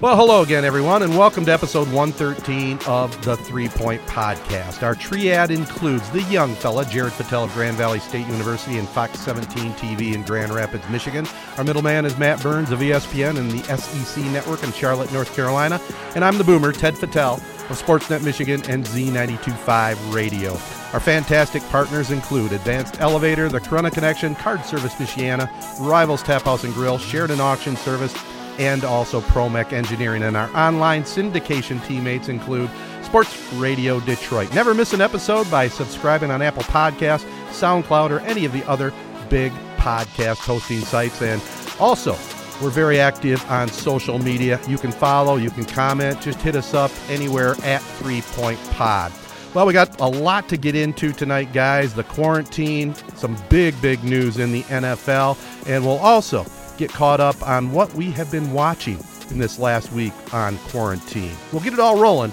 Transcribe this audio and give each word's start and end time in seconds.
Well, 0.00 0.16
hello 0.16 0.42
again, 0.42 0.64
everyone, 0.64 1.02
and 1.02 1.18
welcome 1.18 1.44
to 1.46 1.52
episode 1.52 1.90
113 1.90 2.78
of 2.86 3.20
the 3.24 3.36
Three 3.36 3.68
Point 3.68 4.00
Podcast. 4.02 4.84
Our 4.84 4.94
triad 4.94 5.50
includes 5.50 6.08
the 6.10 6.22
young 6.22 6.54
fella, 6.54 6.84
Jared 6.84 7.14
Patel 7.14 7.42
of 7.42 7.52
Grand 7.52 7.76
Valley 7.76 7.98
State 7.98 8.28
University 8.28 8.78
and 8.78 8.88
Fox 8.88 9.18
17 9.18 9.72
TV 9.72 10.14
in 10.14 10.22
Grand 10.22 10.52
Rapids, 10.52 10.88
Michigan. 10.88 11.26
Our 11.56 11.64
middleman 11.64 12.04
is 12.04 12.16
Matt 12.16 12.40
Burns 12.40 12.70
of 12.70 12.78
ESPN 12.78 13.38
and 13.38 13.50
the 13.50 13.76
SEC 13.76 14.24
Network 14.26 14.62
in 14.62 14.70
Charlotte, 14.70 15.12
North 15.12 15.34
Carolina. 15.34 15.80
And 16.14 16.24
I'm 16.24 16.38
the 16.38 16.44
boomer, 16.44 16.70
Ted 16.70 16.94
Patel 16.94 17.34
of 17.34 17.82
Sportsnet 17.82 18.22
Michigan 18.22 18.62
and 18.70 18.84
Z925 18.84 20.14
Radio. 20.14 20.52
Our 20.92 21.00
fantastic 21.00 21.64
partners 21.70 22.12
include 22.12 22.52
Advanced 22.52 23.00
Elevator, 23.00 23.48
the 23.48 23.60
Corunna 23.60 23.90
Connection, 23.90 24.36
Card 24.36 24.64
Service 24.64 24.94
Michiana, 24.94 25.50
Rivals 25.80 26.22
Tap 26.22 26.42
House 26.42 26.62
and 26.62 26.72
Grill, 26.72 26.98
Sheridan 26.98 27.40
Auction 27.40 27.74
Service, 27.74 28.14
and 28.58 28.84
also 28.84 29.20
Promec 29.20 29.72
Engineering. 29.72 30.22
And 30.22 30.36
our 30.36 30.54
online 30.56 31.02
syndication 31.02 31.84
teammates 31.86 32.28
include 32.28 32.70
Sports 33.02 33.52
Radio 33.54 34.00
Detroit. 34.00 34.52
Never 34.54 34.74
miss 34.74 34.92
an 34.92 35.00
episode 35.00 35.50
by 35.50 35.68
subscribing 35.68 36.30
on 36.30 36.42
Apple 36.42 36.64
Podcasts, 36.64 37.24
SoundCloud, 37.50 38.10
or 38.10 38.20
any 38.20 38.44
of 38.44 38.52
the 38.52 38.64
other 38.68 38.92
big 39.30 39.52
podcast 39.76 40.38
hosting 40.38 40.80
sites. 40.80 41.22
And 41.22 41.42
also, 41.80 42.12
we're 42.60 42.70
very 42.70 42.98
active 42.98 43.44
on 43.50 43.68
social 43.68 44.18
media. 44.18 44.60
You 44.68 44.78
can 44.78 44.90
follow, 44.90 45.36
you 45.36 45.50
can 45.50 45.64
comment, 45.64 46.20
just 46.20 46.40
hit 46.42 46.56
us 46.56 46.74
up 46.74 46.90
anywhere 47.08 47.54
at 47.62 47.80
Three 47.80 48.20
Point 48.22 48.58
Pod. 48.72 49.12
Well, 49.54 49.64
we 49.64 49.72
got 49.72 49.98
a 50.00 50.06
lot 50.06 50.48
to 50.50 50.56
get 50.56 50.74
into 50.74 51.12
tonight, 51.12 51.52
guys. 51.52 51.94
The 51.94 52.04
quarantine, 52.04 52.94
some 53.14 53.36
big, 53.48 53.80
big 53.80 54.04
news 54.04 54.38
in 54.38 54.52
the 54.52 54.62
NFL, 54.64 55.38
and 55.66 55.84
we'll 55.84 55.98
also 55.98 56.44
get 56.78 56.90
caught 56.90 57.20
up 57.20 57.46
on 57.46 57.72
what 57.72 57.92
we 57.94 58.10
have 58.12 58.30
been 58.30 58.52
watching 58.52 58.98
in 59.30 59.38
this 59.38 59.58
last 59.58 59.92
week 59.92 60.12
on 60.32 60.56
quarantine. 60.68 61.36
We'll 61.52 61.62
get 61.62 61.72
it 61.72 61.80
all 61.80 62.00
rolling 62.00 62.32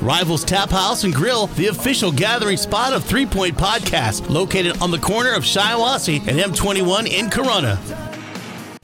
Rivals 0.00 0.44
Tap 0.44 0.70
House 0.70 1.02
and 1.04 1.12
Grill, 1.14 1.48
the 1.48 1.66
official 1.66 2.12
gathering 2.12 2.56
spot 2.56 2.92
of 2.92 3.04
Three 3.04 3.26
Point 3.26 3.56
Podcast, 3.56 4.28
located 4.28 4.80
on 4.80 4.90
the 4.92 4.98
corner 4.98 5.32
of 5.32 5.42
Shiawassee 5.42 6.20
and 6.28 6.38
M21 6.38 7.08
in 7.08 7.26
Corunna. 7.26 8.17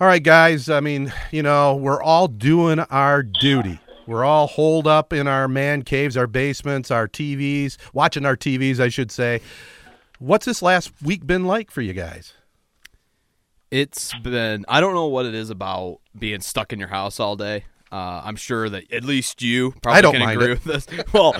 All 0.00 0.06
right, 0.06 0.22
guys. 0.22 0.70
I 0.70 0.80
mean, 0.80 1.12
you 1.30 1.42
know, 1.42 1.76
we're 1.76 2.02
all 2.02 2.26
doing 2.26 2.80
our 2.80 3.22
duty. 3.22 3.78
We're 4.06 4.24
all 4.24 4.46
holed 4.46 4.86
up 4.86 5.12
in 5.12 5.28
our 5.28 5.46
man 5.46 5.82
caves, 5.82 6.16
our 6.16 6.26
basements, 6.26 6.90
our 6.90 7.06
TVs, 7.06 7.76
watching 7.92 8.24
our 8.24 8.34
TVs, 8.34 8.80
I 8.80 8.88
should 8.88 9.10
say. 9.10 9.42
What's 10.18 10.46
this 10.46 10.62
last 10.62 10.90
week 11.02 11.26
been 11.26 11.44
like 11.44 11.70
for 11.70 11.82
you 11.82 11.92
guys? 11.92 12.32
It's 13.70 14.14
been, 14.20 14.64
I 14.68 14.80
don't 14.80 14.94
know 14.94 15.06
what 15.06 15.26
it 15.26 15.34
is 15.34 15.50
about 15.50 16.00
being 16.18 16.40
stuck 16.40 16.72
in 16.72 16.78
your 16.78 16.88
house 16.88 17.20
all 17.20 17.36
day. 17.36 17.66
Uh, 17.92 18.22
I'm 18.24 18.36
sure 18.36 18.70
that 18.70 18.90
at 18.90 19.04
least 19.04 19.42
you 19.42 19.72
probably 19.82 19.98
I 19.98 20.00
don't 20.00 20.12
can 20.12 20.22
mind 20.22 20.40
agree 20.40 20.52
it. 20.52 20.64
with 20.64 20.86
this. 20.86 21.04
Well, 21.12 21.34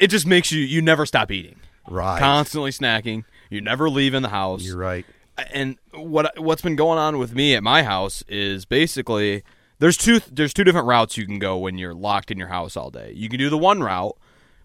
it 0.00 0.08
just 0.08 0.26
makes 0.26 0.50
you, 0.50 0.62
you 0.62 0.80
never 0.80 1.04
stop 1.04 1.30
eating. 1.30 1.56
Right. 1.86 2.18
Constantly 2.18 2.70
snacking. 2.70 3.24
You're 3.50 3.60
never 3.60 3.90
leaving 3.90 4.22
the 4.22 4.30
house. 4.30 4.62
You're 4.62 4.78
right. 4.78 5.04
And 5.52 5.78
what 5.92 6.38
what's 6.38 6.62
been 6.62 6.76
going 6.76 6.98
on 6.98 7.18
with 7.18 7.34
me 7.34 7.54
at 7.54 7.62
my 7.62 7.82
house 7.82 8.22
is 8.28 8.64
basically 8.64 9.42
there's 9.78 9.96
two 9.96 10.20
there's 10.30 10.54
two 10.54 10.64
different 10.64 10.86
routes 10.86 11.16
you 11.16 11.26
can 11.26 11.38
go 11.38 11.58
when 11.58 11.78
you're 11.78 11.94
locked 11.94 12.30
in 12.30 12.38
your 12.38 12.48
house 12.48 12.76
all 12.76 12.90
day. 12.90 13.12
You 13.14 13.28
can 13.28 13.38
do 13.38 13.50
the 13.50 13.58
one 13.58 13.82
route, 13.82 14.16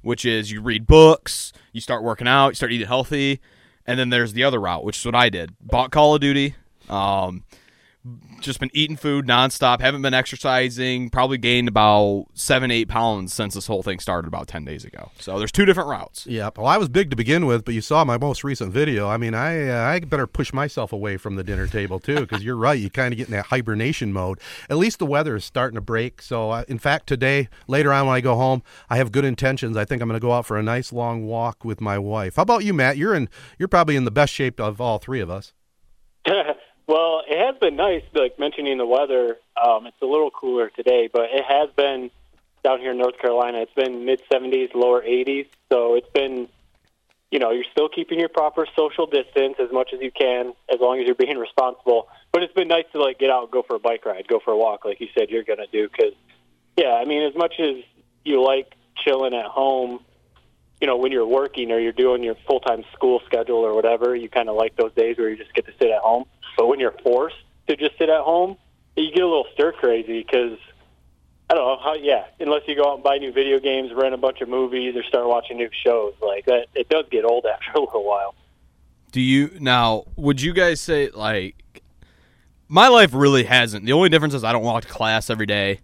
which 0.02 0.26
is 0.26 0.52
you 0.52 0.62
read 0.62 0.86
books, 0.86 1.52
you 1.74 1.82
start 1.82 2.04
working 2.04 2.28
out, 2.28 2.50
you 2.50 2.56
start 2.56 2.72
eating 2.72 2.88
healthy, 2.88 3.40
and 3.86 4.00
then 4.00 4.10
there's 4.10 4.34
the 4.34 4.44
other 4.44 4.60
route, 4.60 4.84
which 4.84 4.98
is 5.00 5.06
what 5.06 5.16
I 5.16 5.30
did. 5.30 5.54
Bought 5.60 5.92
Call 5.92 6.16
of 6.16 6.22
Duty, 6.22 6.56
um, 6.90 7.44
just 8.40 8.60
been 8.60 8.70
eating 8.74 8.96
food 8.96 9.28
nonstop. 9.28 9.82
Haven't 9.82 10.02
been 10.02 10.14
exercising. 10.14 11.10
Probably 11.10 11.38
gained 11.38 11.68
about 11.68 12.28
seven 12.34 12.72
eight 12.72 12.88
pounds 12.88 13.34
since 13.34 13.54
this 13.54 13.68
whole 13.68 13.84
thing 13.84 14.00
started 14.00 14.28
about 14.28 14.48
ten 14.48 14.64
days 14.64 14.86
ago. 14.86 15.12
So 15.20 15.38
there's 15.38 15.52
two 15.52 15.66
different 15.66 15.90
routes. 15.90 16.26
Yep. 16.26 16.58
Well, 16.58 16.68
I 16.68 16.78
was 16.78 16.88
big 16.88 17.10
to 17.10 17.16
begin 17.16 17.46
with, 17.46 17.66
but 17.66 17.74
you 17.74 17.82
saw 17.82 18.06
my 18.06 18.18
most 18.18 18.44
recent 18.44 18.72
video. 18.72 19.08
I 19.08 19.18
mean, 19.18 19.34
I 19.34 19.68
uh, 19.68 19.90
I 19.90 20.00
better 20.00 20.28
push 20.28 20.54
myself 20.54 20.94
away 20.94 21.18
from 21.18 21.36
the 21.36 21.44
dinner 21.44 21.68
table 21.68 22.00
too, 22.00 22.22
because 22.22 22.44
you're 22.44 22.56
right. 22.56 22.80
You 22.80 22.90
kind 22.90 23.14
of 23.14 23.18
get 23.18 23.28
in 23.28 23.34
that 23.34 23.48
hibernation 23.48 24.14
mode. 24.14 24.40
At 24.70 24.78
least 24.78 25.00
the 25.00 25.06
weather 25.06 25.36
is 25.36 25.44
starting 25.44 25.76
to 25.76 25.82
break. 25.82 26.22
So, 26.22 26.52
uh, 26.52 26.64
in 26.68 26.80
fact, 26.80 27.08
today 27.08 27.50
later 27.68 27.92
on 27.92 28.08
when 28.08 28.16
I 28.16 28.22
go 28.22 28.36
home, 28.36 28.64
I 28.90 28.98
have 28.98 29.12
good 29.12 29.26
intentions. 29.26 29.76
I 29.76 29.84
think 29.86 30.02
I'm 30.02 30.08
going 30.08 30.20
to 30.20 30.26
go 30.26 30.32
out 30.32 30.46
for 30.46 30.58
a 30.58 30.64
nice 30.64 30.94
long 30.94 31.26
walk 31.26 31.66
with 31.66 31.82
my 31.82 31.98
wife. 31.98 32.38
How 32.38 32.44
about 32.44 32.64
you, 32.64 32.74
Matt? 32.74 32.98
You're 32.98 33.14
in. 33.14 33.30
You're 33.58 33.68
probably 33.68 33.98
in 33.98 34.06
the 34.06 34.12
best 34.12 34.34
shape 34.34 34.60
of 34.60 34.80
all 34.80 35.00
three 35.00 35.20
of 35.20 35.30
us. 35.30 35.54
well, 36.90 37.22
it 37.28 37.38
has 37.38 37.56
been 37.60 37.76
nice, 37.76 38.02
like 38.16 38.40
mentioning 38.40 38.80
the 38.80 38.86
weather. 38.86 39.38
Um, 39.64 39.86
it's 39.86 40.02
a 40.02 40.08
little 40.08 40.32
cooler 40.32 40.72
today, 40.72 41.08
but 41.14 41.26
it 41.32 41.46
has 41.48 41.70
been 41.78 42.10
down 42.64 42.80
here 42.80 42.94
in 42.94 42.98
North 42.98 43.20
Carolina. 43.20 43.60
It's 43.60 43.74
been 43.76 44.06
mid 44.06 44.24
70s, 44.28 44.74
lower 44.74 45.00
80s. 45.04 45.46
So 45.72 45.94
it's 45.94 46.10
been, 46.10 46.48
you 47.30 47.38
know, 47.38 47.52
you're 47.52 47.70
still 47.72 47.90
keeping 47.90 48.20
your 48.20 48.28
proper 48.28 48.66
social 48.76 49.06
distance 49.06 49.58
as 49.60 49.72
much 49.72 49.92
as 49.94 50.02
you 50.02 50.10
can, 50.10 50.54
as 50.68 50.80
long 50.82 51.00
as 51.00 51.06
you're 51.06 51.14
being 51.14 51.38
responsible. 51.38 52.08
But 52.32 52.42
it's 52.42 52.54
been 52.54 52.68
nice 52.68 52.86
to 52.94 53.00
like 53.00 53.20
get 53.20 53.30
out, 53.30 53.52
go 53.52 53.62
for 53.62 53.76
a 53.76 53.80
bike 53.80 54.04
ride, 54.08 54.28
go 54.28 54.40
for 54.44 54.50
a 54.52 54.58
walk, 54.58 54.84
like 54.84 55.00
you 55.00 55.10
said 55.16 55.30
you're 55.30 55.44
going 55.44 55.60
to 55.60 55.68
do. 55.72 55.88
Because, 55.88 56.16
yeah, 56.76 56.94
I 56.96 57.06
mean, 57.06 57.22
as 57.22 57.36
much 57.36 57.54
as 57.60 57.84
you 58.26 58.44
like 58.44 58.74
chilling 59.06 59.36
at 59.36 59.46
home, 59.46 60.00
you 60.82 60.88
know, 60.88 60.98
when 60.98 61.12
you're 61.12 61.28
working 61.28 61.72
or 61.72 61.80
you're 61.80 61.92
doing 61.92 62.24
your 62.24 62.36
full 62.48 62.62
time 62.62 62.84
school 62.94 63.22
schedule 63.28 63.58
or 63.58 63.76
whatever, 63.76 64.16
you 64.16 64.28
kind 64.28 64.50
of 64.50 64.56
like 64.56 64.76
those 64.76 64.94
days 64.96 65.20
where 65.20 65.30
you 65.30 65.38
just 65.38 65.54
get 65.54 65.68
to 65.68 65.74
sit 65.80 65.92
at 65.92 66.02
home. 66.02 66.26
But 66.60 66.68
when 66.68 66.82
you're 66.82 66.96
forced 67.04 67.38
to 67.70 67.78
just 67.78 67.98
sit 67.98 68.10
at 68.10 68.20
home, 68.20 68.58
you 68.98 69.14
get 69.14 69.24
a 69.24 69.28
little 69.28 69.48
stir 69.54 69.72
crazy 69.72 70.22
because 70.22 70.58
I 71.50 71.54
don't 71.54 71.66
know 71.66 71.80
how. 71.82 71.94
Yeah, 71.94 72.26
unless 72.42 72.64
you 72.68 72.76
go 72.76 72.92
out 72.92 72.96
and 72.96 73.04
buy 73.04 73.18
new 73.18 73.32
video 73.32 73.60
games, 73.60 73.94
rent 73.96 74.14
a 74.14 74.18
bunch 74.18 74.42
of 74.42 74.50
movies, 74.50 74.94
or 74.98 75.04
start 75.04 75.26
watching 75.26 75.56
new 75.56 75.70
shows, 75.86 76.16
like 76.22 76.48
that, 76.48 76.66
it 76.76 76.90
does 76.90 77.06
get 77.10 77.24
old 77.24 77.46
after 77.54 77.72
a 77.76 77.80
little 77.80 78.06
while. 78.06 78.36
Do 79.14 79.22
you 79.22 79.52
now? 79.58 80.04
Would 80.18 80.42
you 80.42 80.52
guys 80.52 80.82
say 80.82 81.10
like 81.12 81.82
my 82.68 82.90
life 82.90 83.14
really 83.14 83.46
hasn't? 83.46 83.86
The 83.86 83.94
only 83.94 84.10
difference 84.10 84.34
is 84.34 84.44
I 84.44 84.52
don't 84.52 84.64
walk 84.64 84.84
to 84.84 84.90
class 84.90 85.30
every 85.30 85.46
day. 85.46 85.80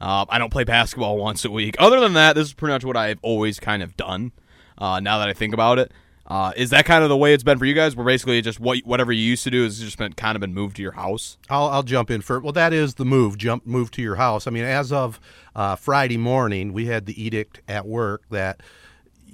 Uh, 0.00 0.24
I 0.30 0.38
don't 0.38 0.50
play 0.50 0.64
basketball 0.64 1.18
once 1.18 1.44
a 1.44 1.50
week. 1.50 1.76
Other 1.78 2.00
than 2.00 2.14
that, 2.14 2.32
this 2.32 2.46
is 2.46 2.54
pretty 2.54 2.72
much 2.72 2.84
what 2.86 2.96
I've 2.96 3.18
always 3.20 3.60
kind 3.60 3.82
of 3.82 3.94
done. 3.94 4.32
Uh, 4.78 5.00
now 5.00 5.18
that 5.18 5.28
I 5.28 5.34
think 5.34 5.52
about 5.52 5.78
it, 5.78 5.92
uh, 6.26 6.52
is 6.56 6.70
that 6.70 6.86
kind 6.86 7.02
of 7.02 7.10
the 7.10 7.16
way 7.16 7.34
it's 7.34 7.42
been 7.42 7.58
for 7.58 7.66
you 7.66 7.74
guys? 7.74 7.94
Where 7.94 8.06
basically 8.06 8.40
just 8.40 8.58
what 8.58 8.78
whatever 8.80 9.12
you 9.12 9.22
used 9.22 9.44
to 9.44 9.50
do 9.50 9.64
has 9.64 9.78
just 9.78 9.98
been 9.98 10.14
kind 10.14 10.36
of 10.36 10.40
been 10.40 10.54
moved 10.54 10.76
to 10.76 10.82
your 10.82 10.92
house. 10.92 11.36
I'll, 11.50 11.68
I'll 11.68 11.82
jump 11.82 12.10
in 12.10 12.22
for 12.22 12.36
it. 12.36 12.42
well. 12.42 12.52
That 12.52 12.72
is 12.72 12.94
the 12.94 13.04
move. 13.04 13.36
Jump 13.36 13.66
move 13.66 13.90
to 13.92 14.02
your 14.02 14.16
house. 14.16 14.46
I 14.46 14.50
mean, 14.50 14.64
as 14.64 14.90
of 14.90 15.20
uh, 15.54 15.76
Friday 15.76 16.16
morning, 16.16 16.72
we 16.72 16.86
had 16.86 17.06
the 17.06 17.22
edict 17.22 17.60
at 17.68 17.86
work 17.86 18.22
that 18.30 18.62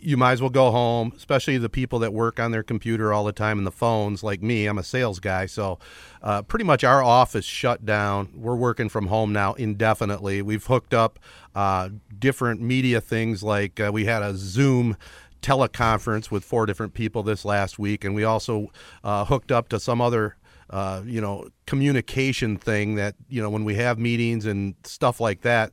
you 0.03 0.17
might 0.17 0.33
as 0.33 0.41
well 0.41 0.51
go 0.51 0.71
home, 0.71 1.13
especially 1.17 1.59
the 1.59 1.69
people 1.69 1.99
that 2.01 2.13
work 2.13 2.41
on 2.41 2.51
their 2.51 2.63
computer 2.63 3.13
all 3.13 3.25
the 3.25 3.33
time 3.33 3.59
and 3.59 3.67
the 3.67 3.73
phones, 3.73 4.23
like 4.23 4.43
me. 4.43 4.67
I'm 4.67 4.79
a 4.79 4.83
sales 4.83 5.21
guy, 5.21 5.47
so 5.47 5.79
uh, 6.23 6.43
pretty 6.43 6.65
much 6.65 6.85
our 6.85 7.03
office 7.03 7.45
shut 7.45 7.85
down. 7.85 8.33
We're 8.35 8.57
working 8.57 8.89
from 8.89 9.07
home 9.07 9.33
now 9.33 9.55
indefinitely. 9.55 10.43
We've 10.43 10.65
hooked 10.65 10.95
up 10.95 11.19
uh, 11.55 11.91
different 12.19 12.61
media 12.61 13.01
things, 13.01 13.43
like 13.43 13.79
uh, 13.79 13.91
we 13.93 14.07
had 14.07 14.23
a 14.23 14.35
Zoom 14.37 14.97
teleconference 15.41 16.31
with 16.31 16.45
four 16.45 16.67
different 16.67 16.95
people 16.95 17.23
this 17.23 17.45
last 17.45 17.79
week, 17.79 18.05
and 18.05 18.15
we 18.15 18.25
also 18.25 18.71
uh, 19.05 19.25
hooked 19.25 19.53
up 19.53 19.69
to 19.71 19.81
some 19.81 20.01
other 20.01 20.37
uh, 20.71 21.03
you 21.05 21.21
know 21.21 21.49
communication 21.67 22.57
thing 22.57 22.95
that 22.95 23.15
you 23.29 23.43
know 23.43 23.51
when 23.51 23.65
we 23.65 23.75
have 23.75 23.99
meetings 23.99 24.47
and 24.47 24.75
stuff 24.85 25.21
like 25.21 25.41
that 25.43 25.73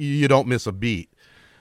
you 0.00 0.28
don't 0.28 0.48
miss 0.48 0.66
a 0.66 0.72
beat. 0.72 1.10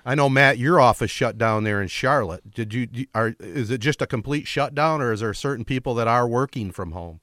I 0.05 0.15
know 0.15 0.29
Matt, 0.29 0.57
your 0.57 0.79
office 0.79 1.11
shut 1.11 1.37
down 1.37 1.65
there 1.65 1.81
in 1.81 1.87
Charlotte. 1.87 2.53
Did 2.53 2.73
you 2.73 2.87
are 3.13 3.35
is 3.39 3.69
it 3.69 3.79
just 3.79 4.01
a 4.01 4.07
complete 4.07 4.47
shutdown, 4.47 5.01
or 5.01 5.11
is 5.11 5.19
there 5.19 5.33
certain 5.33 5.65
people 5.65 5.93
that 5.95 6.07
are 6.07 6.27
working 6.27 6.71
from 6.71 6.93
home? 6.93 7.19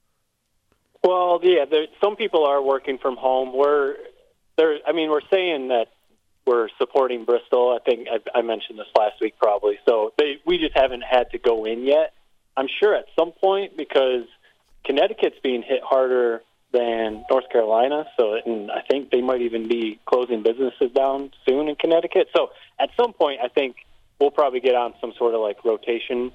Well, 1.03 1.41
yeah, 1.43 1.65
some 2.03 2.17
people 2.17 2.45
are 2.45 2.63
working 2.63 2.99
from 2.99 3.17
home. 3.17 3.53
We're 3.55 3.97
there. 4.57 4.79
I 4.87 4.93
mean, 4.93 5.11
we're 5.11 5.27
saying 5.33 5.69
that 5.69 5.87
we're 6.47 6.69
supporting 6.79 7.25
Bristol. 7.25 7.77
I 7.79 7.85
think 7.85 8.09
I, 8.09 8.39
I 8.39 8.43
mentioned 8.43 8.79
this 8.79 8.87
last 8.97 9.21
week, 9.21 9.35
probably. 9.39 9.79
So 9.87 10.13
they, 10.17 10.41
we 10.47 10.59
just 10.59 10.77
haven't 10.77 11.03
had 11.03 11.31
to 11.33 11.39
go 11.39 11.65
in 11.65 11.85
yet. 11.85 12.13
I'm 12.57 12.69
sure 12.81 12.95
at 12.95 13.07
some 13.19 13.33
point 13.33 13.77
because 13.77 14.25
Connecticut's 14.85 15.39
being 15.43 15.63
hit 15.63 15.83
harder 15.83 16.43
than 16.73 17.25
North 17.31 17.49
Carolina. 17.51 18.07
So, 18.17 18.35
and 18.45 18.71
I 18.71 18.83
think 18.89 19.11
they 19.11 19.21
might 19.21 19.43
even 19.43 19.69
be 19.69 19.99
closing 20.07 20.43
businesses 20.43 20.93
down 20.93 21.33
soon 21.47 21.69
in 21.69 21.77
Connecticut. 21.77 22.29
So, 22.35 22.51
at 22.79 22.91
some 22.97 23.13
point, 23.13 23.41
I 23.43 23.49
think 23.49 23.77
we'll 24.21 24.31
probably 24.31 24.61
get 24.61 24.75
on 24.75 24.95
some 25.01 25.13
sort 25.19 25.35
of 25.35 25.41
like 25.41 25.65
rotation. 25.65 26.33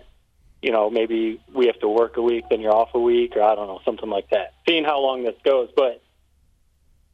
You 0.61 0.71
know, 0.71 0.89
maybe 0.89 1.41
we 1.53 1.67
have 1.67 1.79
to 1.79 1.87
work 1.87 2.17
a 2.17 2.21
week, 2.21 2.45
then 2.49 2.61
you're 2.61 2.75
off 2.75 2.89
a 2.93 2.99
week, 2.99 3.35
or 3.35 3.41
I 3.41 3.55
don't 3.55 3.67
know, 3.67 3.79
something 3.83 4.09
like 4.09 4.29
that. 4.29 4.53
Seeing 4.67 4.83
how 4.83 4.99
long 4.99 5.23
this 5.23 5.35
goes, 5.43 5.69
but 5.75 6.01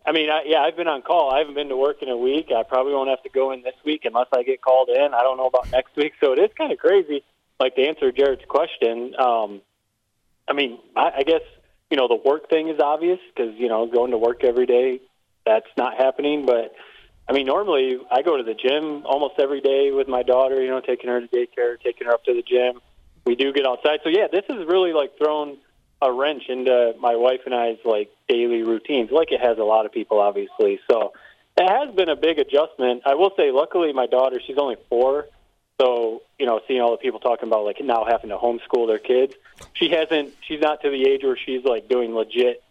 I 0.08 0.14
mean, 0.14 0.30
I, 0.30 0.44
yeah, 0.46 0.62
I've 0.62 0.78
been 0.78 0.88
on 0.88 1.02
call. 1.02 1.34
I 1.34 1.40
haven't 1.40 1.56
been 1.56 1.70
to 1.70 1.78
work 1.78 2.02
in 2.02 2.10
a 2.10 2.18
week. 2.18 2.48
I 2.56 2.64
probably 2.64 2.94
won't 2.94 3.10
have 3.10 3.22
to 3.24 3.30
go 3.30 3.52
in 3.52 3.62
this 3.62 3.76
week 3.86 4.06
unless 4.06 4.28
I 4.34 4.44
get 4.44 4.62
called 4.62 4.90
in. 4.90 5.14
I 5.14 5.22
don't 5.22 5.38
know 5.38 5.48
about 5.48 5.70
next 5.72 5.96
week, 5.98 6.14
so 6.24 6.32
it 6.32 6.40
is 6.40 6.50
kind 6.58 6.72
of 6.72 6.80
crazy. 6.80 7.24
Like 7.60 7.76
to 7.76 7.82
answer 7.86 8.12
Jared's 8.12 8.46
question, 8.48 9.14
um, 9.20 9.62
I 10.48 10.54
mean, 10.54 10.80
I, 10.96 11.12
I 11.18 11.24
guess 11.24 11.42
you 11.90 11.98
know, 11.98 12.08
the 12.08 12.16
work 12.16 12.50
thing 12.50 12.70
is 12.70 12.80
obvious 12.80 13.20
because, 13.34 13.54
you 13.58 13.70
know, 13.70 13.88
going 13.88 14.12
to 14.12 14.18
work 14.18 14.44
every 14.44 14.66
day, 14.66 15.00
that's 15.46 15.68
not 15.78 15.96
happening. 15.98 16.46
But, 16.46 16.74
I 17.30 17.34
mean, 17.34 17.46
normally 17.46 17.98
I 18.12 18.22
go 18.22 18.38
to 18.38 18.44
the 18.44 18.54
gym 18.54 19.06
almost 19.06 19.36
every 19.40 19.62
day 19.62 19.92
with 19.92 20.08
my 20.08 20.24
daughter, 20.24 20.62
you 20.62 20.70
know, 20.70 20.82
taking 20.82 21.10
her 21.10 21.22
to 21.22 21.28
daycare, 21.28 21.80
taking 21.82 22.08
her 22.08 22.14
up 22.14 22.24
to 22.26 22.34
the 22.34 22.44
gym. 22.44 22.82
We 23.26 23.36
do 23.36 23.54
get 23.54 23.66
outside. 23.66 24.00
So, 24.04 24.10
yeah, 24.10 24.28
this 24.32 24.44
is 24.50 24.66
really, 24.68 24.94
like, 24.94 25.18
thrown 25.18 25.58
a 26.02 26.12
wrench 26.12 26.44
into 26.50 26.94
my 27.00 27.16
wife 27.16 27.42
and 27.46 27.56
I's, 27.56 27.78
like, 27.86 28.12
daily 28.28 28.64
routines, 28.64 29.12
like 29.12 29.32
it 29.32 29.42
has 29.42 29.58
a 29.58 29.64
lot 29.64 29.86
of 29.86 29.92
people, 29.92 30.20
obviously. 30.20 30.80
So, 30.90 31.14
it 31.58 31.68
has 31.68 31.94
been 31.96 32.10
a 32.10 32.16
big 32.16 32.38
adjustment. 32.38 33.02
I 33.06 33.16
will 33.16 33.32
say, 33.36 33.52
luckily, 33.52 33.92
my 33.92 34.06
daughter, 34.06 34.40
she's 34.46 34.58
only 34.58 34.76
four. 34.90 35.26
So, 35.80 36.22
you 36.40 36.46
know, 36.46 36.62
seeing 36.68 36.82
all 36.82 36.92
the 36.92 36.98
people 36.98 37.20
talking 37.20 37.48
about 37.48 37.66
like 37.66 37.78
now 37.82 38.06
having 38.06 38.30
to 38.30 38.38
homeschool 38.38 38.88
their 38.88 39.00
kids, 39.00 39.34
she 39.74 39.90
hasn't. 39.90 40.34
She's 40.42 40.60
not 40.60 40.82
to 40.82 40.90
the 40.90 41.08
age 41.08 41.24
where 41.24 41.38
she's 41.38 41.64
like 41.64 41.88
doing 41.88 42.16
legit 42.16 42.64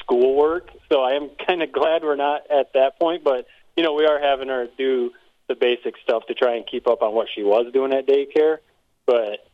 schoolwork. 0.00 0.70
So 0.90 1.02
I 1.02 1.12
am 1.12 1.30
kind 1.46 1.62
of 1.62 1.72
glad 1.72 2.02
we're 2.02 2.16
not 2.16 2.50
at 2.50 2.72
that 2.72 2.98
point. 2.98 3.22
But 3.22 3.46
you 3.76 3.82
know, 3.82 3.92
we 3.92 4.06
are 4.06 4.18
having 4.18 4.48
her 4.48 4.66
do 4.78 5.12
the 5.46 5.54
basic 5.54 5.94
stuff 6.02 6.26
to 6.26 6.34
try 6.34 6.56
and 6.56 6.66
keep 6.66 6.86
up 6.86 7.02
on 7.02 7.12
what 7.14 7.28
she 7.34 7.42
was 7.42 7.70
doing 7.72 7.92
at 7.92 8.06
daycare. 8.06 8.58
But 9.04 9.46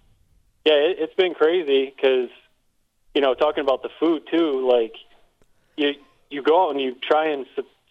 yeah, 0.64 0.74
it, 0.74 0.98
it's 1.00 1.14
been 1.14 1.34
crazy 1.34 1.92
because 1.94 2.30
you 3.14 3.20
know, 3.20 3.34
talking 3.34 3.62
about 3.62 3.82
the 3.82 3.90
food 3.98 4.22
too. 4.30 4.68
Like 4.68 4.94
you 5.76 5.92
you 6.30 6.42
go 6.42 6.66
out 6.66 6.70
and 6.70 6.80
you 6.80 6.94
try 7.02 7.30
and 7.30 7.46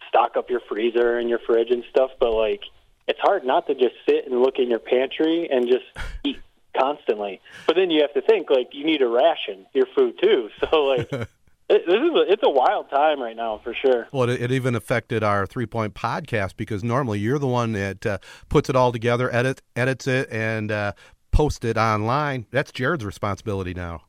stock 0.07 0.38
up 0.38 0.50
your 0.50 0.62
freezer 0.68 1.18
and 1.18 1.30
your 1.30 1.39
fridge 1.39 1.69
and 1.71 1.83
stuff, 1.89 2.12
but 2.19 2.33
like 2.33 2.62
it's 3.07 3.19
hard 3.19 3.44
not 3.45 3.68
to 3.68 3.74
just 3.74 3.95
sit 4.07 4.25
and 4.27 4.42
look 4.42 4.56
in 4.57 4.69
your 4.69 4.80
pantry 4.80 5.50
and 5.51 5.68
just 5.68 5.86
eat 6.24 6.39
constantly. 6.77 7.42
But 7.68 7.75
then 7.75 7.89
you 7.89 8.01
have 8.01 8.13
to 8.13 8.21
think 8.21 8.50
like 8.50 8.69
you 8.74 8.86
need 8.86 9.00
to 9.00 9.07
ration 9.07 9.66
your 9.74 9.88
food 9.95 10.19
too. 10.21 10.50
So 10.71 10.83
like 10.83 11.10
this 11.69 11.81
is 11.86 12.15
a, 12.15 12.31
it's 12.31 12.44
a 12.44 12.50
wild 12.50 12.89
time 12.89 13.22
right 13.22 13.36
now 13.36 13.60
for 13.63 13.74
sure. 13.74 14.07
Well, 14.12 14.30
it, 14.30 14.42
it 14.42 14.51
even 14.51 14.75
affected 14.75 15.24
our 15.24 15.45
three 15.45 15.65
point 15.65 15.94
podcast 15.94 16.56
because 16.57 16.83
normally 16.83 17.19
you're 17.19 17.39
the 17.39 17.48
one 17.48 17.74
that 17.74 18.06
uh, 18.06 18.18
puts 18.50 18.69
it 18.69 18.75
all 18.75 18.92
together, 18.92 19.33
edit 19.33 19.62
edits 19.75 20.07
it, 20.07 20.30
and 20.31 20.72
uh, 20.72 20.94
posts 21.31 21.65
it 21.65 21.77
online. 21.77 22.45
That's 22.51 22.72
Jared's 22.72 23.06
responsibility 23.06 23.74
now. 23.74 24.04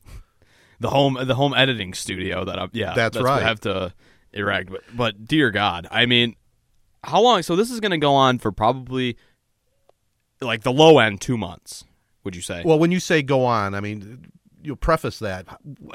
The 0.81 0.89
home 0.89 1.15
the 1.21 1.35
home 1.35 1.53
editing 1.53 1.93
studio 1.93 2.43
that 2.43 2.57
I 2.57 2.67
yeah 2.71 2.93
that's, 2.95 3.13
that's 3.13 3.23
right. 3.23 3.43
I 3.43 3.47
have 3.47 3.59
to 3.61 3.93
erect, 4.33 4.71
but 4.71 4.81
but 4.91 5.25
dear 5.25 5.51
God, 5.51 5.87
I 5.91 6.07
mean 6.07 6.35
how 7.03 7.21
long? 7.21 7.43
So 7.43 7.55
this 7.55 7.69
is 7.69 7.79
going 7.79 7.91
to 7.91 7.99
go 7.99 8.15
on 8.15 8.39
for 8.39 8.51
probably 8.51 9.15
like 10.41 10.63
the 10.63 10.71
low 10.71 10.97
end 10.97 11.21
two 11.21 11.37
months. 11.37 11.85
Would 12.23 12.35
you 12.35 12.41
say? 12.41 12.63
Well, 12.65 12.79
when 12.79 12.91
you 12.91 12.99
say 12.99 13.21
go 13.21 13.45
on, 13.45 13.75
I 13.75 13.79
mean 13.79 14.31
you'll 14.63 14.75
preface 14.75 15.19
that. 15.19 15.45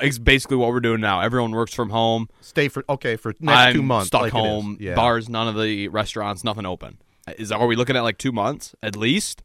It's 0.01 0.19
basically 0.19 0.57
what 0.57 0.71
we're 0.71 0.79
doing 0.79 1.01
now. 1.01 1.21
Everyone 1.21 1.51
works 1.51 1.75
from 1.75 1.91
home. 1.91 2.29
Stay 2.41 2.69
for 2.69 2.85
okay 2.89 3.17
for 3.17 3.35
next 3.41 3.59
I'm 3.59 3.75
two 3.75 3.83
months. 3.83 4.07
Stuck 4.07 4.23
like 4.23 4.33
home. 4.33 4.77
Yeah. 4.79 4.95
Bars, 4.95 5.29
none 5.29 5.49
of 5.49 5.61
the 5.61 5.89
restaurants, 5.89 6.45
nothing 6.45 6.65
open. 6.65 6.99
Is 7.39 7.51
are 7.51 7.67
we 7.67 7.75
looking 7.75 7.97
at 7.97 8.03
like 8.03 8.19
two 8.19 8.33
months 8.33 8.77
at 8.85 8.95
least? 8.95 9.43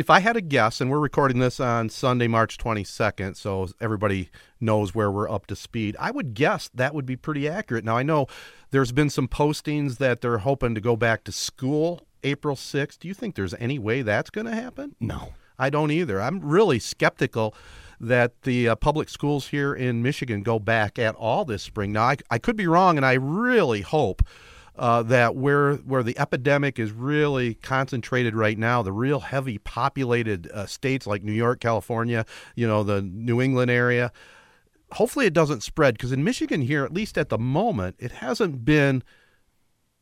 If 0.00 0.08
I 0.08 0.20
had 0.20 0.34
a 0.34 0.40
guess, 0.40 0.80
and 0.80 0.90
we're 0.90 0.98
recording 0.98 1.40
this 1.40 1.60
on 1.60 1.90
Sunday, 1.90 2.26
March 2.26 2.56
22nd, 2.56 3.36
so 3.36 3.68
everybody 3.82 4.30
knows 4.58 4.94
where 4.94 5.10
we're 5.10 5.28
up 5.28 5.46
to 5.48 5.54
speed, 5.54 5.94
I 6.00 6.10
would 6.10 6.32
guess 6.32 6.70
that 6.72 6.94
would 6.94 7.04
be 7.04 7.16
pretty 7.16 7.46
accurate. 7.46 7.84
Now, 7.84 7.98
I 7.98 8.02
know 8.02 8.26
there's 8.70 8.92
been 8.92 9.10
some 9.10 9.28
postings 9.28 9.98
that 9.98 10.22
they're 10.22 10.38
hoping 10.38 10.74
to 10.74 10.80
go 10.80 10.96
back 10.96 11.22
to 11.24 11.32
school 11.32 12.00
April 12.24 12.56
6th. 12.56 12.98
Do 12.98 13.08
you 13.08 13.12
think 13.12 13.34
there's 13.34 13.52
any 13.58 13.78
way 13.78 14.00
that's 14.00 14.30
going 14.30 14.46
to 14.46 14.54
happen? 14.54 14.96
No. 15.00 15.34
I 15.58 15.68
don't 15.68 15.90
either. 15.90 16.18
I'm 16.18 16.40
really 16.40 16.78
skeptical 16.78 17.54
that 18.00 18.40
the 18.44 18.70
uh, 18.70 18.76
public 18.76 19.10
schools 19.10 19.48
here 19.48 19.74
in 19.74 20.02
Michigan 20.02 20.42
go 20.42 20.58
back 20.58 20.98
at 20.98 21.14
all 21.16 21.44
this 21.44 21.62
spring. 21.62 21.92
Now, 21.92 22.04
I, 22.04 22.16
I 22.30 22.38
could 22.38 22.56
be 22.56 22.66
wrong, 22.66 22.96
and 22.96 23.04
I 23.04 23.12
really 23.12 23.82
hope 23.82 24.22
uh, 24.80 25.02
that 25.02 25.36
where 25.36 25.74
where 25.74 26.02
the 26.02 26.18
epidemic 26.18 26.78
is 26.78 26.90
really 26.90 27.54
concentrated 27.54 28.34
right 28.34 28.56
now, 28.56 28.80
the 28.80 28.92
real 28.92 29.20
heavy 29.20 29.58
populated 29.58 30.50
uh, 30.52 30.64
states 30.64 31.06
like 31.06 31.22
New 31.22 31.32
York, 31.32 31.60
California, 31.60 32.24
you 32.56 32.66
know, 32.66 32.82
the 32.82 33.02
New 33.02 33.42
England 33.42 33.70
area. 33.70 34.10
Hopefully, 34.92 35.26
it 35.26 35.34
doesn't 35.34 35.62
spread 35.62 35.94
because 35.94 36.12
in 36.12 36.24
Michigan 36.24 36.62
here, 36.62 36.82
at 36.82 36.94
least 36.94 37.18
at 37.18 37.28
the 37.28 37.38
moment, 37.38 37.94
it 37.98 38.10
hasn't 38.10 38.64
been 38.64 39.04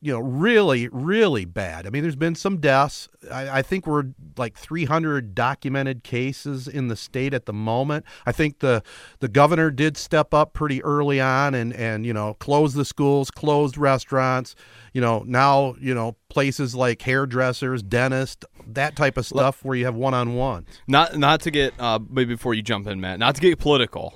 you 0.01 0.13
know, 0.13 0.21
really, 0.21 0.89
really 0.89 1.45
bad. 1.45 1.85
I 1.85 1.91
mean, 1.91 2.03
there's 2.03 2.15
been 2.15 2.37
some 2.37 2.59
deaths. 2.59 3.09
I, 3.33 3.59
I, 3.59 3.63
think 3.63 3.85
we're 3.85 4.05
like 4.37 4.57
300 4.57 5.35
documented 5.35 6.05
cases 6.05 6.69
in 6.69 6.87
the 6.87 6.95
state 6.95 7.35
at 7.35 7.47
the 7.47 7.53
moment. 7.53 8.05
I 8.25 8.31
think 8.31 8.61
the 8.61 8.85
the 9.19 9.27
governor 9.27 9.73
did 9.73 9.97
step 9.97 10.33
up 10.33 10.53
pretty 10.53 10.83
early 10.85 11.21
on 11.21 11.55
and 11.55 11.73
and 11.73 12.07
you 12.07 12.13
know 12.13 12.35
closed 12.35 12.77
the 12.77 12.85
schools, 12.85 13.33
closed 13.33 13.77
restaurants. 13.77 14.55
You 14.93 15.01
know 15.01 15.25
now 15.27 15.75
you 15.81 15.95
know 15.95 16.17
places 16.29 16.77
like 16.77 17.03
hairdressers, 17.03 17.83
dentists, 17.83 18.45
that 18.69 18.95
type 18.95 19.17
of 19.17 19.27
stuff 19.27 19.65
where 19.65 19.77
you 19.77 19.85
have 19.85 19.97
one 19.97 20.15
on 20.15 20.37
one. 20.37 20.67
Not 20.87 21.19
not 21.19 21.41
to 21.41 21.51
get 21.51 21.75
uh, 21.81 21.99
maybe 22.09 22.35
before 22.35 22.55
you 22.55 22.63
jump 22.63 22.87
in, 22.87 23.01
Matt. 23.01 23.19
Not 23.19 23.35
to 23.35 23.41
get 23.41 23.59
political. 23.59 24.15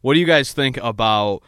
What 0.00 0.14
do 0.14 0.20
you 0.20 0.26
guys 0.26 0.52
think 0.52 0.76
about? 0.76 1.42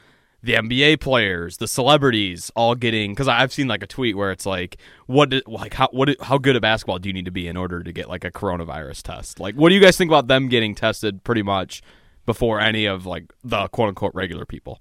The 0.47 0.55
NBA 0.55 1.01
players, 1.01 1.57
the 1.57 1.67
celebrities, 1.67 2.53
all 2.55 2.77
getting 2.77 3.11
because 3.11 3.27
I've 3.27 3.53
seen 3.53 3.67
like 3.67 3.83
a 3.83 3.87
tweet 3.87 4.17
where 4.17 4.31
it's 4.31 4.47
like, 4.47 4.77
what, 5.07 5.35
like 5.47 5.75
how 5.75 5.89
what 5.91 6.15
how 6.23 6.39
good 6.39 6.55
at 6.55 6.63
basketball 6.63 7.01
do 7.01 7.09
you 7.09 7.13
need 7.13 7.25
to 7.25 7.33
be 7.33 7.49
in 7.49 7.57
order 7.57 7.83
to 7.83 7.93
get 7.93 8.09
like 8.09 8.25
a 8.25 8.31
coronavirus 8.31 9.03
test? 9.03 9.41
Like, 9.41 9.57
what 9.57 9.71
do 9.71 9.75
you 9.75 9.81
guys 9.81 9.97
think 9.97 10.09
about 10.09 10.29
them 10.29 10.49
getting 10.49 10.75
tested 10.75 11.25
pretty 11.25 11.43
much 11.43 11.83
before 12.27 12.61
any 12.61 12.87
of 12.87 13.07
like 13.07 13.33
the 13.43 13.69
quote 13.69 13.89
unquote 13.89 14.15
regular 14.15 14.47
people? 14.47 14.81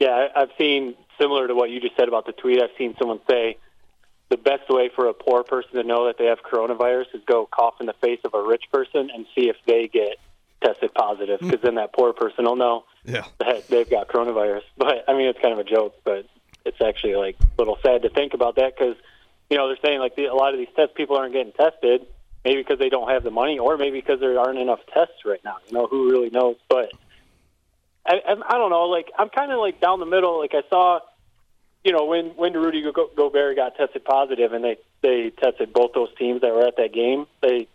Yeah, 0.00 0.26
I've 0.34 0.50
seen 0.58 0.96
similar 1.20 1.46
to 1.46 1.54
what 1.54 1.70
you 1.70 1.80
just 1.80 1.96
said 1.96 2.08
about 2.08 2.26
the 2.26 2.32
tweet. 2.32 2.60
I've 2.60 2.76
seen 2.76 2.96
someone 2.98 3.20
say 3.30 3.58
the 4.28 4.36
best 4.36 4.68
way 4.68 4.90
for 4.94 5.06
a 5.06 5.14
poor 5.14 5.44
person 5.44 5.74
to 5.74 5.84
know 5.84 6.06
that 6.06 6.18
they 6.18 6.26
have 6.26 6.38
coronavirus 6.42 7.14
is 7.14 7.22
go 7.26 7.46
cough 7.46 7.74
in 7.78 7.86
the 7.86 7.94
face 8.02 8.18
of 8.24 8.34
a 8.34 8.42
rich 8.42 8.64
person 8.72 9.08
and 9.14 9.24
see 9.36 9.48
if 9.48 9.56
they 9.66 9.86
get 9.86 10.18
tested 10.64 10.92
positive 10.94 11.40
because 11.40 11.60
then 11.62 11.74
that 11.76 11.92
poor 11.92 12.12
person 12.12 12.44
will 12.44 12.56
know 12.56 12.84
yeah. 13.04 13.24
that 13.38 13.68
they've 13.68 13.88
got 13.88 14.08
coronavirus. 14.08 14.62
But 14.76 15.04
I 15.08 15.12
mean, 15.12 15.28
it's 15.28 15.38
kind 15.40 15.52
of 15.52 15.58
a 15.58 15.64
joke, 15.64 15.94
but 16.04 16.26
it's 16.64 16.80
actually 16.80 17.16
like 17.16 17.36
a 17.40 17.46
little 17.58 17.78
sad 17.84 18.02
to 18.02 18.08
think 18.08 18.34
about 18.34 18.56
that 18.56 18.74
because 18.76 18.96
you 19.50 19.56
know 19.56 19.68
they're 19.68 19.78
saying 19.84 20.00
like 20.00 20.16
the, 20.16 20.26
a 20.26 20.34
lot 20.34 20.54
of 20.54 20.58
these 20.58 20.68
tests 20.74 20.94
people 20.96 21.16
aren't 21.16 21.32
getting 21.32 21.52
tested, 21.52 22.06
maybe 22.44 22.62
because 22.62 22.78
they 22.78 22.88
don't 22.88 23.10
have 23.10 23.22
the 23.22 23.30
money, 23.30 23.58
or 23.58 23.76
maybe 23.76 24.00
because 24.00 24.20
there 24.20 24.38
aren't 24.38 24.58
enough 24.58 24.80
tests 24.92 25.24
right 25.24 25.42
now. 25.44 25.56
You 25.66 25.74
know, 25.74 25.86
who 25.86 26.10
really 26.10 26.30
knows? 26.30 26.56
But 26.68 26.92
I, 28.06 28.14
I, 28.26 28.32
I 28.32 28.58
don't 28.58 28.70
know. 28.70 28.84
Like 28.84 29.10
I'm 29.18 29.28
kind 29.28 29.52
of 29.52 29.58
like 29.58 29.80
down 29.80 30.00
the 30.00 30.06
middle. 30.06 30.38
Like 30.40 30.54
I 30.54 30.62
saw. 30.68 31.00
You 31.84 31.92
know, 31.92 32.06
when 32.06 32.28
when 32.30 32.54
Rudy 32.54 32.80
Go- 32.80 33.10
Gobert 33.14 33.56
got 33.56 33.76
tested 33.76 34.06
positive, 34.06 34.54
and 34.54 34.64
they 34.64 34.78
they 35.02 35.28
tested 35.28 35.74
both 35.74 35.92
those 35.92 36.08
teams 36.16 36.40
that 36.40 36.54
were 36.54 36.66
at 36.66 36.78
that 36.78 36.94
game, 36.94 37.26
they 37.42 37.68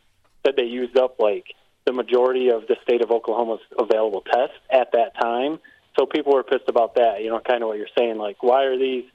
said 0.43 0.55
they 0.55 0.63
used 0.63 0.98
up 0.98 1.19
like 1.19 1.46
the 1.89 1.93
majority 2.03 2.50
of 2.50 2.67
the 2.67 2.77
state 2.84 3.01
of 3.01 3.10
Oklahoma's 3.10 3.62
available 3.86 4.22
tests 4.22 4.60
at 4.69 4.91
that 4.93 5.12
time. 5.19 5.60
So 5.98 6.05
people 6.05 6.34
were 6.34 6.43
pissed 6.43 6.69
about 6.69 6.96
that. 6.96 7.24
You 7.24 7.29
know, 7.31 7.39
kind 7.39 7.63
of 7.63 7.67
what 7.69 7.77
you're 7.79 7.96
saying, 7.98 8.17
like 8.17 8.43
why 8.43 8.65
are 8.65 8.77
these 8.77 9.05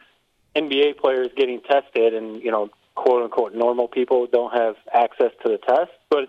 NBA 0.56 0.98
players 0.98 1.28
getting 1.36 1.60
tested, 1.60 2.14
and 2.14 2.42
you 2.42 2.50
know, 2.50 2.70
quote 2.96 3.22
unquote, 3.22 3.54
normal 3.54 3.86
people 3.88 4.26
don't 4.26 4.52
have 4.52 4.74
access 4.92 5.32
to 5.42 5.46
the 5.52 5.58
test. 5.58 5.92
But 6.10 6.24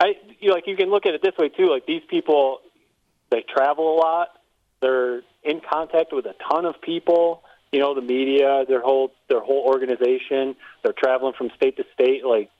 I, 0.00 0.06
you 0.40 0.48
know, 0.48 0.54
like 0.54 0.66
you 0.66 0.76
can 0.76 0.90
look 0.90 1.04
at 1.04 1.12
it 1.14 1.22
this 1.22 1.36
way 1.38 1.48
too. 1.50 1.66
Like 1.66 1.84
these 1.86 2.02
people, 2.08 2.60
they 3.30 3.44
travel 3.54 3.94
a 3.94 3.96
lot. 3.96 4.28
They're 4.80 5.22
in 5.42 5.60
contact 5.60 6.12
with 6.12 6.24
a 6.26 6.34
ton 6.50 6.64
of 6.64 6.80
people. 6.80 7.42
you 7.72 7.80
know, 7.80 7.94
the 7.94 8.00
media, 8.02 8.64
their 8.66 8.80
whole 8.80 9.12
their 9.28 9.40
whole 9.40 9.64
organization. 9.66 10.56
They're 10.82 10.94
traveling 10.96 11.34
from 11.36 11.50
state 11.56 11.76
to 11.76 11.84
state. 11.94 12.24
Like, 12.24 12.50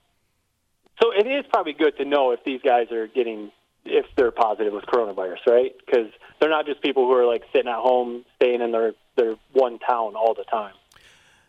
so 1.00 1.12
it 1.12 1.26
is 1.26 1.44
probably 1.50 1.72
good 1.72 1.96
to 1.98 2.04
know 2.04 2.32
if 2.32 2.44
these 2.44 2.60
guys 2.62 2.90
are 2.92 3.06
getting 3.06 3.50
if 3.84 4.06
they're 4.16 4.30
positive 4.30 4.72
with 4.72 4.84
coronavirus, 4.84 5.46
right? 5.46 5.74
Because 5.84 6.10
they're 6.40 6.50
not 6.50 6.66
just 6.66 6.82
people 6.82 7.06
who 7.06 7.12
are 7.12 7.26
like 7.26 7.42
sitting 7.52 7.68
at 7.70 7.78
home, 7.78 8.24
staying 8.36 8.60
in 8.60 8.72
their 8.72 8.92
their 9.16 9.36
one 9.52 9.78
town 9.78 10.14
all 10.14 10.34
the 10.34 10.44
time. 10.44 10.74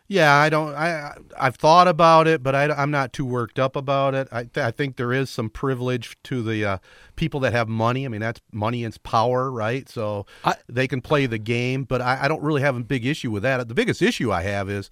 Yeah, 0.08 0.34
I 0.34 0.50
don't. 0.50 0.74
I 0.74 1.16
I've 1.40 1.56
thought 1.56 1.88
about 1.88 2.28
it, 2.28 2.42
but 2.42 2.56
I, 2.56 2.82
am 2.82 2.90
not 2.90 3.14
too 3.14 3.26
worked 3.26 3.60
up 3.60 3.76
about 3.76 4.16
it. 4.16 4.28
I, 4.32 4.46
th- 4.46 4.66
I 4.66 4.72
think 4.72 4.96
there 4.96 5.14
is 5.14 5.30
some 5.30 5.52
privilege 5.52 6.18
to 6.24 6.42
the 6.42 6.66
uh, 6.66 6.78
people 7.16 7.40
that 7.42 7.54
have 7.54 7.68
money. 7.70 8.06
I 8.06 8.08
mean, 8.08 8.22
that's 8.22 8.42
money 8.52 8.84
and 8.84 9.04
power, 9.04 9.52
right? 9.52 9.88
So 9.88 10.26
I, 10.44 10.56
they 10.68 10.88
can 10.88 11.02
play 11.02 11.28
the 11.28 11.38
game, 11.38 11.84
but 11.84 12.02
I, 12.02 12.24
I 12.24 12.28
don't 12.28 12.42
really 12.42 12.62
have 12.62 12.76
a 12.76 12.80
big 12.80 13.06
issue 13.06 13.30
with 13.30 13.44
that. 13.44 13.68
The 13.68 13.76
biggest 13.76 14.02
issue 14.02 14.32
I 14.32 14.42
have 14.42 14.68
is 14.68 14.90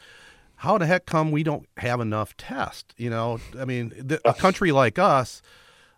how 0.57 0.77
the 0.77 0.85
heck 0.85 1.05
come 1.05 1.31
we 1.31 1.43
don't 1.43 1.67
have 1.77 1.99
enough 1.99 2.35
tests? 2.37 2.93
You 2.97 3.09
know, 3.09 3.39
I 3.59 3.65
mean, 3.65 3.93
the, 3.97 4.19
a 4.27 4.33
country 4.33 4.71
like 4.71 4.99
us 4.99 5.41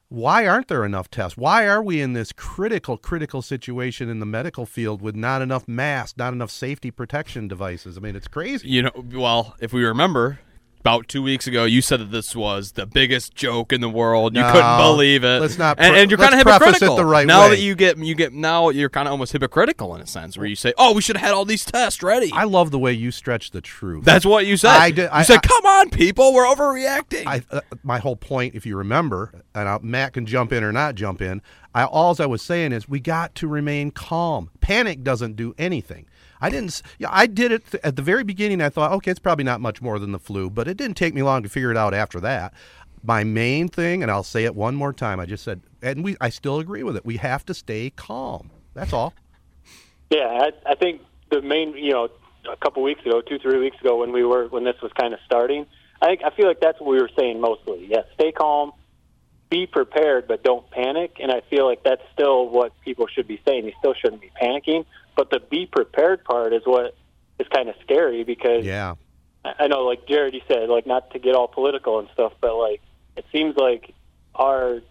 why 0.10 0.48
aren't 0.48 0.68
there 0.68 0.84
enough 0.84 1.10
tests? 1.12 1.38
Why 1.38 1.68
are 1.68 1.84
we 1.84 2.02
in 2.02 2.14
this 2.14 2.32
critical, 2.32 2.98
critical 2.98 3.44
situation 3.44 4.10
in 4.10 4.20
the 4.20 4.26
medical 4.26 4.66
field 4.66 5.04
with 5.04 5.16
not 5.16 5.44
enough 5.44 5.68
masks, 5.68 6.18
not 6.18 6.34
enough 6.34 6.50
safety 6.50 6.90
protection 6.90 7.48
devices? 7.48 7.96
I 7.96 8.02
mean, 8.02 8.16
it's 8.16 8.28
crazy. 8.28 8.68
You 8.68 8.84
know, 8.84 9.06
well, 9.14 9.56
if 9.62 9.72
we 9.72 9.86
remember, 9.86 10.40
about 10.82 11.08
two 11.08 11.22
weeks 11.22 11.46
ago, 11.48 11.66
you 11.66 11.82
said 11.82 12.00
that 12.00 12.12
this 12.12 12.36
was 12.36 12.72
the 12.74 12.86
biggest 12.86 13.36
joke 13.36 13.74
in 13.74 13.82
the 13.82 13.90
world. 13.90 14.36
You 14.36 14.42
No, 14.42 14.52
couldn't 14.52 14.78
believe 14.78 15.24
it. 15.24 15.42
let's 15.42 15.58
not 15.58 15.78
and, 15.80 15.92
pre- 15.94 16.02
and 16.02 16.10
you're 16.12 16.18
let's 16.18 16.30
kind 16.32 16.42
of 16.42 16.48
hypocritical 16.48 16.96
the 16.96 17.06
right 17.06 17.28
now 17.28 17.44
way. 17.44 17.50
that 17.56 17.60
you 17.62 17.76
get 17.76 17.98
you 17.98 18.16
get 18.16 18.34
now 18.34 18.70
you're 18.70 18.90
kind 18.90 19.08
of 19.08 19.12
almost 19.12 19.32
hypocritical 19.34 19.94
in 19.96 20.02
a 20.02 20.08
sense 20.08 20.38
where 20.38 20.48
you 20.48 20.56
say, 20.56 20.74
"Oh, 20.78 20.94
we 20.94 21.02
should 21.02 21.18
have 21.18 21.26
had 21.26 21.34
all 21.34 21.46
these 21.46 21.66
tests 21.66 22.02
ready." 22.02 22.32
I 22.34 22.46
love 22.46 22.72
the 22.72 22.80
way 22.80 22.94
you 22.94 23.12
stretch 23.12 23.52
the 23.52 23.62
truth. 23.62 24.06
That's 24.06 24.26
what 24.26 24.46
you 24.46 24.56
said. 24.58 24.70
I 24.72 24.92
did- 24.92 25.10
you 25.16 25.24
said, 25.26 25.40
I- 25.44 25.48
"Come 25.48 25.66
on, 25.66 25.90
people, 25.90 26.34
we're 26.34 26.46
overreacting." 26.46 27.24
I, 27.28 27.42
uh, 27.52 27.62
my 27.84 28.00
whole 28.00 28.16
point, 28.16 28.56
if 28.56 28.66
you 28.66 28.76
remember, 28.78 29.32
and 29.54 29.68
I, 29.68 29.80
Matt 29.82 30.14
can 30.14 30.26
jump 30.26 30.54
in 30.54 30.64
or 30.64 30.72
not 30.72 30.96
jump 30.96 31.22
in. 31.22 31.42
I, 31.76 31.84
all 31.84 32.16
I 32.20 32.26
was 32.26 32.42
saying 32.42 32.72
is 32.72 32.90
we 32.90 33.00
got 33.00 33.36
to 33.36 33.48
remain 33.48 33.92
calm. 33.92 34.50
Panic 34.60 35.04
doesn't 35.04 35.36
do 35.36 35.54
anything. 35.60 36.06
I 36.42 36.50
didn't. 36.50 36.82
Yeah, 36.98 37.10
I 37.12 37.26
did 37.26 37.52
it 37.52 37.66
th- 37.72 37.84
at 37.84 37.96
the 37.96 38.02
very 38.02 38.24
beginning. 38.24 38.62
I 38.62 38.70
thought, 38.70 38.92
okay, 38.94 39.12
it's 39.12 39.20
probably 39.20 39.44
not 39.44 39.60
much 39.62 39.82
more 39.82 40.00
than 40.00 40.12
the 40.12 40.20
flu, 40.20 40.50
but 40.50 40.68
it 40.68 40.78
didn't 40.78 40.98
take 40.98 41.14
me 41.14 41.22
long 41.24 41.44
to 41.44 41.50
figure 41.50 41.72
it 41.72 41.78
out 41.78 41.94
after 41.94 42.20
that. 42.22 42.54
My 43.04 43.24
main 43.24 43.68
thing, 43.68 44.04
and 44.04 44.12
I'll 44.12 44.24
say 44.24 44.44
it 44.46 44.56
one 44.56 44.76
more 44.76 44.94
time. 44.94 45.20
I 45.20 45.26
just 45.26 45.44
said, 45.44 45.62
and 45.82 46.04
we, 46.04 46.18
I 46.20 46.30
still 46.30 46.60
agree 46.60 46.84
with 46.84 46.96
it. 46.96 47.06
We 47.06 47.18
have 47.18 47.46
to 47.46 47.54
stay 47.54 47.92
calm. 47.92 48.52
That's 48.74 48.94
all. 48.94 49.14
Yeah, 50.10 50.28
I, 50.28 50.72
I 50.72 50.76
think 50.76 51.02
the 51.30 51.42
main, 51.42 51.76
you 51.78 51.92
know, 51.92 52.10
a 52.52 52.58
couple 52.58 52.84
weeks 52.84 53.02
ago, 53.06 53.22
two, 53.22 53.40
three 53.40 53.60
weeks 53.60 53.78
ago, 53.80 53.98
when 53.98 54.12
we 54.12 54.24
were 54.24 54.48
when 54.48 54.64
this 54.64 54.76
was 54.82 54.92
kind 54.94 55.14
of 55.14 55.20
starting, 55.26 55.66
I 56.02 56.08
think 56.08 56.22
I 56.24 56.30
feel 56.32 56.48
like 56.48 56.60
that's 56.60 56.80
what 56.80 56.90
we 56.90 57.02
were 57.02 57.10
saying 57.18 57.40
mostly. 57.40 57.88
Yeah, 57.90 58.02
stay 58.16 58.32
calm, 58.32 58.72
be 59.50 59.68
prepared, 59.68 60.28
but 60.28 60.44
don't 60.44 60.70
panic. 60.72 61.18
And 61.22 61.32
I 61.32 61.42
feel 61.50 61.66
like 61.66 61.84
that's 61.84 62.02
still 62.14 62.50
what 62.50 62.72
people 62.82 63.08
should 63.08 63.28
be 63.28 63.42
saying. 63.46 63.66
You 63.66 63.74
still 63.80 63.94
shouldn't 63.94 64.22
be 64.22 64.32
panicking, 64.42 64.86
but 65.16 65.30
the 65.30 65.40
be 65.40 65.66
prepared 65.66 66.24
part 66.24 66.54
is 66.54 66.62
what 66.66 66.96
is 67.40 67.48
kind 67.48 67.70
of 67.70 67.76
scary 67.84 68.24
because 68.24 68.66
Yeah. 68.66 68.96
I 69.44 69.68
know, 69.68 69.86
like 69.86 70.06
Jared, 70.06 70.34
you 70.34 70.42
said, 70.48 70.68
like 70.70 70.86
not 70.86 71.12
to 71.12 71.20
get 71.20 71.34
all 71.34 71.48
political 71.48 72.00
and 72.00 72.10
stuff, 72.14 72.34
but 72.42 72.56
like 72.56 72.82
it 73.16 73.26
seems 73.32 73.56
like 73.56 73.94
our 74.36 74.82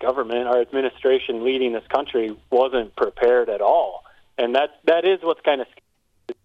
government, 0.00 0.46
our 0.46 0.60
administration 0.60 1.44
leading 1.44 1.72
this 1.72 1.86
country 1.88 2.36
wasn't 2.50 2.94
prepared 2.96 3.48
at 3.48 3.60
all, 3.60 4.04
and 4.38 4.54
that 4.54 4.80
that 4.84 5.04
is 5.04 5.18
what's 5.22 5.40
kind 5.40 5.60
of 5.60 5.66
scary. 5.68 6.38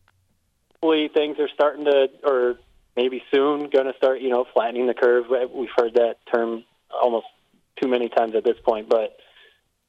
hopefully 0.74 1.10
things 1.14 1.38
are 1.40 1.50
starting 1.54 1.86
to, 1.86 2.10
or 2.24 2.56
maybe 2.96 3.24
soon 3.32 3.70
going 3.70 3.86
to 3.86 3.94
start, 3.98 4.22
you 4.22 4.30
know, 4.30 4.46
flattening 4.54 4.88
the 4.88 4.94
curve. 4.94 5.26
We've 5.54 5.70
heard 5.76 5.94
that 5.96 6.18
term 6.34 6.64
almost 6.92 7.28
too 7.82 7.88
many 7.88 8.10
times 8.10 8.36
at 8.36 8.44
this 8.44 8.58
point, 8.64 8.90
but 8.90 9.18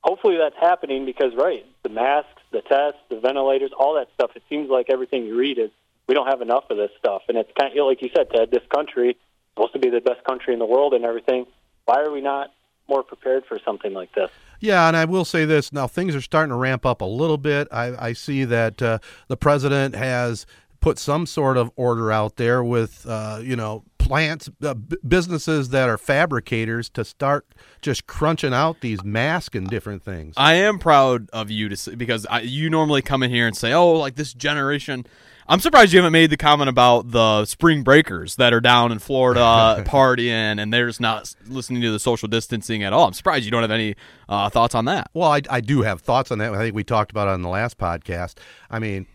hopefully 0.02 0.37
that's 0.38 0.56
happening 0.61 1.04
because 1.06 1.32
right, 1.37 1.64
the 1.82 1.88
masks, 1.88 2.42
the 2.50 2.61
tests, 2.62 3.00
the 3.11 3.21
ventilators, 3.21 3.71
all 3.78 3.94
that 3.94 4.09
stuff. 4.14 4.30
It 4.35 4.42
seems 4.49 4.68
like 4.71 4.87
everything 4.90 5.25
you 5.25 5.37
read 5.37 5.59
is 5.59 5.71
we 6.09 6.14
don't 6.14 6.26
have 6.26 6.42
enough 6.42 6.64
of 6.71 6.76
this 6.76 6.90
stuff, 6.99 7.23
and 7.28 7.38
it's 7.38 7.50
kind 7.59 7.76
of 7.76 7.87
like 7.87 8.02
you 8.02 8.11
said, 8.14 8.28
Ted. 8.30 8.50
This 8.50 8.62
country 8.75 9.16
supposed 9.54 9.73
to 9.73 9.78
be 9.78 9.90
the 9.90 10.00
best 10.00 10.25
country 10.25 10.52
in 10.52 10.59
the 10.59 10.66
world 10.66 10.94
and 10.94 11.04
everything. 11.04 11.47
Why 11.85 12.00
are 12.00 12.11
we 12.11 12.21
not 12.21 12.52
more 12.88 13.02
prepared 13.02 13.44
for 13.47 13.59
something 13.64 13.92
like 13.92 14.14
this? 14.14 14.30
Yeah, 14.61 14.88
and 14.88 14.97
I 14.97 15.04
will 15.04 15.25
say 15.25 15.44
this 15.44 15.73
now: 15.73 15.87
things 15.87 16.14
are 16.14 16.21
starting 16.21 16.50
to 16.50 16.56
ramp 16.56 16.85
up 16.85 17.00
a 17.00 17.06
little 17.06 17.38
bit. 17.38 17.68
I, 17.71 18.09
I 18.09 18.12
see 18.12 18.44
that 18.44 18.82
uh, 18.82 18.99
the 19.28 19.37
president 19.37 19.94
has 19.94 20.47
put 20.80 20.99
some 20.99 21.25
sort 21.25 21.56
of 21.56 21.71
order 21.76 22.11
out 22.12 22.37
there 22.37 22.62
with, 22.62 23.06
uh, 23.06 23.38
you 23.40 23.54
know, 23.54 23.85
plants, 24.02 24.50
uh, 24.62 24.75
b- 24.75 24.97
businesses 25.06 25.71
that 25.71 25.88
are 25.88 25.99
fabricators 25.99 26.88
to 26.90 27.04
start 27.04 27.47
just 27.80 28.06
crunching 28.06 28.52
out 28.52 28.80
these 28.80 29.02
masks 29.04 29.56
and 29.56 29.68
different 29.68 30.02
things. 30.02 30.35
I 30.37 30.54
am 30.54 30.78
proud 30.78 31.30
of 31.32 31.50
you 31.50 31.68
to 31.68 31.76
say, 31.76 31.94
because 31.94 32.26
I, 32.26 32.40
you 32.40 32.71
normally 32.71 33.02
come 33.02 33.23
in 33.23 33.30
here 33.30 33.47
and 33.47 33.56
say, 33.56 33.73
"Oh, 33.73 33.92
like 33.92 34.16
this 34.16 34.32
generation." 34.35 35.06
I'm 35.49 35.59
surprised 35.59 35.92
you 35.92 35.99
haven't 35.99 36.12
made 36.12 36.30
the 36.30 36.37
comment 36.37 36.71
about 36.71 37.11
the 37.11 37.44
spring 37.47 37.82
breakers 37.82 38.37
that 38.37 38.52
are 38.52 38.61
down 38.61 38.92
in 38.92 39.00
Florida 39.00 39.40
partying 39.87 40.61
and 40.61 40.73
they're 40.73 40.87
just 40.87 41.00
not 41.00 41.35
listening 41.49 41.82
to 41.82 41.90
the 41.90 41.99
social 41.99 42.28
distancing 42.28 42.85
at 42.85 42.92
all. 42.92 43.09
I'm 43.09 43.12
surprised 43.12 43.44
you 43.44 43.50
don't 43.50 43.62
have 43.62 43.71
any 43.73 43.97
uh, 44.28 44.49
thoughts 44.50 44.75
on 44.75 44.85
that. 44.85 45.11
Well, 45.14 45.30
I, 45.30 45.42
I 45.50 45.61
do 45.61 45.82
have 45.82 46.00
thoughts 46.00 46.30
on 46.30 46.38
that. 46.38 46.54
I 46.54 46.59
think 46.59 46.76
we 46.76 46.85
talked 46.85 47.11
about 47.11 47.26
it 47.26 47.32
on 47.32 47.42
the 47.42 47.49
last 47.49 47.76
podcast. 47.76 48.35
I 48.71 48.78
mean, 48.78 49.06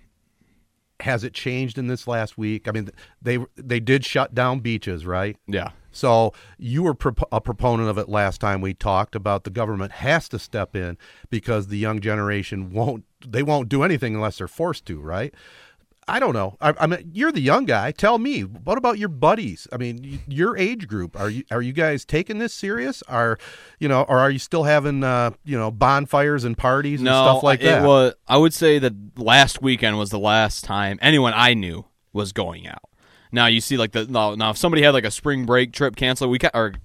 has 1.01 1.24
it 1.24 1.34
changed 1.34 1.77
in 1.77 1.88
this 1.88 2.08
last 2.08 2.38
week? 2.38 2.68
I 2.68 2.72
mean, 2.72 2.89
they 3.22 3.39
they 3.56 3.80
did 3.80 4.06
shut 4.06 4.34
down 4.34 4.60
beaches, 4.60 5.06
right? 5.06 5.38
Yeah. 5.48 5.72
So 5.92 6.34
you 6.60 6.84
were 6.84 6.94
prop- 6.94 7.27
a 7.32 7.42
proponent 7.42 7.89
of 7.89 7.98
it 7.98 8.08
last 8.08 8.39
time 8.39 8.62
we 8.62 8.74
talked 8.75 9.16
about 9.16 9.46
the 9.46 9.50
government 9.50 9.94
has 9.94 10.30
to 10.30 10.38
step 10.38 10.75
in 10.75 10.98
because 11.30 11.68
the 11.68 11.77
young 11.77 12.00
generation 12.01 12.72
won't 12.72 13.04
they 13.25 13.42
won't 13.42 13.68
do 13.68 13.84
anything 13.84 14.13
unless 14.16 14.38
they're 14.38 14.48
forced 14.48 14.86
to, 14.88 15.00
right? 15.00 15.34
I 16.09 16.19
don't 16.19 16.33
know. 16.33 16.55
I, 16.61 16.73
I 16.79 16.87
mean, 16.87 17.11
you're 17.13 17.33
the 17.33 17.41
young 17.41 17.65
guy. 17.65 17.91
Tell 17.91 18.17
me, 18.17 18.41
what 18.41 18.77
about 18.77 18.97
your 18.97 19.09
buddies? 19.09 19.67
I 19.73 19.77
mean, 19.77 20.21
your 20.27 20.55
age 20.57 20.87
group. 20.87 21.19
Are 21.19 21.29
you 21.29 21.43
are 21.51 21.61
you 21.61 21.73
guys 21.73 22.05
taking 22.05 22.37
this 22.37 22.53
serious? 22.53 23.03
Are 23.03 23.37
you 23.79 23.89
know, 23.89 24.03
or 24.03 24.19
are 24.19 24.31
you 24.31 24.39
still 24.39 24.63
having 24.63 25.03
uh, 25.03 25.31
you 25.43 25.57
know 25.57 25.69
bonfires 25.69 26.45
and 26.45 26.57
parties 26.57 27.01
and 27.01 27.05
no, 27.05 27.23
stuff 27.23 27.43
like 27.43 27.59
that? 27.61 27.83
was. 27.83 28.13
I 28.27 28.37
would 28.37 28.53
say 28.53 28.79
that 28.79 28.93
last 29.17 29.61
weekend 29.61 29.97
was 29.97 30.09
the 30.09 30.19
last 30.19 30.63
time 30.63 30.97
anyone 31.01 31.33
I 31.35 31.53
knew 31.53 31.85
was 32.13 32.31
going 32.31 32.67
out. 32.67 32.83
Now 33.31 33.47
you 33.47 33.59
see, 33.59 33.75
like 33.75 33.91
the 33.91 34.05
now, 34.05 34.35
now 34.35 34.51
if 34.51 34.57
somebody 34.57 34.83
had 34.83 34.91
like 34.91 35.03
a 35.05 35.11
spring 35.11 35.45
break 35.45 35.73
trip 35.73 35.97
canceled, 35.97 36.31
we 36.31 36.39
ca- 36.39 36.51
or 36.53 36.75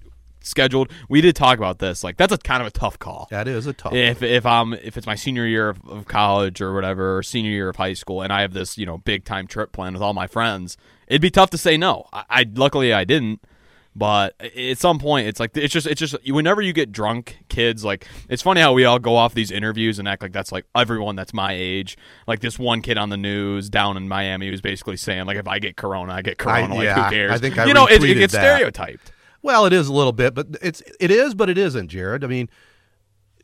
scheduled, 0.43 0.91
we 1.09 1.21
did 1.21 1.35
talk 1.35 1.57
about 1.57 1.79
this. 1.79 2.03
Like 2.03 2.17
that's 2.17 2.31
a 2.31 2.37
kind 2.37 2.61
of 2.61 2.67
a 2.67 2.71
tough 2.71 2.99
call. 2.99 3.27
that 3.31 3.47
is 3.47 3.65
a 3.65 3.73
tough. 3.73 3.93
If 3.93 4.21
if 4.21 4.45
I'm 4.45 4.73
if 4.73 4.97
it's 4.97 5.07
my 5.07 5.15
senior 5.15 5.47
year 5.47 5.69
of, 5.69 5.79
of 5.87 6.05
college 6.05 6.61
or 6.61 6.73
whatever, 6.73 7.17
or 7.17 7.23
senior 7.23 7.51
year 7.51 7.69
of 7.69 7.77
high 7.77 7.93
school, 7.93 8.21
and 8.21 8.31
I 8.31 8.41
have 8.41 8.53
this 8.53 8.77
you 8.77 8.85
know 8.85 8.99
big 8.99 9.25
time 9.25 9.47
trip 9.47 9.71
planned 9.71 9.95
with 9.95 10.03
all 10.03 10.13
my 10.13 10.27
friends, 10.27 10.77
it'd 11.07 11.21
be 11.21 11.31
tough 11.31 11.49
to 11.51 11.57
say 11.57 11.77
no. 11.77 12.05
I, 12.13 12.23
I 12.29 12.45
luckily 12.53 12.93
I 12.93 13.05
didn't, 13.05 13.41
but 13.95 14.35
at 14.41 14.77
some 14.77 14.99
point 14.99 15.27
it's 15.27 15.39
like 15.39 15.55
it's 15.55 15.73
just 15.73 15.87
it's 15.87 15.99
just 15.99 16.15
whenever 16.27 16.61
you 16.61 16.73
get 16.73 16.91
drunk, 16.91 17.37
kids 17.47 17.85
like 17.85 18.07
it's 18.27 18.41
funny 18.41 18.59
how 18.59 18.73
we 18.73 18.85
all 18.85 18.99
go 18.99 19.15
off 19.15 19.33
these 19.33 19.51
interviews 19.51 19.99
and 19.99 20.07
act 20.07 20.21
like 20.21 20.33
that's 20.33 20.51
like 20.51 20.65
everyone 20.75 21.15
that's 21.15 21.33
my 21.33 21.53
age. 21.53 21.97
Like 22.27 22.39
this 22.39 22.57
one 22.57 22.81
kid 22.81 22.97
on 22.97 23.09
the 23.09 23.17
news 23.17 23.69
down 23.69 23.97
in 23.97 24.07
Miami 24.07 24.49
was 24.49 24.61
basically 24.61 24.97
saying 24.97 25.25
like 25.25 25.37
if 25.37 25.47
I 25.47 25.59
get 25.59 25.77
corona, 25.77 26.13
I 26.13 26.21
get 26.21 26.37
corona. 26.37 26.73
like 26.73 26.83
yeah, 26.83 27.05
who 27.05 27.15
cares? 27.15 27.31
I 27.31 27.37
think 27.37 27.57
I 27.57 27.65
you 27.65 27.73
know 27.73 27.87
it, 27.87 28.03
it 28.03 28.15
gets 28.15 28.33
that. 28.33 28.55
stereotyped. 28.55 29.11
Well, 29.43 29.65
it 29.65 29.73
is 29.73 29.89
a 29.89 29.93
little 29.93 30.13
bit, 30.13 30.33
but 30.33 30.47
it's 30.61 30.81
it 30.99 31.11
is, 31.11 31.35
but 31.35 31.49
it 31.49 31.57
isn't, 31.57 31.89
Jared. 31.89 32.23
I 32.23 32.27
mean, 32.27 32.49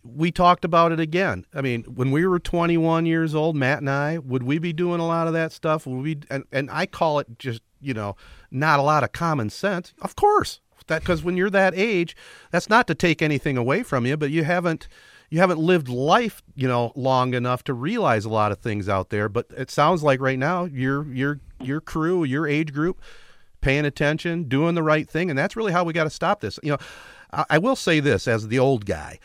we 0.01 0.31
talked 0.31 0.63
about 0.63 0.93
it 0.93 0.99
again. 0.99 1.45
I 1.53 1.61
mean, 1.61 1.83
when 1.83 2.09
we 2.11 2.25
were 2.25 2.39
21 2.39 3.05
years 3.05 3.35
old, 3.35 3.57
Matt 3.57 3.79
and 3.79 3.89
I, 3.89 4.17
would 4.17 4.43
we 4.43 4.59
be 4.59 4.71
doing 4.71 5.01
a 5.01 5.05
lot 5.05 5.27
of 5.27 5.33
that 5.33 5.51
stuff? 5.51 5.85
Would 5.85 6.01
we? 6.01 6.19
And, 6.29 6.45
and 6.53 6.71
I 6.71 6.85
call 6.85 7.19
it 7.19 7.37
just 7.37 7.61
you 7.81 7.93
know 7.93 8.15
not 8.49 8.79
a 8.79 8.81
lot 8.81 9.03
of 9.03 9.11
common 9.11 9.49
sense. 9.49 9.93
Of 10.01 10.15
course, 10.15 10.61
that 10.87 11.01
because 11.01 11.21
when 11.21 11.35
you're 11.35 11.49
that 11.49 11.73
age, 11.75 12.15
that's 12.49 12.69
not 12.69 12.87
to 12.87 12.95
take 12.95 13.21
anything 13.21 13.57
away 13.57 13.83
from 13.83 14.05
you, 14.05 14.15
but 14.15 14.31
you 14.31 14.45
haven't 14.45 14.87
you 15.29 15.39
haven't 15.39 15.59
lived 15.59 15.89
life 15.89 16.41
you 16.55 16.69
know 16.69 16.93
long 16.95 17.33
enough 17.33 17.61
to 17.65 17.73
realize 17.73 18.23
a 18.23 18.29
lot 18.29 18.53
of 18.53 18.59
things 18.59 18.87
out 18.87 19.09
there. 19.09 19.27
But 19.27 19.47
it 19.57 19.69
sounds 19.69 20.01
like 20.01 20.21
right 20.21 20.39
now 20.39 20.63
your 20.63 21.11
your 21.11 21.41
your 21.59 21.81
crew, 21.81 22.23
your 22.23 22.47
age 22.47 22.71
group 22.71 23.01
paying 23.61 23.85
attention, 23.85 24.43
doing 24.43 24.75
the 24.75 24.83
right 24.83 25.09
thing, 25.09 25.29
and 25.29 25.37
that's 25.37 25.55
really 25.55 25.71
how 25.71 25.83
we 25.83 25.93
got 25.93 26.05
to 26.05 26.09
stop 26.09 26.41
this. 26.41 26.59
You 26.63 26.71
know, 26.71 26.77
I, 27.31 27.45
I 27.51 27.57
will 27.57 27.75
say 27.75 27.99
this 27.99 28.27
as 28.27 28.47
the 28.47 28.59
old 28.59 28.85
guy. 28.85 29.19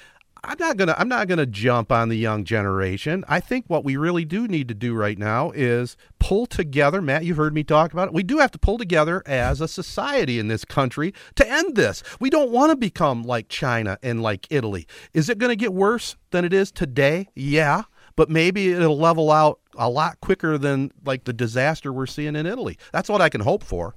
I'm 0.47 0.59
not 0.61 0.76
gonna 0.76 0.95
I'm 0.99 1.09
not 1.09 1.26
gonna 1.26 1.47
jump 1.47 1.91
on 1.91 2.11
the 2.11 2.19
young 2.19 2.45
generation. 2.45 3.25
I 3.29 3.41
think 3.41 3.64
what 3.69 3.83
we 3.83 3.97
really 3.97 4.26
do 4.26 4.47
need 4.47 4.69
to 4.69 4.75
do 4.75 4.93
right 4.95 5.17
now 5.17 5.53
is 5.53 5.97
pull 6.19 6.45
together. 6.45 7.00
Matt, 7.00 7.25
you 7.25 7.35
heard 7.35 7.55
me 7.55 7.64
talk 7.64 7.95
about 7.95 8.09
it. 8.09 8.14
We 8.14 8.23
do 8.23 8.37
have 8.37 8.50
to 8.50 8.59
pull 8.59 8.76
together 8.76 9.23
as 9.25 9.62
a 9.62 9.69
society 9.69 10.38
in 10.38 10.49
this 10.49 10.67
country 10.67 11.14
to 11.37 11.50
end 11.50 11.76
this. 11.76 12.03
We 12.21 12.29
don't 12.29 12.50
want 12.50 12.73
to 12.73 12.76
become 12.76 13.23
like 13.23 13.49
China 13.49 13.97
and 14.03 14.23
like 14.23 14.47
Italy. 14.50 14.87
Is 15.14 15.31
it 15.31 15.38
going 15.38 15.49
to 15.49 15.57
get 15.57 15.73
worse 15.73 16.17
than 16.31 16.45
it 16.45 16.53
is 16.53 16.71
today? 16.71 17.29
Yeah. 17.35 17.85
but 18.17 18.31
maybe 18.31 18.73
it'll 18.73 18.99
level 18.99 19.31
out 19.31 19.61
a 19.76 19.88
lot 19.88 20.21
quicker 20.21 20.57
than 20.59 20.93
like 21.05 21.25
the 21.25 21.33
disaster 21.33 21.93
we're 21.93 22.07
seeing 22.07 22.37
in 22.37 22.47
Italy. 22.47 22.79
That's 22.93 23.09
what 23.09 23.21
I 23.21 23.29
can 23.29 23.41
hope 23.41 23.64
for. 23.64 23.95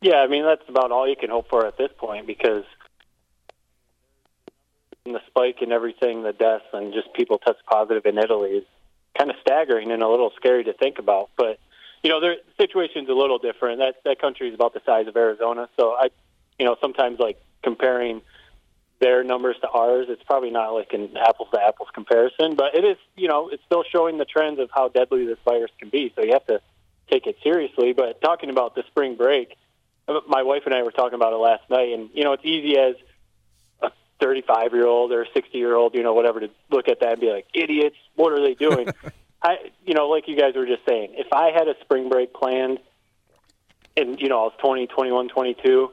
Yeah, 0.00 0.16
I 0.16 0.28
mean 0.28 0.44
that's 0.44 0.66
about 0.68 0.92
all 0.92 1.08
you 1.08 1.16
can 1.16 1.30
hope 1.30 1.48
for 1.50 1.66
at 1.66 1.76
this 1.76 1.90
point 1.98 2.26
because 2.26 2.64
the 5.04 5.20
spike 5.26 5.58
and 5.60 5.72
everything, 5.72 6.22
the 6.22 6.32
deaths 6.32 6.64
and 6.72 6.92
just 6.92 7.12
people 7.14 7.38
test 7.38 7.58
positive 7.66 8.06
in 8.06 8.18
Italy 8.18 8.50
is 8.50 8.64
kind 9.16 9.30
of 9.30 9.36
staggering 9.40 9.90
and 9.90 10.02
a 10.02 10.08
little 10.08 10.32
scary 10.36 10.64
to 10.64 10.72
think 10.72 10.98
about. 10.98 11.30
But 11.36 11.58
you 12.02 12.08
know, 12.08 12.20
their 12.20 12.36
situation's 12.58 13.08
a 13.08 13.12
little 13.12 13.38
different. 13.38 13.78
That 13.78 13.96
that 14.04 14.20
country 14.20 14.48
is 14.48 14.54
about 14.54 14.72
the 14.72 14.80
size 14.86 15.06
of 15.06 15.16
Arizona, 15.16 15.68
so 15.78 15.92
I, 15.92 16.08
you 16.58 16.64
know, 16.64 16.76
sometimes 16.80 17.18
like 17.18 17.38
comparing 17.62 18.22
their 19.00 19.24
numbers 19.24 19.56
to 19.62 19.68
ours, 19.68 20.06
it's 20.08 20.22
probably 20.22 20.50
not 20.50 20.70
like 20.70 20.92
an 20.92 21.16
apples 21.16 21.48
to 21.52 21.60
apples 21.60 21.88
comparison, 21.92 22.54
but 22.54 22.74
it 22.74 22.84
is, 22.84 22.98
you 23.16 23.28
know, 23.28 23.48
it's 23.48 23.62
still 23.64 23.82
showing 23.82 24.18
the 24.18 24.26
trends 24.26 24.60
of 24.60 24.68
how 24.72 24.88
deadly 24.88 25.24
this 25.24 25.38
virus 25.44 25.70
can 25.78 25.88
be. 25.88 26.12
So 26.14 26.22
you 26.22 26.32
have 26.32 26.46
to 26.46 26.60
take 27.10 27.26
it 27.26 27.36
seriously. 27.42 27.94
But 27.94 28.20
talking 28.20 28.50
about 28.50 28.74
the 28.74 28.84
spring 28.88 29.16
break, 29.16 29.56
my 30.28 30.42
wife 30.42 30.62
and 30.66 30.74
I 30.74 30.82
were 30.82 30.90
talking 30.90 31.14
about 31.14 31.32
it 31.32 31.36
last 31.36 31.68
night, 31.70 31.92
and 31.92 32.10
you 32.14 32.24
know, 32.24 32.32
it's 32.32 32.44
easy 32.44 32.78
as 32.78 32.94
a 33.82 33.90
35 34.20 34.72
year 34.72 34.86
old 34.86 35.12
or 35.12 35.22
a 35.22 35.26
60 35.32 35.56
year 35.56 35.74
old, 35.74 35.94
you 35.94 36.02
know, 36.02 36.14
whatever, 36.14 36.40
to 36.40 36.50
look 36.70 36.88
at 36.88 37.00
that 37.00 37.12
and 37.12 37.20
be 37.20 37.30
like, 37.30 37.46
idiots, 37.54 37.96
what 38.14 38.32
are 38.32 38.40
they 38.40 38.54
doing? 38.54 38.88
I, 39.42 39.70
you 39.86 39.94
know, 39.94 40.08
like 40.08 40.28
you 40.28 40.36
guys 40.36 40.54
were 40.54 40.66
just 40.66 40.84
saying, 40.86 41.14
if 41.16 41.32
I 41.32 41.50
had 41.50 41.66
a 41.68 41.74
spring 41.80 42.08
break 42.08 42.34
planned, 42.34 42.78
and 43.96 44.20
you 44.20 44.28
know, 44.28 44.40
I 44.40 44.44
was 44.44 44.52
20, 44.60 44.86
21, 44.86 45.28
22, 45.28 45.90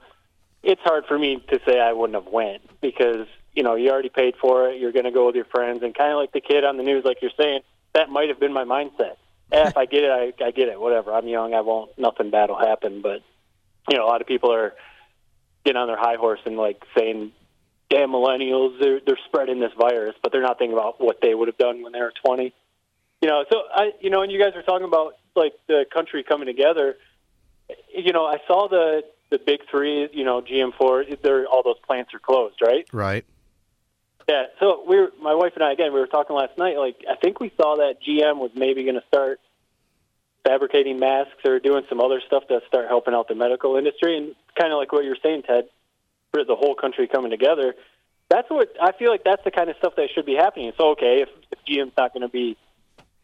it's 0.64 0.82
hard 0.82 1.06
for 1.06 1.18
me 1.18 1.44
to 1.50 1.60
say 1.66 1.80
I 1.80 1.94
wouldn't 1.94 2.22
have 2.22 2.32
went 2.32 2.62
because 2.82 3.28
you 3.54 3.64
know 3.64 3.76
you 3.76 3.90
already 3.90 4.10
paid 4.10 4.36
for 4.40 4.70
it. 4.70 4.80
You're 4.80 4.92
going 4.92 5.06
to 5.06 5.12
go 5.12 5.26
with 5.26 5.36
your 5.36 5.46
friends, 5.46 5.82
and 5.84 5.96
kind 5.96 6.12
of 6.12 6.18
like 6.18 6.32
the 6.32 6.42
kid 6.42 6.64
on 6.64 6.78
the 6.78 6.84
news, 6.84 7.06
like 7.06 7.22
you're 7.22 7.32
saying, 7.40 7.62
that 7.94 8.10
might 8.10 8.30
have 8.30 8.40
been 8.40 8.54
my 8.54 8.64
mindset. 8.64 9.16
Eh, 9.52 9.68
if 9.68 9.78
I 9.78 9.86
get 9.86 10.04
it, 10.04 10.12
I, 10.12 10.44
I 10.44 10.52
get 10.52 10.68
it. 10.68 10.80
Whatever. 10.80 11.14
I'm 11.14 11.28
young. 11.28 11.54
I 11.54 11.62
won't. 11.62 11.98
Nothing 11.98 12.30
bad 12.30 12.50
will 12.50 12.60
happen. 12.60 13.02
But 13.02 13.22
you 13.90 13.98
know, 13.98 14.06
a 14.06 14.08
lot 14.08 14.22
of 14.22 14.28
people 14.28 14.54
are 14.54 14.74
getting 15.66 15.78
on 15.78 15.88
their 15.88 15.98
high 15.98 16.16
horse 16.16 16.40
and 16.46 16.58
like 16.58 16.82
saying, 16.98 17.32
"Damn 17.90 18.12
millennials, 18.12 18.80
they're 18.80 19.00
they're 19.06 19.20
spreading 19.26 19.60
this 19.60 19.74
virus," 19.78 20.16
but 20.22 20.32
they're 20.32 20.42
not 20.42 20.58
thinking 20.58 20.78
about 20.78 21.00
what 21.00 21.20
they 21.22 21.34
would 21.34 21.48
have 21.48 21.58
done 21.58 21.84
when 21.84 21.92
they 21.94 22.02
were 22.02 22.14
20. 22.26 22.54
You 23.22 23.28
know, 23.28 23.46
so 23.52 23.64
I, 23.74 23.92
you 24.00 24.10
know, 24.10 24.22
and 24.22 24.32
you 24.32 24.42
guys 24.42 24.54
are 24.56 24.62
talking 24.62 24.88
about 24.88 25.16
like 25.36 25.54
the 25.68 25.86
country 25.92 26.24
coming 26.24 26.48
together. 26.48 26.98
You 27.94 28.14
know, 28.14 28.26
I 28.26 28.38
saw 28.48 28.68
the 28.68 29.04
the 29.30 29.40
big 29.40 29.62
three, 29.70 30.10
you 30.14 30.24
know, 30.24 30.42
GM 30.42 30.74
Ford. 30.78 31.18
they're 31.22 31.46
all 31.46 31.64
those 31.64 31.80
plants 31.86 32.14
are 32.14 32.20
closed, 32.20 32.62
right? 32.62 32.88
Right. 32.94 33.26
Yeah. 34.28 34.46
So 34.60 34.84
we 34.88 34.98
were, 34.98 35.12
my 35.22 35.34
wife 35.34 35.54
and 35.56 35.64
I 35.64 35.72
again, 35.72 35.94
we 35.94 36.00
were 36.00 36.08
talking 36.08 36.36
last 36.36 36.58
night. 36.58 36.78
Like, 36.78 37.04
I 37.10 37.16
think 37.16 37.40
we 37.40 37.52
saw 37.58 37.78
that 37.78 38.02
GM 38.02 38.38
was 38.38 38.52
maybe 38.56 38.84
going 38.84 38.96
to 38.96 39.08
start 39.08 39.40
fabricating 40.48 40.98
masks 40.98 41.44
or 41.46 41.60
doing 41.60 41.84
some 41.90 42.00
other 42.00 42.22
stuff 42.26 42.48
to 42.48 42.62
start 42.68 42.88
helping 42.88 43.14
out 43.14 43.28
the 43.28 43.36
medical 43.36 43.76
industry, 43.76 44.18
and 44.18 44.34
kind 44.58 44.72
of 44.72 44.78
like 44.78 44.94
what 44.94 45.04
you're 45.04 45.18
saying, 45.22 45.44
Ted, 45.44 45.66
for 46.32 46.46
the 46.46 46.56
whole 46.56 46.74
country 46.74 47.08
coming 47.08 47.32
together. 47.32 47.76
That's 48.30 48.50
what 48.50 48.70
I 48.82 48.94
feel 48.94 49.12
like. 49.12 49.24
That's 49.26 49.44
the 49.44 49.52
kind 49.52 49.70
of 49.70 49.76
stuff 49.78 49.94
that 49.98 50.08
should 50.16 50.26
be 50.26 50.36
happening. 50.36 50.72
So, 50.78 50.92
okay, 50.92 51.22
if, 51.22 51.30
if 51.52 51.60
GM's 51.68 51.94
not 51.98 52.14
going 52.14 52.22
to 52.22 52.30
be 52.30 52.58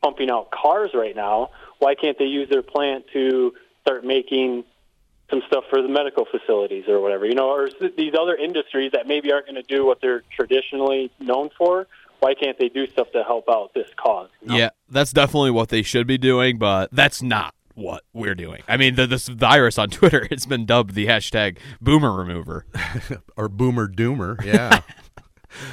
pumping 0.01 0.29
out 0.29 0.51
cars 0.51 0.91
right 0.93 1.15
now, 1.15 1.51
why 1.79 1.95
can't 1.95 2.17
they 2.17 2.25
use 2.25 2.49
their 2.49 2.61
plant 2.61 3.05
to 3.13 3.53
start 3.81 4.05
making 4.05 4.65
some 5.29 5.41
stuff 5.47 5.63
for 5.69 5.81
the 5.81 5.87
medical 5.87 6.25
facilities 6.25 6.85
or 6.87 6.99
whatever, 6.99 7.25
you 7.25 7.35
know, 7.35 7.49
or 7.49 7.69
these 7.97 8.13
other 8.19 8.35
industries 8.35 8.91
that 8.91 9.07
maybe 9.07 9.31
aren't 9.31 9.45
going 9.45 9.55
to 9.55 9.63
do 9.63 9.85
what 9.85 9.99
they're 10.01 10.23
traditionally 10.35 11.09
known 11.19 11.49
for. 11.57 11.87
Why 12.23 12.35
can't 12.35 12.57
they 12.57 12.69
do 12.69 12.87
stuff 12.87 13.11
to 13.11 13.21
help 13.21 13.49
out 13.49 13.73
this 13.73 13.89
cause? 13.97 14.29
You 14.41 14.47
know? 14.47 14.55
Yeah, 14.55 14.69
that's 14.89 15.11
definitely 15.11 15.51
what 15.51 15.67
they 15.67 15.81
should 15.81 16.07
be 16.07 16.17
doing, 16.17 16.57
but 16.57 16.89
that's 16.93 17.21
not 17.21 17.53
what 17.75 18.03
we're 18.13 18.33
doing. 18.33 18.63
I 18.65 18.77
mean, 18.77 18.95
the, 18.95 19.05
this 19.05 19.27
virus 19.27 19.77
on 19.77 19.89
Twitter, 19.89 20.25
it's 20.31 20.45
been 20.45 20.65
dubbed 20.65 20.95
the 20.95 21.07
hashtag 21.07 21.57
boomer 21.81 22.13
remover 22.13 22.65
or 23.35 23.49
boomer 23.49 23.89
doomer. 23.89 24.41
Yeah. 24.45 24.81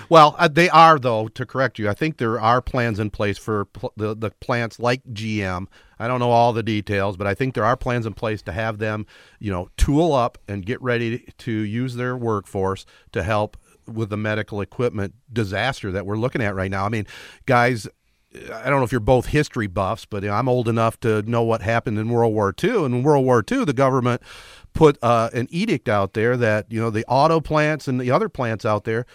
well, 0.09 0.35
uh, 0.39 0.49
they 0.49 0.69
are 0.71 0.99
though. 0.99 1.29
To 1.29 1.47
correct 1.47 1.79
you, 1.79 1.89
I 1.89 1.95
think 1.95 2.17
there 2.17 2.41
are 2.41 2.61
plans 2.61 2.99
in 2.99 3.11
place 3.11 3.39
for 3.39 3.67
pl- 3.67 3.93
the 3.97 4.17
the 4.17 4.31
plants 4.31 4.81
like 4.81 5.05
GM. 5.05 5.67
I 6.01 6.09
don't 6.09 6.19
know 6.19 6.31
all 6.31 6.53
the 6.53 6.63
details, 6.63 7.17
but 7.17 7.27
I 7.27 7.35
think 7.35 7.55
there 7.55 7.65
are 7.65 7.77
plans 7.77 8.07
in 8.07 8.15
place 8.15 8.43
to 8.43 8.53
have 8.53 8.79
them, 8.79 9.07
you 9.39 9.51
know, 9.53 9.69
tool 9.77 10.13
up 10.13 10.39
and 10.49 10.67
get 10.67 10.83
ready 10.83 11.33
to 11.39 11.53
use 11.53 11.95
their 11.95 12.17
workforce 12.17 12.87
to 13.13 13.23
help 13.23 13.57
with 13.87 14.11
the 14.11 14.17
medical 14.17 14.61
equipment 14.61 15.15
disaster 15.33 15.93
that 15.93 16.07
we're 16.07 16.17
looking 16.17 16.43
at 16.43 16.55
right 16.55 16.71
now. 16.71 16.85
I 16.85 16.89
mean, 16.89 17.07
guys, 17.47 17.89
I 18.33 18.71
don't 18.71 18.79
know 18.79 18.85
if 18.85 18.93
you're 18.93 19.01
both 19.01 19.27
history 19.27 19.67
buffs, 19.67 20.05
but 20.05 20.25
I'm 20.25 20.49
old 20.49 20.69
enough 20.69 21.01
to 21.01 21.23
know 21.23 21.43
what 21.43 21.63
happened 21.63 21.99
in 21.99 22.09
World 22.09 22.33
War 22.33 22.55
II. 22.63 22.85
And 22.85 22.95
in 22.95 23.03
World 23.03 23.25
War 23.25 23.45
II, 23.51 23.65
the 23.65 23.73
government 23.73 24.23
put 24.73 24.99
uh, 25.03 25.31
an 25.33 25.47
edict 25.51 25.89
out 25.89 26.15
there 26.15 26.37
that 26.37 26.67
you 26.71 26.81
know 26.81 26.91
the 26.91 27.05
auto 27.07 27.41
plants 27.41 27.89
and 27.89 28.01
the 28.01 28.11
other 28.11 28.29
plants 28.29 28.65
out 28.65 28.85
there, 28.85 29.07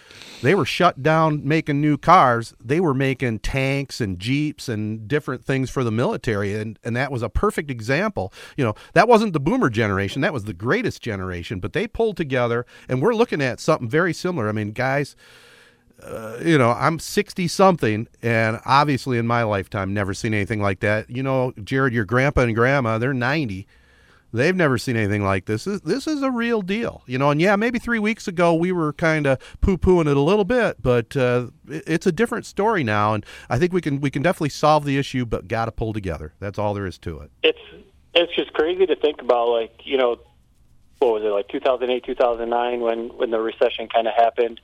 they 0.42 0.56
were 0.56 0.66
shut 0.66 1.02
down 1.02 1.48
making 1.48 1.82
new 1.82 1.98
cars. 1.98 2.54
They 2.64 2.80
were 2.80 2.94
making 2.94 3.40
tanks 3.40 4.02
and 4.02 4.20
jeeps 4.20 4.70
and 4.70 5.08
different 5.08 5.44
things 5.44 5.70
for 5.70 5.84
the 5.84 5.92
military, 5.92 6.54
and 6.54 6.78
and 6.84 6.96
that 6.96 7.12
was 7.12 7.22
a 7.22 7.30
perfect 7.30 7.72
example. 7.72 8.34
You 8.58 8.66
know 8.66 8.76
that 8.94 9.08
wasn't 9.08 9.34
the 9.34 9.40
boomer 9.40 9.70
generation; 9.70 10.22
that 10.22 10.34
was 10.34 10.46
the 10.46 10.54
greatest 10.54 11.02
generation. 11.02 11.60
But 11.60 11.74
they 11.74 11.88
pulled 11.88 12.18
together, 12.18 12.66
and 12.88 13.02
we're 13.02 13.16
looking 13.16 13.42
at 13.42 13.60
something 13.60 13.90
very 13.90 14.14
similar. 14.14 14.50
I 14.50 14.52
mean, 14.52 14.72
guys. 14.72 15.16
Uh, 16.04 16.38
you 16.44 16.58
know, 16.58 16.72
I'm 16.72 17.00
60 17.00 17.48
something, 17.48 18.10
and 18.22 18.60
obviously 18.66 19.18
in 19.18 19.26
my 19.26 19.44
lifetime, 19.44 19.94
never 19.94 20.14
seen 20.14 20.34
anything 20.34 20.62
like 20.62 20.82
that. 20.82 21.10
You 21.10 21.24
know, 21.24 21.54
Jared, 21.64 21.94
your 21.94 22.04
grandpa 22.04 22.42
and 22.42 22.54
grandma, 22.54 22.98
they're 22.98 23.14
90 23.14 23.66
They've 24.36 24.56
never 24.56 24.78
seen 24.78 24.98
anything 24.98 25.24
like 25.24 25.46
this. 25.46 25.64
This, 25.64 25.80
this 25.82 26.08
is 26.08 26.22
a 26.22 26.30
real 26.30 26.62
deal, 26.62 27.04
you 27.08 27.18
know. 27.18 27.32
And 27.32 27.40
yeah, 27.40 27.56
maybe 27.56 27.80
three 27.80 28.00
weeks 28.00 28.28
ago 28.28 28.54
we 28.54 28.74
were 28.74 28.92
kind 28.92 29.26
of 29.26 29.40
poo-pooing 29.62 30.08
it 30.08 30.18
a 30.18 30.22
little 30.22 30.44
bit, 30.44 30.82
but 30.82 31.16
uh, 31.16 31.48
it's 31.68 32.06
a 32.06 32.12
different 32.12 32.46
story 32.46 32.84
now, 32.84 33.14
and 33.14 33.26
I 33.50 33.58
think 33.58 33.72
we 33.72 33.80
can 33.80 34.02
we 34.02 34.12
can 34.12 34.22
definitely 34.22 34.50
solve 34.50 34.84
the 34.84 34.98
issue, 34.98 35.26
but 35.26 35.48
got 35.48 35.66
to 35.66 35.72
pull 35.72 35.94
together. 35.94 36.34
That's 36.40 36.60
all 36.60 36.74
there 36.74 36.86
is 36.86 36.98
to 37.00 37.20
it. 37.22 37.32
It's 37.44 37.60
it's 38.14 38.36
just 38.36 38.52
crazy 38.54 38.86
to 38.86 38.96
think 38.98 39.22
about, 39.22 39.48
like 39.50 39.80
you 39.86 39.98
know, 39.98 40.20
what 41.00 41.14
was 41.14 41.24
it 41.24 41.28
like 41.28 41.48
2008, 41.48 42.04
2009 42.04 42.82
when 42.82 43.08
when 43.18 43.32
the 43.32 43.40
recession 43.40 43.88
kind 43.88 44.06
of 44.06 44.14
happened, 44.16 44.60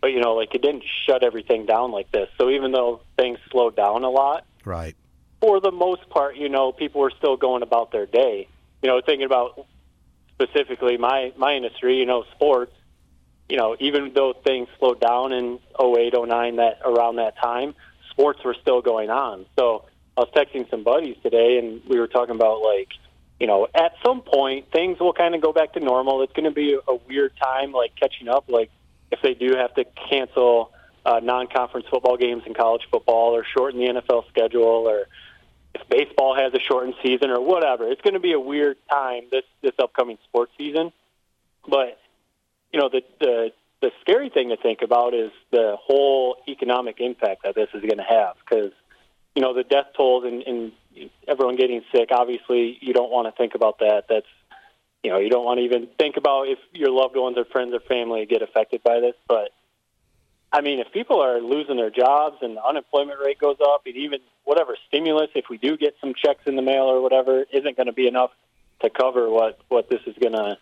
but 0.00 0.08
you 0.12 0.20
know, 0.20 0.34
like 0.34 0.54
it 0.54 0.62
didn't 0.62 0.84
shut 1.04 1.24
everything 1.24 1.66
down 1.66 1.90
like 1.90 2.12
this. 2.12 2.28
So 2.38 2.50
even 2.50 2.70
though 2.70 3.00
things 3.16 3.40
slowed 3.50 3.74
down 3.74 4.04
a 4.04 4.10
lot, 4.10 4.46
right, 4.64 4.94
for 5.40 5.60
the 5.60 5.72
most 5.72 6.08
part, 6.10 6.36
you 6.36 6.48
know, 6.48 6.70
people 6.70 7.00
were 7.00 7.12
still 7.18 7.36
going 7.36 7.64
about 7.64 7.90
their 7.90 8.06
day 8.06 8.46
you 8.86 8.92
know, 8.92 9.00
thinking 9.04 9.26
about 9.26 9.66
specifically 10.34 10.96
my 10.96 11.32
my 11.36 11.54
industry, 11.54 11.96
you 11.96 12.06
know, 12.06 12.22
sports. 12.36 12.72
You 13.48 13.56
know, 13.56 13.76
even 13.80 14.12
though 14.14 14.32
things 14.32 14.68
slowed 14.78 15.00
down 15.00 15.32
in 15.32 15.58
08, 15.80 16.14
09, 16.14 16.56
that 16.56 16.78
around 16.84 17.16
that 17.16 17.34
time, 17.42 17.74
sports 18.10 18.44
were 18.44 18.54
still 18.60 18.80
going 18.80 19.10
on. 19.10 19.46
So 19.58 19.86
I 20.16 20.20
was 20.20 20.30
texting 20.36 20.70
some 20.70 20.84
buddies 20.84 21.16
today, 21.20 21.58
and 21.58 21.82
we 21.88 21.98
were 21.98 22.06
talking 22.06 22.36
about 22.36 22.62
like, 22.62 22.90
you 23.40 23.48
know, 23.48 23.66
at 23.74 23.92
some 24.04 24.22
point 24.22 24.70
things 24.70 25.00
will 25.00 25.12
kind 25.12 25.34
of 25.34 25.40
go 25.40 25.52
back 25.52 25.72
to 25.72 25.80
normal. 25.80 26.22
It's 26.22 26.32
going 26.32 26.44
to 26.44 26.54
be 26.54 26.78
a 26.86 26.94
weird 27.08 27.32
time, 27.42 27.72
like 27.72 27.96
catching 28.00 28.28
up. 28.28 28.44
Like 28.48 28.70
if 29.10 29.20
they 29.22 29.34
do 29.34 29.56
have 29.56 29.74
to 29.74 29.84
cancel 30.08 30.72
uh, 31.04 31.18
non-conference 31.20 31.86
football 31.90 32.16
games 32.16 32.44
in 32.46 32.54
college 32.54 32.82
football, 32.88 33.34
or 33.34 33.44
shorten 33.44 33.80
the 33.80 34.00
NFL 34.00 34.28
schedule, 34.28 34.62
or 34.62 35.08
if 35.80 35.88
baseball 35.88 36.34
has 36.36 36.52
a 36.54 36.60
shortened 36.60 36.94
season 37.02 37.30
or 37.30 37.40
whatever. 37.40 37.88
It's 37.88 38.00
going 38.00 38.14
to 38.14 38.20
be 38.20 38.32
a 38.32 38.40
weird 38.40 38.76
time 38.90 39.24
this 39.30 39.44
this 39.62 39.72
upcoming 39.78 40.18
sports 40.24 40.52
season. 40.56 40.92
But 41.68 41.98
you 42.72 42.80
know 42.80 42.88
the 42.88 43.02
the 43.20 43.52
the 43.82 43.90
scary 44.00 44.30
thing 44.30 44.48
to 44.48 44.56
think 44.56 44.80
about 44.82 45.14
is 45.14 45.30
the 45.50 45.76
whole 45.80 46.36
economic 46.48 46.96
impact 47.00 47.42
that 47.44 47.54
this 47.54 47.68
is 47.74 47.82
going 47.82 47.98
to 47.98 48.04
have 48.08 48.36
because 48.44 48.72
you 49.34 49.42
know 49.42 49.54
the 49.54 49.64
death 49.64 49.86
tolls 49.96 50.24
and, 50.24 50.42
and 50.42 50.72
everyone 51.28 51.56
getting 51.56 51.82
sick. 51.92 52.08
Obviously, 52.10 52.78
you 52.80 52.92
don't 52.92 53.10
want 53.10 53.26
to 53.26 53.32
think 53.36 53.54
about 53.54 53.78
that. 53.80 54.04
That's 54.08 54.26
you 55.02 55.10
know 55.10 55.18
you 55.18 55.30
don't 55.30 55.44
want 55.44 55.58
to 55.58 55.64
even 55.64 55.88
think 55.98 56.16
about 56.16 56.48
if 56.48 56.58
your 56.72 56.90
loved 56.90 57.16
ones 57.16 57.36
or 57.36 57.44
friends 57.44 57.74
or 57.74 57.80
family 57.80 58.24
get 58.26 58.42
affected 58.42 58.82
by 58.82 59.00
this. 59.00 59.14
But 59.28 59.50
I 60.52 60.60
mean, 60.60 60.78
if 60.78 60.92
people 60.92 61.20
are 61.20 61.40
losing 61.40 61.76
their 61.76 61.90
jobs 61.90 62.36
and 62.40 62.56
the 62.56 62.64
unemployment 62.64 63.18
rate 63.20 63.38
goes 63.38 63.56
up, 63.62 63.82
and 63.86 63.96
even 63.96 64.20
whatever 64.44 64.76
stimulus, 64.88 65.30
if 65.34 65.46
we 65.50 65.58
do 65.58 65.76
get 65.76 65.96
some 66.00 66.14
checks 66.14 66.42
in 66.46 66.56
the 66.56 66.62
mail 66.62 66.84
or 66.84 67.00
whatever, 67.00 67.44
isn't 67.52 67.76
going 67.76 67.86
to 67.86 67.92
be 67.92 68.06
enough 68.06 68.30
to 68.80 68.90
cover 68.90 69.28
what 69.30 69.58
what 69.68 69.88
this 69.88 70.00
is 70.06 70.14
going 70.20 70.34
to 70.34 70.58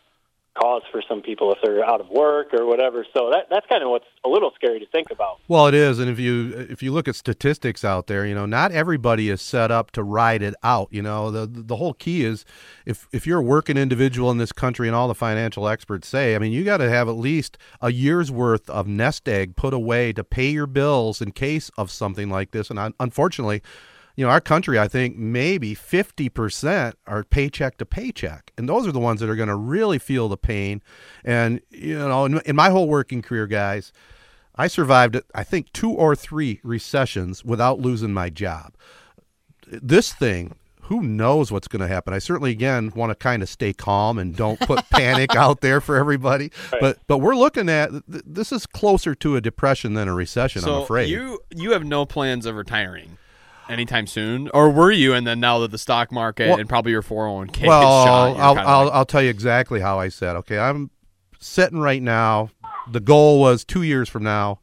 cause 0.55 0.83
for 0.91 1.03
some 1.09 1.21
people 1.21 1.53
if 1.53 1.59
they're 1.63 1.85
out 1.85 2.01
of 2.01 2.09
work 2.09 2.55
or 2.55 2.65
whatever. 2.67 3.05
So 3.17 3.31
that 3.31 3.49
that's 3.51 3.67
kind 3.67 3.83
of 3.83 3.91
what's 3.91 4.07
a 4.25 4.29
little 4.29 4.53
scary 4.55 4.81
to 4.81 4.87
think 4.87 5.11
about. 5.11 5.41
Well, 5.49 5.67
it 5.67 5.75
is, 5.75 5.99
and 5.99 6.09
if 6.09 6.19
you 6.19 6.67
if 6.71 6.83
you 6.83 6.93
look 6.93 7.09
at 7.09 7.17
statistics 7.17 7.85
out 7.85 8.07
there, 8.07 8.25
you 8.27 8.35
know, 8.35 8.47
not 8.47 8.73
everybody 8.73 9.31
is 9.31 9.43
set 9.43 9.71
up 9.71 9.91
to 9.93 10.03
ride 10.03 10.43
it 10.43 10.55
out. 10.63 10.89
You 10.91 11.03
know, 11.03 11.31
the 11.31 11.47
the 11.47 11.77
whole 11.77 11.95
key 11.95 12.25
is 12.25 12.45
if 12.87 13.09
if 13.13 13.27
you're 13.27 13.41
a 13.41 13.43
working 13.43 13.77
individual 13.77 14.31
in 14.31 14.39
this 14.39 14.53
country, 14.53 14.87
and 14.87 14.97
all 14.97 15.09
the 15.09 15.15
financial 15.15 15.69
experts 15.69 16.09
say, 16.09 16.35
I 16.35 16.39
mean, 16.39 16.53
you 16.53 16.65
got 16.65 16.79
to 16.79 16.89
have 16.89 17.09
at 17.09 17.13
least 17.13 17.59
a 17.81 17.91
year's 17.91 18.31
worth 18.31 18.71
of 18.71 18.87
nest 18.87 19.29
egg 19.29 19.57
put 19.57 19.75
away 19.75 20.13
to 20.13 20.25
pay 20.25 20.49
your 20.49 20.67
bills 20.67 21.21
in 21.21 21.33
case 21.33 21.71
of 21.77 21.91
something 21.91 22.31
like 22.31 22.53
this. 22.53 22.71
And 22.71 22.95
unfortunately 23.01 23.63
you 24.17 24.25
know, 24.25 24.31
our 24.31 24.41
country, 24.41 24.79
I 24.79 24.87
think 24.87 25.17
maybe 25.17 25.75
50% 25.75 26.95
are 27.07 27.25
paycheck 27.25 27.79
to 27.79 27.87
paycheck. 27.87 28.53
And 28.57 28.69
those 28.69 28.87
are 28.87 28.93
the 28.93 29.01
ones 29.01 29.21
that 29.21 29.29
are 29.29 29.37
going 29.37 29.49
to 29.49 29.57
really 29.57 29.99
feel 29.99 30.29
the 30.29 30.37
pain. 30.37 30.83
And, 31.25 31.61
you 31.71 31.99
know, 31.99 32.25
in, 32.25 32.41
in, 32.41 32.55
my 32.55 32.71
whole 32.71 32.89
working 32.89 33.23
career, 33.23 33.47
guys, 33.47 33.93
I 34.55 34.69
survived, 34.69 35.21
I 35.35 35.43
think, 35.43 35.73
two 35.73 35.91
or 35.91 36.15
three 36.15 36.61
recessions 36.63 37.45
without 37.45 37.81
losing 37.81 38.13
my 38.13 38.31
job. 38.31 38.75
This 39.67 40.13
thing, 40.13 40.55
who 40.83 41.03
knows 41.03 41.51
what's 41.51 41.67
going 41.67 41.81
to 41.81 41.89
happen? 41.89 42.15
I 42.15 42.21
certainly, 42.21 42.53
again, 42.53 42.93
want 42.95 43.11
to 43.11 43.17
kind 43.17 43.43
of 43.43 43.49
stay 43.49 43.73
calm 43.73 44.17
and 44.17 44.37
don't 44.37 44.61
put 44.61 44.89
panic 44.91 45.35
out 45.35 45.61
there 45.61 45.81
for 45.81 45.97
everybody. 45.97 46.53
Right. 46.71 46.81
But 46.81 46.99
but 47.09 47.19
we're 47.19 47.35
looking 47.35 47.69
at 47.69 47.91
this 48.07 48.53
is 48.53 48.67
closer 48.67 49.15
to 49.17 49.35
a 49.35 49.41
depression 49.41 49.95
than 49.95 50.07
a 50.07 50.15
recession. 50.15 50.63
So 50.63 50.77
I'm 50.77 50.83
afraid 50.83 51.09
you 51.09 51.41
you 51.51 51.73
have 51.73 51.85
no 51.85 52.05
plans 52.05 52.45
of 52.45 52.55
retiring 52.55 53.17
anytime 53.69 54.07
soon, 54.07 54.49
or 54.55 54.71
were 54.71 54.91
you? 54.91 55.15
And 55.15 55.27
then 55.27 55.41
now 55.41 55.59
that 55.61 55.71
the 55.71 55.79
stock 55.79 56.13
market 56.13 56.49
well, 56.49 56.59
and 56.59 56.69
probably 56.69 56.93
your 56.93 57.03
four 57.03 57.27
hundred 57.27 57.37
one 57.37 57.49
k. 57.49 57.67
well, 57.67 58.05
shot, 58.05 58.37
I'll 58.37 58.59
I'll, 58.59 58.85
like, 58.85 58.95
I'll 58.95 59.05
tell 59.07 59.23
you 59.23 59.31
exactly 59.31 59.81
how 59.81 59.99
I 59.99 60.09
said. 60.09 60.37
Okay, 60.37 60.59
I'm 60.59 60.91
sitting 61.39 61.81
right 61.81 62.03
now. 62.03 62.51
The 62.91 63.01
goal 63.01 63.41
was 63.41 63.65
two 63.65 63.83
years 63.83 64.09
from 64.09 64.23
now 64.23 64.61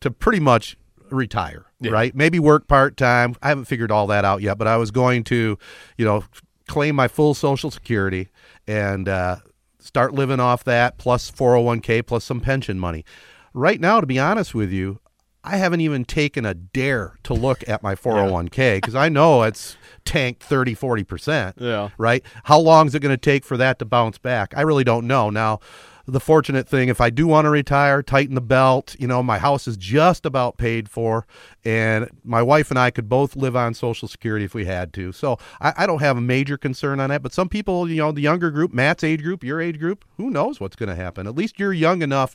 to 0.00 0.10
pretty 0.10 0.40
much 0.40 0.76
retire. 1.10 1.66
Yeah. 1.80 1.90
Right? 1.92 2.14
Maybe 2.14 2.38
work 2.38 2.68
part 2.68 2.96
time. 2.96 3.34
I 3.42 3.48
haven't 3.48 3.64
figured 3.64 3.90
all 3.90 4.06
that 4.08 4.24
out 4.24 4.40
yet, 4.40 4.58
but 4.58 4.66
I 4.66 4.76
was 4.76 4.90
going 4.90 5.24
to, 5.24 5.58
you 5.96 6.04
know, 6.04 6.24
claim 6.68 6.94
my 6.94 7.08
full 7.08 7.34
Social 7.34 7.70
Security 7.70 8.28
and 8.66 9.08
uh, 9.08 9.36
start 9.78 10.14
living 10.14 10.40
off 10.40 10.64
that 10.64 10.98
plus 10.98 11.30
401k 11.30 12.06
plus 12.06 12.24
some 12.24 12.40
pension 12.40 12.78
money. 12.78 13.04
Right 13.52 13.80
now, 13.80 14.00
to 14.00 14.06
be 14.06 14.18
honest 14.18 14.54
with 14.54 14.70
you, 14.70 15.00
I 15.44 15.56
haven't 15.56 15.80
even 15.80 16.04
taken 16.04 16.46
a 16.46 16.54
dare 16.54 17.18
to 17.24 17.34
look 17.34 17.68
at 17.68 17.82
my 17.82 17.94
401k 17.94 18.76
because 18.76 18.94
I 18.94 19.08
know 19.08 19.42
it's 19.42 19.76
tanked 20.04 20.42
30, 20.42 20.76
40%. 20.76 21.54
Yeah. 21.56 21.90
Right? 21.98 22.24
How 22.44 22.58
long 22.58 22.86
is 22.86 22.94
it 22.94 23.00
going 23.00 23.12
to 23.14 23.16
take 23.16 23.44
for 23.44 23.56
that 23.56 23.78
to 23.80 23.84
bounce 23.84 24.18
back? 24.18 24.54
I 24.56 24.60
really 24.60 24.84
don't 24.84 25.06
know. 25.06 25.30
Now, 25.30 25.58
the 26.06 26.20
fortunate 26.20 26.68
thing, 26.68 26.88
if 26.88 27.00
I 27.00 27.10
do 27.10 27.26
want 27.26 27.44
to 27.44 27.50
retire, 27.50 28.02
tighten 28.02 28.34
the 28.34 28.40
belt, 28.40 28.96
you 28.98 29.06
know, 29.06 29.22
my 29.22 29.38
house 29.38 29.68
is 29.68 29.76
just 29.76 30.26
about 30.26 30.56
paid 30.56 30.88
for, 30.88 31.26
and 31.64 32.08
my 32.24 32.42
wife 32.42 32.70
and 32.70 32.78
I 32.78 32.90
could 32.90 33.08
both 33.08 33.36
live 33.36 33.54
on 33.54 33.74
Social 33.74 34.08
Security 34.08 34.44
if 34.44 34.54
we 34.54 34.64
had 34.64 34.92
to. 34.94 35.12
So 35.12 35.38
I, 35.60 35.72
I 35.78 35.86
don't 35.86 36.00
have 36.00 36.16
a 36.16 36.20
major 36.20 36.58
concern 36.58 36.98
on 37.00 37.10
that. 37.10 37.22
But 37.22 37.32
some 37.32 37.48
people, 37.48 37.88
you 37.88 37.96
know, 37.96 38.12
the 38.12 38.20
younger 38.20 38.50
group, 38.50 38.72
Matt's 38.72 39.04
age 39.04 39.22
group, 39.22 39.44
your 39.44 39.60
age 39.60 39.78
group, 39.78 40.04
who 40.16 40.30
knows 40.30 40.60
what's 40.60 40.76
going 40.76 40.88
to 40.88 40.96
happen? 40.96 41.26
At 41.26 41.36
least 41.36 41.58
you're 41.58 41.72
young 41.72 42.02
enough 42.02 42.34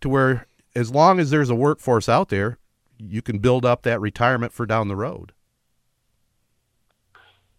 to 0.00 0.08
where 0.08 0.46
as 0.74 0.90
long 0.90 1.18
as 1.18 1.30
there's 1.30 1.50
a 1.50 1.54
workforce 1.54 2.08
out 2.08 2.28
there, 2.28 2.58
you 2.98 3.22
can 3.22 3.38
build 3.38 3.64
up 3.64 3.82
that 3.82 4.00
retirement 4.00 4.52
for 4.52 4.66
down 4.66 4.88
the 4.88 4.96
road. 4.96 5.32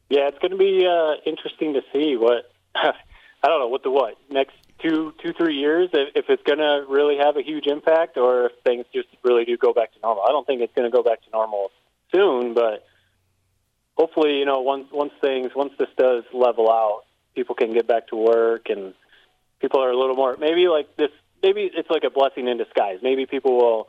Yeah, 0.10 0.28
it's 0.28 0.38
going 0.39 0.51
to 0.51 0.58
be 0.58 0.86
uh, 0.86 1.15
interesting 1.25 1.73
to 1.73 1.82
see 1.91 2.15
what 2.15 2.51
I 2.75 3.47
don't 3.47 3.60
know 3.60 3.67
what 3.67 3.84
the 3.84 3.91
what 3.91 4.15
next 4.30 4.56
two 4.82 5.13
two 5.23 5.34
three 5.34 5.56
years 5.56 5.89
if, 5.93 6.10
if 6.15 6.25
it's 6.30 6.43
going 6.43 6.60
to 6.60 6.86
really 6.88 7.17
have 7.17 7.38
a 7.38 7.41
huge 7.41 7.65
impact 7.67 8.17
or 8.17 8.47
if 8.47 8.51
things 8.63 8.86
just 8.93 9.08
really 9.23 9.45
do 9.45 9.58
go 9.58 9.73
back 9.73 9.93
to 9.93 9.99
normal. 10.01 10.23
I 10.23 10.32
don't 10.32 10.45
think 10.45 10.62
it's 10.62 10.73
going 10.75 10.89
to 10.89 10.95
go 10.95 11.04
back 11.04 11.23
to 11.23 11.30
normal 11.32 11.71
soon, 12.13 12.54
but 12.54 12.86
hopefully, 13.97 14.38
you 14.38 14.45
know, 14.45 14.62
once 14.62 14.88
once 14.91 15.13
things 15.21 15.51
once 15.56 15.73
this 15.80 15.89
does 15.97 16.23
level 16.34 16.69
out, 16.69 17.04
people 17.34 17.56
can 17.56 17.73
get 17.73 17.88
back 17.88 18.08
to 18.10 18.15
work 18.15 18.69
and 18.69 18.93
people 19.60 19.82
are 19.82 19.89
a 19.89 19.97
little 19.97 20.15
more 20.15 20.36
maybe 20.39 20.67
like 20.67 20.95
this 20.97 21.12
maybe 21.43 21.69
it's 21.74 21.89
like 21.89 22.04
a 22.04 22.10
blessing 22.10 22.48
in 22.48 22.58
disguise. 22.58 23.00
Maybe 23.02 23.26
people 23.26 23.58
will 23.58 23.88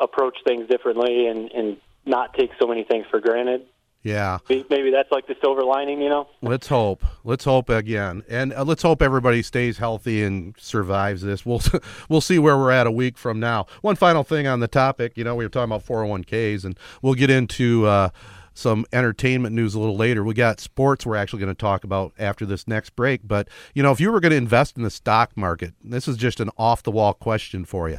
approach 0.00 0.36
things 0.46 0.68
differently 0.68 1.26
and, 1.26 1.50
and 1.52 1.76
not 2.04 2.34
take 2.34 2.50
so 2.60 2.66
many 2.66 2.84
things 2.84 3.06
for 3.10 3.20
granted. 3.20 3.66
Yeah. 4.02 4.38
Maybe 4.48 4.90
that's 4.90 5.10
like 5.10 5.26
the 5.26 5.34
silver 5.42 5.64
lining, 5.64 6.00
you 6.00 6.08
know? 6.08 6.28
Let's 6.40 6.68
hope. 6.68 7.04
Let's 7.24 7.44
hope 7.44 7.68
again. 7.68 8.22
And 8.28 8.52
uh, 8.52 8.64
let's 8.64 8.82
hope 8.82 9.02
everybody 9.02 9.42
stays 9.42 9.78
healthy 9.78 10.22
and 10.22 10.54
survives 10.56 11.22
this. 11.22 11.44
We'll 11.44 11.60
we'll 12.08 12.20
see 12.20 12.38
where 12.38 12.56
we're 12.56 12.70
at 12.70 12.86
a 12.86 12.92
week 12.92 13.18
from 13.18 13.40
now. 13.40 13.66
One 13.82 13.96
final 13.96 14.22
thing 14.22 14.46
on 14.46 14.60
the 14.60 14.68
topic, 14.68 15.16
you 15.16 15.24
know, 15.24 15.34
we 15.34 15.44
were 15.44 15.50
talking 15.50 15.70
about 15.70 15.84
401k's 15.84 16.64
and 16.64 16.78
we'll 17.02 17.14
get 17.14 17.28
into 17.28 17.86
uh, 17.86 18.10
some 18.58 18.84
entertainment 18.92 19.54
news 19.54 19.74
a 19.74 19.78
little 19.78 19.96
later. 19.96 20.24
We 20.24 20.34
got 20.34 20.58
sports 20.58 21.06
we're 21.06 21.16
actually 21.16 21.40
going 21.40 21.54
to 21.54 21.58
talk 21.58 21.84
about 21.84 22.12
after 22.18 22.44
this 22.44 22.66
next 22.66 22.96
break. 22.96 23.20
But, 23.26 23.48
you 23.72 23.82
know, 23.82 23.92
if 23.92 24.00
you 24.00 24.10
were 24.10 24.20
going 24.20 24.30
to 24.30 24.36
invest 24.36 24.76
in 24.76 24.82
the 24.82 24.90
stock 24.90 25.36
market, 25.36 25.74
this 25.82 26.08
is 26.08 26.16
just 26.16 26.40
an 26.40 26.50
off 26.58 26.82
the 26.82 26.90
wall 26.90 27.14
question 27.14 27.64
for 27.64 27.88
you. 27.88 27.98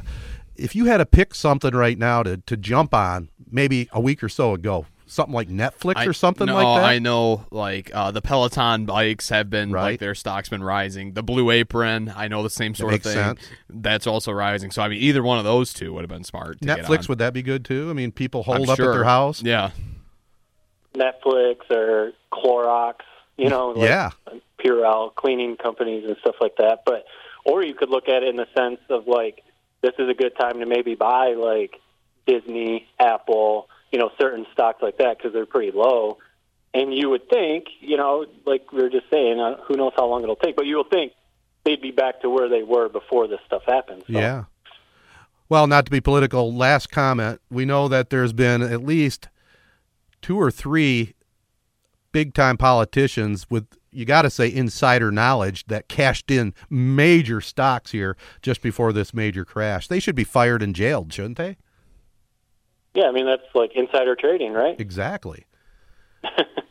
If 0.56 0.76
you 0.76 0.84
had 0.84 0.98
to 0.98 1.06
pick 1.06 1.34
something 1.34 1.74
right 1.74 1.98
now 1.98 2.22
to, 2.22 2.36
to 2.36 2.56
jump 2.56 2.92
on, 2.92 3.30
maybe 3.50 3.88
a 3.92 4.00
week 4.00 4.22
or 4.22 4.28
so 4.28 4.52
ago, 4.52 4.84
something 5.06 5.34
like 5.34 5.48
Netflix 5.48 5.96
I, 5.96 6.04
or 6.04 6.12
something 6.12 6.46
no, 6.46 6.54
like 6.54 6.82
that? 6.82 6.88
I 6.88 6.98
know, 6.98 7.46
like 7.50 7.90
uh, 7.94 8.10
the 8.10 8.20
Peloton 8.20 8.84
bikes 8.84 9.30
have 9.30 9.48
been 9.48 9.72
right. 9.72 9.92
like 9.92 10.00
their 10.00 10.14
stock's 10.14 10.50
been 10.50 10.62
rising. 10.62 11.14
The 11.14 11.22
Blue 11.22 11.50
Apron, 11.50 12.12
I 12.14 12.28
know 12.28 12.42
the 12.42 12.50
same 12.50 12.74
sort 12.74 12.92
of 12.92 13.02
thing. 13.02 13.14
Sense. 13.14 13.40
That's 13.70 14.06
also 14.06 14.30
rising. 14.30 14.70
So 14.70 14.82
I 14.82 14.88
mean, 14.88 15.00
either 15.00 15.22
one 15.22 15.38
of 15.38 15.44
those 15.44 15.72
two 15.72 15.94
would 15.94 16.02
have 16.02 16.10
been 16.10 16.24
smart. 16.24 16.60
Netflix 16.60 17.08
would 17.08 17.18
that 17.18 17.32
be 17.32 17.42
good 17.42 17.64
too? 17.64 17.88
I 17.88 17.94
mean, 17.94 18.12
people 18.12 18.42
hold 18.42 18.58
I'm 18.58 18.68
up 18.68 18.76
sure. 18.76 18.92
at 18.92 18.94
their 18.94 19.04
house. 19.04 19.42
Yeah, 19.42 19.70
Netflix 20.94 21.70
or 21.70 22.12
Clorox, 22.32 22.96
you 23.36 23.48
know, 23.48 23.70
like 23.70 23.88
yeah, 23.88 24.10
Purell 24.58 25.14
cleaning 25.14 25.56
companies 25.56 26.04
and 26.06 26.16
stuff 26.20 26.36
like 26.40 26.56
that. 26.56 26.82
But 26.84 27.04
or 27.44 27.64
you 27.64 27.74
could 27.74 27.90
look 27.90 28.08
at 28.08 28.22
it 28.22 28.28
in 28.28 28.36
the 28.36 28.48
sense 28.56 28.80
of 28.88 29.06
like 29.06 29.42
this 29.82 29.92
is 29.98 30.08
a 30.08 30.14
good 30.14 30.36
time 30.38 30.60
to 30.60 30.66
maybe 30.66 30.94
buy 30.94 31.34
like 31.34 31.80
Disney, 32.26 32.86
Apple, 32.98 33.68
you 33.90 33.98
know, 33.98 34.10
certain 34.20 34.46
stocks 34.52 34.82
like 34.82 34.98
that 34.98 35.18
because 35.18 35.32
they're 35.32 35.46
pretty 35.46 35.72
low. 35.72 36.18
And 36.72 36.94
you 36.94 37.10
would 37.10 37.28
think, 37.28 37.66
you 37.80 37.96
know, 37.96 38.26
like 38.46 38.70
we 38.72 38.82
were 38.82 38.90
just 38.90 39.10
saying, 39.10 39.40
uh, 39.40 39.56
who 39.62 39.76
knows 39.76 39.92
how 39.96 40.06
long 40.06 40.22
it'll 40.22 40.36
take, 40.36 40.54
but 40.54 40.66
you 40.66 40.76
will 40.76 40.84
think 40.84 41.12
they'd 41.64 41.80
be 41.80 41.90
back 41.90 42.20
to 42.20 42.30
where 42.30 42.48
they 42.48 42.62
were 42.62 42.88
before 42.88 43.26
this 43.26 43.40
stuff 43.46 43.62
happened. 43.66 44.04
So. 44.06 44.18
Yeah. 44.18 44.44
Well, 45.48 45.66
not 45.66 45.84
to 45.86 45.90
be 45.90 46.00
political, 46.00 46.54
last 46.54 46.90
comment. 46.92 47.40
We 47.50 47.64
know 47.64 47.88
that 47.88 48.10
there's 48.10 48.32
been 48.32 48.62
at 48.62 48.84
least 48.84 49.28
two 50.22 50.40
or 50.40 50.50
three 50.50 51.14
big 52.12 52.34
time 52.34 52.56
politicians 52.56 53.46
with 53.48 53.66
you 53.92 54.04
got 54.04 54.22
to 54.22 54.30
say 54.30 54.52
insider 54.52 55.10
knowledge 55.10 55.66
that 55.66 55.88
cashed 55.88 56.30
in 56.30 56.54
major 56.68 57.40
stocks 57.40 57.90
here 57.90 58.16
just 58.40 58.62
before 58.62 58.92
this 58.92 59.12
major 59.12 59.44
crash. 59.44 59.88
They 59.88 59.98
should 59.98 60.14
be 60.14 60.24
fired 60.24 60.62
and 60.62 60.74
jailed, 60.74 61.12
shouldn't 61.12 61.38
they? 61.38 61.56
Yeah, 62.94 63.06
I 63.06 63.12
mean 63.12 63.26
that's 63.26 63.42
like 63.54 63.72
insider 63.74 64.16
trading, 64.16 64.52
right? 64.52 64.78
Exactly. 64.80 65.46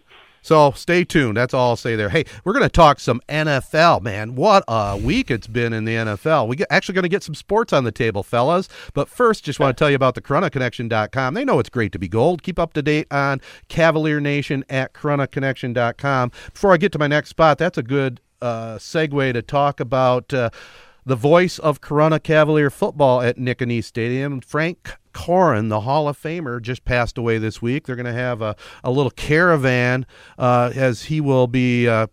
So 0.50 0.72
stay 0.72 1.04
tuned. 1.04 1.38
That's 1.38 1.54
all 1.54 1.70
I'll 1.70 1.76
say 1.76 1.96
there. 1.96 2.10
Hey, 2.10 2.26
we're 2.44 2.54
going 2.54 2.64
to 2.64 2.70
talk 2.70 3.00
some 3.00 3.22
NFL, 3.30 4.02
man. 4.02 4.34
What 4.34 4.64
a 4.68 4.98
week 4.98 5.30
it's 5.30 5.46
been 5.46 5.74
in 5.74 5.86
the 5.86 5.94
NFL. 5.94 6.48
We 6.48 6.58
actually 6.72 6.96
going 6.96 7.04
to 7.04 7.08
get 7.10 7.22
some 7.22 7.36
sports 7.36 7.72
on 7.72 7.84
the 7.84 7.92
table, 7.92 8.24
fellas. 8.24 8.68
But 8.96 9.10
first, 9.10 9.44
just 9.44 9.60
want 9.60 9.78
to 9.78 9.80
tell 9.80 9.92
you 9.92 9.96
about 9.96 10.16
the 10.16 10.24
CorunnaConnection.com. 10.24 11.36
They 11.36 11.46
know 11.46 11.60
it's 11.60 11.70
great 11.70 11.92
to 11.92 12.00
be 12.00 12.08
gold. 12.08 12.42
Keep 12.42 12.58
up 12.58 12.74
to 12.74 12.82
date 12.82 13.06
on 13.12 13.42
Cavalier 13.68 14.20
Nation 14.20 14.66
at 14.72 14.94
CorunnaConnection.com. 14.94 16.32
Before 16.52 16.74
I 16.74 16.78
get 16.78 16.92
to 16.94 16.98
my 16.98 17.06
next 17.06 17.30
spot, 17.30 17.60
that's 17.60 17.78
a 17.78 17.84
good 17.84 18.20
uh, 18.42 18.78
segue 18.78 19.34
to 19.34 19.44
talk 19.44 19.80
about. 19.80 20.34
Uh, 20.34 20.50
the 21.10 21.16
voice 21.16 21.58
of 21.58 21.82
Corunna 21.82 22.22
Cavalier 22.22 22.70
football 22.70 23.22
at 23.22 23.36
Nittany 23.36 23.84
Stadium, 23.84 24.42
Frank 24.42 24.96
Corrin, 25.12 25.70
the 25.70 25.82
Hall 25.82 26.08
of 26.08 26.22
Famer, 26.22 26.62
just 26.62 26.86
passed 26.86 27.18
away 27.18 27.40
this 27.40 27.60
week. 27.64 27.88
They're 27.88 27.96
going 27.96 28.06
to 28.06 28.14
have 28.14 28.44
a, 28.44 28.56
a 28.84 28.92
little 28.92 29.10
caravan 29.10 30.06
uh, 30.38 30.72
as 30.76 31.06
he 31.06 31.20
will 31.20 31.48
be 31.48 31.88
uh, 31.88 32.06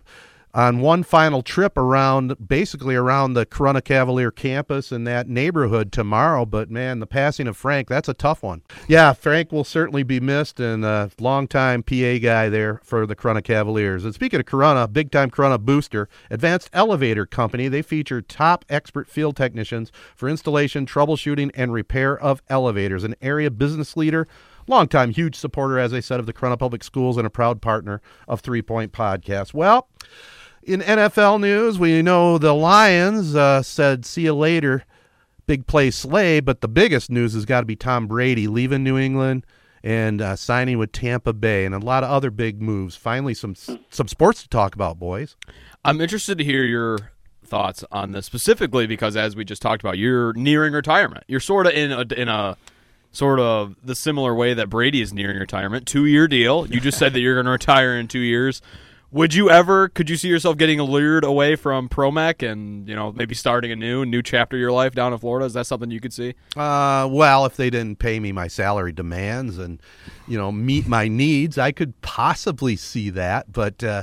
on 0.57 0.81
one 0.81 1.03
final 1.03 1.42
trip 1.42 1.77
around, 1.77 2.35
basically 2.49 2.97
around 2.97 3.35
the 3.35 3.45
Corunna 3.45 3.85
Cavalier 3.85 4.31
campus 4.31 4.90
and 4.90 5.07
that 5.07 5.29
neighborhood 5.29 5.92
tomorrow. 5.92 6.47
But 6.47 6.71
man, 6.71 6.99
the 6.99 7.07
passing 7.07 7.47
of 7.47 7.59
Frank, 7.59 7.88
that's 7.88 8.09
a 8.09 8.14
tough 8.14 8.42
one. 8.42 8.62
Yeah, 8.88 9.12
Frank 9.12 9.53
will 9.53 9.64
certainly 9.64 10.03
be 10.03 10.19
missed 10.19 10.59
and 10.59 10.83
a 10.83 11.11
longtime 11.21 11.83
PA 11.83 12.16
guy 12.16 12.49
there 12.49 12.81
for 12.83 13.07
the 13.07 13.14
Corunna 13.14 13.45
Cavaliers. 13.45 14.07
And 14.07 14.14
speaking 14.14 14.40
of 14.40 14.47
Corunna, 14.47 14.90
big 14.90 15.11
time 15.11 15.31
Corunna 15.31 15.61
booster, 15.61 16.09
Advanced 16.31 16.71
Elevator 16.73 17.27
Company, 17.27 17.69
they 17.69 17.83
feature 17.83 18.23
top 18.23 18.64
expert 18.71 19.11
field 19.11 19.37
technicians 19.37 19.92
for 20.14 20.27
installation, 20.27 20.87
troubleshooting, 20.87 21.51
and 21.55 21.71
repair 21.71 22.19
of 22.19 22.40
elevators. 22.49 23.05
An 23.05 23.14
area 23.21 23.51
business 23.51 23.95
leader 23.95 24.27
longtime 24.69 25.12
huge 25.12 25.37
supporter, 25.37 25.79
as 25.79 25.92
I 25.92 26.01
said, 26.01 26.19
of 26.19 26.27
the 26.27 26.33
Corunna 26.33 26.59
Public 26.59 26.83
Schools 26.83 27.19
and 27.19 27.27
a 27.27 27.31
proud 27.31 27.61
partner 27.62 28.01
of 28.27 28.40
Three 28.40 28.62
Point 28.62 28.92
Podcast. 28.92 29.55
Well, 29.55 29.88
In 30.66 30.81
NFL 30.81 31.40
news, 31.40 31.79
we 31.79 32.02
know 32.02 32.38
the 32.38 32.52
Lions 32.52 33.37
uh, 33.37 33.62
said, 33.62 34.05
see 34.05 34.22
you 34.22 34.35
later, 34.35 34.85
big 35.46 35.68
play 35.68 35.92
Slay, 35.92 36.40
but 36.40 36.61
the 36.61 36.66
biggest 36.66 37.09
news 37.09 37.35
has 37.35 37.44
got 37.44 37.61
to 37.61 37.66
be 37.66 37.76
Tom 37.76 38.09
Brady 38.09 38.48
leaving 38.48 38.83
New 38.83 38.98
England 38.98 39.46
and 39.85 40.20
uh, 40.20 40.35
signing 40.35 40.76
with 40.76 40.90
Tampa 40.90 41.33
Bay 41.33 41.64
and 41.66 41.72
a 41.72 41.79
lot 41.79 42.02
of 42.02 42.11
other 42.11 42.33
big 42.33 42.61
moves. 42.61 42.96
Finally, 42.96 43.35
some 43.35 43.55
some 43.55 44.09
sports 44.09 44.42
to 44.42 44.48
talk 44.48 44.74
about, 44.74 44.98
boys. 44.98 45.37
I'm 45.85 46.00
interested 46.00 46.37
to 46.38 46.42
hear 46.44 46.64
your 46.64 47.12
thoughts 47.44 47.85
on 47.92 48.11
this 48.11 48.26
specifically 48.26 48.88
because, 48.88 49.16
as 49.16 49.37
we 49.37 49.44
just 49.44 49.62
talked 49.62 49.85
about, 49.85 49.98
you're 49.98 50.33
nearing 50.33 50.72
retirement. 50.72 51.22
You're 51.29 51.38
sort 51.38 51.68
of 51.68 51.74
in 51.74 51.92
a, 51.92 52.00
in 52.20 52.29
a 52.29 52.57
sort 53.12 53.38
of 53.38 53.76
the 53.85 53.94
similar 53.94 54.35
way 54.35 54.52
that 54.52 54.68
Brady 54.68 55.00
is 55.00 55.12
nearing 55.12 55.38
retirement. 55.38 55.87
Two 55.87 56.07
year 56.07 56.26
deal. 56.26 56.66
You 56.66 56.81
just 56.81 56.98
said 56.98 57.12
that 57.12 57.20
you're 57.20 57.37
going 57.37 57.46
to 57.46 57.52
retire 57.52 57.96
in 57.96 58.09
two 58.09 58.18
years. 58.18 58.61
Would 59.12 59.35
you 59.35 59.49
ever? 59.49 59.88
Could 59.88 60.11
you 60.11 60.16
see 60.16 60.29
yourself 60.29 60.57
getting 60.57 60.81
lured 60.83 61.23
away 61.23 61.55
from 61.55 61.88
Promec 61.88 62.49
and 62.49 62.88
you 62.88 62.95
know 62.95 63.12
maybe 63.12 63.35
starting 63.35 63.71
a 63.71 63.77
new 63.77 64.05
new 64.05 64.21
chapter 64.21 64.57
of 64.57 64.61
your 64.61 64.73
life 64.73 64.95
down 64.95 65.12
in 65.12 65.19
Florida? 65.19 65.47
Is 65.47 65.53
that 65.53 65.66
something 65.66 65.90
you 65.90 66.01
could 66.01 66.12
see? 66.12 66.35
Uh, 66.57 67.09
well, 67.11 67.47
if 67.47 67.57
they 67.57 67.71
didn't 67.71 67.99
pay 68.01 68.19
me 68.19 68.33
my 68.33 68.49
salary 68.49 68.92
demands 68.92 69.59
and 69.59 69.81
you 70.27 70.37
know 70.37 70.51
meet 70.51 70.88
my 70.88 71.07
needs, 71.07 71.57
I 71.57 71.71
could 71.71 72.01
possibly 72.03 72.75
see 72.75 73.11
that. 73.11 73.53
But 73.53 73.85
uh, 73.85 74.03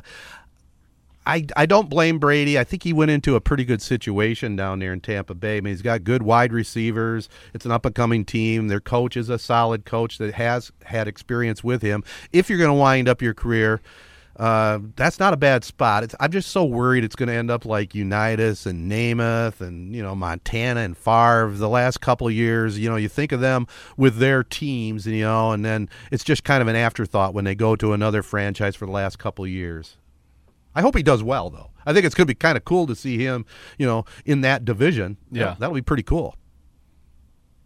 I 1.26 1.46
I 1.58 1.66
don't 1.66 1.90
blame 1.90 2.18
Brady. 2.18 2.58
I 2.58 2.64
think 2.64 2.84
he 2.84 2.94
went 2.94 3.12
into 3.12 3.36
a 3.36 3.42
pretty 3.42 3.66
good 3.66 3.82
situation 3.82 4.56
down 4.56 4.80
there 4.80 4.94
in 4.94 5.02
Tampa 5.02 5.36
Bay. 5.36 5.58
I 5.58 5.62
mean, 5.62 5.74
he's 5.74 5.82
got 5.82 6.06
good 6.06 6.24
wide 6.24 6.54
receivers. 6.54 7.28
It's 7.54 7.66
an 7.66 7.72
up 7.72 7.86
and 7.86 7.94
coming 7.94 8.24
team. 8.24 8.70
Their 8.70 8.82
coach 8.82 9.18
is 9.18 9.28
a 9.28 9.38
solid 9.38 9.84
coach 9.84 10.18
that 10.20 10.36
has 10.36 10.72
had 10.86 11.10
experience 11.10 11.62
with 11.62 11.82
him. 11.82 12.06
If 12.32 12.50
you're 12.50 12.60
going 12.60 12.70
to 12.70 12.74
wind 12.74 13.10
up 13.10 13.22
your 13.22 13.34
career. 13.34 13.82
Uh, 14.36 14.80
that's 14.96 15.20
not 15.20 15.34
a 15.34 15.38
bad 15.38 15.64
spot. 15.64 16.04
It's, 16.04 16.16
I'm 16.20 16.32
just 16.32 16.50
so 16.50 16.66
worried 16.66 17.04
it's 17.04 17.16
going 17.16 17.30
to 17.30 17.36
end 17.36 17.52
up 17.52 17.66
like 17.66 17.94
Unitas 17.94 18.66
and 18.66 18.92
Namath 18.92 19.62
and 19.62 19.96
you 19.96 20.02
know 20.02 20.16
Montana 20.16 20.80
and 20.82 20.98
Favre 20.98 21.52
the 21.54 21.70
last 21.70 22.02
couple 22.02 22.28
of 22.28 22.34
years. 22.34 22.80
You 22.80 22.90
know, 22.90 22.96
you 22.96 23.10
think 23.10 23.32
of 23.32 23.42
them 23.42 23.68
with 23.96 24.18
their 24.18 24.44
teams, 24.44 25.06
you 25.06 25.22
know, 25.22 25.52
and 25.52 25.64
then 25.64 25.88
it's 26.12 26.24
just 26.24 26.44
kind 26.44 26.62
of 26.62 26.68
an 26.68 26.76
afterthought 26.76 27.34
when 27.36 27.46
they 27.46 27.54
go 27.54 27.76
to 27.76 27.94
another 27.94 28.24
franchise 28.24 28.76
for 28.76 28.88
the 28.88 28.92
last 28.92 29.20
couple 29.20 29.46
of 29.46 29.52
years. 29.52 29.98
I 30.76 30.82
hope 30.82 30.98
he 30.98 31.04
does 31.04 31.22
well, 31.22 31.52
though. 31.52 31.70
I 31.86 31.94
think 31.94 32.06
it's 32.06 32.16
going 32.16 32.26
to 32.26 32.32
be 32.32 32.36
kind 32.36 32.58
of 32.58 32.66
cool 32.66 32.88
to 32.88 32.96
see 32.96 33.20
him, 33.20 33.46
you 33.78 33.86
know, 33.86 34.06
in 34.26 34.42
that 34.42 34.66
division. 34.66 35.18
Yeah, 35.32 35.56
that'll 35.60 35.76
be 35.76 35.82
pretty 35.82 36.04
cool. 36.04 36.36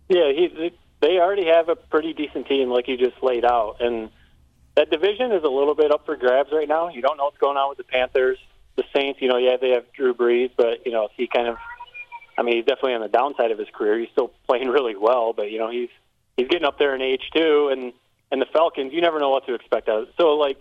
Yeah, 0.10 0.32
he, 0.34 0.73
they 1.01 1.19
already 1.19 1.45
have 1.45 1.69
a 1.69 1.75
pretty 1.75 2.13
decent 2.13 2.47
team, 2.47 2.69
like 2.69 2.88
you 2.88 2.97
just 2.97 3.21
laid 3.21 3.45
out, 3.45 3.77
and 3.80 4.10
that 4.77 4.91
division 4.91 5.31
is 5.31 5.43
a 5.43 5.49
little 5.49 5.73
bit 5.73 5.91
up 5.91 6.05
for 6.05 6.15
grabs 6.15 6.51
right 6.53 6.67
now. 6.67 6.89
You 6.89 7.01
don't 7.01 7.17
know 7.17 7.25
what's 7.25 7.39
going 7.39 7.57
on 7.57 7.67
with 7.67 7.79
the 7.79 7.83
Panthers, 7.83 8.37
the 8.75 8.83
Saints. 8.95 9.19
You 9.21 9.27
know, 9.27 9.37
yeah, 9.37 9.57
they 9.59 9.71
have 9.71 9.91
Drew 9.91 10.13
Brees, 10.13 10.51
but 10.55 10.85
you 10.85 10.91
know, 10.91 11.09
he 11.17 11.27
kind 11.27 11.47
of, 11.47 11.57
I 12.37 12.43
mean, 12.43 12.57
he's 12.57 12.65
definitely 12.65 12.93
on 12.93 13.01
the 13.01 13.07
downside 13.07 13.49
of 13.49 13.57
his 13.57 13.67
career. 13.73 13.99
He's 13.99 14.09
still 14.11 14.31
playing 14.47 14.69
really 14.77 14.95
well, 14.95 15.33
but 15.33 15.51
you 15.51 15.57
know, 15.57 15.71
he's 15.71 15.89
he's 16.37 16.47
getting 16.47 16.65
up 16.65 16.77
there 16.77 16.95
in 16.95 17.01
age 17.01 17.23
too, 17.35 17.69
and 17.71 17.91
and 18.31 18.39
the 18.39 18.45
Falcons, 18.53 18.93
you 18.93 19.01
never 19.01 19.19
know 19.19 19.29
what 19.29 19.47
to 19.47 19.55
expect 19.55 19.89
out. 19.89 20.03
of 20.03 20.07
it. 20.09 20.13
So 20.17 20.35
like 20.35 20.59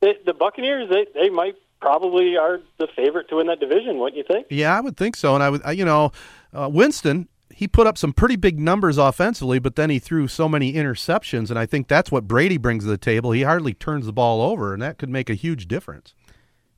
the, 0.00 0.12
the 0.24 0.32
Buccaneers, 0.32 0.88
they 0.88 1.06
they 1.12 1.28
might 1.28 1.56
probably 1.80 2.36
are 2.36 2.60
the 2.78 2.86
favorite 2.94 3.28
to 3.30 3.36
win 3.36 3.48
that 3.48 3.58
division. 3.58 3.96
Do 3.96 4.10
you 4.14 4.24
think? 4.24 4.46
Yeah, 4.48 4.76
I 4.76 4.80
would 4.80 4.96
think 4.96 5.16
so. 5.16 5.34
And 5.34 5.42
I 5.42 5.50
would, 5.50 5.62
you 5.76 5.84
know, 5.84 6.12
uh, 6.54 6.68
Winston, 6.72 7.28
he 7.50 7.68
put 7.68 7.86
up 7.86 7.96
some 7.96 8.12
pretty 8.12 8.36
big 8.36 8.58
numbers 8.58 8.98
offensively, 8.98 9.58
but 9.58 9.76
then 9.76 9.90
he 9.90 9.98
threw 9.98 10.28
so 10.28 10.48
many 10.48 10.72
interceptions, 10.74 11.50
and 11.50 11.58
I 11.58 11.66
think 11.66 11.88
that's 11.88 12.10
what 12.10 12.26
Brady 12.26 12.58
brings 12.58 12.84
to 12.84 12.90
the 12.90 12.98
table. 12.98 13.32
He 13.32 13.42
hardly 13.42 13.74
turns 13.74 14.06
the 14.06 14.12
ball 14.12 14.42
over, 14.42 14.72
and 14.72 14.82
that 14.82 14.98
could 14.98 15.10
make 15.10 15.30
a 15.30 15.34
huge 15.34 15.68
difference. 15.68 16.14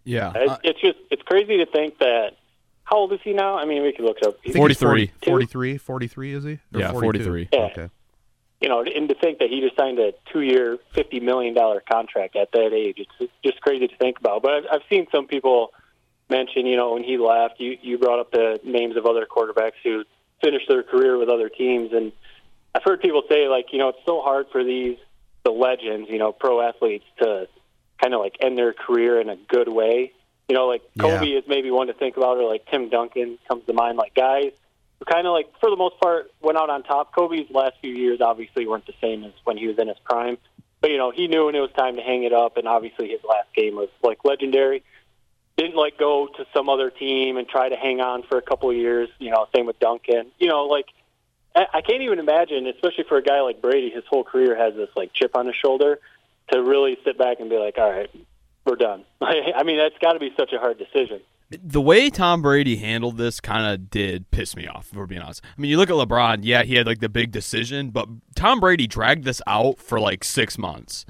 Yeah, 0.05 0.33
it's, 0.35 0.61
it's 0.65 0.81
just 0.81 0.99
it's 1.11 1.23
crazy 1.23 1.59
to 1.59 1.67
think 1.67 1.99
that. 1.99 2.33
How 2.85 2.97
old 2.97 3.13
is 3.13 3.21
he 3.23 3.35
now? 3.35 3.59
I 3.59 3.67
mean, 3.67 3.83
we 3.83 3.93
could 3.93 4.07
look 4.07 4.17
it 4.17 4.27
up. 4.27 4.39
He's 4.43 4.57
43. 4.57 5.13
43, 5.23 5.77
43 5.77 6.33
is 6.33 6.45
he? 6.45 6.53
Or 6.53 6.81
yeah, 6.81 6.91
42? 6.91 7.23
43. 7.23 7.49
Yeah. 7.53 7.59
Okay. 7.67 7.91
You 8.63 8.71
know, 8.71 8.83
and 8.83 9.07
to 9.11 9.15
think 9.15 9.41
that 9.41 9.51
he 9.51 9.61
just 9.61 9.77
signed 9.77 9.99
a 9.99 10.15
two-year, 10.33 10.79
fifty 10.95 11.21
million 11.21 11.55
dollar 11.55 11.81
contract 11.81 12.35
at 12.35 12.51
that 12.53 12.73
age, 12.73 12.97
it's 13.21 13.33
just 13.45 13.61
crazy 13.61 13.89
to 13.89 13.97
think 13.99 14.19
about. 14.19 14.43
But 14.43 14.53
I've, 14.53 14.65
I've 14.73 14.83
seen 14.89 15.07
some 15.13 15.27
people 15.27 15.73
mention, 16.31 16.67
you 16.67 16.77
know, 16.77 16.95
when 16.95 17.05
he 17.05 17.19
left, 17.19 17.61
you 17.61 17.77
you 17.83 17.99
brought 17.99 18.21
up 18.21 18.33
the 18.33 18.59
names 18.65 18.97
of 18.97 19.05
other 19.07 19.27
quarterbacks 19.27 19.79
who 19.85 20.05
finished 20.43 20.67
their 20.69 20.83
career 20.83 21.17
with 21.19 21.29
other 21.29 21.49
teams, 21.49 21.93
and 21.93 22.13
I've 22.75 22.85
heard 22.85 23.01
people 23.01 23.23
say, 23.29 23.49
like, 23.49 23.67
you 23.73 23.79
know, 23.79 23.89
it's 23.89 23.99
so 24.07 24.21
hard 24.21 24.47
for 24.53 24.63
these 24.63 24.99
the 25.45 25.51
legends, 25.51 26.09
you 26.11 26.19
know, 26.19 26.33
pro 26.33 26.61
athletes 26.61 27.05
to 27.23 27.49
kind 28.01 28.13
of 28.13 28.21
like 28.21 28.37
end 28.41 28.59
their 28.59 28.73
career 28.73 29.21
in 29.21 29.29
a 29.29 29.37
good 29.37 29.69
way. 29.69 30.13
You 30.49 30.55
know, 30.55 30.67
like 30.67 30.83
Kobe 31.01 31.27
Yeah. 31.27 31.39
is 31.39 31.45
maybe 31.47 31.71
one 31.71 31.87
to 31.87 31.93
think 31.95 32.17
about, 32.17 32.39
or 32.39 32.49
like 32.51 32.67
Tim 32.71 32.89
Duncan 32.91 33.39
comes 33.49 33.65
to 33.67 33.73
mind, 33.73 33.99
like 33.99 34.15
guys 34.15 34.53
who 34.99 35.05
kind 35.05 35.27
of 35.27 35.33
like, 35.33 35.47
for 35.61 35.71
the 35.71 35.77
most 35.77 35.99
part, 36.01 36.31
went 36.41 36.59
out 36.59 36.71
on 36.71 36.83
top. 36.83 37.15
Kobe's 37.15 37.51
last 37.51 37.75
few 37.81 37.95
years 37.95 38.21
obviously 38.21 38.67
weren't 38.67 38.87
the 38.87 38.95
same 39.01 39.25
as 39.25 39.33
when 39.45 39.57
he 39.57 39.67
was 39.69 39.79
in 39.79 39.89
his 39.89 39.99
prime, 40.05 40.39
but 40.81 40.91
you 40.91 40.97
know, 40.99 41.11
he 41.11 41.29
knew 41.29 41.47
when 41.47 41.55
it 41.55 41.61
was 41.61 41.71
time 41.77 41.97
to 41.97 42.03
hang 42.03 42.25
it 42.25 42.33
up, 42.33 42.57
and 42.57 42.67
obviously 42.67 43.09
his 43.09 43.21
last 43.29 43.49
game 43.55 43.77
was 43.77 43.89
like 44.03 44.19
legendary. 44.25 44.83
Didn't 45.59 45.77
like 45.77 45.99
go 45.99 46.29
to 46.39 46.47
some 46.55 46.71
other 46.71 46.89
team 46.89 47.37
and 47.37 47.47
try 47.47 47.69
to 47.69 47.77
hang 47.77 48.01
on 48.01 48.23
for 48.23 48.39
a 48.39 48.43
couple 48.43 48.71
of 48.71 48.77
years. 48.77 49.11
You 49.19 49.31
know, 49.31 49.47
same 49.55 49.67
with 49.67 49.79
Duncan. 49.79 50.31
You 50.39 50.49
know, 50.49 50.65
like 50.65 50.87
I 51.55 51.81
can't 51.81 52.03
even 52.03 52.19
imagine, 52.19 52.67
especially 52.67 53.05
for 53.09 53.17
a 53.19 53.23
guy 53.23 53.41
like 53.41 53.61
Brady, 53.61 53.91
his 53.91 54.05
whole 54.09 54.25
career 54.25 54.57
has 54.57 54.75
this 54.75 54.91
like 54.97 55.13
chip 55.13 55.37
on 55.37 55.47
his 55.47 55.57
shoulder 55.57 55.99
to 56.53 56.63
really 56.63 56.97
sit 57.05 57.19
back 57.19 57.41
and 57.41 57.51
be 57.51 57.59
like, 57.59 57.77
all 57.79 57.91
right, 57.91 58.11
we're 58.65 58.77
done. 58.77 59.05
I 59.21 59.63
mean, 59.65 59.79
that's 59.79 59.99
got 60.01 60.13
to 60.13 60.19
be 60.19 60.33
such 60.37 60.53
a 60.53 60.59
hard 60.59 60.79
decision. 60.79 61.21
the 61.51 61.81
way 61.81 62.11
Tom 62.11 62.43
Brady 62.43 62.77
handled 62.77 63.17
this 63.17 63.41
kind 63.41 63.67
of 63.67 63.91
did 63.91 64.31
piss 64.31 64.55
me 64.55 64.67
off, 64.67 64.93
we're 64.95 65.07
being 65.07 65.23
honest. 65.23 65.43
I 65.45 65.61
mean, 65.61 65.71
you 65.71 65.79
look 65.79 65.91
at 65.91 65.97
LeBron, 65.97 66.41
yeah, 66.43 66.63
he 66.63 66.75
had 66.77 66.87
like 66.87 67.01
the 67.01 67.09
big 67.09 67.33
decision, 67.33 67.91
but 67.91 68.09
Tom 68.37 68.61
Brady 68.61 68.87
dragged 68.87 69.25
this 69.25 69.43
out 69.47 69.79
for 69.79 69.99
like 69.99 70.25
six 70.25 70.59
months 70.59 71.07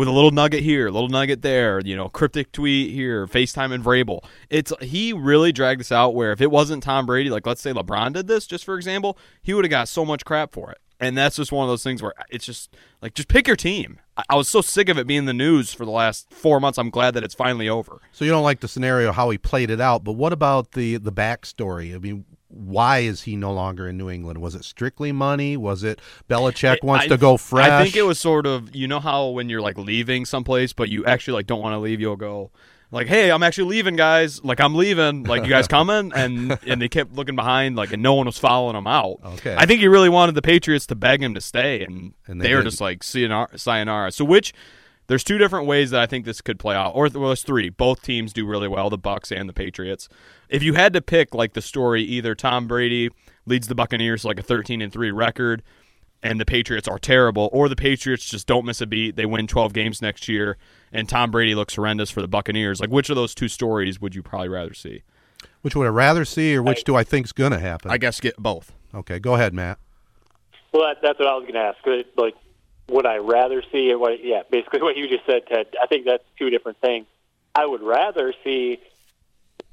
with 0.00 0.08
a 0.08 0.12
little 0.12 0.30
nugget 0.30 0.62
here, 0.62 0.86
a 0.86 0.90
little 0.90 1.10
nugget 1.10 1.42
there, 1.42 1.78
you 1.80 1.94
know, 1.94 2.08
cryptic 2.08 2.52
tweet 2.52 2.90
here, 2.90 3.26
FaceTime 3.26 3.70
and 3.70 3.84
Vrabel. 3.84 4.24
It's 4.48 4.72
he 4.80 5.12
really 5.12 5.52
dragged 5.52 5.78
this 5.78 5.92
out 5.92 6.14
where 6.14 6.32
if 6.32 6.40
it 6.40 6.50
wasn't 6.50 6.82
Tom 6.82 7.04
Brady, 7.04 7.28
like 7.28 7.46
let's 7.46 7.60
say 7.60 7.74
LeBron 7.74 8.14
did 8.14 8.26
this, 8.26 8.46
just 8.46 8.64
for 8.64 8.76
example, 8.76 9.18
he 9.42 9.52
would 9.52 9.62
have 9.62 9.70
got 9.70 9.88
so 9.88 10.06
much 10.06 10.24
crap 10.24 10.54
for 10.54 10.70
it. 10.70 10.78
And 11.00 11.18
that's 11.18 11.36
just 11.36 11.52
one 11.52 11.64
of 11.64 11.68
those 11.68 11.84
things 11.84 12.00
where 12.00 12.14
it's 12.30 12.46
just 12.46 12.74
like 13.02 13.12
just 13.12 13.28
pick 13.28 13.46
your 13.46 13.56
team. 13.56 14.00
I, 14.16 14.22
I 14.30 14.36
was 14.36 14.48
so 14.48 14.62
sick 14.62 14.88
of 14.88 14.96
it 14.96 15.06
being 15.06 15.26
the 15.26 15.34
news 15.34 15.74
for 15.74 15.84
the 15.84 15.90
last 15.90 16.32
four 16.32 16.60
months. 16.60 16.78
I'm 16.78 16.88
glad 16.88 17.12
that 17.12 17.22
it's 17.22 17.34
finally 17.34 17.68
over. 17.68 18.00
So 18.10 18.24
you 18.24 18.30
don't 18.30 18.42
like 18.42 18.60
the 18.60 18.68
scenario 18.68 19.12
how 19.12 19.28
he 19.28 19.36
played 19.36 19.68
it 19.68 19.82
out, 19.82 20.02
but 20.02 20.12
what 20.12 20.32
about 20.32 20.72
the 20.72 20.96
the 20.96 21.12
backstory? 21.12 21.94
I 21.94 21.98
mean, 21.98 22.24
why 22.50 22.98
is 22.98 23.22
he 23.22 23.36
no 23.36 23.52
longer 23.52 23.88
in 23.88 23.96
New 23.96 24.10
England? 24.10 24.40
Was 24.40 24.54
it 24.54 24.64
strictly 24.64 25.12
money? 25.12 25.56
Was 25.56 25.82
it 25.84 26.00
Belichick 26.28 26.82
wants 26.82 27.04
I- 27.06 27.08
to 27.08 27.16
go 27.16 27.36
fresh? 27.36 27.70
I 27.70 27.82
think 27.84 27.96
it 27.96 28.02
was 28.02 28.18
sort 28.18 28.46
of 28.46 28.74
you 28.74 28.88
know 28.88 29.00
how 29.00 29.28
when 29.28 29.48
you're 29.48 29.60
like 29.60 29.78
leaving 29.78 30.24
someplace, 30.24 30.72
but 30.72 30.88
you 30.88 31.04
actually 31.04 31.34
like 31.34 31.46
don't 31.46 31.60
want 31.60 31.74
to 31.74 31.78
leave, 31.78 32.00
you'll 32.00 32.16
go 32.16 32.50
like, 32.92 33.06
"Hey, 33.06 33.30
I'm 33.30 33.44
actually 33.44 33.68
leaving, 33.68 33.94
guys. 33.94 34.42
Like 34.42 34.60
I'm 34.60 34.74
leaving. 34.74 35.22
Like 35.22 35.44
you 35.44 35.50
guys 35.50 35.68
coming?" 35.78 36.10
And 36.14 36.58
and 36.66 36.82
they 36.82 36.88
kept 36.88 37.12
looking 37.12 37.36
behind, 37.36 37.76
like, 37.76 37.92
and 37.92 38.02
no 38.02 38.14
one 38.14 38.26
was 38.26 38.36
following 38.38 38.74
him 38.76 38.88
out. 38.88 39.20
Okay. 39.24 39.54
I 39.56 39.64
think 39.66 39.80
he 39.80 39.86
really 39.86 40.08
wanted 40.08 40.34
the 40.34 40.42
Patriots 40.42 40.86
to 40.86 40.96
beg 40.96 41.22
him 41.22 41.34
to 41.34 41.40
stay, 41.40 41.84
and, 41.84 42.14
And 42.26 42.40
they 42.40 42.48
they, 42.48 42.54
were 42.56 42.62
just 42.64 42.80
like 42.80 43.02
sayonara. 43.04 44.12
So 44.12 44.24
which. 44.24 44.52
There's 45.10 45.24
two 45.24 45.38
different 45.38 45.66
ways 45.66 45.90
that 45.90 46.00
I 46.00 46.06
think 46.06 46.24
this 46.24 46.40
could 46.40 46.60
play 46.60 46.76
out, 46.76 46.92
or 46.94 47.08
well, 47.12 47.26
there's 47.30 47.42
three. 47.42 47.68
Both 47.68 48.00
teams 48.00 48.32
do 48.32 48.46
really 48.46 48.68
well, 48.68 48.88
the 48.90 48.96
Bucs 48.96 49.36
and 49.36 49.48
the 49.48 49.52
Patriots. 49.52 50.08
If 50.48 50.62
you 50.62 50.74
had 50.74 50.92
to 50.92 51.00
pick 51.00 51.34
like 51.34 51.54
the 51.54 51.60
story, 51.60 52.04
either 52.04 52.36
Tom 52.36 52.68
Brady 52.68 53.10
leads 53.44 53.66
the 53.66 53.74
Buccaneers 53.74 54.22
to 54.22 54.28
like 54.28 54.38
a 54.38 54.42
13 54.44 54.80
and 54.80 54.92
three 54.92 55.10
record, 55.10 55.64
and 56.22 56.38
the 56.38 56.46
Patriots 56.46 56.86
are 56.86 57.00
terrible, 57.00 57.50
or 57.52 57.68
the 57.68 57.74
Patriots 57.74 58.24
just 58.24 58.46
don't 58.46 58.64
miss 58.64 58.80
a 58.80 58.86
beat. 58.86 59.16
They 59.16 59.26
win 59.26 59.48
12 59.48 59.72
games 59.72 60.00
next 60.00 60.28
year, 60.28 60.56
and 60.92 61.08
Tom 61.08 61.32
Brady 61.32 61.56
looks 61.56 61.74
horrendous 61.74 62.12
for 62.12 62.22
the 62.22 62.28
Buccaneers. 62.28 62.80
Like, 62.80 62.90
which 62.90 63.10
of 63.10 63.16
those 63.16 63.34
two 63.34 63.48
stories 63.48 64.00
would 64.00 64.14
you 64.14 64.22
probably 64.22 64.48
rather 64.48 64.74
see? 64.74 65.02
which 65.62 65.74
would 65.74 65.86
I 65.86 65.90
rather 65.90 66.24
see, 66.24 66.54
or 66.54 66.62
which 66.62 66.84
do 66.84 66.96
I 66.96 67.04
think 67.04 67.26
is 67.26 67.32
going 67.32 67.52
to 67.52 67.58
happen? 67.58 67.90
I 67.90 67.98
guess 67.98 68.20
get 68.20 68.36
both. 68.36 68.72
okay, 68.94 69.18
go 69.18 69.34
ahead, 69.34 69.54
Matt. 69.54 69.78
Well, 70.72 70.82
that, 70.86 70.98
that's 71.02 71.18
what 71.18 71.28
I 71.28 71.34
was 71.34 71.42
going 71.42 71.54
to 71.54 71.60
ask. 71.60 71.78
Like, 72.16 72.36
would 72.90 73.06
I 73.06 73.16
rather 73.18 73.62
see 73.72 73.90
it? 73.90 73.98
What? 73.98 74.22
Yeah, 74.24 74.42
basically 74.50 74.82
what 74.82 74.96
you 74.96 75.08
just 75.08 75.26
said, 75.26 75.46
Ted. 75.46 75.68
I 75.80 75.86
think 75.86 76.04
that's 76.04 76.24
two 76.38 76.50
different 76.50 76.80
things. 76.80 77.06
I 77.54 77.66
would 77.66 77.82
rather 77.82 78.34
see. 78.44 78.80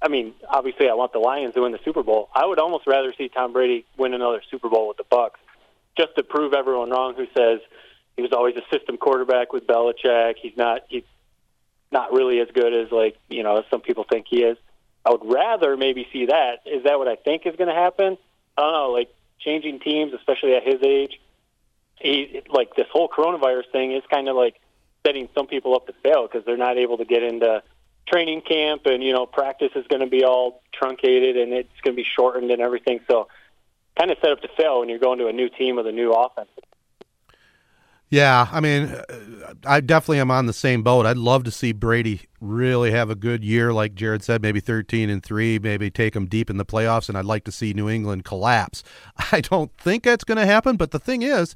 I 0.01 0.09
mean, 0.09 0.33
obviously, 0.47 0.89
I 0.89 0.93
want 0.93 1.11
the 1.11 1.19
Lions 1.19 1.55
to 1.55 1.61
win 1.61 1.71
the 1.71 1.79
Super 1.83 2.03
Bowl. 2.03 2.29
I 2.33 2.45
would 2.45 2.59
almost 2.59 2.85
rather 2.85 3.13
see 3.17 3.29
Tom 3.29 3.51
Brady 3.53 3.85
win 3.97 4.13
another 4.13 4.41
Super 4.51 4.69
Bowl 4.69 4.87
with 4.87 4.97
the 4.97 5.03
Bucs, 5.03 5.39
just 5.97 6.15
to 6.17 6.23
prove 6.23 6.53
everyone 6.53 6.91
wrong 6.91 7.15
who 7.15 7.25
says 7.35 7.59
he 8.15 8.21
was 8.21 8.31
always 8.31 8.55
a 8.55 8.75
system 8.75 8.97
quarterback 8.97 9.53
with 9.53 9.65
Belichick. 9.65 10.35
He's 10.41 10.55
not. 10.55 10.81
He's 10.87 11.03
not 11.91 12.11
really 12.11 12.39
as 12.39 12.49
good 12.53 12.73
as 12.73 12.91
like 12.91 13.17
you 13.29 13.43
know 13.43 13.63
some 13.69 13.81
people 13.81 14.05
think 14.09 14.27
he 14.29 14.43
is. 14.43 14.57
I 15.05 15.11
would 15.11 15.25
rather 15.25 15.77
maybe 15.77 16.07
see 16.11 16.25
that. 16.25 16.59
Is 16.65 16.83
that 16.83 16.99
what 16.99 17.07
I 17.07 17.15
think 17.15 17.45
is 17.45 17.55
going 17.55 17.69
to 17.69 17.75
happen? 17.75 18.17
I 18.57 18.61
don't 18.61 18.73
know. 18.73 18.91
Like 18.91 19.09
changing 19.39 19.79
teams, 19.79 20.13
especially 20.13 20.53
at 20.53 20.63
his 20.63 20.81
age, 20.83 21.19
he 21.99 22.41
like 22.49 22.75
this 22.75 22.87
whole 22.91 23.09
coronavirus 23.09 23.71
thing 23.71 23.91
is 23.91 24.03
kind 24.09 24.29
of 24.29 24.35
like 24.35 24.55
setting 25.05 25.29
some 25.35 25.47
people 25.47 25.75
up 25.75 25.87
to 25.87 25.93
fail 26.03 26.27
because 26.27 26.45
they're 26.45 26.57
not 26.57 26.77
able 26.77 26.97
to 26.97 27.05
get 27.05 27.23
into 27.23 27.61
training 28.07 28.41
camp 28.41 28.83
and 28.85 29.03
you 29.03 29.13
know 29.13 29.25
practice 29.25 29.71
is 29.75 29.85
going 29.87 30.01
to 30.01 30.07
be 30.07 30.23
all 30.23 30.61
truncated 30.73 31.37
and 31.37 31.53
it's 31.53 31.69
going 31.83 31.95
to 31.95 32.01
be 32.01 32.07
shortened 32.07 32.51
and 32.51 32.61
everything. 32.61 32.99
So 33.09 33.27
kind 33.97 34.11
of 34.11 34.17
set 34.21 34.31
up 34.31 34.41
to 34.41 34.49
fail 34.57 34.79
when 34.79 34.89
you're 34.89 34.99
going 34.99 35.19
to 35.19 35.27
a 35.27 35.33
new 35.33 35.49
team 35.49 35.75
with 35.75 35.87
a 35.87 35.91
new 35.91 36.11
offense. 36.13 36.49
Yeah, 38.09 38.47
I 38.51 38.61
mean, 38.61 38.83
uh, 38.85 39.53
I 39.65 39.81
definitely 39.81 40.19
am 40.19 40.31
on 40.31 40.45
the 40.45 40.53
same 40.53 40.81
boat. 40.81 41.05
I'd 41.05 41.17
love 41.17 41.43
to 41.43 41.51
see 41.51 41.73
Brady 41.73 42.21
really 42.39 42.91
have 42.91 43.09
a 43.09 43.15
good 43.15 43.43
year, 43.43 43.73
like 43.73 43.95
Jared 43.95 44.23
said, 44.23 44.41
maybe 44.41 44.61
13 44.61 45.09
and 45.09 45.21
3, 45.21 45.59
maybe 45.59 45.89
take 45.89 46.13
them 46.13 46.25
deep 46.25 46.49
in 46.49 46.57
the 46.57 46.65
playoffs, 46.65 47.09
and 47.09 47.17
I'd 47.17 47.25
like 47.25 47.43
to 47.45 47.51
see 47.51 47.73
New 47.73 47.89
England 47.89 48.23
collapse. 48.23 48.81
I 49.31 49.41
don't 49.41 49.75
think 49.77 50.03
that's 50.03 50.23
going 50.23 50.37
to 50.37 50.45
happen, 50.45 50.77
but 50.77 50.91
the 50.91 50.99
thing 50.99 51.21
is, 51.21 51.53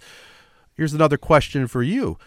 here's 0.75 0.93
another 0.93 1.17
question 1.17 1.67
for 1.67 1.83
you 1.83 2.17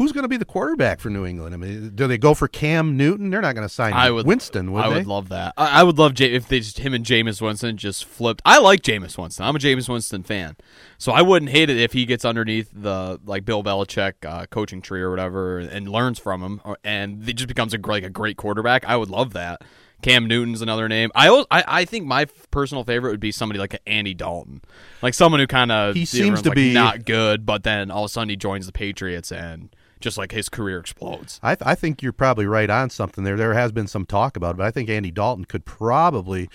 who's 0.00 0.12
going 0.12 0.22
to 0.22 0.28
be 0.28 0.38
the 0.38 0.46
quarterback 0.46 0.98
for 0.98 1.10
New 1.10 1.26
England? 1.26 1.52
I 1.54 1.58
mean, 1.58 1.90
do 1.94 2.06
they 2.06 2.16
go 2.16 2.32
for 2.32 2.48
Cam 2.48 2.96
Newton? 2.96 3.28
They're 3.28 3.42
not 3.42 3.54
going 3.54 3.68
to 3.68 3.72
sign 3.72 3.92
I 3.92 4.10
would, 4.10 4.24
Winston, 4.26 4.72
would 4.72 4.82
I 4.82 4.88
they? 4.88 4.94
would 4.96 5.06
love 5.06 5.28
that. 5.28 5.52
I, 5.58 5.80
I 5.80 5.82
would 5.82 5.98
love 5.98 6.14
J- 6.14 6.32
if 6.32 6.48
they 6.48 6.60
just 6.60 6.78
him 6.78 6.94
and 6.94 7.04
Jameis 7.04 7.42
Winston 7.42 7.76
just 7.76 8.06
flipped. 8.06 8.40
I 8.46 8.60
like 8.60 8.80
Jameis 8.80 9.18
Winston. 9.18 9.44
I'm 9.44 9.54
a 9.54 9.58
Jameis 9.58 9.90
Winston 9.90 10.22
fan, 10.22 10.56
so 10.96 11.12
I 11.12 11.20
wouldn't 11.20 11.50
hate 11.50 11.68
it 11.68 11.76
if 11.76 11.92
he 11.92 12.06
gets 12.06 12.24
underneath 12.24 12.70
the 12.72 13.20
like 13.26 13.44
Bill 13.44 13.62
Belichick 13.62 14.14
uh, 14.24 14.46
coaching 14.46 14.80
tree 14.80 15.02
or 15.02 15.10
whatever 15.10 15.58
and 15.58 15.86
learns 15.86 16.18
from 16.18 16.42
him, 16.42 16.62
or, 16.64 16.78
and 16.82 17.22
he 17.26 17.34
just 17.34 17.48
becomes 17.48 17.74
a 17.74 17.78
like 17.86 18.02
a 18.02 18.08
great 18.10 18.38
quarterback. 18.38 18.86
I 18.86 18.96
would 18.96 19.10
love 19.10 19.34
that. 19.34 19.60
Cam 20.00 20.26
Newton's 20.26 20.62
another 20.62 20.88
name. 20.88 21.10
I, 21.14 21.28
I 21.50 21.62
I 21.68 21.84
think 21.84 22.06
my 22.06 22.24
personal 22.50 22.84
favorite 22.84 23.10
would 23.10 23.20
be 23.20 23.32
somebody 23.32 23.58
like 23.58 23.78
Andy 23.86 24.14
Dalton, 24.14 24.62
like 25.02 25.12
someone 25.12 25.40
who 25.40 25.46
kind 25.46 25.70
of 25.70 25.94
He 25.94 26.06
seems 26.06 26.40
to 26.40 26.52
be- 26.52 26.72
not 26.72 27.04
good, 27.04 27.44
but 27.44 27.64
then 27.64 27.90
all 27.90 28.04
of 28.04 28.08
a 28.08 28.12
sudden 28.12 28.30
he 28.30 28.36
joins 28.36 28.64
the 28.64 28.72
Patriots 28.72 29.30
and 29.30 29.68
just 30.00 30.18
like 30.18 30.32
his 30.32 30.48
career 30.48 30.78
explodes. 30.80 31.38
I, 31.42 31.54
th- 31.54 31.66
I 31.66 31.74
think 31.74 32.02
you're 32.02 32.12
probably 32.12 32.46
right 32.46 32.70
on 32.70 32.90
something 32.90 33.24
there. 33.24 33.36
There 33.36 33.54
has 33.54 33.72
been 33.72 33.86
some 33.86 34.06
talk 34.06 34.36
about 34.36 34.52
it, 34.54 34.58
but 34.58 34.66
I 34.66 34.70
think 34.70 34.88
Andy 34.88 35.10
Dalton 35.10 35.44
could 35.44 35.64
probably, 35.64 36.48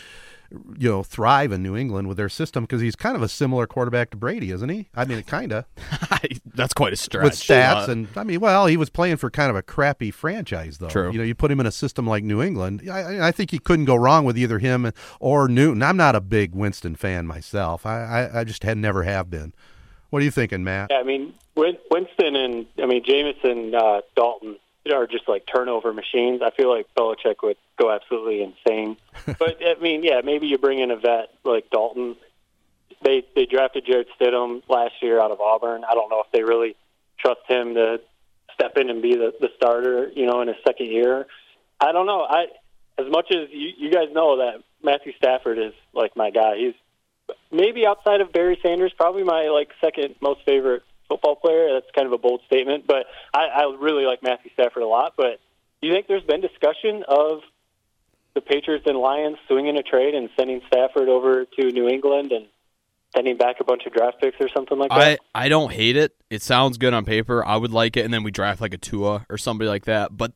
you 0.77 0.89
know, 0.89 1.03
thrive 1.03 1.51
in 1.51 1.61
New 1.63 1.75
England 1.75 2.07
with 2.07 2.17
their 2.17 2.29
system 2.29 2.63
because 2.63 2.81
he's 2.81 2.95
kind 2.95 3.15
of 3.15 3.21
a 3.21 3.27
similar 3.29 3.67
quarterback 3.67 4.09
to 4.11 4.17
Brady, 4.17 4.51
isn't 4.51 4.69
he? 4.69 4.87
I 4.95 5.05
mean, 5.05 5.21
kind 5.23 5.51
of 5.53 5.65
That's 6.55 6.73
quite 6.73 6.93
a 6.93 6.95
stretch. 6.95 7.23
with 7.23 7.33
stats 7.33 7.87
Uh, 7.87 7.91
and 7.91 8.07
I 8.15 8.23
mean, 8.23 8.39
well, 8.39 8.65
he 8.67 8.77
was 8.77 8.89
playing 8.89 9.17
for 9.17 9.29
kind 9.29 9.49
of 9.49 9.55
a 9.55 9.61
crappy 9.61 10.11
franchise 10.11 10.77
though. 10.77 10.87
True. 10.89 11.11
You 11.11 11.17
know, 11.19 11.23
you 11.23 11.35
put 11.35 11.51
him 11.51 11.59
in 11.59 11.65
a 11.65 11.71
system 11.71 12.07
like 12.07 12.23
New 12.23 12.41
England. 12.41 12.89
I, 12.89 13.27
I 13.27 13.31
think 13.31 13.51
he 13.51 13.59
couldn't 13.59 13.85
go 13.85 13.95
wrong 13.95 14.25
with 14.25 14.37
either 14.37 14.59
him 14.59 14.91
or 15.19 15.47
Newton. 15.47 15.83
I'm 15.83 15.97
not 15.97 16.15
a 16.15 16.21
big 16.21 16.53
Winston 16.55 16.95
fan 16.95 17.27
myself. 17.27 17.85
I, 17.85 18.03
I, 18.03 18.39
I 18.39 18.43
just 18.43 18.63
had 18.63 18.77
never 18.77 19.03
have 19.03 19.29
been. 19.29 19.53
What 20.09 20.21
are 20.21 20.25
you 20.25 20.31
thinking, 20.31 20.63
Matt? 20.63 20.87
Yeah, 20.91 20.99
I 20.99 21.03
mean 21.03 21.21
Win- 21.21 21.33
Winston 21.55 22.35
and 22.35 22.65
I 22.81 22.85
mean 22.85 23.03
Jameis 23.03 23.43
and 23.43 23.73
uh, 23.75 24.01
Dalton 24.15 24.57
are 24.93 25.07
just 25.07 25.27
like 25.27 25.45
turnover 25.51 25.93
machines. 25.93 26.41
I 26.43 26.51
feel 26.51 26.69
like 26.69 26.87
Belichick 26.97 27.35
would 27.43 27.57
go 27.79 27.91
absolutely 27.91 28.43
insane. 28.43 28.97
but 29.39 29.57
I 29.65 29.79
mean, 29.81 30.03
yeah, 30.03 30.21
maybe 30.23 30.47
you 30.47 30.57
bring 30.57 30.79
in 30.79 30.91
a 30.91 30.97
vet 30.97 31.29
like 31.43 31.69
Dalton. 31.69 32.15
They 33.03 33.23
they 33.35 33.45
drafted 33.45 33.85
Jarrett 33.85 34.07
Stidham 34.19 34.61
last 34.69 34.93
year 35.01 35.19
out 35.21 35.31
of 35.31 35.39
Auburn. 35.39 35.83
I 35.89 35.93
don't 35.93 36.09
know 36.09 36.21
if 36.25 36.31
they 36.31 36.43
really 36.43 36.75
trust 37.19 37.41
him 37.47 37.75
to 37.75 38.01
step 38.53 38.77
in 38.77 38.89
and 38.89 39.01
be 39.01 39.15
the, 39.15 39.33
the 39.39 39.49
starter, 39.57 40.11
you 40.15 40.25
know, 40.25 40.41
in 40.41 40.47
his 40.47 40.57
second 40.65 40.87
year. 40.87 41.25
I 41.79 41.91
don't 41.91 42.05
know. 42.05 42.21
I 42.21 42.45
as 42.97 43.09
much 43.09 43.31
as 43.31 43.49
you, 43.51 43.71
you 43.77 43.91
guys 43.91 44.09
know 44.11 44.37
that 44.37 44.63
Matthew 44.83 45.13
Stafford 45.17 45.57
is 45.57 45.73
like 45.93 46.15
my 46.15 46.29
guy. 46.29 46.57
He's 46.57 46.73
maybe 47.51 47.85
outside 47.85 48.21
of 48.21 48.31
Barry 48.31 48.59
Sanders, 48.61 48.93
probably 48.95 49.23
my 49.23 49.47
like 49.49 49.69
second 49.81 50.15
most 50.21 50.41
favorite 50.45 50.83
football 51.07 51.35
player. 51.35 51.73
That's 51.73 51.91
kind 51.95 52.07
of 52.07 52.13
a 52.13 52.17
bold 52.17 52.41
statement, 52.47 52.85
but 52.87 53.05
I, 53.33 53.45
I 53.45 53.75
really 53.79 54.05
like 54.05 54.23
Matthew 54.23 54.51
Stafford 54.53 54.83
a 54.83 54.87
lot. 54.87 55.13
But 55.17 55.39
do 55.81 55.87
you 55.87 55.93
think 55.93 56.07
there's 56.07 56.23
been 56.23 56.41
discussion 56.41 57.03
of 57.07 57.41
the 58.33 58.41
Patriots 58.41 58.85
and 58.87 58.97
Lions 58.97 59.37
swinging 59.47 59.77
a 59.77 59.83
trade 59.83 60.13
and 60.13 60.29
sending 60.37 60.61
Stafford 60.67 61.09
over 61.09 61.45
to 61.45 61.71
New 61.71 61.87
England 61.87 62.31
and 62.31 62.47
sending 63.15 63.37
back 63.37 63.57
a 63.61 63.63
bunch 63.63 63.83
of 63.85 63.93
draft 63.93 64.19
picks 64.19 64.37
or 64.39 64.49
something 64.53 64.77
like 64.77 64.89
that? 64.89 65.19
I? 65.33 65.45
I 65.45 65.49
don't 65.49 65.71
hate 65.71 65.95
it. 65.95 66.15
It 66.29 66.41
sounds 66.41 66.77
good 66.77 66.93
on 66.93 67.05
paper. 67.05 67.45
I 67.45 67.55
would 67.55 67.71
like 67.71 67.97
it, 67.97 68.05
and 68.05 68.13
then 68.13 68.23
we 68.23 68.31
draft 68.31 68.61
like 68.61 68.73
a 68.73 68.77
Tua 68.77 69.25
or 69.29 69.37
somebody 69.37 69.69
like 69.69 69.85
that. 69.85 70.15
But 70.15 70.33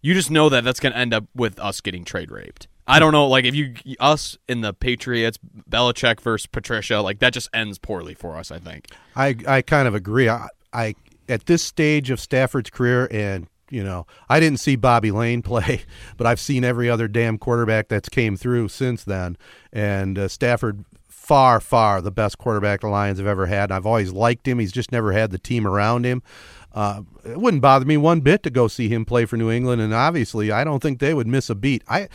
you 0.00 0.14
just 0.14 0.30
know 0.30 0.48
that 0.48 0.64
that's 0.64 0.80
going 0.80 0.92
to 0.92 0.98
end 0.98 1.14
up 1.14 1.24
with 1.34 1.58
us 1.60 1.80
getting 1.80 2.04
trade 2.04 2.30
raped. 2.30 2.66
I 2.92 2.98
don't 2.98 3.12
know, 3.12 3.26
like 3.26 3.46
if 3.46 3.54
you 3.54 3.74
us 4.00 4.36
in 4.48 4.60
the 4.60 4.74
Patriots, 4.74 5.38
Belichick 5.70 6.20
versus 6.20 6.46
Patricia, 6.46 7.00
like 7.00 7.20
that 7.20 7.32
just 7.32 7.48
ends 7.54 7.78
poorly 7.78 8.12
for 8.12 8.36
us. 8.36 8.50
I 8.50 8.58
think. 8.58 8.88
I 9.16 9.34
I 9.46 9.62
kind 9.62 9.88
of 9.88 9.94
agree. 9.94 10.28
I, 10.28 10.48
I 10.74 10.94
at 11.26 11.46
this 11.46 11.62
stage 11.62 12.10
of 12.10 12.20
Stafford's 12.20 12.68
career, 12.68 13.08
and 13.10 13.46
you 13.70 13.82
know, 13.82 14.06
I 14.28 14.40
didn't 14.40 14.60
see 14.60 14.76
Bobby 14.76 15.10
Layne 15.10 15.40
play, 15.42 15.82
but 16.18 16.26
I've 16.26 16.38
seen 16.38 16.64
every 16.64 16.90
other 16.90 17.08
damn 17.08 17.38
quarterback 17.38 17.88
that's 17.88 18.10
came 18.10 18.36
through 18.36 18.68
since 18.68 19.04
then, 19.04 19.38
and 19.72 20.18
uh, 20.18 20.28
Stafford 20.28 20.84
far 21.08 21.60
far 21.60 22.02
the 22.02 22.10
best 22.10 22.36
quarterback 22.36 22.80
the 22.80 22.88
Lions 22.88 23.18
have 23.18 23.26
ever 23.26 23.46
had. 23.46 23.70
And 23.70 23.72
I've 23.72 23.86
always 23.86 24.12
liked 24.12 24.46
him. 24.46 24.58
He's 24.58 24.72
just 24.72 24.92
never 24.92 25.12
had 25.12 25.30
the 25.30 25.38
team 25.38 25.66
around 25.66 26.04
him. 26.04 26.22
Uh, 26.74 27.02
it 27.24 27.38
wouldn't 27.38 27.62
bother 27.62 27.86
me 27.86 27.96
one 27.96 28.20
bit 28.20 28.42
to 28.42 28.50
go 28.50 28.68
see 28.68 28.88
him 28.88 29.06
play 29.06 29.24
for 29.24 29.38
New 29.38 29.50
England, 29.50 29.80
and 29.80 29.94
obviously, 29.94 30.52
I 30.52 30.62
don't 30.62 30.82
think 30.82 30.98
they 30.98 31.14
would 31.14 31.26
miss 31.26 31.48
a 31.48 31.54
beat. 31.54 31.82
I 31.88 32.08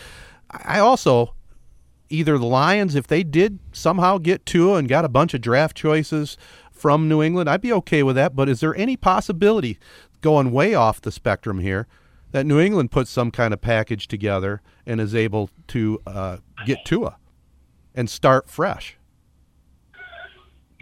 I 0.49 0.79
also 0.79 1.33
either 2.10 2.38
the 2.38 2.45
Lions, 2.45 2.95
if 2.95 3.07
they 3.07 3.23
did 3.23 3.60
somehow 3.71 4.17
get 4.17 4.45
Tua 4.45 4.77
and 4.77 4.88
got 4.88 5.05
a 5.05 5.10
bunch 5.10 5.33
of 5.33 5.41
draft 5.41 5.75
choices 5.75 6.38
from 6.71 7.10
New 7.10 7.21
England, 7.21 7.49
I'd 7.49 7.62
be 7.62 7.73
okay 7.73 8.03
with 8.03 8.15
that. 8.15 8.36
But 8.36 8.49
is 8.49 8.60
there 8.60 8.75
any 8.75 8.95
possibility, 8.95 9.77
going 10.21 10.51
way 10.51 10.73
off 10.73 11.01
the 11.01 11.12
spectrum 11.12 11.60
here, 11.60 11.88
that 12.31 12.45
New 12.45 12.60
England 12.60 12.91
puts 12.91 13.10
some 13.10 13.31
kind 13.31 13.53
of 13.53 13.62
package 13.62 14.07
together 14.07 14.62
and 14.86 15.01
is 15.01 15.15
able 15.15 15.49
to 15.67 16.01
uh, 16.05 16.38
get 16.65 16.86
Tua 16.86 17.17
and 17.95 18.10
start 18.10 18.49
fresh? 18.49 18.97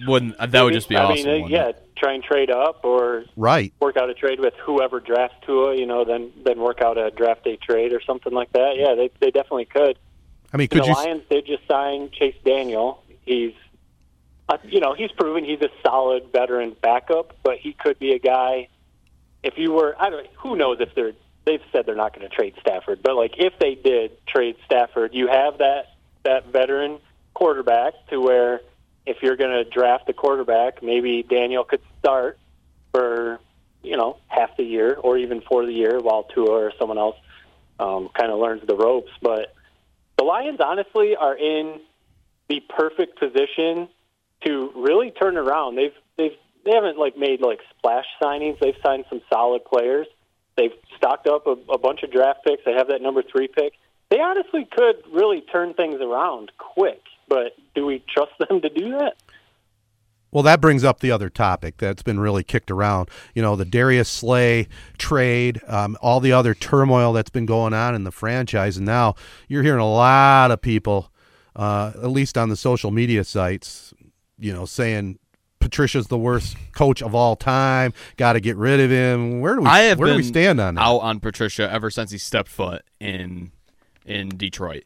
Wouldn't 0.06 0.38
that 0.38 0.62
would 0.62 0.74
just 0.74 0.90
be 0.90 0.98
I 0.98 1.04
awesome? 1.04 1.26
mean, 1.26 1.44
uh, 1.46 1.48
yeah, 1.48 1.68
it? 1.70 1.85
Try 2.06 2.14
and 2.14 2.24
trade 2.24 2.52
up 2.52 2.86
or 2.86 3.26
Right. 3.36 3.74
work 3.80 3.98
out 3.98 4.10
a 4.10 4.14
trade 4.14 4.40
with 4.40 4.54
whoever 4.64 5.00
drafts 5.00 5.38
Tua. 5.46 5.76
You 5.76 5.86
know, 5.86 6.06
then 6.06 6.32
then 6.44 6.60
work 6.60 6.82
out 6.82 6.98
a 6.98 7.10
draft 7.12 7.44
day 7.44 7.58
trade 7.58 7.94
or 7.94 8.02
something 8.02 8.34
like 8.34 8.52
that. 8.54 8.74
Yeah, 8.78 8.94
they 8.96 9.10
they 9.20 9.32
definitely 9.32 9.66
could. 9.66 9.98
I 10.54 10.58
mean, 10.58 10.68
could 10.68 10.84
the 10.84 10.88
you? 10.88 10.94
Lions 10.94 11.24
did 11.30 11.46
just 11.46 11.68
sign 11.68 12.12
Chase 12.12 12.36
Daniel. 12.46 13.04
He's, 13.26 13.54
uh, 14.48 14.58
you 14.64 14.80
know, 14.80 14.94
he's 14.94 15.12
proven 15.12 15.44
he's 15.44 15.62
a 15.62 15.70
solid 15.84 16.32
veteran 16.32 16.76
backup, 16.82 17.36
but 17.44 17.58
he 17.58 17.74
could 17.74 17.98
be 17.98 18.12
a 18.12 18.20
guy. 18.20 18.68
If 19.44 19.58
you 19.58 19.72
were, 19.72 19.96
I 20.00 20.10
don't. 20.10 20.28
Who 20.38 20.56
knows 20.56 20.78
if 20.80 20.94
they're? 20.96 21.14
They've 21.46 21.62
said 21.72 21.86
they're 21.86 21.96
not 21.96 22.16
going 22.16 22.28
to 22.28 22.36
trade 22.36 22.56
Stafford, 22.60 23.04
but 23.04 23.16
like 23.16 23.36
if 23.38 23.54
they 23.60 23.76
did 23.76 24.26
trade 24.28 24.56
Stafford, 24.66 25.14
you 25.14 25.28
have 25.28 25.60
that 25.60 25.94
that 26.24 26.48
veteran 26.52 27.00
quarterback 27.36 27.94
to 28.10 28.20
where 28.20 28.62
if 29.06 29.18
you're 29.22 29.36
going 29.36 29.52
to 29.52 29.64
draft 29.64 30.10
a 30.10 30.14
quarterback, 30.14 30.82
maybe 30.82 31.22
Daniel 31.22 31.64
could 31.64 31.82
start 32.06 32.38
for 32.92 33.40
you 33.82 33.98
know 33.98 34.18
half 34.28 34.56
the 34.58 34.64
year 34.64 34.96
or 34.96 35.18
even 35.18 35.42
for 35.42 35.66
the 35.66 35.74
year 35.74 36.00
while 36.00 36.24
Tua 36.24 36.52
or 36.52 36.72
someone 36.80 36.98
else 36.98 37.18
um, 37.80 38.10
kind 38.18 38.32
of 38.32 38.40
learns 38.40 38.66
the 38.68 38.76
ropes. 38.76 39.12
But 39.22 39.54
the 40.18 40.24
Lions 40.24 40.60
honestly 40.64 41.16
are 41.16 41.36
in 41.36 41.80
the 42.48 42.62
perfect 42.70 43.20
position 43.20 43.90
to 44.46 44.72
really 44.76 45.12
turn 45.12 45.38
around. 45.38 45.76
They've 45.76 45.96
they've 46.18 46.38
they 46.64 46.72
haven't 46.74 46.98
like 46.98 47.18
made 47.18 47.42
like 47.42 47.60
splash 47.78 48.06
signings. 48.22 48.60
They've 48.60 48.78
signed 48.86 49.06
some 49.10 49.22
solid 49.32 49.66
players. 49.66 50.08
They've 50.58 50.74
stocked 50.98 51.28
up 51.28 51.48
a, 51.48 51.56
a 51.72 51.78
bunch 51.78 52.04
of 52.04 52.12
draft 52.12 52.46
picks. 52.46 52.64
They 52.66 52.74
have 52.74 52.88
that 52.88 53.02
number 53.02 53.24
three 53.24 53.48
pick. 53.48 53.74
They 54.10 54.20
honestly 54.20 54.68
could 54.72 55.04
really 55.12 55.42
turn 55.42 55.74
things 55.74 55.96
around 56.02 56.52
quick. 56.58 57.02
But 57.28 57.56
do 57.74 57.86
we 57.86 58.04
trust 58.08 58.32
them 58.50 58.62
to 58.62 58.70
do 58.70 58.92
that? 58.92 59.16
Well, 60.36 60.44
that 60.44 60.60
brings 60.60 60.84
up 60.84 61.00
the 61.00 61.12
other 61.12 61.30
topic 61.30 61.78
that's 61.78 62.04
been 62.04 62.20
really 62.20 62.44
kicked 62.44 62.70
around. 62.70 63.10
You 63.34 63.42
know, 63.42 63.56
the 63.56 63.64
Darius 63.64 64.10
Slay 64.10 64.68
trade, 64.98 65.62
um, 65.66 65.98
all 66.02 66.20
the 66.20 66.34
other 66.34 66.54
turmoil 66.54 67.14
that's 67.14 67.30
been 67.30 67.46
going 67.46 67.74
on 67.74 67.96
in 67.96 68.04
the 68.04 68.12
franchise, 68.12 68.76
and 68.76 68.86
now 68.86 69.16
you're 69.48 69.64
hearing 69.64 69.80
a 69.80 69.90
lot 69.90 70.52
of 70.52 70.62
people, 70.62 71.10
uh, 71.56 71.94
at 71.96 72.10
least 72.10 72.38
on 72.38 72.50
the 72.50 72.58
social 72.58 72.92
media 72.92 73.24
sites, 73.24 73.94
you 74.38 74.52
know, 74.52 74.66
saying 74.66 75.20
Patricia's 75.62 76.08
the 76.08 76.18
worst 76.18 76.58
coach 76.74 77.02
of 77.02 77.16
all 77.16 77.38
time. 77.38 77.94
Got 78.18 78.34
to 78.34 78.42
get 78.42 78.58
rid 78.58 78.82
of 78.82 78.92
him. 78.92 79.40
Where 79.40 79.56
do 79.56 79.62
we? 79.62 79.68
I 79.68 79.84
have 79.84 80.00
where 80.00 80.10
do 80.10 80.18
we 80.18 80.24
stand 80.24 80.60
on 80.60 80.76
that? 80.76 80.82
out 80.82 80.98
on 80.98 81.22
Patricia 81.22 81.72
ever 81.72 81.90
since 81.90 82.12
he 82.12 82.18
stepped 82.18 82.50
foot 82.50 82.84
in 83.00 83.54
in 84.06 84.28
Detroit. 84.36 84.84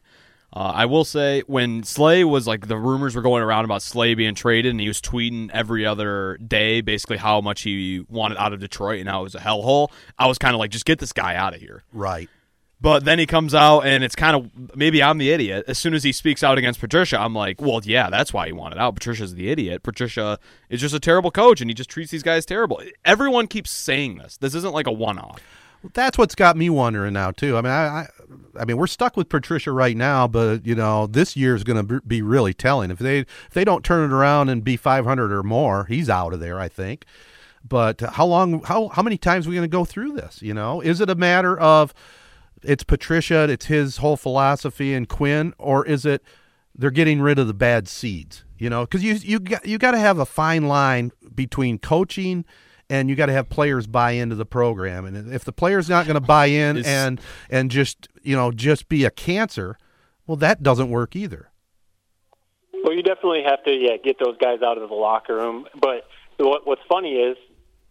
Uh, 0.52 0.72
I 0.74 0.86
will 0.86 1.04
say 1.04 1.42
when 1.46 1.84
Slay 1.84 2.24
was 2.24 2.46
like 2.46 2.66
the 2.66 2.76
rumors 2.76 3.14
were 3.14 3.22
going 3.22 3.42
around 3.42 3.64
about 3.64 3.82
Slay 3.82 4.14
being 4.14 4.34
traded, 4.34 4.70
and 4.70 4.80
he 4.80 4.88
was 4.88 5.00
tweeting 5.00 5.48
every 5.52 5.86
other 5.86 6.38
day 6.38 6.80
basically 6.80 7.18
how 7.18 7.40
much 7.40 7.62
he 7.62 8.04
wanted 8.08 8.36
out 8.36 8.52
of 8.52 8.58
Detroit 8.58 9.00
and 9.00 9.08
how 9.08 9.20
it 9.20 9.24
was 9.24 9.34
a 9.36 9.40
hellhole. 9.40 9.90
I 10.18 10.26
was 10.26 10.38
kind 10.38 10.54
of 10.54 10.58
like, 10.58 10.72
just 10.72 10.84
get 10.84 10.98
this 10.98 11.12
guy 11.12 11.36
out 11.36 11.54
of 11.54 11.60
here. 11.60 11.84
Right. 11.92 12.28
But 12.80 13.04
then 13.04 13.18
he 13.18 13.26
comes 13.26 13.54
out, 13.54 13.82
and 13.82 14.02
it's 14.02 14.16
kind 14.16 14.34
of 14.34 14.76
maybe 14.76 15.02
I'm 15.02 15.18
the 15.18 15.30
idiot. 15.30 15.66
As 15.68 15.78
soon 15.78 15.92
as 15.92 16.02
he 16.02 16.12
speaks 16.12 16.42
out 16.42 16.56
against 16.56 16.80
Patricia, 16.80 17.20
I'm 17.20 17.34
like, 17.34 17.60
well, 17.60 17.80
yeah, 17.84 18.08
that's 18.08 18.32
why 18.32 18.46
he 18.46 18.52
wanted 18.52 18.78
out. 18.78 18.94
Patricia's 18.94 19.34
the 19.34 19.50
idiot. 19.50 19.82
Patricia 19.82 20.38
is 20.70 20.80
just 20.80 20.94
a 20.94 21.00
terrible 21.00 21.30
coach, 21.30 21.60
and 21.60 21.68
he 21.68 21.74
just 21.74 21.90
treats 21.90 22.10
these 22.10 22.22
guys 22.22 22.46
terrible. 22.46 22.80
Everyone 23.04 23.46
keeps 23.46 23.70
saying 23.70 24.16
this. 24.16 24.38
This 24.38 24.54
isn't 24.54 24.72
like 24.72 24.86
a 24.86 24.92
one 24.92 25.18
off. 25.18 25.40
That's 25.94 26.18
what's 26.18 26.34
got 26.34 26.56
me 26.56 26.68
wondering 26.68 27.14
now 27.14 27.30
too. 27.30 27.56
I 27.56 27.62
mean, 27.62 27.72
I, 27.72 27.86
I, 27.86 28.08
I 28.58 28.64
mean, 28.64 28.76
we're 28.76 28.86
stuck 28.86 29.16
with 29.16 29.28
Patricia 29.28 29.72
right 29.72 29.96
now, 29.96 30.28
but 30.28 30.66
you 30.66 30.74
know, 30.74 31.06
this 31.06 31.36
year 31.36 31.54
is 31.54 31.64
going 31.64 31.86
to 31.86 32.00
be 32.02 32.20
really 32.22 32.52
telling. 32.52 32.90
If 32.90 32.98
they 32.98 33.20
if 33.20 33.50
they 33.52 33.64
don't 33.64 33.84
turn 33.84 34.10
it 34.10 34.14
around 34.14 34.50
and 34.50 34.62
be 34.62 34.76
500 34.76 35.32
or 35.32 35.42
more, 35.42 35.86
he's 35.86 36.10
out 36.10 36.32
of 36.34 36.40
there. 36.40 36.60
I 36.60 36.68
think. 36.68 37.04
But 37.66 38.00
how 38.00 38.26
long? 38.26 38.62
How 38.62 38.88
how 38.88 39.02
many 39.02 39.18
times 39.18 39.46
are 39.46 39.50
we 39.50 39.56
going 39.56 39.68
to 39.68 39.72
go 39.72 39.84
through 39.84 40.12
this? 40.12 40.42
You 40.42 40.54
know, 40.54 40.80
is 40.80 41.00
it 41.00 41.10
a 41.10 41.14
matter 41.14 41.58
of 41.58 41.94
it's 42.62 42.84
Patricia, 42.84 43.48
it's 43.48 43.66
his 43.66 43.98
whole 43.98 44.16
philosophy, 44.16 44.94
and 44.94 45.08
Quinn, 45.08 45.54
or 45.58 45.86
is 45.86 46.04
it 46.04 46.22
they're 46.74 46.90
getting 46.90 47.20
rid 47.20 47.38
of 47.38 47.46
the 47.46 47.54
bad 47.54 47.88
seeds? 47.88 48.44
You 48.58 48.68
know, 48.68 48.84
because 48.84 49.02
you 49.02 49.14
you 49.14 49.40
got 49.40 49.64
you 49.66 49.78
got 49.78 49.92
to 49.92 49.98
have 49.98 50.18
a 50.18 50.26
fine 50.26 50.68
line 50.68 51.12
between 51.34 51.78
coaching 51.78 52.44
and 52.90 53.08
you 53.08 53.16
got 53.16 53.26
to 53.26 53.32
have 53.32 53.48
players 53.48 53.86
buy 53.86 54.10
into 54.12 54.34
the 54.34 54.44
program. 54.44 55.06
And 55.06 55.32
if 55.32 55.44
the 55.44 55.52
player's 55.52 55.88
not 55.88 56.04
going 56.04 56.16
to 56.16 56.20
buy 56.20 56.46
in 56.46 56.84
and 56.84 57.20
and 57.48 57.70
just 57.70 58.08
you 58.22 58.36
know 58.36 58.50
just 58.52 58.88
be 58.90 59.04
a 59.06 59.10
cancer, 59.10 59.78
well, 60.26 60.36
that 60.36 60.62
doesn't 60.62 60.90
work 60.90 61.16
either. 61.16 61.50
Well, 62.84 62.94
you 62.94 63.02
definitely 63.02 63.42
have 63.46 63.62
to 63.64 63.70
yeah 63.72 63.96
get 64.02 64.18
those 64.18 64.36
guys 64.38 64.60
out 64.62 64.78
of 64.78 64.88
the 64.88 64.94
locker 64.94 65.36
room. 65.36 65.66
But 65.80 66.06
what, 66.38 66.66
what's 66.66 66.82
funny 66.88 67.14
is 67.16 67.36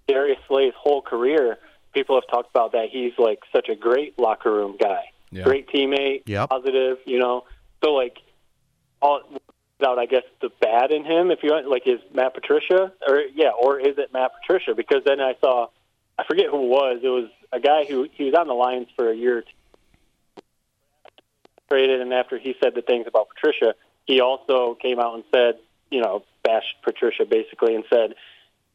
Darius 0.08 0.40
Slay's 0.48 0.74
whole 0.78 1.02
career, 1.02 1.58
people 1.94 2.16
have 2.16 2.28
talked 2.30 2.50
about 2.50 2.72
that 2.74 2.90
he's 2.92 3.14
like 3.18 3.40
such 3.54 3.70
a 3.70 3.76
great 3.76 4.18
locker 4.20 4.52
room 4.52 4.76
guy, 4.80 5.04
Yeah. 5.32 5.44
great 5.44 5.68
teammate, 5.70 6.24
Yep. 6.26 6.50
positive. 6.50 6.98
You 7.06 7.20
know, 7.20 7.44
so 7.84 7.92
like 7.94 8.18
all 9.02 9.22
out, 9.84 10.00
I 10.00 10.06
guess 10.06 10.24
the 10.42 10.50
bad 10.62 10.92
in 10.92 11.06
him, 11.06 11.32
if 11.32 11.40
you 11.44 11.52
want, 11.52 11.68
like 11.68 11.88
is 11.88 12.00
Matt 12.14 12.34
Patricia, 12.34 12.92
or 13.08 13.22
yeah, 13.34 13.52
or 13.52 13.80
is 13.80 13.98
it 13.98 14.14
Matt 14.14 14.32
Patricia? 14.40 14.76
Because 14.76 15.04
then 15.06 15.20
I 15.20 15.36
saw, 15.42 15.68
I 16.18 16.24
forget 16.26 16.48
who 16.50 16.64
it 16.64 16.70
was. 16.70 17.00
It 17.04 17.10
was 17.10 17.30
a 17.52 17.60
guy 17.60 17.86
who 17.86 18.08
he 18.12 18.26
was 18.26 18.34
on 18.34 18.48
the 18.48 18.54
Lions 18.54 18.88
for 18.96 19.10
a 19.10 19.16
year. 19.16 19.44
Traded, 21.70 22.02
and 22.02 22.14
after 22.14 22.38
he 22.38 22.56
said 22.62 22.74
the 22.76 22.82
things 22.82 23.06
about 23.08 23.30
Patricia, 23.30 23.76
he 24.06 24.22
also 24.22 24.76
came 24.82 25.00
out 25.00 25.16
and 25.16 25.24
said, 25.32 25.60
you 25.92 26.02
know, 26.02 26.24
bashed 26.44 26.76
Patricia 26.84 27.26
basically, 27.26 27.76
and 27.76 27.84
said 27.90 28.16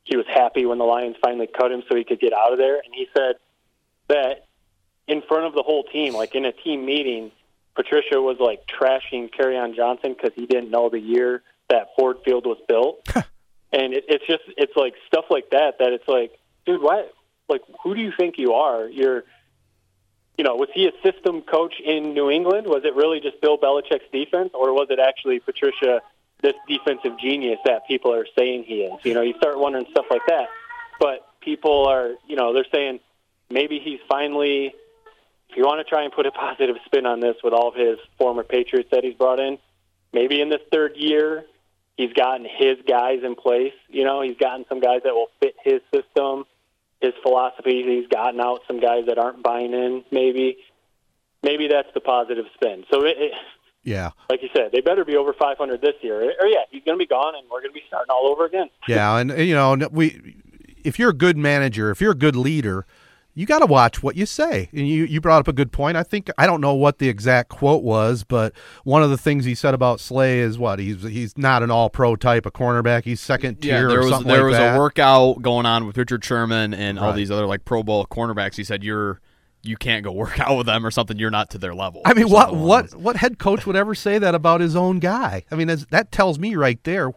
he 0.05 0.17
was 0.17 0.27
happy 0.27 0.65
when 0.65 0.79
the 0.79 0.85
Lions 0.85 1.17
finally 1.21 1.49
cut 1.49 1.73
him 1.73 1.83
so 1.89 1.97
he 1.97 2.05
could 2.05 2.21
get 2.21 2.33
out 2.33 2.53
of 2.53 2.59
there. 2.59 2.77
And 2.77 2.95
he 2.95 3.09
said 3.17 3.37
that 4.09 4.47
in 5.09 5.23
front 5.23 5.47
of 5.47 5.55
the 5.55 5.63
whole 5.63 5.85
team, 5.85 6.15
like 6.15 6.35
in 6.35 6.45
a 6.45 6.53
team 6.53 6.87
meeting, 6.87 7.33
Patricia 7.75 8.21
was 8.21 8.37
like 8.39 8.61
trashing 8.67 9.31
on 9.59 9.75
Johnson 9.75 10.15
because 10.15 10.33
he 10.35 10.47
didn't 10.47 10.71
know 10.71 10.89
the 10.89 11.01
year 11.01 11.43
that 11.71 11.89
Ford 11.97 12.19
Field 12.25 12.47
was 12.47 12.59
built. 12.69 13.07
and 13.73 13.93
it, 13.95 14.05
it's 14.09 14.27
just 14.27 14.43
it's 14.57 14.77
like 14.77 14.95
stuff 15.07 15.27
like 15.31 15.51
that 15.51 15.79
that 15.79 15.93
it's 15.93 16.07
like, 16.07 16.39
dude, 16.67 16.81
what? 16.81 17.13
Like, 17.49 17.63
who 17.83 17.95
do 17.95 18.01
you 18.01 18.13
think 18.17 18.39
you 18.39 18.55
are? 18.55 18.89
You're, 18.89 19.25
you 20.39 20.45
know, 20.45 20.55
was 20.57 20.69
he 20.75 20.87
a 20.87 20.93
system 21.03 21.43
coach 21.43 21.75
in 21.85 22.15
New 22.15 22.31
England? 22.31 22.67
Was 22.67 22.85
it 22.85 22.95
really 22.95 23.21
just 23.21 23.41
Bill 23.41 23.59
Belichick's 23.59 24.11
defense, 24.13 24.51
or 24.55 24.73
was 24.73 24.89
it 24.91 24.99
actually 24.99 25.41
Patricia, 25.41 26.01
this 26.43 26.55
defensive 26.67 27.19
genius 27.19 27.59
that 27.67 27.87
people 27.87 28.15
are 28.15 28.27
saying 28.37 28.65
he 28.65 28.83
is? 28.83 29.05
You 29.05 29.15
know, 29.15 29.23
you 29.23 29.35
start 29.37 29.59
wondering 29.59 29.87
stuff 29.91 30.07
like 30.11 30.23
that. 30.29 30.49
But 30.99 31.27
people 31.41 31.87
are, 31.87 32.13
you 32.27 32.37
know, 32.37 32.55
they're 32.55 32.67
saying 32.73 33.01
maybe 33.51 33.79
he's 33.79 34.01
finally 34.09 34.75
if 35.55 35.59
you 35.59 35.65
want 35.65 35.79
to 35.79 35.89
try 35.89 36.03
and 36.03 36.13
put 36.13 36.27
a 36.27 36.33
positive 36.33 36.77
spin 36.85 37.07
on 37.07 37.21
this 37.21 37.37
with 37.45 37.53
all 37.53 37.69
of 37.69 37.75
his 37.75 37.99
former 38.19 38.43
Patriots 38.43 38.89
that 38.91 39.05
he's 39.05 39.15
brought 39.15 39.39
in, 39.39 39.59
maybe 40.13 40.41
in 40.41 40.49
this 40.49 40.61
third 40.73 40.97
year, 40.97 41.45
he's 41.97 42.13
gotten 42.13 42.45
his 42.45 42.79
guys 42.89 43.21
in 43.23 43.37
place. 43.37 43.73
You 43.89 44.05
know, 44.05 44.21
he's 44.21 44.37
gotten 44.37 44.65
some 44.69 44.81
guys 44.81 45.03
that 45.05 45.15
will 45.15 45.29
fit 45.41 45.55
his 45.63 45.81
system, 45.95 46.45
his 47.01 47.13
philosophy. 47.23 47.85
He's 47.87 48.09
gotten 48.09 48.41
out 48.41 48.63
some 48.67 48.81
guys 48.81 49.07
that 49.07 49.17
aren't 49.17 49.45
buying 49.45 49.73
in, 49.73 50.05
maybe. 50.11 50.57
Maybe 51.45 51.69
that's 51.69 51.89
the 51.95 52.01
positive 52.01 52.47
spin. 52.55 52.85
So, 52.91 53.05
it, 53.05 53.17
it, 53.19 53.33
Yeah, 53.85 54.11
like 54.31 54.43
you 54.43 54.49
said, 54.57 54.73
they 54.73 54.81
better 54.81 55.05
be 55.05 55.15
over 55.15 55.33
500 55.35 55.81
this 55.81 55.95
year. 56.01 56.33
Or, 56.41 56.47
yeah, 56.49 56.65
he's 56.71 56.83
going 56.85 56.99
to 56.99 57.03
be 57.03 57.07
gone, 57.07 57.35
and 57.37 57.47
we're 57.49 57.61
going 57.61 57.71
to 57.71 57.79
be 57.79 57.85
starting 57.87 58.11
all 58.11 58.29
over 58.29 58.45
again. 58.45 58.71
yeah, 58.89 59.19
and 59.19 59.31
you 59.39 59.55
know, 59.55 59.77
we 59.93 60.37
if 60.83 60.99
you're 60.99 61.11
a 61.11 61.15
good 61.15 61.37
manager, 61.37 61.91
if 61.91 62.01
you're 62.01 62.13
a 62.13 62.17
good 62.17 62.35
leader, 62.35 62.87
you 63.35 63.47
got 63.47 63.59
to 63.59 63.67
watch 63.67 64.03
what 64.03 64.17
you 64.17 64.27
say. 64.27 64.69
And 64.73 64.87
you 64.89 65.05
you 65.05 65.21
brought 65.21 65.41
up 65.41 65.49
a 65.49 65.53
good 65.53 65.73
point. 65.73 65.97
I 65.97 66.03
think 66.03 66.31
I 66.39 66.47
don't 66.47 66.61
know 66.61 66.75
what 66.75 66.99
the 66.99 67.09
exact 67.09 67.49
quote 67.49 67.83
was, 67.83 68.23
but 68.25 68.53
one 68.85 69.03
of 69.03 69.11
the 69.11 69.19
things 69.19 69.45
he 69.45 69.55
said 69.55 69.75
about 69.75 70.01
Slay 70.01 70.39
is 70.39 70.57
what 70.59 70.79
he's 70.79 71.03
he's 71.03 71.37
not 71.37 71.63
an 71.63 71.71
all 71.71 71.91
pro 71.91 72.17
type 72.17 72.47
of 72.47 72.53
cornerback. 72.53 73.05
He's 73.05 73.21
second 73.21 73.61
tier 73.61 73.83
Yeah, 73.83 73.89
there 73.89 73.99
was 74.01 74.25
there 74.25 74.43
like 74.43 74.51
was 74.51 74.57
that. 74.57 74.77
a 74.77 74.79
workout 74.79 75.43
going 75.43 75.67
on 75.67 75.87
with 75.87 75.97
Richard 75.99 76.25
Sherman 76.25 76.73
and 76.75 76.99
all 76.99 77.13
these 77.13 77.31
other 77.31 77.47
like 77.47 77.65
Pro 77.65 77.83
Bowl 77.83 78.07
cornerbacks. 78.07 78.57
He 78.57 78.65
said 78.65 78.85
you're 78.85 79.21
you 79.63 79.77
can't 79.77 80.05
go 80.05 80.13
work 80.25 80.39
out 80.39 80.57
with 80.57 80.67
them 80.67 80.87
or 80.87 80.91
something. 80.91 81.19
You're 81.19 81.31
not 81.31 81.51
to 81.51 81.59
their 81.59 81.75
level. 81.75 82.03
I 82.05 82.15
mean, 82.15 82.29
what 82.31 82.55
what 82.55 82.95
what 82.95 83.17
head 83.17 83.39
coach 83.39 83.67
would 83.67 83.77
ever 83.77 83.95
say 83.95 84.19
that 84.19 84.35
about 84.35 84.61
his 84.61 84.77
own 84.77 85.01
guy? 85.01 85.45
I 85.51 85.57
mean, 85.57 85.69
that 85.91 86.13
tells 86.13 86.39
me 86.39 86.55
right 86.55 86.83
there, 86.85 87.11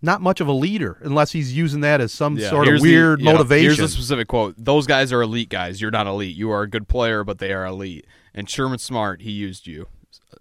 not 0.00 0.20
much 0.20 0.40
of 0.40 0.46
a 0.48 0.52
leader 0.52 0.98
unless 1.02 1.32
he's 1.32 1.56
using 1.56 1.80
that 1.80 2.00
as 2.00 2.12
some 2.12 2.36
Yeah, 2.38 2.50
sort 2.50 2.66
of 2.66 2.72
here's 2.72 2.82
the- 2.82 2.88
weird 2.88 3.20
yeah, 3.20 3.32
motivation. 3.32 3.64
Here's 3.76 3.78
a 3.80 3.88
specific 3.88 4.28
quote: 4.28 4.54
"Those 4.56 4.86
guys 4.86 5.12
are 5.12 5.22
elite 5.22 5.48
guys. 5.48 5.80
You're 5.80 5.90
not 5.90 6.06
elite. 6.06 6.36
You 6.36 6.50
are 6.50 6.62
a 6.62 6.68
good 6.68 6.86
player, 6.88 7.24
but 7.24 7.38
they 7.38 7.52
are 7.52 7.66
elite." 7.66 8.06
And 8.34 8.48
Sherman 8.48 8.78
Smart, 8.78 9.22
he 9.22 9.30
used 9.32 9.66
you. 9.66 9.86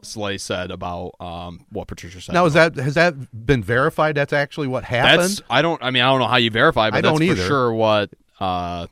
Slay 0.04 0.38
said 0.38 0.70
about 0.70 1.14
um, 1.20 1.66
what 1.72 1.88
Patricia 1.88 2.22
said. 2.22 2.34
now, 2.34 2.46
is 2.46 2.54
that 2.54 2.76
has 2.76 2.94
that 2.96 3.16
been 3.46 3.64
verified? 3.64 4.14
That's 4.16 4.34
actually 4.34 4.68
what 4.68 4.84
happened. 4.84 5.22
That's 5.22 5.42
I 5.50 5.62
don't. 5.64 5.82
I 5.82 5.90
mean, 5.92 6.04
I 6.04 6.10
don't 6.12 6.20
know 6.20 6.28
how 6.28 6.38
you 6.38 6.52
verify, 6.52 6.90
but 6.92 6.98
I 6.98 7.02
that's 7.02 7.12
don't 7.12 7.28
for 7.28 7.34
either. 7.34 7.48
sure 7.48 7.74
what 7.74 8.12
uh, 8.40 8.88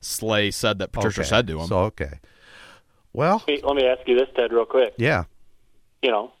Slay 0.00 0.50
said 0.50 0.80
that 0.80 0.92
Patricia 0.92 1.20
Okay. 1.20 1.28
said 1.28 1.46
to 1.46 1.60
him. 1.60 1.66
So 1.68 1.78
okay. 1.84 2.18
Well, 3.12 3.42
Hey, 3.46 3.60
let 3.64 3.74
me 3.74 3.86
ask 3.86 4.06
you 4.06 4.16
this, 4.16 4.28
Ted, 4.36 4.52
real 4.52 4.64
quick. 4.66 4.94
yeah. 4.98 5.24
you 6.02 6.10
know, 6.10 6.32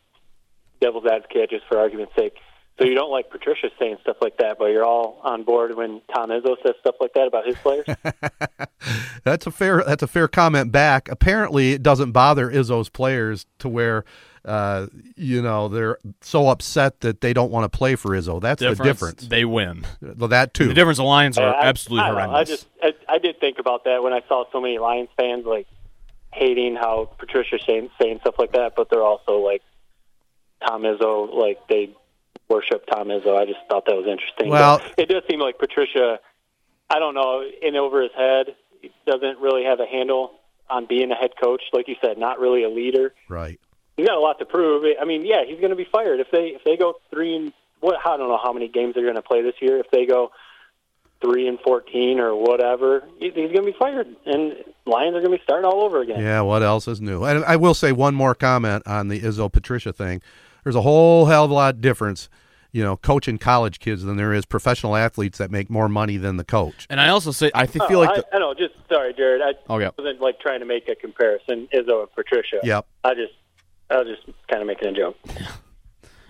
devil's 0.80 1.04
advocate, 1.06 1.50
just 1.50 1.64
for 1.68 1.78
argument's 1.78 2.12
sake. 2.16 2.36
So 2.80 2.86
you 2.86 2.94
don't 2.94 3.10
like 3.10 3.28
Patricia 3.28 3.68
saying 3.78 3.98
stuff 4.00 4.16
like 4.22 4.38
that, 4.38 4.56
but 4.58 4.66
you're 4.66 4.86
all 4.86 5.20
on 5.22 5.42
board 5.42 5.76
when 5.76 6.00
Tom 6.14 6.30
Izzo 6.30 6.56
says 6.64 6.72
stuff 6.80 6.94
like 6.98 7.12
that 7.12 7.26
about 7.26 7.46
his 7.46 7.56
players. 7.56 7.84
That's 9.24 9.46
a 9.46 9.50
fair 9.50 9.84
that's 9.86 10.02
a 10.02 10.06
fair 10.06 10.28
comment 10.28 10.72
back. 10.72 11.10
Apparently, 11.10 11.72
it 11.72 11.82
doesn't 11.82 12.12
bother 12.12 12.50
Izzo's 12.50 12.88
players 12.88 13.44
to 13.58 13.68
where 13.68 14.06
uh, 14.46 14.86
you 15.14 15.42
know 15.42 15.68
they're 15.68 15.98
so 16.22 16.48
upset 16.48 17.00
that 17.00 17.20
they 17.20 17.34
don't 17.34 17.50
want 17.50 17.70
to 17.70 17.76
play 17.76 17.96
for 17.96 18.12
Izzo. 18.12 18.40
That's 18.40 18.62
the 18.62 18.74
difference. 18.74 19.28
They 19.28 19.44
win. 19.44 19.86
Well, 20.00 20.28
that 20.28 20.54
too. 20.54 20.68
The 20.68 20.74
difference. 20.74 20.96
The 20.96 21.04
Lions 21.04 21.36
are 21.36 21.54
I- 21.54 21.66
absolutely 21.66 22.04
I, 22.04 22.08
don't 22.08 22.30
horrendous. 22.30 22.38
I 22.38 22.54
just, 22.54 22.66
I, 23.08 23.14
I 23.14 23.18
did 23.18 23.38
think 23.40 23.58
about 23.58 23.84
that 23.84 24.02
when 24.02 24.14
I 24.14 24.22
saw 24.26 24.44
so 24.50 24.58
many 24.58 24.78
Lions 24.78 25.10
fans 25.18 25.44
like 25.44 25.66
hating 26.32 26.76
how 26.76 27.10
Patricia 27.18 27.58
saying, 27.66 27.90
saying 28.00 28.20
stuff 28.22 28.36
like 28.38 28.52
that, 28.52 28.72
but 28.74 28.88
they're 28.88 29.02
also 29.02 29.38
like 29.38 29.60
Tom 30.66 30.82
Izzo, 30.82 31.34
like 31.34 31.58
they 31.68 31.94
worship 32.50 32.84
Tom 32.86 33.08
Izzo. 33.08 33.38
I 33.38 33.46
just 33.46 33.60
thought 33.70 33.86
that 33.86 33.96
was 33.96 34.06
interesting. 34.06 34.50
Well- 34.50 34.78
But 34.80 34.98
it 34.98 35.08
does 35.08 35.22
seem 35.30 35.40
like 35.40 35.58
Patricia, 35.58 36.18
I 36.90 36.98
don't 36.98 37.14
know, 37.14 37.42
in 37.62 37.76
over 37.76 38.02
his 38.02 38.12
head, 38.16 38.54
doesn't 39.06 39.38
really 39.38 39.64
have 39.64 39.80
a 39.80 39.86
handle 39.86 40.32
on 40.68 40.86
being 40.86 41.10
a 41.10 41.14
head 41.14 41.30
coach. 41.40 41.62
Like 41.72 41.88
you 41.88 41.96
said, 42.02 42.18
not 42.18 42.38
really 42.40 42.62
a 42.64 42.68
leader. 42.68 43.14
right. 43.28 43.58
he's 43.96 44.06
got 44.06 44.16
a 44.16 44.20
lot 44.20 44.38
to 44.40 44.44
prove. 44.44 44.84
I 45.00 45.04
mean, 45.04 45.24
yeah, 45.24 45.44
he's 45.46 45.58
going 45.60 45.70
to 45.70 45.76
be 45.76 45.86
fired 45.90 46.20
if 46.20 46.30
they 46.30 46.48
if 46.48 46.64
they 46.64 46.76
go 46.76 46.94
three 47.10 47.36
and 47.36 47.52
what 47.80 47.96
I 48.04 48.16
don't 48.16 48.28
know 48.28 48.40
how 48.42 48.52
many 48.52 48.68
games 48.68 48.94
they're 48.94 49.04
going 49.04 49.16
to 49.16 49.22
play 49.22 49.42
this 49.42 49.54
year. 49.60 49.78
If 49.78 49.90
they 49.90 50.06
go 50.06 50.30
three 51.20 51.46
and 51.48 51.58
fourteen 51.60 52.18
or 52.18 52.34
whatever, 52.34 53.02
he's 53.18 53.32
going 53.34 53.52
to 53.52 53.62
be 53.62 53.76
fired, 53.78 54.06
and 54.26 54.64
Lions 54.86 55.14
are 55.16 55.20
going 55.20 55.32
to 55.32 55.38
be 55.38 55.42
starting 55.42 55.66
all 55.66 55.82
over 55.82 56.00
again. 56.00 56.20
Yeah, 56.20 56.40
what 56.40 56.62
else 56.62 56.88
is 56.88 57.00
new? 57.00 57.24
And 57.24 57.44
I 57.44 57.56
will 57.56 57.74
say 57.74 57.92
one 57.92 58.14
more 58.14 58.34
comment 58.34 58.86
on 58.86 59.08
the 59.08 59.20
Izzo 59.20 59.52
Patricia 59.52 59.92
thing. 59.92 60.22
There's 60.64 60.76
a 60.76 60.82
whole 60.82 61.26
hell 61.26 61.44
of 61.44 61.50
a 61.50 61.54
lot 61.54 61.80
difference, 61.80 62.28
you 62.72 62.82
know, 62.82 62.96
coaching 62.96 63.38
college 63.38 63.78
kids 63.78 64.02
than 64.02 64.16
there 64.16 64.32
is 64.32 64.44
professional 64.44 64.94
athletes 64.96 65.38
that 65.38 65.50
make 65.50 65.70
more 65.70 65.88
money 65.88 66.16
than 66.16 66.36
the 66.36 66.44
coach. 66.44 66.86
and 66.90 67.00
I 67.00 67.08
also 67.08 67.30
say 67.32 67.50
I 67.54 67.66
th- 67.66 67.82
Oh, 67.82 67.88
feel 67.88 67.98
like 68.00 68.10
I, 68.10 68.16
the, 68.16 68.34
I 68.34 68.38
know. 68.38 68.54
Just 68.54 68.74
sorry, 68.92 69.12
Jared. 69.14 69.42
I 69.42 69.52
Oh, 69.68 69.78
yeah. 69.78 69.90
wasn't 69.98 70.20
like 70.20 70.38
trying 70.40 70.60
to 70.60 70.66
make 70.66 70.88
a 70.88 70.94
comparison, 70.94 71.68
Izzo 71.74 72.00
and 72.02 72.12
Patricia. 72.14 72.58
Yep. 72.62 72.86
I 73.04 73.14
just 73.14 73.32
I 73.90 73.96
was 73.96 74.06
just 74.06 74.36
kind 74.48 74.60
of 74.62 74.66
making 74.66 74.88
a 74.88 74.92
joke. 74.92 75.16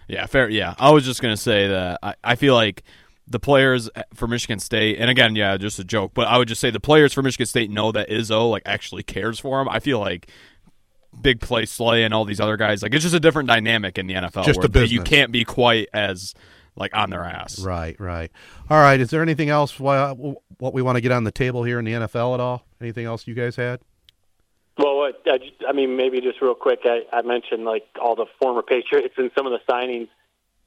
Yeah, 0.09 0.27
fair. 0.27 0.49
Yeah, 0.49 0.75
I 0.79 0.91
was 0.91 1.05
just 1.05 1.23
gonna 1.23 1.37
say 1.37 1.69
that 1.69 1.99
I, 2.03 2.15
I 2.25 2.35
feel 2.35 2.55
like 2.55 2.83
the 3.29 3.39
players 3.39 3.89
for 4.15 4.27
Michigan 4.27 4.59
State, 4.59 4.99
and 4.99 5.09
again, 5.09 5.37
yeah, 5.37 5.57
just 5.57 5.79
a 5.79 5.85
joke, 5.85 6.11
but 6.15 6.27
I 6.27 6.37
would 6.37 6.49
just 6.49 6.61
say 6.61 6.71
the 6.71 6.81
players 6.81 7.13
for 7.13 7.23
Michigan 7.23 7.47
State 7.47 7.71
know 7.71 7.93
that 7.93 8.09
Izzo 8.09 8.51
like 8.51 8.65
actually 8.67 9.05
cares 9.05 9.39
for 9.39 9.61
him. 9.61 9.69
I 9.69 9.79
feel 9.79 10.01
like 10.01 10.29
big 11.21 11.41
play 11.41 11.67
Slay 11.67 12.05
and 12.05 12.13
all 12.15 12.25
these 12.25 12.41
other 12.41 12.57
guys, 12.57 12.83
like 12.83 12.95
it's 12.95 13.03
just 13.03 13.15
a 13.15 13.21
different 13.21 13.49
dynamic 13.49 13.99
in 13.99 14.07
the 14.07 14.15
NFL. 14.15 14.45
Just 14.45 14.59
where 14.59 14.67
a 14.67 14.69
they- 14.69 14.85
You 14.87 15.03
can't 15.03 15.33
be 15.33 15.45
quite 15.45 15.89
as 15.93 16.35
like 16.77 16.97
on 16.97 17.11
their 17.11 17.25
ass. 17.25 17.59
Right, 17.61 17.99
right. 18.01 18.31
All 18.71 18.81
right. 18.81 18.99
Is 19.01 19.11
there 19.11 19.23
anything 19.23 19.51
else 19.51 19.79
wha- 19.79 20.15
what 20.59 20.73
we 20.73 20.83
want 20.83 20.97
to 20.97 21.01
get 21.01 21.13
on 21.13 21.25
the 21.25 21.33
table 21.33 21.63
here 21.65 21.79
in 21.79 21.85
the 21.85 21.93
NFL 21.93 22.35
at 22.35 22.41
all? 22.41 22.65
Anything 22.81 23.07
else 23.07 23.27
you 23.27 23.35
guys 23.35 23.57
had? 23.57 23.81
Well, 24.79 24.97
what 24.97 25.21
I, 25.27 25.39
just- 25.39 25.63
I 25.69 25.73
mean, 25.73 25.97
maybe 25.97 26.21
just 26.21 26.41
real 26.41 26.55
quick, 26.55 26.81
I, 26.85 27.03
I 27.13 27.23
mentioned 27.23 27.65
like 27.65 27.87
all 28.01 28.15
the 28.15 28.27
former 28.41 28.63
Patriots 28.63 29.15
and 29.19 29.31
some 29.37 29.47
of 29.47 29.53
the 29.53 29.61
signings 29.71 30.09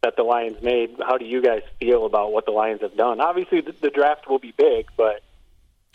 that 0.04 0.16
the 0.18 0.24
Lions 0.24 0.62
made. 0.62 0.98
How 1.00 1.18
do 1.18 1.26
you 1.26 1.42
guys 1.42 1.62
feel 1.80 2.06
about 2.06 2.32
what 2.34 2.46
the 2.46 2.52
Lions 2.52 2.82
have 2.82 2.96
done? 2.98 3.22
Obviously, 3.22 3.62
the, 3.62 3.74
the 3.82 3.90
draft 3.90 4.28
will 4.30 4.40
be 4.40 4.52
big, 4.56 4.88
but 4.98 5.22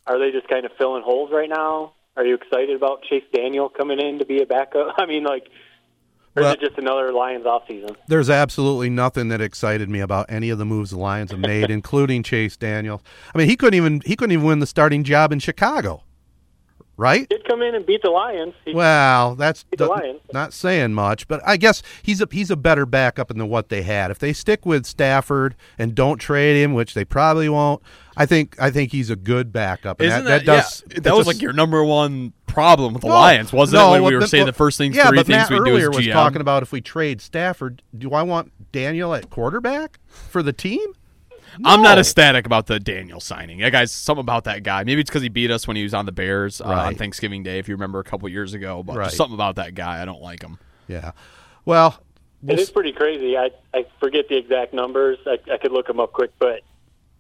are 0.07 0.19
they 0.19 0.31
just 0.33 0.49
kind 0.49 0.65
of 0.65 0.73
filling 0.79 1.03
holes 1.03 1.31
right 1.31 1.49
now? 1.51 1.93
Are 2.19 2.27
you 2.27 2.35
excited 2.35 2.77
about 2.77 3.03
Chase 3.03 3.23
Daniel 3.33 3.69
coming 3.69 3.99
in 4.01 4.19
to 4.19 4.27
be 4.27 4.43
a 4.43 4.47
backup? 4.47 4.95
I 4.99 5.07
mean, 5.07 5.23
like, 5.25 5.45
or 6.37 6.43
Well- 6.43 6.51
is 6.51 6.55
it 6.57 6.61
just 6.61 6.77
another 6.77 7.13
Lions 7.13 7.47
offseason? 7.47 7.95
There's 8.09 8.29
absolutely 8.29 8.91
nothing 8.91 9.29
that 9.29 9.41
excited 9.41 9.89
me 9.89 10.01
about 10.01 10.27
any 10.29 10.51
of 10.51 10.59
the 10.59 10.65
moves 10.67 10.91
the 10.91 10.99
Lions 10.99 11.31
have 11.31 11.41
made, 11.41 11.71
including 11.79 12.23
Chase 12.25 12.57
Daniel. 12.57 13.01
I 13.35 13.39
mean, 13.39 13.49
he 13.49 13.57
couldn't 13.57 13.77
even 13.77 14.03
he 14.05 14.17
couldn't 14.17 14.33
even 14.33 14.45
win 14.45 14.59
the 14.59 14.67
starting 14.67 15.05
job 15.05 15.33
in 15.33 15.39
Chicago, 15.39 16.03
right? 16.97 17.29
Did 17.29 17.45
come 17.49 17.63
in 17.63 17.75
and 17.77 17.87
beat 17.87 18.03
the 18.03 18.11
Lions. 18.11 18.55
He, 18.65 18.75
Well, 18.75 19.37
that's 19.37 19.65
He's 19.71 19.81
a 19.81 19.85
the- 19.85 19.91
Lion. 19.91 20.21
not 20.33 20.53
saying 20.53 20.95
much, 20.95 21.29
but 21.29 21.41
I 21.47 21.57
guess 21.57 21.83
he's 22.03 22.21
a 22.21 22.27
he's 22.33 22.51
a 22.51 22.57
better 22.57 22.85
backup 22.85 23.29
than 23.29 23.49
what 23.49 23.69
they 23.69 23.83
had. 23.83 24.11
If 24.11 24.19
they 24.19 24.33
stick 24.33 24.67
with 24.67 24.87
Stafford 24.87 25.55
and 25.79 25.95
don't 25.95 26.19
trade 26.19 26.61
him, 26.61 26.75
which 26.75 26.95
they 26.95 27.05
probably 27.05 27.49
won't, 27.49 27.81
I 28.21 28.27
think 28.27 28.61
I 28.61 28.71
think 28.71 28.91
he's 28.93 29.11
a 29.11 29.17
good 29.17 29.53
backup. 29.53 30.01
And 30.01 30.09
Isn't 30.09 30.25
that, 30.25 30.45
that, 30.45 30.45
does 30.45 30.83
yeah, 30.89 30.95
that's 30.95 31.05
that 31.05 31.15
was 31.17 31.27
a- 31.27 31.31
like 31.31 31.41
your 31.41 31.53
number 31.53 31.83
one 31.85 32.33
problem 32.47 32.93
with 32.93 33.03
the 33.03 33.09
No, 33.09 33.15
Lions, 33.15 33.53
wasn't 33.53 33.81
no, 33.81 33.91
it? 33.91 33.93
When 33.93 34.03
what 34.03 34.09
we 34.11 34.15
were 34.17 34.21
the- 34.23 34.27
saying 34.29 34.43
what- 34.45 34.47
the 34.53 34.53
first 34.59 34.77
things, 34.77 34.97
yeah, 34.97 35.09
three 35.09 35.19
but 35.19 35.27
things 35.27 35.49
Matt 35.49 35.51
we 35.51 35.57
do 35.59 35.63
earlier 35.71 35.91
as 35.91 35.97
was 35.97 36.07
talking 36.09 36.41
about 36.41 36.63
if 36.65 36.73
we 36.73 36.81
trade 36.81 37.21
Stafford, 37.21 37.83
do 37.97 38.13
I 38.13 38.23
want 38.23 38.53
Daniel 38.73 39.15
at 39.15 39.31
quarterback 39.31 39.99
for 40.09 40.43
the 40.43 40.53
team? 40.53 40.95
I'm 41.65 41.81
not 41.83 41.99
ecstatic 41.99 42.45
about 42.47 42.67
the 42.67 42.79
Daniel 42.79 43.21
signing. 43.21 43.59
That 43.59 43.73
guy's 43.73 43.91
something 43.91 44.21
about 44.21 44.45
that 44.45 44.63
guy. 44.63 44.85
Maybe 44.85 45.01
it's 45.01 45.11
because 45.11 45.23
he 45.23 45.29
beat 45.29 45.51
us 45.51 45.67
when 45.67 45.77
he 45.77 45.83
was 45.83 45.95
on 45.95 46.05
the 46.07 46.13
Bears 46.13 46.61
uh, 46.61 46.65
on 46.67 46.95
Thanksgiving 46.95 47.43
Day, 47.43 47.59
if 47.59 47.69
you 47.69 47.75
remember 47.75 47.99
a 48.01 48.05
couple 48.05 48.29
years 48.29 48.53
ago. 48.55 48.83
But 48.83 48.97
Right. 48.97 49.05
just 49.07 49.17
something 49.17 49.35
about 49.35 49.57
that 49.57 49.75
guy, 49.75 50.01
I 50.03 50.05
don't 50.05 50.23
like 50.23 50.43
him. 50.43 50.59
Yeah. 50.89 51.13
Well, 51.65 51.99
we'll 52.43 52.59
It 52.59 52.61
is 52.61 52.71
pretty 52.71 52.93
crazy. 52.93 53.37
I 53.37 53.51
I 53.75 53.87
forget 53.99 54.29
the 54.29 54.37
exact 54.37 54.73
numbers. 54.75 55.19
I, 55.27 55.39
I 55.53 55.57
could 55.57 55.73
look 55.73 55.87
them 55.87 55.99
up 56.01 56.13
quick, 56.13 56.31
but 56.39 56.61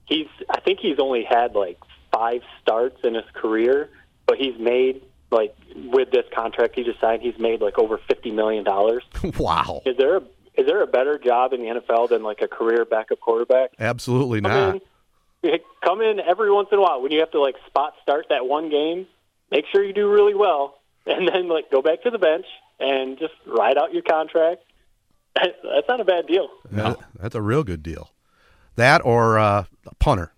he's 0.08 0.26
I 0.50 0.60
think 0.60 0.80
he's 0.80 0.98
only 0.98 1.24
had 1.24 1.54
like 1.54 1.78
five 2.12 2.40
starts 2.62 2.98
in 3.04 3.14
his 3.14 3.24
career, 3.34 3.90
but 4.26 4.38
he's 4.38 4.58
made 4.58 5.02
like 5.30 5.54
with 5.74 6.10
this 6.10 6.24
contract 6.34 6.74
he 6.74 6.84
just 6.84 7.00
signed, 7.00 7.22
he's 7.22 7.38
made 7.38 7.60
like 7.60 7.78
over 7.78 7.98
fifty 8.08 8.30
million 8.30 8.64
dollars. 8.64 9.04
wow. 9.38 9.82
Is 9.86 9.96
there 9.96 10.16
a 10.16 10.22
is 10.56 10.66
there 10.66 10.82
a 10.82 10.86
better 10.86 11.18
job 11.18 11.52
in 11.52 11.60
the 11.60 11.80
NFL 11.80 12.08
than 12.08 12.22
like 12.22 12.40
a 12.42 12.48
career 12.48 12.84
backup 12.84 13.20
quarterback? 13.20 13.70
Absolutely 13.78 14.40
Come 14.40 14.50
not. 14.50 14.82
in, 15.42 15.58
come 15.84 16.00
in 16.00 16.18
every 16.18 16.50
once 16.50 16.68
in 16.72 16.78
a 16.78 16.80
while 16.82 17.00
when 17.00 17.12
you 17.12 17.20
have 17.20 17.30
to 17.32 17.40
like 17.40 17.54
spot 17.66 17.94
start 18.02 18.26
that 18.30 18.46
one 18.46 18.70
game. 18.70 19.06
Make 19.50 19.64
sure 19.72 19.82
you 19.84 19.92
do 19.94 20.10
really 20.10 20.34
well, 20.34 20.78
and 21.06 21.28
then 21.28 21.48
like 21.48 21.70
go 21.70 21.80
back 21.80 22.02
to 22.02 22.10
the 22.10 22.18
bench 22.18 22.44
and 22.80 23.18
just 23.18 23.34
ride 23.46 23.78
out 23.78 23.92
your 23.94 24.02
contract. 24.02 24.62
That's 25.34 25.88
not 25.88 26.00
a 26.00 26.04
bad 26.04 26.26
deal. 26.26 26.48
That- 26.72 26.98
that's 27.20 27.34
a 27.34 27.42
real 27.42 27.62
good 27.64 27.82
deal. 27.82 28.10
That 28.78 29.02
or 29.04 29.38
uh, 29.38 29.64
a 29.86 29.94
punter. 29.96 30.32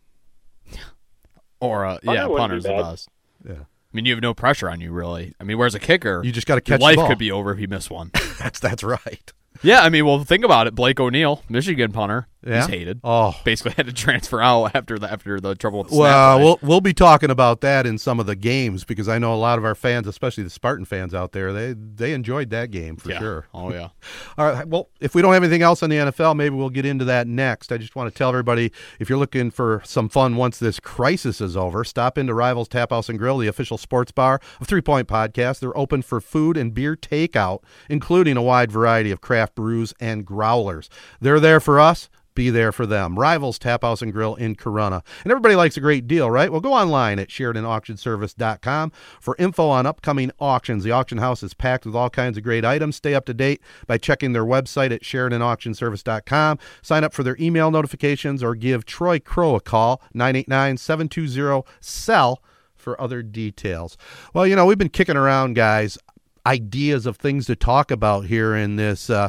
Or 1.61 1.84
uh, 1.84 1.99
Punter 2.03 2.14
yeah, 2.14 2.26
wouldn't 2.26 2.30
be 2.36 2.38
punter's 2.41 2.62
the 2.64 2.68
bad. 2.70 2.82
best. 2.82 3.09
Yeah. 3.47 3.55
I 3.55 3.93
mean, 3.97 4.07
you 4.07 4.12
have 4.14 4.22
no 4.22 4.32
pressure 4.34 4.70
on 4.70 4.80
you 4.80 4.93
really. 4.93 5.34
I 5.41 5.45
mean, 5.45 5.59
whereas 5.59 5.74
a 5.74 5.78
kicker, 5.80 6.22
You 6.24 6.32
just 6.32 6.47
gotta 6.47 6.62
your 6.64 6.76
catch 6.76 6.80
the 6.80 6.84
life 6.84 6.97
ball. 6.97 7.09
could 7.09 7.18
be 7.18 7.30
over 7.30 7.53
if 7.53 7.61
you 7.61 7.68
miss 7.68 7.91
one. 7.91 8.11
That's 8.38 8.59
that's 8.59 8.82
right. 8.82 9.32
yeah, 9.62 9.82
I 9.82 9.91
mean, 9.91 10.07
well, 10.07 10.24
think 10.24 10.43
about 10.45 10.66
it. 10.66 10.74
Blake 10.74 10.99
O'Neill, 10.99 11.43
Michigan 11.51 11.93
punter, 11.93 12.26
Yeah? 12.47 12.61
he's 12.61 12.66
hated. 12.66 13.01
Oh. 13.05 13.38
basically 13.45 13.72
had 13.76 13.86
to 13.86 13.93
transfer 13.93 14.41
out 14.41 14.74
after 14.74 14.99
the 14.99 15.11
after 15.11 15.41
the 15.41 15.55
trouble 15.55 15.80
with 15.80 15.91
the 15.91 15.97
Well, 15.97 16.38
we'll 16.38 16.59
we'll 16.62 16.80
be 16.80 16.95
talking 16.95 17.30
about 17.30 17.61
that 17.61 17.86
in 17.86 17.99
some 17.99 18.18
of 18.18 18.26
the 18.26 18.36
games 18.36 18.84
because 18.84 19.09
I 19.09 19.18
know 19.18 19.34
a 19.34 19.36
lot 19.36 19.59
of 19.59 19.64
our 19.64 19.74
fans, 19.74 20.07
especially 20.07 20.45
the 20.45 20.51
Spartan 20.51 20.84
fans 20.84 21.14
out 21.14 21.32
there, 21.32 21.53
they 21.53 21.74
they 21.74 22.12
enjoyed 22.12 22.51
that 22.51 22.70
game 22.70 22.97
for 22.97 23.11
yeah. 23.11 23.18
sure. 23.18 23.47
Oh 23.53 23.70
yeah. 23.72 23.88
All 24.38 24.47
right. 24.47 24.66
Well, 24.66 24.88
if 25.01 25.14
we 25.14 25.22
don't 25.22 25.34
have 25.34 25.43
anything 25.43 25.62
else 25.62 25.82
on 25.82 25.91
the 25.91 25.97
NFL, 25.97 26.36
maybe 26.36 26.55
we'll 26.55 26.70
get 26.70 26.86
into 26.86 27.05
that 27.07 27.26
next. 27.26 27.72
I 27.72 27.78
just 27.78 27.95
want 27.95 28.12
to 28.12 28.16
tell 28.16 28.30
everybody 28.30 28.72
if 28.99 29.09
you're 29.09 29.18
looking 29.18 29.51
for 29.51 29.82
some 29.84 30.09
fun 30.09 30.36
once 30.36 30.59
this 30.59 30.80
crisis 30.80 31.41
is 31.41 31.57
over, 31.57 31.84
stop 31.84 32.16
into 32.16 32.32
Rivals 32.32 32.68
Tap 32.68 32.91
House 32.91 33.09
and 33.09 33.18
Grill, 33.18 33.38
the 33.38 33.49
official 33.49 33.76
sports 33.76 34.12
bar 34.12 34.41
of 34.61 34.66
Three 34.66 34.80
Point 34.80 35.09
Podcast. 35.09 35.61
They're 35.61 35.76
open 35.76 36.03
for 36.03 36.20
food 36.20 36.57
and 36.57 36.72
beer 36.72 36.97
takeout, 36.97 37.62
including 37.88 38.36
a 38.36 38.43
wide 38.43 38.72
variety 38.72 39.11
of 39.11 39.20
craft 39.20 39.55
brews 39.55 39.93
and 40.01 40.24
growlers. 40.24 40.88
They're 41.20 41.41
there 41.41 41.61
for 41.61 41.78
us. 41.78 42.09
Be 42.35 42.51
there 42.51 42.72
for 42.72 42.87
them. 42.87 43.18
Rivals 43.18 43.59
Tap 43.59 43.83
House 43.83 44.03
and 44.03 44.12
Grill 44.12 44.35
in 44.37 44.55
Corunna. 44.57 45.03
And 45.24 45.31
everybody 45.31 45.57
likes 45.57 45.76
a 45.76 45.81
great 45.81 46.07
deal, 46.07 46.31
right? 46.31 46.51
Well, 46.51 46.61
go 46.61 46.72
online 46.72 47.18
at 47.18 47.28
SheridanAuctionService.com 47.28 48.93
for 49.20 49.37
info 49.39 49.68
on 49.68 49.87
upcoming 49.87 50.31
auctions. 50.39 50.85
The 50.85 50.93
auction 50.93 51.18
house 51.18 51.43
is 51.43 51.55
packed 51.55 51.87
with 51.87 51.97
all 51.97 52.11
kinds 52.11 52.39
of 52.39 52.45
great 52.45 52.64
items. 52.64 52.97
Stay 52.97 53.14
up 53.14 53.26
to 53.26 53.35
date 53.35 53.61
by 53.87 53.99
checking 53.99 54.33
their 54.33 54.45
website 54.45 54.93
at 54.93 55.03
SheridanAuctionService.com. 55.03 56.59
Sign 56.83 57.05
up 57.05 57.12
for 57.12 57.22
their 57.22 57.37
email 57.41 57.70
notifications 57.70 58.43
or 58.43 58.55
give 58.55 58.85
Troy 58.85 59.18
Crow 59.18 59.57
a 59.57 59.61
call, 59.61 60.01
989 60.14 60.76
720 60.76 61.64
SELL, 61.81 62.43
for 62.76 63.01
other 63.01 63.22
details. 63.22 63.97
Well, 64.33 64.47
you 64.47 64.57
know, 64.57 64.66
we've 64.66 64.78
been 64.78 64.89
kicking 64.89 65.16
around, 65.16 65.55
guys, 65.55 65.99
ideas 66.47 67.07
of 67.07 67.16
things 67.16 67.47
to 67.47 67.57
talk 67.57 67.91
about 67.91 68.26
here 68.26 68.55
in 68.55 68.76
this. 68.76 69.11
Uh, 69.11 69.28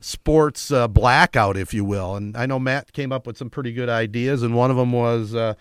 sports 0.00 0.70
uh, 0.70 0.88
blackout, 0.88 1.56
if 1.56 1.74
you 1.74 1.84
will. 1.84 2.16
And 2.16 2.36
I 2.36 2.46
know 2.46 2.58
Matt 2.58 2.92
came 2.92 3.12
up 3.12 3.26
with 3.26 3.36
some 3.36 3.50
pretty 3.50 3.72
good 3.72 3.88
ideas, 3.88 4.42
and 4.42 4.54
one 4.54 4.70
of 4.70 4.76
them 4.76 4.92
was, 4.92 5.34
uh, 5.34 5.54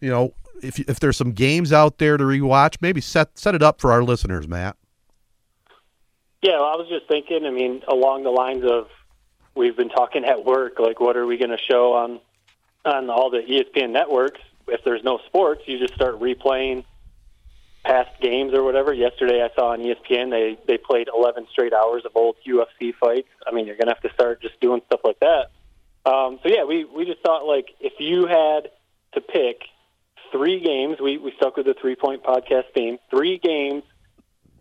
you 0.00 0.10
know, 0.10 0.34
if 0.62 0.78
if 0.80 1.00
there's 1.00 1.16
some 1.16 1.32
games 1.32 1.72
out 1.72 1.98
there 1.98 2.16
to 2.16 2.24
rewatch, 2.24 2.76
maybe 2.80 3.00
set 3.00 3.38
set 3.38 3.54
it 3.54 3.62
up 3.62 3.80
for 3.80 3.92
our 3.92 4.02
listeners, 4.02 4.48
Matt. 4.48 4.76
Yeah, 6.42 6.60
well, 6.60 6.64
I 6.64 6.76
was 6.76 6.88
just 6.88 7.08
thinking. 7.08 7.44
I 7.44 7.50
mean, 7.50 7.82
along 7.88 8.22
the 8.22 8.30
lines 8.30 8.64
of 8.64 8.88
we've 9.54 9.76
been 9.76 9.88
talking 9.88 10.24
at 10.24 10.44
work, 10.44 10.78
like 10.78 11.00
what 11.00 11.16
are 11.16 11.26
we 11.26 11.36
going 11.36 11.50
to 11.50 11.58
show 11.58 11.94
on 11.94 12.20
on 12.84 13.10
all 13.10 13.30
the 13.30 13.38
ESPN 13.38 13.90
networks? 13.90 14.40
If 14.68 14.82
there's 14.84 15.04
no 15.04 15.18
sports, 15.26 15.62
you 15.66 15.78
just 15.78 15.94
start 15.94 16.20
replaying 16.20 16.84
past 17.86 18.10
games 18.20 18.52
or 18.52 18.62
whatever. 18.64 18.92
Yesterday, 18.92 19.42
I 19.42 19.54
saw 19.54 19.72
on 19.72 19.80
ESPN 19.80 20.30
they 20.30 20.58
they 20.66 20.78
played 20.78 21.08
11 21.14 21.46
straight 21.52 21.72
hours 21.72 22.02
of 22.04 22.12
old 22.14 22.36
UFC 22.46 22.92
fights. 22.98 23.28
I 23.46 23.52
mean, 23.52 23.66
you're 23.66 23.76
to 23.76 23.86
have 23.86 24.02
to 24.02 24.12
start 24.14 24.42
just 24.42 24.60
doing 24.60 24.80
stuff 24.86 25.00
like 25.04 25.20
that. 25.20 25.50
Um, 26.04 26.38
so 26.42 26.48
yeah, 26.48 26.64
we 26.64 26.84
we 26.84 27.04
just 27.04 27.20
thought 27.20 27.46
like 27.46 27.68
if 27.80 27.94
you 27.98 28.26
had 28.26 28.70
to 29.14 29.20
pick 29.20 29.62
three 30.32 30.60
games, 30.60 30.98
we 31.00 31.18
we 31.18 31.32
stuck 31.36 31.56
with 31.56 31.66
the 31.66 31.74
three 31.80 31.96
point 31.96 32.22
podcast 32.22 32.64
theme. 32.74 32.98
Three 33.10 33.38
games 33.38 33.84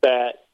that 0.01 0.45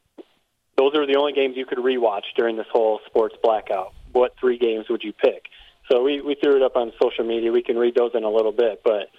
those 0.77 0.95
are 0.95 1.05
the 1.05 1.17
only 1.17 1.33
games 1.33 1.55
you 1.57 1.65
could 1.65 1.77
rewatch 1.77 2.23
during 2.37 2.55
this 2.55 2.67
whole 2.71 2.99
sports 3.05 3.35
blackout. 3.43 3.93
What 4.13 4.33
three 4.39 4.57
games 4.57 4.85
would 4.89 5.03
you 5.03 5.13
pick? 5.13 5.45
So 5.91 6.03
we, 6.03 6.21
we 6.21 6.35
threw 6.35 6.55
it 6.55 6.61
up 6.61 6.75
on 6.75 6.91
social 7.01 7.25
media. 7.25 7.51
We 7.51 7.63
can 7.63 7.77
read 7.77 7.95
those 7.95 8.11
in 8.13 8.23
a 8.23 8.29
little 8.29 8.51
bit. 8.51 8.81
But 8.83 9.09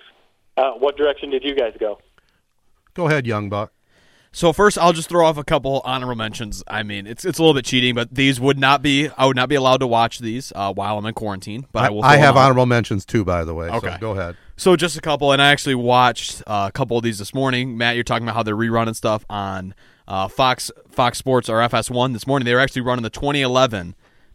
uh, 0.57 0.73
what 0.73 0.97
direction 0.97 1.31
did 1.31 1.45
you 1.45 1.55
guys 1.55 1.75
go? 1.79 1.99
Go 2.95 3.07
ahead, 3.07 3.27
young 3.27 3.49
buck. 3.49 3.73
So 4.35 4.55
first, 4.55 4.79
I'll 4.79 4.95
just 4.95 5.11
throw 5.11 5.27
off 5.27 5.37
a 5.37 5.45
couple 5.45 5.83
honorable 5.85 6.17
mentions. 6.17 6.65
I 6.67 6.83
mean, 6.83 7.07
it's 7.07 7.27
it's 7.27 7.39
a 7.39 7.43
little 7.43 7.55
bit 7.55 7.67
cheating, 7.67 7.95
but 7.95 8.15
these 8.15 8.41
would 8.41 8.59
not 8.59 8.81
be. 8.81 9.11
I 9.19 9.27
would 9.27 9.37
not 9.37 9.51
be 9.51 9.57
allowed 9.57 9.81
to 9.81 9.87
watch 9.87 10.21
these 10.21 10.53
uh, 10.57 10.73
while 10.73 10.97
I'm 10.97 11.05
in 11.05 11.13
quarantine. 11.13 11.67
But 11.71 11.85
I, 11.85 11.91
will. 11.91 12.03
I 12.03 12.17
have 12.17 12.35
honorable 12.35 12.65
mentions 12.65 13.05
too, 13.05 13.27
by 13.27 13.45
the 13.45 13.53
way. 13.53 13.69
Okay. 13.69 13.93
So 13.93 13.99
go 13.99 14.13
ahead. 14.13 14.37
So 14.57 14.75
just 14.75 14.97
a 14.97 15.03
couple, 15.03 15.33
and 15.33 15.43
I 15.43 15.51
actually 15.51 15.75
watched 15.75 16.43
uh, 16.47 16.67
a 16.69 16.73
couple 16.73 16.97
of 16.97 17.03
these 17.03 17.19
this 17.19 17.35
morning. 17.35 17.77
Matt, 17.77 17.95
you're 17.95 18.05
talking 18.05 18.25
about 18.25 18.35
how 18.35 18.43
they're 18.43 18.57
rerunning 18.57 18.97
stuff 18.97 19.23
on 19.29 19.75
uh, 20.09 20.29
Fox 20.29 20.71
Fox 20.91 21.19
Sports 21.19 21.51
or 21.51 21.59
FS1 21.59 22.15
this 22.15 22.27
morning. 22.27 22.47
They 22.47 22.55
were 22.55 22.61
actually 22.61 22.83
running 22.83 23.03
the 23.03 23.11
2011 23.11 23.95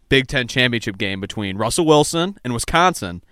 Big 0.10 0.28
Ten 0.28 0.48
championship 0.48 1.00
game 1.00 1.20
between 1.20 1.58
Russell 1.58 1.88
Wilson 1.88 2.38
and 2.44 2.54
Wisconsin 2.54 3.24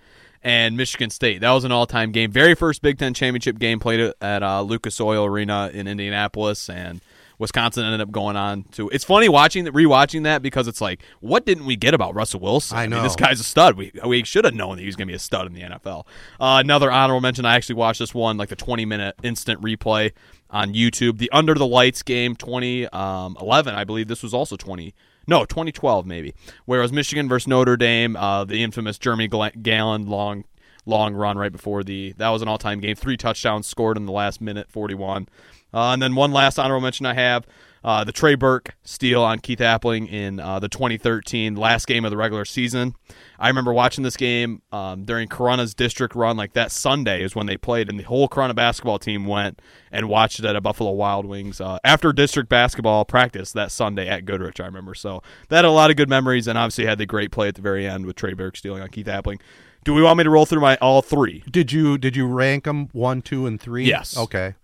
and 0.46 0.76
Michigan 0.76 1.10
State. 1.10 1.40
That 1.40 1.50
was 1.50 1.64
an 1.64 1.72
all-time 1.72 2.12
game. 2.12 2.30
Very 2.30 2.54
first 2.54 2.80
Big 2.80 2.98
Ten 2.98 3.12
championship 3.14 3.58
game 3.58 3.80
played 3.80 4.12
at 4.20 4.42
uh, 4.44 4.62
Lucas 4.62 5.00
Oil 5.00 5.24
Arena 5.24 5.72
in 5.74 5.88
Indianapolis, 5.88 6.70
and 6.70 7.00
Wisconsin 7.40 7.84
ended 7.84 8.00
up 8.00 8.12
going 8.12 8.36
on 8.36 8.62
to. 8.72 8.88
It's 8.90 9.02
funny 9.04 9.28
watching 9.28 9.64
that, 9.64 9.74
rewatching 9.74 10.22
that 10.22 10.42
because 10.42 10.68
it's 10.68 10.80
like, 10.80 11.02
what 11.18 11.46
didn't 11.46 11.66
we 11.66 11.74
get 11.74 11.94
about 11.94 12.14
Russell 12.14 12.38
Wilson? 12.38 12.78
I 12.78 12.82
mean, 12.82 12.90
know. 12.90 13.02
this 13.02 13.16
guy's 13.16 13.40
a 13.40 13.44
stud. 13.44 13.76
We 13.76 13.90
we 14.06 14.22
should 14.22 14.44
have 14.44 14.54
known 14.54 14.76
that 14.76 14.82
he 14.82 14.86
was 14.86 14.94
going 14.94 15.08
to 15.08 15.10
be 15.10 15.16
a 15.16 15.18
stud 15.18 15.48
in 15.48 15.52
the 15.52 15.62
NFL. 15.62 16.06
Uh, 16.38 16.62
another 16.62 16.92
honorable 16.92 17.20
mention. 17.20 17.44
I 17.44 17.56
actually 17.56 17.74
watched 17.74 17.98
this 17.98 18.14
one, 18.14 18.36
like 18.36 18.48
the 18.48 18.56
20 18.56 18.84
minute 18.84 19.16
instant 19.24 19.60
replay 19.60 20.12
on 20.48 20.74
YouTube. 20.74 21.18
The 21.18 21.28
Under 21.32 21.54
the 21.54 21.66
Lights 21.66 22.04
game, 22.04 22.36
2011. 22.36 23.74
I 23.74 23.82
believe 23.82 24.06
this 24.06 24.22
was 24.22 24.32
also 24.32 24.56
20. 24.56 24.94
No, 25.26 25.44
2012 25.44 26.06
maybe. 26.06 26.34
Whereas 26.64 26.92
Michigan 26.92 27.28
versus 27.28 27.48
Notre 27.48 27.76
Dame, 27.76 28.16
uh, 28.16 28.44
the 28.44 28.62
infamous 28.62 28.98
Jeremy 28.98 29.28
Gallon 29.28 30.06
long 30.06 30.44
long 30.86 31.14
run 31.14 31.36
right 31.36 31.50
before 31.52 31.82
the 31.82 32.14
that 32.16 32.28
was 32.28 32.42
an 32.42 32.48
all 32.48 32.58
time 32.58 32.80
game. 32.80 32.94
Three 32.94 33.16
touchdowns 33.16 33.66
scored 33.66 33.96
in 33.96 34.06
the 34.06 34.12
last 34.12 34.40
minute, 34.40 34.70
41. 34.70 35.28
Uh, 35.74 35.92
and 35.92 36.00
then 36.00 36.14
one 36.14 36.32
last 36.32 36.58
honorable 36.58 36.82
mention 36.82 37.06
I 37.06 37.14
have. 37.14 37.46
Uh, 37.86 38.02
the 38.02 38.10
Trey 38.10 38.34
Burke 38.34 38.74
steal 38.82 39.22
on 39.22 39.38
Keith 39.38 39.60
Appling 39.60 40.10
in 40.10 40.40
uh, 40.40 40.58
the 40.58 40.68
2013 40.68 41.54
last 41.54 41.86
game 41.86 42.04
of 42.04 42.10
the 42.10 42.16
regular 42.16 42.44
season. 42.44 42.96
I 43.38 43.46
remember 43.46 43.72
watching 43.72 44.02
this 44.02 44.16
game 44.16 44.60
um, 44.72 45.04
during 45.04 45.28
Corunna's 45.28 45.72
district 45.72 46.16
run, 46.16 46.36
like 46.36 46.54
that 46.54 46.72
Sunday 46.72 47.22
is 47.22 47.36
when 47.36 47.46
they 47.46 47.56
played, 47.56 47.88
and 47.88 47.96
the 47.96 48.02
whole 48.02 48.28
Corunna 48.28 48.56
basketball 48.56 48.98
team 48.98 49.24
went 49.24 49.62
and 49.92 50.08
watched 50.08 50.40
it 50.40 50.44
at 50.44 50.56
a 50.56 50.60
Buffalo 50.60 50.90
Wild 50.90 51.26
Wings 51.26 51.60
uh, 51.60 51.78
after 51.84 52.12
district 52.12 52.48
basketball 52.48 53.04
practice 53.04 53.52
that 53.52 53.70
Sunday 53.70 54.08
at 54.08 54.24
Goodrich. 54.24 54.58
I 54.58 54.66
remember, 54.66 54.96
so 54.96 55.22
that 55.48 55.58
had 55.58 55.64
a 55.64 55.70
lot 55.70 55.90
of 55.90 55.96
good 55.96 56.08
memories, 56.08 56.48
and 56.48 56.58
obviously 56.58 56.86
had 56.86 56.98
the 56.98 57.06
great 57.06 57.30
play 57.30 57.46
at 57.46 57.54
the 57.54 57.62
very 57.62 57.86
end 57.86 58.04
with 58.04 58.16
Trey 58.16 58.32
Burke 58.32 58.56
stealing 58.56 58.82
on 58.82 58.88
Keith 58.88 59.06
Appling. 59.06 59.40
Do 59.84 59.94
we 59.94 60.02
want 60.02 60.18
me 60.18 60.24
to 60.24 60.30
roll 60.30 60.44
through 60.44 60.60
my 60.60 60.74
all 60.78 61.02
three? 61.02 61.44
Did 61.48 61.70
you 61.70 61.98
did 61.98 62.16
you 62.16 62.26
rank 62.26 62.64
them 62.64 62.88
one, 62.90 63.22
two, 63.22 63.46
and 63.46 63.60
three? 63.60 63.84
Yes. 63.84 64.16
Okay. 64.16 64.56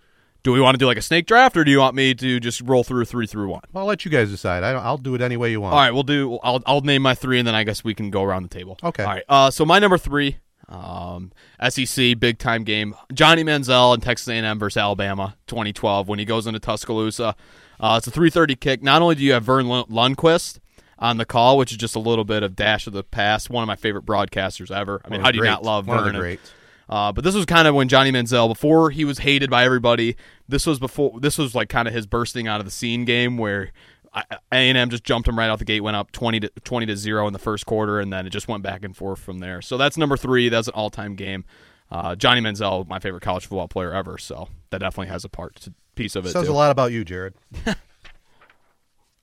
Do 0.43 0.53
we 0.53 0.61
want 0.61 0.75
to 0.75 0.79
do 0.79 0.87
like 0.87 0.97
a 0.97 1.03
snake 1.03 1.27
draft, 1.27 1.57
or 1.57 1.63
do 1.63 1.71
you 1.71 1.79
want 1.79 1.95
me 1.95 2.15
to 2.15 2.41
just 2.41 2.61
roll 2.63 2.83
through 2.83 3.05
three 3.05 3.27
through 3.29 3.49
one? 3.49 3.63
I'll 3.75 3.85
let 3.87 4.05
you 4.05 4.11
guys 4.11 4.29
decide. 4.31 4.65
I, 4.65 4.73
I'll 4.73 4.99
do 4.99 5.15
it 5.15 5.21
any 5.21 5.37
way 5.37 5.51
you 5.53 5.61
want. 5.61 5.75
All 5.75 5.81
right, 5.81 5.93
we'll 5.93 6.03
do. 6.03 6.39
I'll 6.43 6.61
I'll 6.67 6.81
name 6.81 7.03
my 7.03 7.15
three, 7.15 7.39
and 7.39 7.47
then 7.47 7.55
I 7.55 7.63
guess 7.65 7.85
we 7.85 7.95
can 7.95 8.11
go 8.11 8.23
around 8.25 8.43
the 8.43 8.49
table. 8.49 8.77
Okay. 8.83 9.05
All 9.05 9.11
right. 9.11 9.25
Uh, 9.29 9.51
so 9.53 9.65
my 9.65 9.79
number 9.79 9.99
three, 9.99 10.39
um, 10.69 11.31
SEC 11.69 12.19
big 12.19 12.39
time 12.39 12.65
game. 12.65 12.95
Johnny 13.13 13.45
Manziel 13.45 13.95
and 13.95 14.03
Texas 14.03 14.27
A&M 14.29 14.59
versus 14.59 14.79
Alabama, 14.79 15.37
2012, 15.47 16.09
when 16.09 16.19
he 16.19 16.25
goes 16.25 16.47
into 16.47 16.59
Tuscaloosa. 16.59 17.37
Uh, 17.79 17.95
it's 17.99 18.07
a 18.07 18.11
3:30 18.11 18.59
kick. 18.59 18.83
Not 18.83 19.01
only 19.03 19.15
do 19.15 19.23
you 19.23 19.33
have 19.35 19.45
Verne 19.45 19.67
Lundquist 19.67 20.59
on 20.99 21.19
the 21.19 21.25
call, 21.25 21.57
which 21.59 21.73
is 21.73 21.79
just 21.79 21.97
a 21.97 21.99
little 22.01 22.25
bit 22.25 22.43
of 22.43 22.55
dash 22.57 22.87
of 22.87 22.93
the 22.93 23.03
past, 23.03 23.51
one 23.51 23.63
of 23.63 23.67
my 23.67 23.77
favorite 23.77 24.07
broadcasters 24.07 24.71
ever. 24.71 25.01
I 25.05 25.09
mean, 25.09 25.21
how 25.21 25.31
do 25.31 25.39
you 25.39 25.45
not 25.45 25.63
love 25.65 25.87
One 25.87 25.99
of 25.99 26.05
the 26.05 26.11
Verne? 26.13 26.21
greats. 26.21 26.53
Uh, 26.93 27.11
but 27.11 27.25
this 27.25 27.35
was 27.35 27.47
kind 27.47 27.67
of 27.67 27.75
when 27.75 27.89
Johnny 27.89 28.13
Manziel, 28.13 28.49
before 28.49 28.91
he 28.91 29.07
was 29.07 29.21
hated 29.21 29.49
by 29.49 29.65
everybody, 29.65 30.15
this 30.47 30.67
was 30.67 30.79
before 30.79 31.19
this 31.21 31.39
was 31.39 31.55
like 31.55 31.71
kind 31.71 31.89
of 31.89 31.95
his 31.95 32.07
bursting 32.07 32.47
out 32.47 32.61
of 32.61 32.67
the 32.67 32.71
scene 32.71 33.07
game 33.07 33.39
where 33.39 33.73
A 34.15 34.27
and 34.53 34.77
M 34.77 34.91
just 34.91 35.03
jumped 35.03 35.27
him 35.27 35.39
right 35.39 35.49
out 35.49 35.59
the 35.59 35.65
gate, 35.65 35.81
went 35.81 35.97
up 35.97 36.13
twenty 36.13 36.39
to 36.41 36.51
twenty 36.65 36.85
to 36.85 36.95
zero 36.95 37.27
in 37.27 37.33
the 37.33 37.39
first 37.39 37.65
quarter, 37.65 37.99
and 37.99 38.13
then 38.13 38.27
it 38.27 38.31
just 38.31 38.47
went 38.47 38.63
back 38.63 38.85
and 38.85 38.95
forth 38.95 39.21
from 39.21 39.39
there. 39.39 39.63
So 39.63 39.79
that's 39.79 39.97
number 39.97 40.19
three. 40.19 40.51
That's 40.51 40.69
an 40.69 40.75
all 40.75 40.91
time 40.91 41.15
game. 41.17 41.47
Uh, 41.91 42.15
Johnny 42.15 42.43
Manziel, 42.43 42.87
my 42.87 42.99
favorite 42.99 43.23
college 43.23 43.47
football 43.47 43.69
player 43.69 43.95
ever, 43.95 44.19
so 44.19 44.49
that 44.69 44.81
definitely 44.83 45.11
has 45.11 45.25
a 45.25 45.31
part 45.31 45.57
to, 45.63 45.73
piece 45.95 46.15
of 46.15 46.27
it 46.27 46.33
Says 46.33 46.45
too. 46.45 46.53
a 46.53 46.55
lot 46.55 46.71
about 46.71 46.93
you, 46.93 47.07
Jared. 47.07 47.33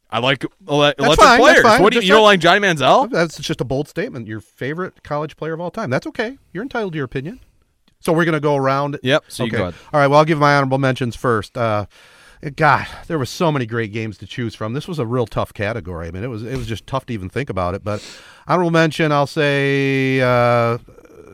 I 0.10 0.18
like 0.18 0.44
ele- 0.68 0.86
electric 0.86 1.20
fine, 1.20 1.40
players. 1.40 1.64
What 1.80 1.94
do 1.94 2.00
you, 2.00 2.02
you 2.02 2.14
don't 2.14 2.24
like 2.24 2.40
Johnny 2.40 2.62
Manziel? 2.62 3.12
That's 3.12 3.38
just 3.38 3.62
a 3.62 3.64
bold 3.64 3.88
statement. 3.88 4.26
Your 4.26 4.40
favorite 4.40 5.04
college 5.04 5.38
player 5.38 5.54
of 5.54 5.62
all 5.62 5.70
time. 5.70 5.92
That's 5.92 6.08
okay. 6.08 6.40
You're 6.52 6.64
entitled 6.64 6.94
to 6.94 6.98
your 6.98 7.06
opinion. 7.06 7.40
So 8.02 8.14
we're 8.14 8.26
going 8.26 8.34
to 8.34 8.40
go 8.40 8.56
around. 8.56 9.00
Yep, 9.04 9.26
so 9.28 9.44
you 9.44 9.50
okay. 9.50 9.58
go 9.58 9.64
ahead. 9.64 9.76
All 9.94 10.00
right. 10.00 10.08
Well, 10.08 10.20
I'll 10.20 10.26
give 10.26 10.40
my 10.40 10.56
honorable 10.56 10.78
mentions 10.78 11.16
first. 11.16 11.58
Uh, 11.58 11.86
God, 12.56 12.88
there 13.08 13.20
were 13.20 13.26
so 13.26 13.52
many 13.52 13.66
great 13.66 13.92
games 13.92 14.18
to 14.20 14.26
choose 14.26 14.56
from. 14.56 14.74
This 14.74 14.88
was 14.88 14.98
a 14.98 15.06
real 15.06 15.26
tough 15.26 15.54
category. 15.54 16.08
I 16.08 16.12
mean, 16.12 16.24
it 16.24 16.28
was 16.28 16.44
it 16.44 16.56
was 16.56 16.68
just 16.68 16.88
tough 16.88 17.06
to 17.08 17.14
even 17.14 17.30
think 17.30 17.50
about 17.50 17.76
it. 17.76 17.84
But 17.84 18.02
honorable 18.48 18.72
mention, 18.72 19.12
I'll 19.12 19.28
say 19.28 20.22
uh, 20.22 20.78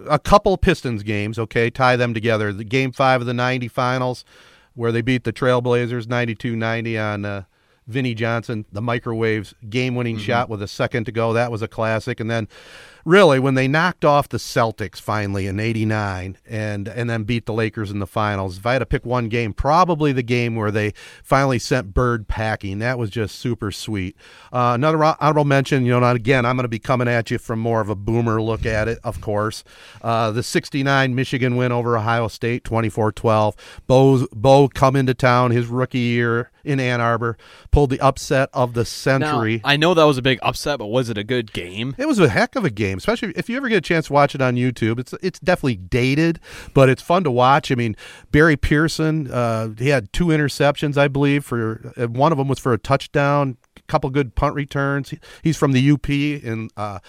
a 0.09 0.17
couple 0.17 0.57
Pistons 0.57 1.03
games. 1.03 1.37
Okay, 1.37 1.69
tie 1.69 1.95
them 1.95 2.15
together. 2.15 2.51
The 2.51 2.63
game 2.63 2.91
five 2.91 3.21
of 3.21 3.27
the 3.27 3.35
'90 3.35 3.67
finals, 3.67 4.25
where 4.73 4.91
they 4.91 5.03
beat 5.03 5.23
the 5.23 5.33
Trailblazers 5.33 6.05
92-90 6.05 7.13
on. 7.13 7.25
Uh, 7.25 7.43
Vinnie 7.87 8.15
Johnson, 8.15 8.65
the 8.71 8.81
microwaves 8.81 9.53
game 9.69 9.93
winning 9.93 10.17
shot 10.17 10.49
with 10.49 10.59
a 10.59 10.67
second 10.67 11.05
to 11.05 11.11
go. 11.11 11.33
That 11.33 11.51
was 11.51 11.61
a 11.61 11.67
classic. 11.67 12.19
And 12.19 12.31
then 12.31 12.47
really 13.05 13.39
when 13.39 13.53
they 13.53 13.67
knocked 13.67 14.03
off 14.03 14.27
the 14.27 14.37
Celtics 14.37 14.99
finally 14.99 15.45
in 15.45 15.59
89 15.59 16.37
and 16.47 16.87
and 16.87 17.09
then 17.09 17.23
beat 17.23 17.45
the 17.45 17.53
Lakers 17.53 17.91
in 17.91 17.99
the 17.99 18.07
finals. 18.07 18.57
If 18.57 18.65
I 18.65 18.73
had 18.73 18.79
to 18.79 18.85
pick 18.85 19.05
one 19.05 19.29
game, 19.29 19.53
probably 19.53 20.11
the 20.11 20.23
game 20.23 20.55
where 20.55 20.71
they 20.71 20.93
finally 21.23 21.59
sent 21.59 21.93
Bird 21.93 22.27
packing. 22.27 22.79
That 22.79 22.97
was 22.97 23.11
just 23.11 23.35
super 23.35 23.71
sweet. 23.71 24.17
Uh, 24.51 24.71
another 24.73 25.01
honorable 25.03 25.45
mention, 25.45 25.85
you 25.85 25.91
know, 25.91 25.99
not 25.99 26.15
again, 26.15 26.45
I'm 26.45 26.55
going 26.55 26.63
to 26.63 26.67
be 26.69 26.79
coming 26.79 27.07
at 27.07 27.29
you 27.29 27.37
from 27.37 27.59
more 27.59 27.79
of 27.79 27.89
a 27.89 27.95
boomer 27.95 28.41
look 28.41 28.65
at 28.65 28.87
it, 28.87 28.99
of 29.03 29.21
course. 29.21 29.63
Uh, 30.01 30.31
the 30.31 30.43
69 30.43 31.13
Michigan 31.13 31.55
win 31.55 31.71
over 31.71 31.97
Ohio 31.97 32.27
State 32.27 32.63
24-12. 32.63 33.55
Bo 33.87 34.27
Bo 34.33 34.67
come 34.67 34.95
into 34.95 35.13
town 35.13 35.51
his 35.51 35.67
rookie 35.67 35.99
year 35.99 36.51
in 36.65 36.79
Ann 36.79 36.99
Arbor, 36.99 37.37
pulled 37.71 37.91
the 37.91 37.99
upset 37.99 38.49
of 38.53 38.73
the 38.73 38.81
Now, 38.81 38.83
century. 38.83 39.61
I 39.63 39.77
know 39.77 39.93
that 39.93 40.03
was 40.03 40.17
a 40.17 40.21
big 40.21 40.39
upset, 40.41 40.79
but 40.79 40.87
was 40.87 41.09
it 41.09 41.17
a 41.17 41.23
good 41.23 41.53
game? 41.53 41.95
It 41.97 42.07
was 42.07 42.19
a 42.19 42.27
heck 42.27 42.55
of 42.55 42.65
a 42.65 42.69
game, 42.69 42.94
especially 42.97 43.33
if 43.35 43.49
you 43.49 43.57
ever 43.57 43.69
get 43.69 43.77
a 43.77 43.81
chance 43.81 44.07
to 44.07 44.13
watch 44.13 44.35
it 44.35 44.41
on 44.41 44.55
YouTube. 44.55 44.99
It's 44.99 45.13
it's 45.21 45.39
definitely 45.39 45.77
dated, 45.77 46.39
but 46.73 46.89
it's 46.89 47.01
fun 47.01 47.23
to 47.23 47.31
watch. 47.31 47.71
I 47.71 47.75
mean, 47.75 47.95
Barry 48.31 48.57
Pierson, 48.57 49.31
uh, 49.31 49.69
he 49.77 49.89
had 49.89 50.11
two 50.13 50.25
interceptions, 50.27 50.97
I 50.97 51.07
believe, 51.07 51.43
for 51.45 51.93
uh, 51.97 52.07
one 52.07 52.31
of 52.31 52.37
them 52.37 52.47
was 52.47 52.59
for 52.59 52.73
a 52.73 52.77
touchdown. 52.77 53.57
A 53.77 53.81
couple 53.83 54.09
good 54.09 54.35
punt 54.35 54.55
returns. 54.55 55.09
He- 55.11 55.19
He's 55.43 55.57
from 55.57 55.71
the 55.73 55.91
UP 55.91 56.09
in 56.09 56.69
uh, 56.77 56.99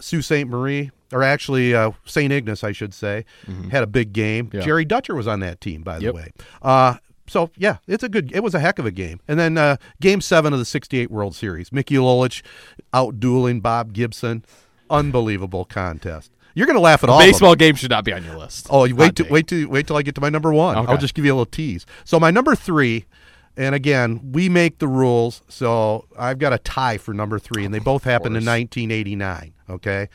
Sault 0.00 0.24
Ste. 0.24 0.46
Marie, 0.46 0.90
or 1.12 1.22
actually 1.22 1.74
uh, 1.74 1.92
St. 2.04 2.32
Ignace, 2.32 2.64
I 2.64 2.72
should 2.72 2.92
say. 2.92 3.24
Had 3.70 3.82
a 3.82 3.86
big 3.86 4.12
game. 4.12 4.50
Yeah. 4.52 4.60
Jerry 4.60 4.84
Dutcher 4.84 5.14
was 5.14 5.26
on 5.28 5.40
that 5.40 5.60
team, 5.60 5.82
by 5.82 5.98
the 5.98 6.06
Yep. 6.06 6.14
way. 6.14 6.32
Uh, 6.62 6.94
so 7.28 7.50
yeah, 7.56 7.78
it's 7.88 8.04
a 8.04 8.08
good. 8.08 8.30
It 8.32 8.42
was 8.42 8.54
a 8.54 8.60
heck 8.60 8.78
of 8.78 8.86
a 8.86 8.90
game. 8.92 9.20
And 9.26 9.38
then 9.38 9.58
uh, 9.58 9.76
Game 10.00 10.20
Seven 10.20 10.52
of 10.52 10.58
the 10.60 10.64
'68 10.64 11.10
World 11.10 11.34
Series, 11.34 11.72
Mickey 11.72 11.96
Lolich 11.96 12.42
out 12.92 13.18
dueling 13.18 13.60
Bob 13.60 13.92
Gibson, 13.92 14.44
unbelievable 14.90 15.64
contest. 15.64 16.30
You're 16.54 16.66
gonna 16.66 16.80
laugh 16.80 17.04
at 17.04 17.10
all. 17.10 17.18
of 17.18 17.22
them. 17.22 17.30
Baseball 17.30 17.54
game 17.54 17.74
should 17.74 17.90
not 17.90 18.04
be 18.04 18.12
on 18.12 18.24
your 18.24 18.38
list. 18.38 18.66
Oh, 18.70 18.84
you 18.84 18.96
wait 18.96 19.16
to, 19.16 19.24
wait 19.24 19.46
till 19.46 19.68
wait 19.68 19.86
till 19.86 19.96
I 19.96 20.02
get 20.02 20.14
to 20.14 20.20
my 20.22 20.30
number 20.30 20.52
one. 20.52 20.76
Okay. 20.78 20.90
I'll 20.90 20.96
just 20.98 21.14
give 21.14 21.24
you 21.24 21.32
a 21.32 21.34
little 21.34 21.44
tease. 21.46 21.84
So 22.04 22.18
my 22.18 22.30
number 22.30 22.54
three, 22.54 23.04
and 23.58 23.74
again, 23.74 24.32
we 24.32 24.48
make 24.48 24.78
the 24.78 24.88
rules. 24.88 25.42
So 25.48 26.06
I've 26.18 26.38
got 26.38 26.54
a 26.54 26.58
tie 26.58 26.96
for 26.96 27.12
number 27.12 27.38
three, 27.38 27.64
and 27.66 27.74
they 27.74 27.78
both 27.78 28.04
happened 28.04 28.36
in 28.38 28.44
1989. 28.46 29.52
Okay, 29.68 30.08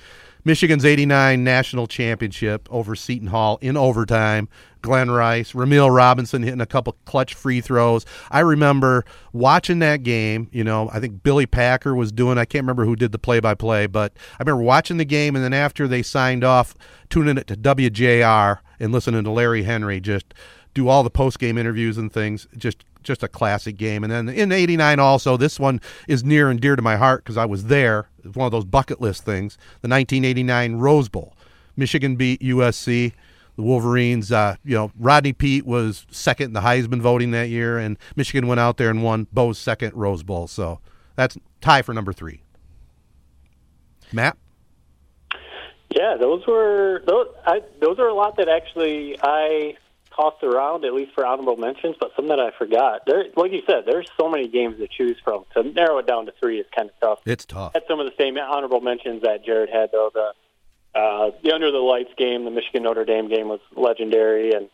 Michigan's 0.44 0.86
'89 0.86 1.44
national 1.44 1.88
championship 1.88 2.68
over 2.72 2.96
Seton 2.96 3.28
Hall 3.28 3.58
in 3.62 3.78
overtime. 3.78 4.50
Glen 4.82 5.12
Rice, 5.12 5.52
Rumeal 5.52 5.96
Robinson 5.96 6.42
hitting 6.42 6.62
a 6.62 6.66
couple 6.66 6.96
clutch 7.06 7.36
free 7.36 7.62
throws. 7.62 8.04
I 8.32 8.40
remember 8.40 9.06
watching 9.32 9.78
that 9.80 10.02
game. 10.02 10.50
You 10.52 10.64
know, 10.64 10.90
I 10.92 11.00
think 11.00 11.22
Billy 11.22 11.46
Packer 11.46 11.94
was 11.94 12.12
doing. 12.12 12.40
I 12.40 12.46
can't 12.46 12.64
remember 12.64 12.86
who 12.86 12.96
did 12.96 13.12
the 13.12 13.20
play-by-play, 13.20 13.88
but 13.88 14.14
I 14.40 14.44
remember 14.44 14.64
watching 14.64 14.98
the 14.98 15.06
game, 15.06 15.36
and 15.36 15.46
then 15.46 15.54
after 15.54 15.88
they 15.88 16.02
signed 16.02 16.44
off, 16.44 16.76
tuning 17.10 17.38
it 17.38 17.46
to 17.48 17.56
WJR 17.56 18.58
and 18.80 18.92
listening 18.92 19.24
to 19.24 19.32
Larry 19.32 19.64
Henry 19.64 20.00
just 20.00 20.34
do 20.74 20.88
all 20.88 21.04
the 21.04 21.12
post-game 21.12 21.58
interviews 21.58 21.98
and 21.98 22.12
things. 22.12 22.48
Just 22.58 22.84
just 23.04 23.24
a 23.24 23.28
classic 23.28 23.78
game. 23.78 24.04
And 24.04 24.12
then 24.12 24.30
in 24.30 24.52
'89, 24.52 25.00
also 25.00 25.38
this 25.38 25.60
one 25.60 25.82
is 26.08 26.24
near 26.24 26.50
and 26.50 26.60
dear 26.60 26.76
to 26.76 26.82
my 26.82 26.96
heart 26.96 27.24
because 27.24 27.38
I 27.38 27.46
was 27.46 27.66
there. 27.66 28.10
It's 28.24 28.36
one 28.36 28.46
of 28.46 28.52
those 28.52 28.66
bucket 28.66 29.02
list 29.02 29.24
things. 29.26 29.56
The 29.82 29.90
1989 29.90 30.76
Rose 30.76 31.10
Bowl. 31.10 31.36
Michigan 31.76 32.16
beat 32.16 32.42
USC. 32.42 33.14
The 33.58 33.64
Wolverines, 33.64 34.32
uh, 34.32 34.56
you 34.64 34.76
know, 34.76 34.92
Rodney 34.98 35.34
Peete 35.34 35.66
was 35.66 36.06
second 36.10 36.46
in 36.46 36.54
the 36.54 36.62
Heisman 36.62 37.02
voting 37.02 37.32
that 37.32 37.50
year, 37.50 37.78
and 37.78 37.98
Michigan 38.16 38.48
went 38.48 38.62
out 38.62 38.78
there 38.78 38.90
and 38.90 39.04
won 39.04 39.28
Bo's 39.34 39.58
second 39.58 39.94
Rose 39.94 40.24
Bowl. 40.24 40.48
So 40.48 40.80
that's 41.16 41.38
tie 41.60 41.82
for 41.82 41.94
number 41.94 42.14
three. 42.14 42.44
Matt? 44.14 44.38
Yeah, 45.96 46.16
those 46.18 46.46
were 46.48 47.04
those. 47.06 47.28
I, 47.46 47.62
those 47.82 48.00
are 48.00 48.08
a 48.08 48.14
lot 48.14 48.38
that 48.38 48.48
actually 48.48 49.18
I 49.22 49.76
tossed 50.22 50.44
around, 50.44 50.86
at 50.86 50.94
least 50.94 51.14
for 51.14 51.26
honorable 51.26 51.58
mentions, 51.58 51.96
but 52.00 52.12
some 52.16 52.28
that 52.28 52.40
I 52.40 52.52
forgot. 52.58 53.02
There, 53.06 53.26
like 53.36 53.52
you 53.52 53.62
said, 53.66 53.84
there's 53.86 54.08
so 54.18 54.30
many 54.30 54.48
games 54.48 54.78
to 54.78 54.88
choose 54.88 55.18
from. 55.24 55.46
To 55.56 55.64
narrow 55.64 55.98
it 55.98 56.08
down 56.08 56.26
to 56.28 56.34
three 56.40 56.60
is 56.60 56.66
kind 56.76 56.90
of 56.90 57.00
tough. 57.00 57.20
It's 57.26 57.46
tough. 57.46 57.74
Had 57.74 57.84
some 57.88 58.00
of 58.00 58.06
the 58.06 58.14
same 58.18 58.38
honorable 58.38 58.82
mentions 58.82 59.24
that 59.24 59.44
Jared 59.46 59.70
had, 59.70 59.92
though. 59.92 60.12
The 60.14 60.34
uh, 60.94 61.32
the 61.42 61.54
Under 61.54 61.72
the 61.72 61.78
Lights 61.78 62.12
game, 62.18 62.44
the 62.44 62.52
Michigan 62.52 62.84
Notre 62.84 63.06
Dame 63.06 63.30
game 63.30 63.48
was 63.48 63.62
legendary, 63.76 64.52
and 64.52 64.70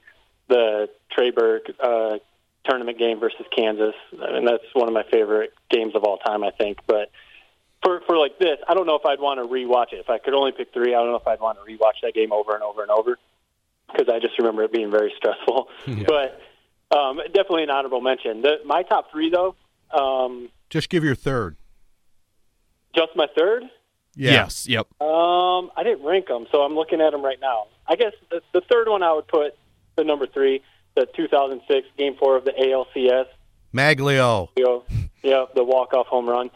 the 0.47 0.89
Trey 1.11 1.29
Burke 1.29 1.69
uh, 1.79 2.17
tournament 2.65 2.97
game 2.97 3.19
versus 3.19 3.45
Kansas. 3.55 3.93
I 4.19 4.33
mean, 4.33 4.45
that's 4.45 4.63
one 4.73 4.87
of 4.87 4.93
my 4.93 5.03
favorite 5.11 5.53
games 5.69 5.93
of 5.95 6.03
all 6.03 6.17
time, 6.17 6.43
I 6.43 6.51
think. 6.51 6.79
But 6.87 7.11
for 7.83 8.01
for 8.07 8.17
like 8.17 8.39
this, 8.39 8.57
I 8.67 8.73
don't 8.73 8.87
know 8.87 8.95
if 8.95 9.05
I'd 9.05 9.19
want 9.19 9.39
to 9.39 9.47
rewatch 9.47 9.93
it. 9.93 9.99
If 9.99 10.09
I 10.09 10.17
could 10.17 10.33
only 10.33 10.51
pick 10.51 10.73
three, 10.73 10.95
I 10.95 10.97
don't 10.97 11.11
know 11.11 11.17
if 11.17 11.27
I'd 11.27 11.39
want 11.39 11.59
to 11.59 11.71
rewatch 11.71 12.01
that 12.01 12.15
game 12.15 12.33
over 12.33 12.55
and 12.55 12.63
over 12.63 12.81
and 12.81 12.89
over 12.91 13.19
because 13.91 14.07
I 14.13 14.19
just 14.19 14.38
remember 14.38 14.63
it 14.63 14.71
being 14.71 14.91
very 14.91 15.13
stressful. 15.17 15.67
But 16.07 16.41
um, 16.95 17.17
definitely 17.33 17.63
an 17.63 17.69
honorable 17.69 18.01
mention. 18.01 18.41
The, 18.41 18.57
my 18.65 18.83
top 18.83 19.11
three, 19.11 19.29
though, 19.29 19.55
um, 19.91 20.49
Just 20.69 20.89
give 20.89 21.03
your 21.03 21.15
third. 21.15 21.57
just 22.95 23.15
my 23.15 23.27
third. 23.38 23.63
Yeah. 24.15 24.31
Yes. 24.31 24.67
Yep. 24.67 24.88
Um, 25.01 25.69
I 25.75 25.83
didn't 25.83 26.03
rank 26.05 26.27
them, 26.27 26.47
so 26.51 26.61
I'm 26.63 26.73
looking 26.75 27.01
at 27.01 27.11
them 27.11 27.23
right 27.23 27.39
now. 27.39 27.67
I 27.88 27.95
guess 27.95 28.13
the, 28.31 28.41
the 28.53 28.61
third 28.61 28.88
one 28.89 29.03
I 29.03 29.13
would 29.13 29.27
put 29.27 29.55
the 29.95 30.03
number 30.03 30.25
three, 30.27 30.61
the 30.95 31.07
2006 31.15 31.88
Game 31.97 32.15
Four 32.17 32.35
of 32.38 32.45
the 32.45 32.51
ALCS. 32.51 33.25
Magglio. 33.73 34.49
You 34.57 34.63
know, 34.63 34.83
yeah, 35.23 35.45
the 35.55 35.63
walk 35.63 35.93
off 35.93 36.07
home 36.07 36.27
run. 36.27 36.49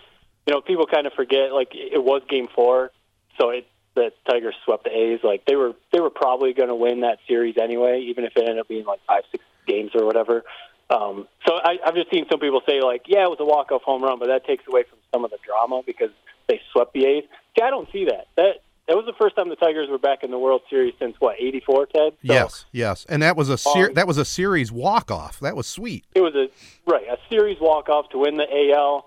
You 0.47 0.53
know, 0.53 0.61
people 0.61 0.87
kind 0.87 1.05
of 1.05 1.13
forget 1.13 1.51
like 1.53 1.69
it 1.73 2.03
was 2.03 2.23
Game 2.29 2.47
Four, 2.55 2.91
so 3.39 3.49
it 3.51 3.67
the 3.95 4.11
Tigers 4.29 4.55
swept 4.65 4.83
the 4.85 4.91
A's. 4.91 5.19
Like 5.23 5.45
they 5.45 5.55
were 5.55 5.73
they 5.91 5.99
were 5.99 6.09
probably 6.09 6.53
going 6.53 6.69
to 6.69 6.75
win 6.75 7.01
that 7.01 7.19
series 7.27 7.55
anyway, 7.61 8.01
even 8.07 8.23
if 8.23 8.33
it 8.35 8.41
ended 8.41 8.59
up 8.59 8.67
being 8.67 8.85
like 8.85 8.99
five 9.07 9.23
six 9.31 9.43
games 9.67 9.91
or 9.95 10.05
whatever. 10.05 10.43
Um, 10.89 11.27
so 11.47 11.55
I, 11.55 11.77
I've 11.85 11.95
just 11.95 12.11
seen 12.11 12.25
some 12.29 12.39
people 12.39 12.61
say 12.67 12.81
like, 12.81 13.03
yeah, 13.07 13.23
it 13.23 13.29
was 13.29 13.37
a 13.39 13.45
walk 13.45 13.71
off 13.71 13.81
home 13.83 14.03
run, 14.03 14.19
but 14.19 14.27
that 14.27 14.45
takes 14.45 14.65
away 14.67 14.83
from 14.89 14.99
some 15.13 15.23
of 15.23 15.31
the 15.31 15.37
drama 15.45 15.81
because 15.85 16.09
they 16.47 16.59
swept 16.73 16.93
the 16.93 17.05
A's. 17.05 17.23
See, 17.57 17.63
I 17.63 17.69
don't 17.69 17.89
see 17.91 18.05
that. 18.05 18.27
That 18.35 18.61
that 18.87 18.97
was 18.97 19.05
the 19.05 19.13
first 19.13 19.37
time 19.37 19.47
the 19.47 19.55
Tigers 19.55 19.87
were 19.89 19.99
back 19.99 20.21
in 20.23 20.31
the 20.31 20.39
World 20.39 20.61
Series 20.69 20.93
since 20.99 21.15
what 21.19 21.37
eighty 21.39 21.61
four, 21.65 21.85
Ted. 21.85 22.13
So 22.25 22.33
Yes, 22.33 22.65
yes, 22.73 23.05
and 23.07 23.21
that 23.21 23.37
was 23.37 23.47
a 23.49 23.57
ser- 23.57 23.89
Um, 23.89 23.93
that 23.93 24.07
was 24.07 24.17
a 24.17 24.25
series 24.25 24.71
walk 24.71 25.11
off. 25.11 25.39
That 25.39 25.55
was 25.55 25.67
sweet. 25.67 26.03
It 26.13 26.21
was 26.21 26.35
a 26.35 26.49
right 26.89 27.05
a 27.07 27.17
series 27.29 27.57
walk 27.61 27.87
off 27.87 28.09
to 28.09 28.17
win 28.17 28.35
the 28.37 28.47
AL. 28.73 29.05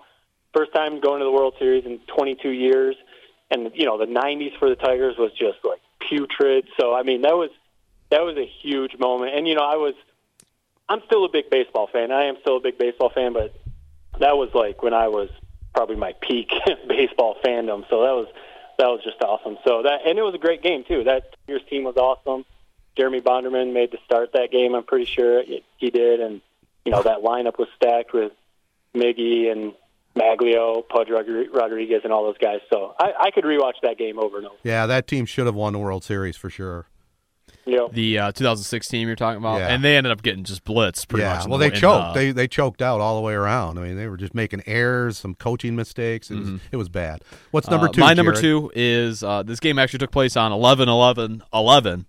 First 0.55 0.73
time 0.73 1.01
going 1.01 1.19
to 1.19 1.25
the 1.25 1.31
World 1.31 1.53
Series 1.59 1.85
in 1.85 1.99
22 2.15 2.49
years, 2.49 2.95
and 3.51 3.71
you 3.75 3.85
know 3.85 3.97
the 3.97 4.05
90s 4.05 4.57
for 4.59 4.69
the 4.69 4.75
Tigers 4.75 5.15
was 5.17 5.31
just 5.31 5.59
like 5.63 5.81
putrid. 5.99 6.67
So 6.79 6.93
I 6.93 7.03
mean 7.03 7.21
that 7.21 7.35
was 7.35 7.49
that 8.09 8.21
was 8.21 8.37
a 8.37 8.45
huge 8.45 8.97
moment. 8.97 9.35
And 9.35 9.47
you 9.47 9.55
know 9.55 9.63
I 9.63 9.75
was 9.75 9.93
I'm 10.87 11.01
still 11.05 11.25
a 11.25 11.29
big 11.29 11.49
baseball 11.49 11.87
fan. 11.91 12.11
I 12.11 12.25
am 12.25 12.37
still 12.41 12.57
a 12.57 12.61
big 12.61 12.77
baseball 12.77 13.09
fan, 13.09 13.33
but 13.33 13.53
that 14.19 14.37
was 14.37 14.49
like 14.53 14.83
when 14.83 14.93
I 14.93 15.07
was 15.07 15.29
probably 15.73 15.95
my 15.95 16.13
peak 16.21 16.51
baseball 16.87 17.37
fandom. 17.43 17.87
So 17.89 18.01
that 18.01 18.13
was 18.13 18.27
that 18.77 18.87
was 18.87 19.01
just 19.03 19.21
awesome. 19.21 19.57
So 19.63 19.83
that 19.83 20.01
and 20.05 20.17
it 20.17 20.21
was 20.21 20.35
a 20.35 20.39
great 20.39 20.61
game 20.61 20.83
too. 20.87 21.03
That 21.03 21.35
year's 21.47 21.63
team 21.69 21.83
was 21.83 21.97
awesome. 21.97 22.45
Jeremy 22.95 23.21
Bonderman 23.21 23.73
made 23.73 23.91
the 23.91 23.97
start 24.05 24.31
that 24.33 24.51
game. 24.51 24.73
I'm 24.73 24.83
pretty 24.83 25.05
sure 25.05 25.43
he 25.43 25.89
did, 25.89 26.21
and 26.21 26.41
you 26.85 26.91
know 26.91 27.03
that 27.03 27.19
lineup 27.19 27.57
was 27.57 27.67
stacked 27.75 28.13
with 28.13 28.31
Miggy 28.95 29.51
and 29.51 29.73
Magglio, 30.17 30.87
Pudge 30.87 31.09
Rodriguez, 31.09 32.01
and 32.03 32.13
all 32.13 32.23
those 32.23 32.37
guys. 32.37 32.59
So 32.71 32.93
I, 32.99 33.11
I 33.19 33.31
could 33.31 33.43
rewatch 33.43 33.73
that 33.83 33.97
game 33.97 34.17
over 34.19 34.37
and 34.37 34.47
over. 34.47 34.55
Yeah, 34.63 34.85
that 34.85 35.07
team 35.07 35.25
should 35.25 35.45
have 35.45 35.55
won 35.55 35.73
the 35.73 35.79
World 35.79 36.03
Series 36.03 36.37
for 36.37 36.49
sure. 36.49 36.87
Yep. 37.67 37.93
The 37.93 38.19
uh, 38.19 38.31
2006 38.31 38.87
team 38.87 39.07
you're 39.07 39.15
talking 39.15 39.39
about, 39.39 39.57
Yeah. 39.57 39.69
and 39.73 39.83
they 39.83 39.97
ended 39.97 40.11
up 40.11 40.21
getting 40.21 40.43
just 40.43 40.63
blitzed 40.65 41.07
pretty 41.07 41.23
yeah, 41.23 41.35
much. 41.35 41.45
in 41.45 41.49
well, 41.49 41.57
the- 41.57 41.67
they 41.69 41.73
in 41.75 41.81
choked. 41.81 42.13
the- 42.13 42.19
they 42.19 42.31
they 42.31 42.47
choked 42.47 42.81
out 42.81 43.01
all 43.01 43.15
the 43.15 43.21
way 43.21 43.33
around. 43.33 43.79
I 43.79 43.81
mean, 43.81 43.97
they 43.97 44.07
were 44.07 44.17
just 44.17 44.35
making 44.35 44.61
errors, 44.67 45.17
some 45.17 45.33
coaching 45.33 45.75
mistakes. 45.75 46.29
It 46.29 46.35
was 46.35 46.49
it 46.71 46.77
was 46.77 46.89
bad. 46.89 47.23
What's 47.51 47.67
number 47.67 47.87
Mm-hmm. 47.87 47.91
Uh, 47.91 47.93
two? 47.93 48.01
My 48.01 48.13
number 48.13 48.33
two 48.33 48.71
is 48.75 49.23
uh, 49.23 49.41
this 49.41 49.59
game 49.59 49.79
actually 49.79 49.99
took 49.99 50.11
place 50.11 50.37
on 50.37 50.51
11 50.51 50.87
11 50.89 51.43
11. 51.53 52.05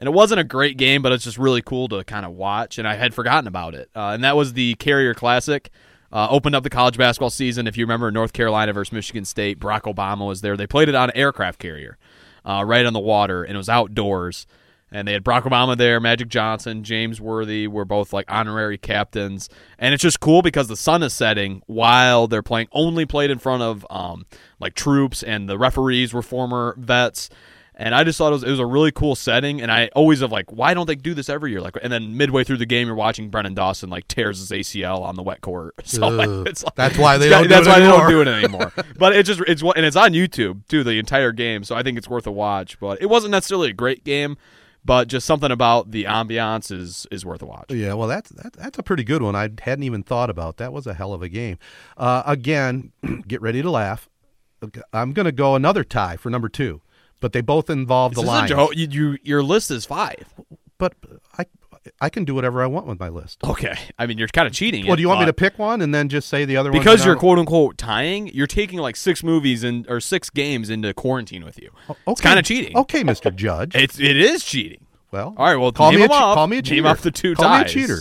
And 0.00 0.06
it 0.06 0.12
wasn't 0.12 0.38
a 0.40 0.44
great 0.44 0.76
game, 0.76 1.02
but 1.02 1.10
it's 1.12 1.24
just 1.24 1.38
really 1.38 1.62
cool 1.62 1.88
to 1.88 2.02
kind 2.04 2.24
of 2.26 2.32
watch. 2.32 2.78
And 2.78 2.86
I 2.86 2.94
had 2.94 3.14
forgotten 3.14 3.46
about 3.48 3.74
it. 3.74 3.90
Uh, 3.96 4.10
and 4.10 4.22
that 4.24 4.36
was 4.36 4.52
the 4.52 4.74
Carrier 4.76 5.12
Classic. 5.14 5.70
Uh, 6.10 6.26
opened 6.30 6.54
up 6.54 6.62
the 6.62 6.70
college 6.70 6.96
basketball 6.96 7.30
season. 7.30 7.66
If 7.66 7.76
you 7.76 7.84
remember, 7.84 8.10
North 8.10 8.32
Carolina 8.32 8.72
versus 8.72 8.92
Michigan 8.92 9.24
State, 9.24 9.60
Barack 9.60 9.82
Obama 9.82 10.26
was 10.26 10.40
there. 10.40 10.56
They 10.56 10.66
played 10.66 10.88
it 10.88 10.94
on 10.94 11.10
an 11.10 11.16
aircraft 11.16 11.58
carrier, 11.58 11.98
uh, 12.44 12.64
right 12.66 12.86
on 12.86 12.94
the 12.94 13.00
water, 13.00 13.44
and 13.44 13.54
it 13.54 13.58
was 13.58 13.68
outdoors. 13.68 14.46
And 14.90 15.06
they 15.06 15.12
had 15.12 15.22
Barack 15.22 15.42
Obama 15.42 15.76
there, 15.76 16.00
Magic 16.00 16.28
Johnson, 16.28 16.82
James 16.82 17.20
Worthy 17.20 17.66
were 17.66 17.84
both 17.84 18.12
like 18.12 18.24
honorary 18.28 18.78
captains. 18.78 19.50
And 19.78 19.92
it's 19.92 20.02
just 20.02 20.20
cool 20.20 20.40
because 20.40 20.68
the 20.68 20.76
sun 20.76 21.02
is 21.02 21.12
setting 21.12 21.62
while 21.66 22.26
they're 22.26 22.42
playing. 22.42 22.68
Only 22.72 23.04
played 23.04 23.30
in 23.30 23.38
front 23.38 23.62
of 23.62 23.86
um, 23.90 24.24
like 24.58 24.74
troops, 24.74 25.22
and 25.22 25.46
the 25.48 25.58
referees 25.58 26.14
were 26.14 26.22
former 26.22 26.74
vets. 26.78 27.28
And 27.80 27.94
I 27.94 28.02
just 28.02 28.18
thought 28.18 28.30
it 28.30 28.32
was, 28.32 28.42
it 28.42 28.50
was 28.50 28.58
a 28.58 28.66
really 28.66 28.90
cool 28.90 29.14
setting. 29.14 29.62
And 29.62 29.70
I 29.70 29.88
always 29.94 30.18
have 30.20 30.32
like, 30.32 30.50
why 30.50 30.74
don't 30.74 30.86
they 30.86 30.96
do 30.96 31.14
this 31.14 31.28
every 31.28 31.52
year? 31.52 31.60
Like, 31.60 31.76
and 31.80 31.92
then 31.92 32.16
midway 32.16 32.42
through 32.42 32.56
the 32.56 32.66
game, 32.66 32.88
you're 32.88 32.96
watching 32.96 33.30
Branden 33.30 33.54
Dawson 33.54 33.88
like 33.88 34.08
tears 34.08 34.40
his 34.40 34.50
ACL 34.50 35.02
on 35.02 35.14
the 35.14 35.22
wet 35.22 35.40
court. 35.42 35.74
So 35.84 36.08
like, 36.08 36.28
it's 36.48 36.64
like, 36.64 36.74
That's 36.74 36.98
why 36.98 37.18
they 37.18 37.28
don't 37.30 37.44
do 37.44 37.48
That's 37.48 37.66
it 37.68 37.70
why 37.70 37.76
anymore. 37.76 38.06
they 38.08 38.12
don't 38.14 38.24
do 38.24 38.30
it 38.30 38.34
anymore. 38.44 38.72
but 38.98 39.14
it's 39.14 39.28
just 39.28 39.40
it's 39.46 39.62
and 39.62 39.86
it's 39.86 39.94
on 39.96 40.12
YouTube 40.12 40.66
too, 40.66 40.82
the 40.82 40.98
entire 40.98 41.30
game. 41.30 41.62
So 41.62 41.76
I 41.76 41.84
think 41.84 41.98
it's 41.98 42.08
worth 42.08 42.26
a 42.26 42.32
watch. 42.32 42.80
But 42.80 43.00
it 43.00 43.06
wasn't 43.06 43.30
necessarily 43.30 43.70
a 43.70 43.72
great 43.74 44.02
game, 44.02 44.36
but 44.84 45.06
just 45.06 45.24
something 45.24 45.52
about 45.52 45.92
the 45.92 46.02
ambiance 46.04 46.72
is 46.72 47.06
is 47.12 47.24
worth 47.24 47.42
a 47.42 47.46
watch. 47.46 47.70
Yeah, 47.70 47.94
well, 47.94 48.08
that's 48.08 48.30
that, 48.30 48.54
that's 48.54 48.78
a 48.78 48.82
pretty 48.82 49.04
good 49.04 49.22
one. 49.22 49.36
I 49.36 49.50
hadn't 49.62 49.84
even 49.84 50.02
thought 50.02 50.30
about. 50.30 50.56
That 50.56 50.72
was 50.72 50.88
a 50.88 50.94
hell 50.94 51.12
of 51.12 51.22
a 51.22 51.28
game. 51.28 51.58
Uh, 51.96 52.24
again, 52.26 52.90
get 53.28 53.40
ready 53.40 53.62
to 53.62 53.70
laugh. 53.70 54.08
I'm 54.92 55.12
going 55.12 55.26
to 55.26 55.32
go 55.32 55.54
another 55.54 55.84
tie 55.84 56.16
for 56.16 56.30
number 56.30 56.48
two, 56.48 56.80
but 57.20 57.32
they 57.32 57.40
both 57.40 57.68
involve 57.70 58.14
the 58.14 58.22
This 58.22 58.28
Lions. 58.28 58.50
joke. 58.50 58.76
You, 58.76 58.86
you 58.90 59.18
your 59.22 59.42
list 59.42 59.70
is 59.70 59.84
five. 59.84 60.24
But 60.78 60.94
I 61.36 61.44
I 62.00 62.08
can 62.10 62.24
do 62.24 62.34
whatever 62.34 62.62
I 62.62 62.66
want 62.66 62.86
with 62.86 63.00
my 63.00 63.08
list. 63.08 63.42
Okay, 63.42 63.74
I 63.98 64.06
mean 64.06 64.18
you're 64.18 64.28
kind 64.28 64.46
of 64.46 64.52
cheating. 64.52 64.84
Well, 64.84 64.94
it, 64.94 64.96
do 64.96 65.02
you 65.02 65.08
want 65.08 65.20
me 65.20 65.26
to 65.26 65.32
pick 65.32 65.58
one 65.58 65.80
and 65.80 65.94
then 65.94 66.08
just 66.08 66.28
say 66.28 66.44
the 66.44 66.56
other 66.56 66.70
one? 66.70 66.78
Because 66.78 67.04
you're 67.04 67.16
quote 67.16 67.38
unquote 67.38 67.78
tying, 67.78 68.28
you're 68.28 68.46
taking 68.46 68.78
like 68.78 68.94
six 68.96 69.22
movies 69.24 69.64
and 69.64 69.86
or 69.88 70.00
six 70.00 70.30
games 70.30 70.70
into 70.70 70.92
quarantine 70.94 71.44
with 71.44 71.58
you. 71.60 71.70
Okay. 71.90 71.98
It's 72.08 72.20
kind 72.20 72.38
of 72.38 72.44
cheating. 72.44 72.76
Okay, 72.76 73.02
Mr. 73.02 73.34
Judge. 73.34 73.74
It's 73.74 73.98
it 73.98 74.16
is 74.16 74.44
cheating. 74.44 74.86
well, 75.10 75.34
All 75.36 75.46
right, 75.46 75.56
well, 75.56 75.72
call 75.72 75.90
me 75.92 76.02
a 76.04 76.08
che- 76.08 76.14
off. 76.14 76.34
call 76.34 76.46
me 76.46 76.58
a 76.58 76.62
Name 76.62 76.64
cheater. 76.64 76.86
off 76.88 77.00
the 77.02 77.10
two 77.10 77.34
call 77.34 77.48
me 77.56 77.60
a 77.60 77.64
ties. 77.64 77.72
cheater. 77.72 78.00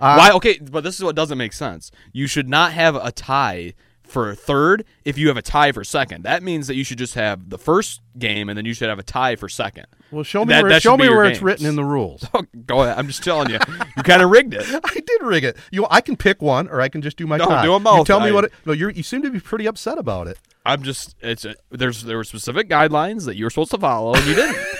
Uh, 0.00 0.14
Why? 0.16 0.30
Okay, 0.32 0.58
but 0.58 0.82
this 0.84 0.96
is 0.96 1.02
what 1.04 1.14
doesn't 1.16 1.38
make 1.38 1.52
sense. 1.52 1.90
You 2.12 2.26
should 2.28 2.48
not 2.48 2.72
have 2.72 2.94
a 2.96 3.10
tie 3.12 3.74
for 4.08 4.34
third 4.34 4.84
if 5.04 5.18
you 5.18 5.28
have 5.28 5.36
a 5.36 5.42
tie 5.42 5.70
for 5.72 5.84
second. 5.84 6.24
That 6.24 6.42
means 6.42 6.66
that 6.66 6.74
you 6.76 6.82
should 6.84 6.98
just 6.98 7.14
have 7.14 7.50
the 7.50 7.58
first 7.58 8.00
game 8.18 8.48
and 8.48 8.56
then 8.56 8.64
you 8.64 8.72
should 8.74 8.88
have 8.88 8.98
a 8.98 9.02
tie 9.02 9.36
for 9.36 9.48
second. 9.48 9.86
Well, 10.10 10.24
show 10.24 10.44
me 10.44 10.54
That- 10.54 10.62
where 10.62 10.72
that 10.72 10.82
show 10.82 10.96
me 10.96 11.08
where 11.08 11.24
it's 11.24 11.42
written 11.42 11.66
in 11.66 11.76
the 11.76 11.84
rules. 11.84 12.26
Oh, 12.34 12.42
go 12.66 12.82
ahead. 12.82 12.98
I'm 12.98 13.06
just 13.06 13.22
telling 13.22 13.50
you. 13.50 13.58
You 13.96 14.02
kind 14.02 14.22
of 14.22 14.30
rigged 14.30 14.54
it. 14.54 14.64
I 14.84 14.94
did 14.94 15.22
rig 15.22 15.44
it. 15.44 15.56
You, 15.70 15.86
I 15.90 16.00
can 16.00 16.16
pick 16.16 16.40
one, 16.42 16.68
or 16.68 16.80
I 16.80 16.88
can 16.88 17.02
just 17.02 17.16
do 17.16 17.26
my 17.26 17.36
No, 17.36 17.46
tie. 17.46 17.62
do 17.64 17.74
'em 17.74 17.82
You 17.82 17.84
both. 17.84 18.06
tell 18.06 18.20
me 18.20 18.28
I- 18.28 18.32
what. 18.32 18.44
It, 18.44 18.52
no, 18.64 18.72
you 18.72 18.88
you 18.90 19.02
seem 19.02 19.22
to 19.22 19.30
be 19.30 19.40
pretty 19.40 19.66
upset 19.66 19.98
about 19.98 20.26
it. 20.28 20.38
I'm 20.66 20.82
just. 20.82 21.14
It's 21.20 21.44
a, 21.44 21.54
there's 21.70 22.02
there 22.04 22.16
were 22.16 22.24
specific 22.24 22.68
guidelines 22.68 23.24
that 23.26 23.36
you 23.36 23.44
were 23.44 23.50
supposed 23.50 23.70
to 23.72 23.78
follow 23.78 24.14
and 24.14 24.26
you 24.26 24.34
didn't. 24.34 24.56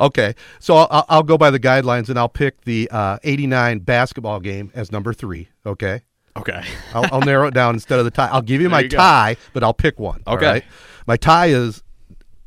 Okay, 0.00 0.34
so 0.58 0.76
I'll, 0.76 0.88
I'll- 0.90 1.06
I'll 1.08 1.22
go 1.22 1.38
by 1.38 1.50
the 1.50 1.60
guidelines 1.60 2.08
and 2.08 2.18
I'll 2.18 2.28
pick 2.28 2.62
the 2.62 2.88
uh, 2.90 3.18
'89 3.22 3.78
basketball 3.80 4.40
game 4.40 4.70
as 4.74 4.90
number 4.90 5.12
three. 5.12 5.48
Okay, 5.64 6.02
okay. 6.38 6.64
I'll, 6.94 7.06
I'll 7.12 7.20
narrow 7.20 7.46
it 7.48 7.54
down 7.54 7.74
instead 7.74 7.98
of 7.98 8.04
the 8.04 8.10
tie. 8.10 8.28
I'll 8.28 8.42
give 8.42 8.60
you 8.60 8.68
my 8.68 8.80
you 8.80 8.88
tie, 8.88 9.36
but 9.52 9.62
I'll 9.62 9.74
pick 9.74 9.98
one. 9.98 10.22
Okay. 10.26 10.46
right? 10.46 10.64
my 11.06 11.16
tie 11.16 11.46
is 11.46 11.82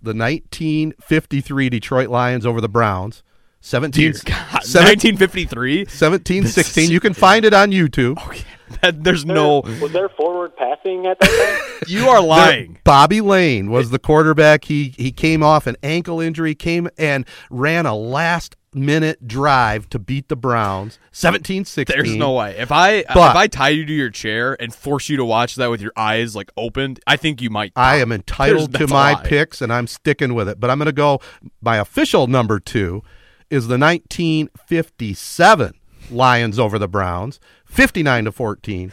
the 0.02 0.14
1953 0.14 1.70
Detroit 1.70 2.10
Lions 2.10 2.46
over 2.46 2.62
the 2.62 2.70
Browns. 2.70 3.24
17, 3.62 4.12
Dear 4.12 4.22
God. 4.26 4.64
17 4.64 5.16
1953. 5.16 5.86
17 5.86 6.48
16. 6.48 6.92
You 6.92 7.00
can 7.00 7.14
find 7.14 7.46
it 7.46 7.54
on 7.54 7.72
YouTube. 7.72 8.18
That, 8.82 9.04
there's 9.04 9.26
no. 9.26 9.62
Was 9.82 9.92
there 9.94 10.10
forward 10.10 10.56
passing 10.56 11.08
at 11.08 11.20
that 11.20 11.80
time? 11.82 11.88
You 11.88 12.08
are 12.10 12.22
lying. 12.22 12.78
Bobby 12.84 13.20
Layne 13.20 13.72
was 13.72 13.90
the 13.90 13.98
quarterback. 13.98 14.66
He 14.66 14.94
he 14.96 15.12
came 15.12 15.42
off 15.42 15.66
an 15.66 15.76
ankle 15.82 16.22
injury, 16.22 16.54
came 16.54 16.88
and 16.96 17.26
ran 17.50 17.88
a 17.88 17.96
last 17.96 18.56
minute 18.74 19.28
drive 19.28 19.89
to 19.89 19.99
beat 19.99 20.28
the 20.30 20.36
Browns. 20.36 20.99
17-16. 21.13 21.86
There's 21.88 22.15
no 22.15 22.34
way. 22.34 22.55
If 22.57 22.72
I 22.72 23.03
But- 23.03 23.32
if 23.32 23.36
I 23.36 23.47
tie 23.47 23.70
you 23.70 23.86
to 23.86 23.93
your 23.93 24.09
chair 24.09 24.55
and 24.61 24.74
force 24.74 25.09
you 25.09 25.17
to 25.17 25.26
watch 25.26 25.55
that 25.55 25.70
with 25.70 25.82
your 25.82 25.93
eyes 25.97 26.36
like 26.36 26.51
opened, 26.55 26.99
I 27.07 27.15
think 27.17 27.41
you 27.41 27.49
might. 27.49 27.72
I 27.76 27.97
am 27.97 28.11
entitled 28.11 28.74
There's- 28.74 28.88
to 28.89 28.93
my 28.93 29.15
picks 29.15 29.61
and 29.61 29.74
I'm 29.74 29.88
sticking 29.88 30.34
with 30.36 30.47
it. 30.49 30.59
But 30.59 30.70
I'm 30.70 30.78
going 30.78 30.86
to 30.88 30.91
go 30.91 31.20
my 31.61 31.78
official 31.78 32.28
number 32.28 32.59
2 32.59 33.01
is 33.49 33.67
the 33.67 33.78
1957 33.78 35.74
Lions 36.11 36.57
over 36.59 36.80
the 36.80 36.88
Browns, 36.88 37.39
59 37.65 38.26
to 38.26 38.32
14. 38.32 38.91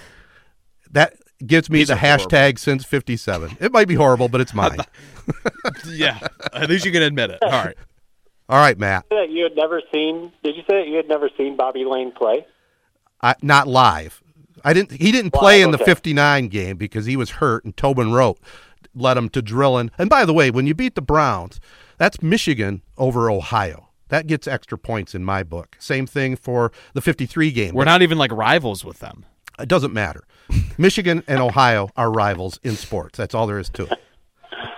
That 0.90 1.14
gives 1.46 1.68
me 1.70 1.78
These 1.80 1.88
the 1.88 1.94
are 1.94 1.96
horrible. 1.98 2.26
hashtag 2.26 2.58
since 2.58 2.84
57. 2.84 3.56
It 3.60 3.72
might 3.72 3.88
be 3.88 3.94
horrible, 3.94 4.28
but 4.28 4.40
it's 4.40 4.54
mine. 4.54 4.78
yeah. 5.86 6.18
At 6.52 6.68
least 6.70 6.84
you 6.84 6.92
can 6.92 7.02
admit 7.02 7.30
it. 7.30 7.38
All 7.42 7.50
right. 7.50 7.76
All 8.48 8.58
right, 8.58 8.78
Matt. 8.78 9.08
that 9.10 9.30
you 9.30 9.42
had 9.42 9.56
never 9.56 9.82
seen? 9.92 10.32
Did 10.44 10.56
you 10.56 10.62
say 10.68 10.78
that 10.80 10.88
you 10.88 10.96
had 10.96 11.08
never 11.08 11.28
seen 11.36 11.56
Bobby 11.56 11.84
Layne 11.84 12.12
play? 12.12 12.46
I, 13.20 13.34
not 13.42 13.66
live. 13.66 14.22
I 14.64 14.72
didn't. 14.72 14.92
He 14.92 15.10
didn't 15.12 15.32
play 15.32 15.62
in 15.62 15.70
the 15.70 15.78
'59 15.78 16.48
game 16.48 16.76
because 16.76 17.06
he 17.06 17.16
was 17.16 17.30
hurt, 17.30 17.64
and 17.64 17.76
Tobin 17.76 18.12
Rote 18.12 18.38
led 18.94 19.16
him 19.16 19.28
to 19.30 19.42
drilling. 19.42 19.90
And 19.98 20.08
by 20.08 20.24
the 20.24 20.32
way, 20.32 20.50
when 20.50 20.66
you 20.66 20.74
beat 20.74 20.94
the 20.94 21.02
Browns, 21.02 21.60
that's 21.98 22.22
Michigan 22.22 22.82
over 22.96 23.30
Ohio. 23.30 23.88
That 24.08 24.26
gets 24.26 24.46
extra 24.46 24.78
points 24.78 25.14
in 25.14 25.24
my 25.24 25.42
book. 25.42 25.76
Same 25.78 26.06
thing 26.06 26.36
for 26.36 26.72
the 26.94 27.00
'53 27.00 27.50
game. 27.50 27.74
We're 27.74 27.84
not 27.84 28.02
even 28.02 28.18
like 28.18 28.30
rivals 28.32 28.84
with 28.84 29.00
them. 29.00 29.24
It 29.58 29.68
doesn't 29.68 29.92
matter. 29.92 30.24
Michigan 30.78 31.24
and 31.26 31.40
Ohio 31.40 31.88
are 31.96 32.12
rivals 32.12 32.60
in 32.62 32.76
sports. 32.76 33.16
That's 33.18 33.34
all 33.34 33.46
there 33.46 33.58
is 33.58 33.68
to 33.70 33.84
it. 33.84 33.98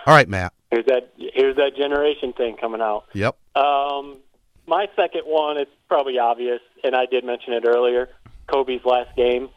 All 0.07 0.15
right, 0.15 0.29
Matt. 0.29 0.53
Here's 0.71 0.87
that. 0.87 1.13
Here's 1.17 1.57
that 1.57 1.77
generation 1.77 2.33
thing 2.33 2.57
coming 2.61 2.81
out. 2.81 3.05
Yep. 3.15 3.37
Um, 3.57 4.19
my 4.67 4.87
second 4.97 5.23
one, 5.25 5.57
it's 5.57 5.71
probably 5.89 6.19
obvious, 6.19 6.61
and 6.85 6.95
I 6.95 7.07
did 7.07 7.25
mention 7.25 7.55
it 7.55 7.65
earlier. 7.67 8.11
Kobe's 8.47 8.85
last 8.85 9.17
game. 9.17 9.49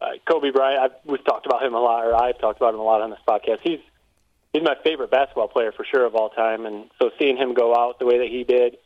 Uh, 0.00 0.06
Kobe 0.28 0.50
Bryant. 0.50 0.80
I've, 0.80 0.90
we've 1.04 1.24
talked 1.24 1.46
about 1.46 1.62
him 1.62 1.74
a 1.74 1.80
lot, 1.80 2.04
or 2.04 2.14
I've 2.14 2.38
talked 2.38 2.60
about 2.60 2.74
him 2.74 2.80
a 2.80 2.84
lot 2.84 3.00
on 3.00 3.10
this 3.10 3.18
podcast. 3.26 3.58
He's 3.62 3.80
he's 4.52 4.62
my 4.62 4.76
favorite 4.84 5.10
basketball 5.10 5.48
player 5.48 5.72
for 5.72 5.84
sure 5.84 6.04
of 6.04 6.14
all 6.14 6.30
time, 6.30 6.66
and 6.66 6.90
so 7.00 7.10
seeing 7.18 7.36
him 7.36 7.54
go 7.54 7.74
out 7.74 7.98
the 7.98 8.06
way 8.06 8.18
that 8.18 8.28
he 8.28 8.44
did, 8.44 8.76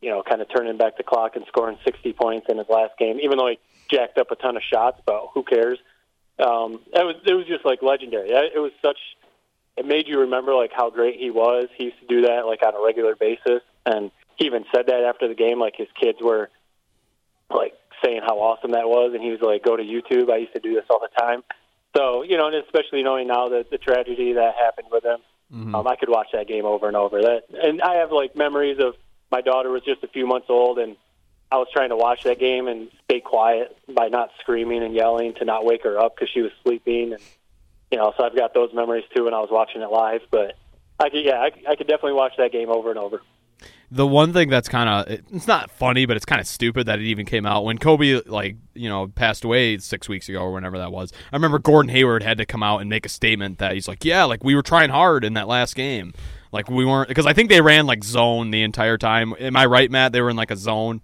you 0.00 0.10
know, 0.10 0.22
kind 0.22 0.40
of 0.40 0.48
turning 0.54 0.76
back 0.76 0.96
the 0.96 1.02
clock 1.02 1.36
and 1.36 1.44
scoring 1.48 1.76
60 1.84 2.12
points 2.14 2.46
in 2.48 2.58
his 2.58 2.68
last 2.68 2.96
game, 2.98 3.18
even 3.20 3.38
though 3.38 3.48
he 3.48 3.58
jacked 3.90 4.18
up 4.18 4.30
a 4.30 4.36
ton 4.36 4.56
of 4.56 4.62
shots, 4.62 5.00
but 5.04 5.28
who 5.34 5.42
cares? 5.42 5.78
Um, 6.38 6.80
it 6.94 7.04
was 7.04 7.16
it 7.26 7.34
was 7.34 7.46
just 7.46 7.64
like 7.64 7.82
legendary. 7.82 8.30
It 8.30 8.58
was 8.58 8.72
such 8.80 8.98
it 9.80 9.86
made 9.86 10.06
you 10.06 10.20
remember 10.20 10.54
like 10.54 10.72
how 10.76 10.90
great 10.90 11.18
he 11.18 11.30
was. 11.30 11.68
He 11.76 11.84
used 11.84 11.98
to 12.00 12.06
do 12.06 12.22
that 12.22 12.46
like 12.46 12.62
on 12.62 12.74
a 12.74 12.84
regular 12.84 13.16
basis, 13.16 13.62
and 13.86 14.10
he 14.36 14.44
even 14.44 14.64
said 14.74 14.86
that 14.88 15.04
after 15.04 15.26
the 15.26 15.34
game. 15.34 15.58
Like 15.58 15.74
his 15.74 15.88
kids 15.98 16.18
were 16.20 16.50
like 17.48 17.72
saying 18.04 18.20
how 18.22 18.38
awesome 18.38 18.72
that 18.72 18.86
was, 18.86 19.12
and 19.14 19.22
he 19.22 19.30
was 19.30 19.40
like, 19.40 19.64
"Go 19.64 19.76
to 19.76 19.82
YouTube." 19.82 20.30
I 20.30 20.36
used 20.36 20.52
to 20.52 20.60
do 20.60 20.74
this 20.74 20.84
all 20.90 21.00
the 21.00 21.08
time. 21.18 21.42
So 21.96 22.22
you 22.22 22.36
know, 22.36 22.48
and 22.48 22.56
especially 22.56 23.02
knowing 23.02 23.26
now 23.26 23.48
that 23.48 23.70
the 23.70 23.78
tragedy 23.78 24.34
that 24.34 24.54
happened 24.54 24.88
with 24.92 25.02
him, 25.02 25.20
um, 25.74 25.86
I 25.88 25.96
could 25.96 26.10
watch 26.10 26.28
that 26.34 26.46
game 26.46 26.66
over 26.66 26.86
and 26.86 26.96
over. 26.96 27.22
That, 27.22 27.44
and 27.50 27.80
I 27.80 27.96
have 27.96 28.12
like 28.12 28.36
memories 28.36 28.78
of 28.80 28.96
my 29.32 29.40
daughter 29.40 29.70
was 29.70 29.82
just 29.82 30.04
a 30.04 30.08
few 30.08 30.26
months 30.26 30.46
old, 30.50 30.78
and 30.78 30.96
I 31.50 31.56
was 31.56 31.68
trying 31.72 31.88
to 31.88 31.96
watch 31.96 32.24
that 32.24 32.38
game 32.38 32.68
and 32.68 32.90
stay 33.04 33.20
quiet 33.20 33.76
by 33.88 34.08
not 34.08 34.28
screaming 34.40 34.82
and 34.82 34.94
yelling 34.94 35.34
to 35.34 35.46
not 35.46 35.64
wake 35.64 35.84
her 35.84 35.98
up 35.98 36.16
because 36.16 36.28
she 36.28 36.42
was 36.42 36.52
sleeping, 36.62 37.14
and 37.14 37.22
you 37.90 37.98
know, 37.98 38.12
so 38.16 38.24
I've 38.24 38.36
got 38.36 38.54
those 38.54 38.72
memories 38.72 39.04
too 39.14 39.24
when 39.24 39.34
I 39.34 39.40
was 39.40 39.48
watching 39.50 39.82
it 39.82 39.90
live. 39.90 40.22
But 40.30 40.54
I 40.98 41.10
could, 41.10 41.24
yeah, 41.24 41.40
I, 41.40 41.50
I 41.68 41.76
could 41.76 41.86
definitely 41.86 42.14
watch 42.14 42.32
that 42.38 42.52
game 42.52 42.68
over 42.70 42.90
and 42.90 42.98
over. 42.98 43.20
the 43.90 44.06
one 44.06 44.32
thing 44.32 44.48
that's 44.48 44.68
kind 44.68 44.88
of 44.88 45.20
it's 45.32 45.46
not 45.46 45.70
funny, 45.70 46.06
but 46.06 46.16
it's 46.16 46.24
kind 46.24 46.40
of 46.40 46.46
stupid 46.46 46.86
that 46.86 46.98
it 47.00 47.04
even 47.04 47.26
came 47.26 47.44
out 47.44 47.64
when 47.64 47.78
Kobe 47.78 48.22
like 48.26 48.56
you 48.74 48.88
know 48.88 49.08
passed 49.08 49.44
away 49.44 49.78
six 49.78 50.08
weeks 50.08 50.28
ago 50.28 50.40
or 50.40 50.52
whenever 50.52 50.78
that 50.78 50.92
was. 50.92 51.12
I 51.32 51.36
remember 51.36 51.58
Gordon 51.58 51.90
Hayward 51.90 52.22
had 52.22 52.38
to 52.38 52.46
come 52.46 52.62
out 52.62 52.80
and 52.80 52.88
make 52.88 53.04
a 53.04 53.08
statement 53.08 53.58
that 53.58 53.72
he's 53.72 53.88
like, 53.88 54.04
yeah, 54.04 54.24
like 54.24 54.44
we 54.44 54.54
were 54.54 54.62
trying 54.62 54.90
hard 54.90 55.24
in 55.24 55.34
that 55.34 55.48
last 55.48 55.74
game, 55.74 56.12
like 56.52 56.70
we 56.70 56.84
weren't 56.84 57.08
because 57.08 57.26
I 57.26 57.32
think 57.32 57.48
they 57.48 57.60
ran 57.60 57.86
like 57.86 58.04
zone 58.04 58.50
the 58.50 58.62
entire 58.62 58.96
time. 58.98 59.34
Am 59.40 59.56
I 59.56 59.66
right, 59.66 59.90
Matt? 59.90 60.12
They 60.12 60.20
were 60.20 60.30
in 60.30 60.36
like 60.36 60.50
a 60.52 60.56
zone. 60.56 61.02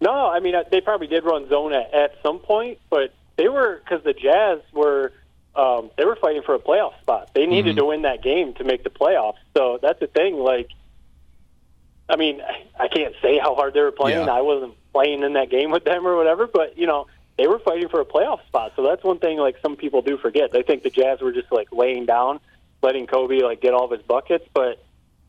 No. 0.00 0.28
I 0.28 0.40
mean, 0.40 0.54
uh, 0.54 0.62
they 0.70 0.80
probably 0.80 1.08
did 1.08 1.24
run 1.24 1.48
zone 1.48 1.72
at, 1.72 1.92
at 1.92 2.12
some 2.22 2.38
point, 2.38 2.78
but 2.90 3.12
they 3.36 3.48
were 3.48 3.80
because 3.82 4.04
the 4.04 4.12
Jazz 4.12 4.60
were 4.72 5.12
um, 5.56 5.90
they 5.96 6.04
were 6.04 6.16
fighting 6.16 6.42
for 6.42 6.54
a 6.54 6.58
playoff 6.58 6.98
spot. 7.00 7.30
They 7.34 7.46
needed 7.46 7.70
Mm-hmm. 7.76 7.78
to 7.78 7.84
win 7.86 8.02
that 8.02 8.22
game 8.22 8.54
to 8.54 8.64
make 8.64 8.84
the 8.84 8.90
playoffs. 8.90 9.38
So 9.56 9.78
that's 9.80 9.98
the 10.00 10.06
thing. 10.06 10.36
Like, 10.36 10.68
I 12.08 12.16
mean, 12.16 12.40
I 12.78 12.88
can't 12.88 13.14
say 13.22 13.38
how 13.38 13.54
hard 13.54 13.74
they 13.74 13.80
were 13.80 13.90
playing. 13.92 14.26
Yeah. 14.26 14.32
I 14.32 14.42
wasn't 14.42 14.74
playing 14.92 15.22
in 15.22 15.32
that 15.34 15.50
game 15.50 15.70
with 15.70 15.84
them 15.84 16.06
or 16.06 16.16
whatever, 16.16 16.46
but 16.46 16.78
you 16.78 16.86
know, 16.86 17.06
they 17.38 17.46
were 17.46 17.58
fighting 17.58 17.88
for 17.88 18.00
a 18.00 18.04
playoff 18.04 18.44
spot. 18.46 18.72
So 18.76 18.82
that's 18.82 19.02
one 19.02 19.18
thing. 19.18 19.38
Like 19.38 19.56
some 19.62 19.76
people 19.76 20.02
do 20.02 20.16
forget. 20.16 20.52
They 20.52 20.62
think 20.62 20.82
the 20.82 20.90
Jazz 20.90 21.20
were 21.20 21.32
just 21.32 21.50
like 21.50 21.68
laying 21.72 22.06
down, 22.06 22.40
letting 22.82 23.06
Kobe 23.06 23.40
like 23.40 23.60
get 23.60 23.74
all 23.74 23.84
of 23.84 23.90
his 23.90 24.02
buckets, 24.02 24.46
but. 24.54 24.82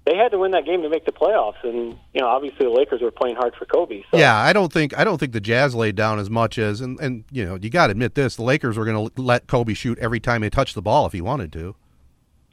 They 0.07 0.15
had 0.15 0.31
to 0.31 0.37
win 0.37 0.51
that 0.51 0.63
game 0.63 0.83
to 0.83 0.89
make 0.89 1.05
the 1.05 1.11
playoffs, 1.11 1.61
and 1.63 1.97
you 2.13 2.21
know, 2.21 2.27
obviously 2.27 2.65
the 2.65 2.71
Lakers 2.71 3.01
were 3.01 3.11
playing 3.11 3.35
hard 3.35 3.53
for 3.55 3.65
Kobe. 3.65 4.03
So. 4.09 4.17
Yeah, 4.17 4.37
I 4.37 4.53
don't 4.53 4.71
think 4.71 4.97
I 4.97 5.03
don't 5.03 5.17
think 5.17 5.33
the 5.33 5.41
Jazz 5.41 5.75
laid 5.75 5.97
down 5.97 6.17
as 6.17 6.29
much 6.29 6.57
as 6.57 6.79
and 6.79 6.97
and 7.01 7.25
you 7.29 7.43
know 7.43 7.55
you 7.55 7.69
got 7.69 7.87
to 7.87 7.91
admit 7.91 8.15
this: 8.15 8.37
the 8.37 8.43
Lakers 8.43 8.77
were 8.77 8.85
going 8.85 9.09
to 9.09 9.21
let 9.21 9.47
Kobe 9.47 9.73
shoot 9.73 9.99
every 9.99 10.21
time 10.21 10.43
he 10.43 10.49
touched 10.49 10.75
the 10.75 10.81
ball 10.81 11.05
if 11.07 11.11
he 11.11 11.19
wanted 11.19 11.51
to. 11.53 11.75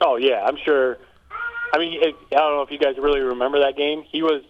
Oh 0.00 0.16
yeah, 0.16 0.44
I'm 0.44 0.56
sure. 0.64 0.98
I 1.72 1.78
mean, 1.78 1.92
it, 2.02 2.16
I 2.32 2.36
don't 2.36 2.56
know 2.56 2.62
if 2.62 2.72
you 2.72 2.78
guys 2.78 2.96
really 2.98 3.20
remember 3.20 3.60
that 3.60 3.76
game. 3.76 4.02
He 4.10 4.22
was, 4.22 4.42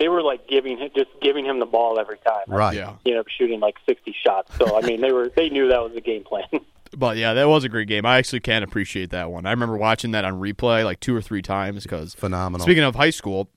they 0.00 0.08
were 0.08 0.22
like 0.22 0.48
giving 0.48 0.78
him, 0.78 0.90
just 0.96 1.10
giving 1.22 1.44
him 1.44 1.60
the 1.60 1.66
ball 1.66 2.00
every 2.00 2.18
time. 2.18 2.44
Right. 2.48 2.74
Yeah. 2.76 2.94
You 3.04 3.14
know, 3.14 3.24
shooting 3.36 3.60
like 3.60 3.76
60 3.86 4.14
shots. 4.24 4.56
So 4.56 4.76
I 4.76 4.82
mean, 4.82 5.00
they 5.00 5.12
were, 5.12 5.28
they 5.28 5.48
knew 5.48 5.68
that 5.68 5.82
was 5.82 5.92
the 5.94 6.00
game 6.00 6.24
plan. 6.24 6.44
But 6.96 7.16
yeah, 7.16 7.34
that 7.34 7.48
was 7.48 7.64
a 7.64 7.68
great 7.68 7.88
game. 7.88 8.06
I 8.06 8.18
actually 8.18 8.40
can 8.40 8.62
appreciate 8.62 9.10
that 9.10 9.30
one. 9.30 9.46
I 9.46 9.50
remember 9.50 9.76
watching 9.76 10.12
that 10.12 10.24
on 10.24 10.40
replay 10.40 10.84
like 10.84 11.00
two 11.00 11.14
or 11.14 11.22
three 11.22 11.42
times 11.42 11.82
because 11.82 12.14
Phenomenal. 12.14 12.64
Speaking 12.64 12.84
of 12.84 12.94
high 12.94 13.10
school, 13.10 13.50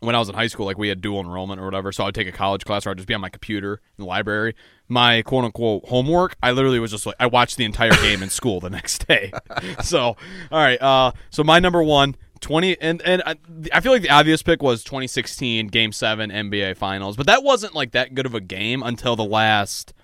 when 0.00 0.14
I 0.14 0.18
was 0.18 0.28
in 0.28 0.34
high 0.34 0.46
school, 0.46 0.66
like 0.66 0.78
we 0.78 0.88
had 0.88 1.00
dual 1.00 1.20
enrollment 1.20 1.60
or 1.60 1.64
whatever, 1.64 1.90
so 1.90 2.04
I'd 2.04 2.14
take 2.14 2.28
a 2.28 2.32
college 2.32 2.64
class 2.64 2.86
or 2.86 2.90
I'd 2.90 2.98
just 2.98 3.08
be 3.08 3.14
on 3.14 3.20
my 3.20 3.28
computer 3.28 3.80
in 3.98 4.02
the 4.02 4.06
library. 4.06 4.54
My 4.88 5.22
quote 5.22 5.44
unquote 5.44 5.86
homework, 5.86 6.36
I 6.42 6.52
literally 6.52 6.78
was 6.78 6.90
just 6.90 7.06
like 7.06 7.16
I 7.18 7.26
watched 7.26 7.56
the 7.56 7.64
entire 7.64 7.94
game 7.96 8.22
in 8.22 8.30
school 8.30 8.60
the 8.60 8.70
next 8.78 9.06
day. 9.06 9.32
so, 9.82 10.00
all 10.00 10.16
right, 10.50 10.80
uh, 10.80 11.12
so 11.30 11.44
my 11.44 11.58
number 11.58 11.82
one. 11.82 12.16
20 12.40 12.76
and 12.82 13.00
and 13.00 13.22
I, 13.24 13.36
I 13.72 13.80
feel 13.80 13.92
like 13.92 14.02
the 14.02 14.10
obvious 14.10 14.42
pick 14.42 14.62
was 14.62 14.84
2016 14.84 15.68
game 15.68 15.90
7 15.90 16.28
NBA 16.30 16.76
finals 16.76 17.16
but 17.16 17.26
that 17.26 17.42
wasn't 17.42 17.74
like 17.74 17.92
that 17.92 18.14
good 18.14 18.26
of 18.26 18.34
a 18.34 18.42
game 18.42 18.82
until 18.82 19.16
the 19.16 19.24
last 19.24 19.94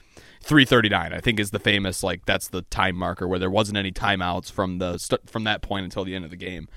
339 0.43 1.13
I 1.13 1.21
think 1.21 1.41
is 1.41 1.51
the 1.51 1.59
famous 1.59 2.03
like 2.03 2.27
that's 2.27 2.49
the 2.49 2.63
time 2.63 2.97
marker 2.97 3.27
where 3.29 3.39
there 3.39 3.51
wasn't 3.51 3.79
any 3.79 3.93
timeouts 3.93 4.51
from 4.51 4.79
the 4.79 4.99
st- 4.99 5.29
from 5.29 5.45
that 5.45 5.63
point 5.63 5.85
until 5.85 6.05
the 6.05 6.15
end 6.15 6.25
of 6.25 6.31
the 6.31 6.37
game. 6.37 6.69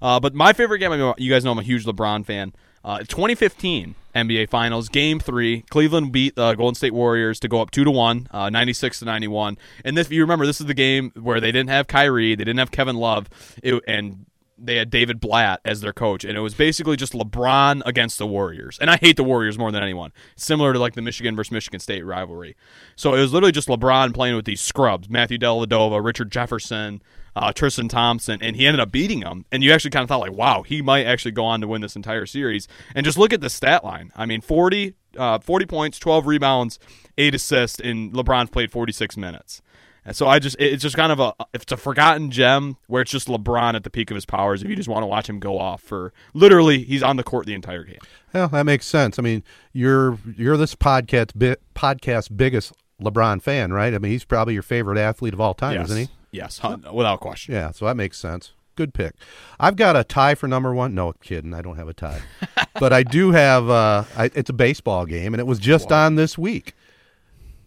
Uh, 0.00 0.18
but 0.18 0.34
my 0.34 0.52
favorite 0.52 0.80
game, 0.80 0.90
I 0.90 0.96
mean, 0.96 1.14
you 1.16 1.30
guys 1.30 1.44
know 1.44 1.52
I'm 1.52 1.58
a 1.60 1.62
huge 1.62 1.84
LeBron 1.84 2.26
fan. 2.26 2.52
Uh, 2.84 2.98
2015 2.98 3.94
NBA 4.16 4.48
Finals, 4.48 4.88
Game 4.88 5.20
Three, 5.20 5.62
Cleveland 5.70 6.10
beat 6.10 6.34
the 6.34 6.54
Golden 6.54 6.74
State 6.74 6.92
Warriors 6.92 7.38
to 7.40 7.48
go 7.48 7.60
up 7.60 7.70
two 7.70 7.84
to 7.84 7.90
one, 7.90 8.26
uh, 8.32 8.50
96 8.50 8.98
to 8.98 9.04
91. 9.04 9.56
And 9.84 9.96
this, 9.96 10.10
you 10.10 10.20
remember, 10.20 10.44
this 10.44 10.60
is 10.60 10.66
the 10.66 10.74
game 10.74 11.12
where 11.14 11.40
they 11.40 11.52
didn't 11.52 11.70
have 11.70 11.86
Kyrie, 11.86 12.34
they 12.34 12.44
didn't 12.44 12.58
have 12.58 12.72
Kevin 12.72 12.96
Love, 12.96 13.30
it, 13.62 13.82
and 13.86 14.26
they 14.64 14.76
had 14.76 14.90
David 14.90 15.20
Blatt 15.20 15.60
as 15.64 15.80
their 15.80 15.92
coach, 15.92 16.24
and 16.24 16.36
it 16.36 16.40
was 16.40 16.54
basically 16.54 16.96
just 16.96 17.12
LeBron 17.12 17.82
against 17.84 18.18
the 18.18 18.26
Warriors. 18.26 18.78
And 18.80 18.90
I 18.90 18.96
hate 18.96 19.16
the 19.16 19.24
Warriors 19.24 19.58
more 19.58 19.72
than 19.72 19.82
anyone, 19.82 20.12
similar 20.36 20.72
to 20.72 20.78
like 20.78 20.94
the 20.94 21.02
Michigan 21.02 21.34
versus 21.34 21.52
Michigan 21.52 21.80
State 21.80 22.04
rivalry. 22.04 22.56
So 22.96 23.14
it 23.14 23.20
was 23.20 23.32
literally 23.32 23.52
just 23.52 23.68
LeBron 23.68 24.14
playing 24.14 24.36
with 24.36 24.44
these 24.44 24.60
scrubs: 24.60 25.08
Matthew 25.10 25.38
Dellavedova, 25.38 26.02
Richard 26.04 26.30
Jefferson, 26.30 27.02
uh, 27.34 27.52
Tristan 27.52 27.88
Thompson, 27.88 28.38
and 28.42 28.56
he 28.56 28.66
ended 28.66 28.80
up 28.80 28.92
beating 28.92 29.20
them. 29.20 29.44
And 29.50 29.62
you 29.62 29.72
actually 29.72 29.90
kind 29.90 30.02
of 30.02 30.08
thought 30.08 30.20
like, 30.20 30.32
wow, 30.32 30.62
he 30.62 30.82
might 30.82 31.06
actually 31.06 31.32
go 31.32 31.44
on 31.44 31.60
to 31.60 31.68
win 31.68 31.80
this 31.80 31.96
entire 31.96 32.26
series. 32.26 32.68
And 32.94 33.04
just 33.04 33.18
look 33.18 33.32
at 33.32 33.40
the 33.40 33.50
stat 33.50 33.84
line. 33.84 34.12
I 34.14 34.26
mean, 34.26 34.40
40, 34.40 34.94
uh, 35.16 35.38
40 35.38 35.66
points, 35.66 35.98
12 35.98 36.26
rebounds, 36.26 36.78
eight 37.18 37.34
assists, 37.34 37.80
and 37.80 38.12
LeBron 38.12 38.50
played 38.50 38.70
46 38.70 39.16
minutes. 39.16 39.62
And 40.04 40.16
so 40.16 40.26
I 40.26 40.40
just 40.40 40.56
it's 40.58 40.82
just 40.82 40.96
kind 40.96 41.12
of 41.12 41.20
a 41.20 41.34
it's 41.54 41.70
a 41.70 41.76
forgotten 41.76 42.30
gem 42.30 42.76
where 42.88 43.02
it's 43.02 43.10
just 43.10 43.28
LeBron 43.28 43.74
at 43.74 43.84
the 43.84 43.90
peak 43.90 44.10
of 44.10 44.16
his 44.16 44.26
powers. 44.26 44.62
If 44.62 44.68
you 44.68 44.74
just 44.74 44.88
want 44.88 45.02
to 45.04 45.06
watch 45.06 45.28
him 45.28 45.38
go 45.38 45.58
off 45.58 45.80
for 45.80 46.12
literally, 46.34 46.82
he's 46.82 47.02
on 47.02 47.16
the 47.16 47.22
court 47.22 47.46
the 47.46 47.54
entire 47.54 47.84
game. 47.84 48.00
Yeah, 48.34 48.48
that 48.48 48.66
makes 48.66 48.86
sense. 48.86 49.18
I 49.18 49.22
mean, 49.22 49.44
you're 49.72 50.18
you're 50.36 50.56
this 50.56 50.74
podcast 50.74 51.32
bi- 51.36 51.56
podcast 51.76 52.36
biggest 52.36 52.72
LeBron 53.00 53.40
fan, 53.42 53.72
right? 53.72 53.94
I 53.94 53.98
mean, 53.98 54.10
he's 54.10 54.24
probably 54.24 54.54
your 54.54 54.62
favorite 54.64 54.98
athlete 54.98 55.34
of 55.34 55.40
all 55.40 55.54
time, 55.54 55.74
yes. 55.74 55.86
isn't 55.86 55.98
he? 55.98 56.08
Yes, 56.32 56.60
without 56.92 57.20
question. 57.20 57.54
Yeah, 57.54 57.70
so 57.70 57.84
that 57.84 57.96
makes 57.96 58.18
sense. 58.18 58.52
Good 58.74 58.94
pick. 58.94 59.14
I've 59.60 59.76
got 59.76 59.96
a 59.96 60.04
tie 60.04 60.34
for 60.34 60.48
number 60.48 60.74
one. 60.74 60.94
No 60.94 61.12
kidding, 61.12 61.52
I 61.52 61.60
don't 61.60 61.76
have 61.76 61.88
a 61.88 61.94
tie, 61.94 62.22
but 62.80 62.92
I 62.92 63.02
do 63.02 63.30
have. 63.32 63.68
Uh, 63.68 64.04
I, 64.16 64.30
it's 64.34 64.50
a 64.50 64.54
baseball 64.54 65.06
game, 65.06 65.34
and 65.34 65.40
it 65.40 65.46
was 65.46 65.58
just 65.58 65.92
on 65.92 66.16
this 66.16 66.36
week. 66.36 66.74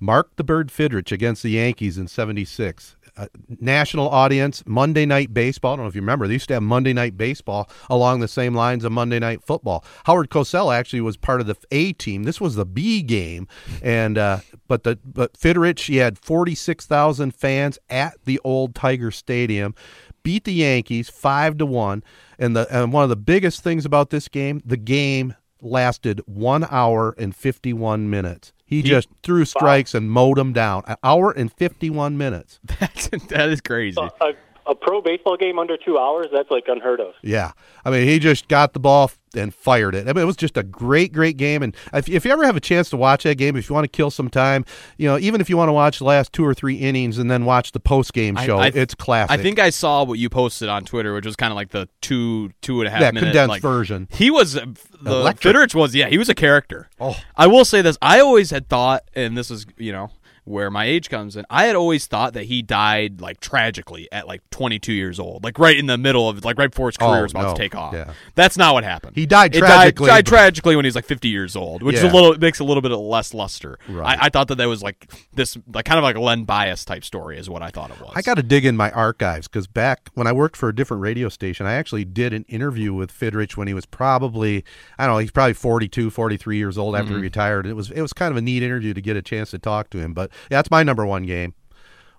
Mark 0.05 0.35
the 0.35 0.43
Bird 0.43 0.69
Fidrych 0.69 1.11
against 1.11 1.41
the 1.41 1.49
Yankees 1.49 1.97
in 1.97 2.07
'76. 2.07 2.95
Uh, 3.17 3.27
national 3.59 4.07
audience, 4.09 4.61
Monday 4.67 5.05
Night 5.05 5.33
Baseball. 5.33 5.73
I 5.73 5.75
don't 5.77 5.85
know 5.85 5.89
if 5.89 5.95
you 5.95 6.01
remember, 6.01 6.27
they 6.27 6.33
used 6.33 6.49
to 6.49 6.53
have 6.53 6.63
Monday 6.63 6.93
Night 6.93 7.17
Baseball 7.17 7.69
along 7.89 8.19
the 8.19 8.27
same 8.27 8.53
lines 8.53 8.83
of 8.83 8.91
Monday 8.91 9.19
Night 9.19 9.41
Football. 9.41 9.83
Howard 10.03 10.29
Cosell 10.29 10.75
actually 10.75 11.01
was 11.01 11.17
part 11.17 11.41
of 11.41 11.47
the 11.47 11.55
A 11.71 11.93
team. 11.93 12.23
This 12.23 12.39
was 12.39 12.55
the 12.55 12.65
B 12.65 13.01
game, 13.01 13.47
and 13.81 14.17
uh, 14.17 14.39
but 14.67 14.83
the 14.83 14.99
but 15.03 15.33
Fidrych 15.33 15.87
he 15.87 15.97
had 15.97 16.19
forty 16.19 16.53
six 16.53 16.85
thousand 16.85 17.33
fans 17.33 17.79
at 17.89 18.13
the 18.25 18.39
old 18.43 18.75
Tiger 18.75 19.09
Stadium, 19.09 19.73
beat 20.21 20.43
the 20.43 20.53
Yankees 20.53 21.09
five 21.09 21.57
to 21.57 21.65
one, 21.65 22.03
and 22.37 22.55
the 22.55 22.67
and 22.69 22.93
one 22.93 23.03
of 23.03 23.09
the 23.09 23.15
biggest 23.15 23.63
things 23.63 23.85
about 23.85 24.11
this 24.11 24.27
game, 24.27 24.61
the 24.63 24.77
game 24.77 25.33
lasted 25.61 26.21
one 26.27 26.67
hour 26.69 27.15
and 27.17 27.35
fifty 27.35 27.73
one 27.73 28.07
minutes. 28.07 28.51
He, 28.65 28.81
just 28.81 29.09
threw 29.21 29.45
strikes 29.45 29.93
and 29.93 30.09
mowed 30.09 30.37
them 30.37 30.51
down. 30.51 30.83
An 30.87 30.97
hour 31.03 31.31
and 31.31 31.53
fifty 31.53 31.89
one 31.89 32.17
minutes. 32.17 32.59
That's, 32.79 33.09
that 33.09 33.49
is 33.49 33.61
crazy. 33.61 34.01
a, 34.01 34.33
a 34.67 34.73
pro 34.75 35.01
baseball 35.01 35.37
game 35.37 35.59
under 35.59 35.77
two 35.77 35.97
hours, 35.97 36.27
that's 36.31 36.49
like 36.49 36.63
unheard 36.67 36.99
of. 36.99 37.13
Yeah, 37.21 37.51
I 37.83 37.91
mean, 37.91 38.07
he 38.07 38.19
just 38.19 38.47
got 38.47 38.73
the 38.73 38.79
ball 38.79 39.11
and 39.35 39.53
fired 39.53 39.93
it. 39.95 40.07
I 40.07 40.13
mean, 40.13 40.23
it 40.23 40.25
was 40.25 40.37
just 40.37 40.55
a 40.57 40.63
great, 40.63 41.11
great 41.11 41.35
game. 41.37 41.61
And 41.61 41.75
if, 41.93 42.07
if 42.07 42.23
you 42.25 42.31
ever 42.31 42.45
have 42.45 42.55
a 42.55 42.61
chance 42.61 42.89
to 42.91 42.97
watch 42.97 43.23
that 43.23 43.35
game, 43.37 43.57
if 43.57 43.69
you 43.69 43.73
want 43.75 43.83
to 43.83 43.89
kill 43.89 44.09
some 44.09 44.29
time, 44.29 44.63
you 44.97 45.07
know, 45.09 45.19
even 45.19 45.41
if 45.41 45.49
you 45.49 45.57
want 45.57 45.67
to 45.69 45.73
watch 45.73 45.99
the 45.99 46.05
last 46.05 46.31
two 46.31 46.45
or 46.45 46.53
three 46.53 46.75
innings 46.77 47.17
and 47.17 47.29
then 47.29 47.43
watch 47.45 47.73
the 47.73 47.79
post 47.79 48.13
game 48.13 48.35
show, 48.37 48.57
I- 48.57 48.67
it's 48.73 48.95
classic. 48.95 49.37
I 49.37 49.41
think 49.41 49.59
I 49.59 49.69
saw 49.71 50.03
what 50.03 50.17
you 50.19 50.29
posted 50.29 50.69
on 50.69 50.85
Twitter, 50.85 51.13
which 51.13 51.25
was 51.25 51.35
kind 51.35 51.51
of 51.51 51.55
like 51.55 51.69
the 51.71 51.87
two 52.01 52.51
two 52.61 52.79
and 52.79 52.87
a 52.87 52.91
half 52.91 53.01
Yeah, 53.01 53.11
minute 53.11 53.27
condensed 53.27 53.49
like- 53.49 53.61
version. 53.61 54.07
He 54.11 54.31
was 54.31 54.55
uh, 54.57 54.65
the 55.01 55.11
Electric. 55.11 55.55
Fidrych 55.55 55.75
was 55.75 55.93
yeah 55.93 56.07
he 56.07 56.17
was 56.17 56.29
a 56.29 56.35
character. 56.35 56.89
Oh. 56.99 57.17
I 57.35 57.47
will 57.47 57.65
say 57.65 57.81
this: 57.81 57.97
I 58.01 58.19
always 58.21 58.51
had 58.51 58.69
thought, 58.69 59.03
and 59.13 59.37
this 59.37 59.51
is 59.51 59.65
you 59.77 59.91
know 59.91 60.11
where 60.45 60.69
my 60.69 60.85
age 60.85 61.09
comes 61.09 61.35
in. 61.35 61.43
I 61.49 61.65
had 61.65 61.75
always 61.75 62.05
thought 62.05 62.33
that 62.33 62.43
he 62.45 62.61
died 62.61 63.19
like 63.19 63.39
tragically 63.39 64.07
at 64.11 64.27
like 64.27 64.47
22 64.51 64.93
years 64.93 65.19
old, 65.19 65.43
like 65.43 65.57
right 65.59 65.77
in 65.77 65.87
the 65.87 65.97
middle 65.97 66.29
of 66.29 66.45
like 66.45 66.57
right 66.57 66.69
before 66.69 66.87
his 66.87 66.97
career 66.97 67.19
Oh, 67.19 67.23
was 67.23 67.31
about 67.31 67.43
no. 67.43 67.53
to 67.53 67.57
take 67.57 67.75
off. 67.75 67.93
Yeah. 67.93 68.13
That's 68.35 68.57
not 68.57 68.73
what 68.75 68.83
happened. 68.83 69.15
He 69.15 69.25
died 69.25 69.55
It 69.55 69.59
tragically, 69.59 70.07
Died, 70.07 70.25
died 70.25 70.25
tragically 70.27 70.75
when 70.75 70.85
he's 70.85 70.95
like 70.95 71.05
50 71.05 71.27
years 71.27 71.55
old, 71.55 71.81
which 71.81 71.95
is 71.95 72.03
a 72.03 72.09
little 72.09 72.37
makes 72.37 72.59
a 72.59 72.63
little 72.63 72.81
bit 72.81 72.91
of 72.91 72.99
less 72.99 73.33
luster. 73.33 73.79
Right. 73.89 74.17
I, 74.19 74.27
I 74.27 74.29
thought 74.29 74.47
that 74.49 74.55
that 74.55 74.67
was 74.67 74.83
like 74.83 75.11
this 75.33 75.57
like 75.73 75.85
kind 75.85 75.97
of 75.97 76.03
like 76.03 76.15
a 76.15 76.21
Len 76.21 76.43
Bias 76.43 76.85
type 76.85 77.03
story 77.03 77.37
is 77.37 77.49
what 77.49 77.63
I 77.63 77.71
thought 77.71 77.89
it 77.89 77.99
was. 77.99 78.11
I 78.15 78.21
got 78.21 78.35
to 78.35 78.43
dig 78.43 78.65
in 78.65 78.77
my 78.77 78.91
archives 78.91 79.47
because 79.47 79.65
back 79.65 80.09
when 80.13 80.27
I 80.27 80.31
worked 80.31 80.55
for 80.55 80.69
a 80.69 80.75
different 80.75 81.01
radio 81.01 81.27
station, 81.29 81.65
I 81.65 81.73
actually 81.73 82.05
did 82.05 82.33
an 82.33 82.45
interview 82.47 82.93
with 82.93 83.11
Fidrych 83.11 83.57
when 83.57 83.67
he 83.67 83.73
was 83.73 83.85
probably, 83.85 84.63
I 84.99 85.05
don't 85.05 85.15
know, 85.15 85.19
he's 85.19 85.31
probably 85.31 85.53
42, 85.53 86.11
43 86.11 86.57
years 86.57 86.77
old 86.77 86.95
after 86.95 87.09
he 87.09 87.13
mm-hmm. 87.15 87.21
retired. 87.23 87.65
It 87.65 87.73
was 87.73 87.89
it 87.89 88.01
was 88.01 88.13
kind 88.13 88.31
of 88.31 88.37
a 88.37 88.41
neat 88.41 88.61
interview 88.61 88.93
to 88.93 89.01
get 89.01 89.17
a 89.17 89.23
chance 89.23 89.49
to 89.51 89.59
talk 89.59 89.89
to 89.89 89.97
him. 89.97 90.13
But 90.13 90.29
yeah, 90.49 90.57
that's 90.57 90.71
my 90.71 90.83
number 90.83 91.05
one 91.05 91.25
game. 91.25 91.53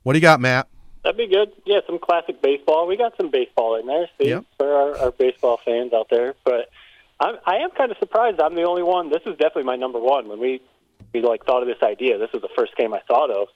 What 0.03 0.12
do 0.12 0.19
you 0.19 0.23
got, 0.23 0.41
Matt? 0.41 0.69
That'd 1.03 1.19
be 1.19 1.27
good. 1.29 1.53
Yeah, 1.64 1.81
some 1.87 1.99
classic 1.99 2.43
baseball. 2.43 2.87
We 2.87 2.97
got 2.97 3.17
some 3.17 3.31
baseball 3.31 3.77
in 3.77 3.87
there, 3.87 4.09
Steve, 4.17 4.29
Yep. 4.29 4.45
for 4.59 4.73
our, 4.73 4.99
our 4.99 5.11
baseball 5.12 5.61
fans 5.64 5.93
out 5.93 6.09
there. 6.11 6.35
But 6.45 6.71
I'm, 7.21 7.37
I 7.47 7.57
am 7.57 7.71
kind 7.71 7.91
of 7.93 7.99
surprised. 7.99 8.41
I'm 8.41 8.55
the 8.55 8.64
only 8.64 8.83
one. 8.83 9.11
This 9.11 9.23
is 9.25 9.33
definitely 9.33 9.64
my 9.64 9.77
number 9.77 9.99
one. 10.01 10.29
When 10.29 10.41
we 10.41 10.61
we 11.12 11.21
like 11.23 11.45
thought 11.45 11.62
of 11.62 11.69
this 11.69 11.83
idea, 11.83 12.19
this 12.19 12.33
was 12.33 12.43
the 12.43 12.49
first 12.57 12.77
game 12.77 12.93
I 12.93 13.01
thought 13.07 13.31
of. 13.31 13.49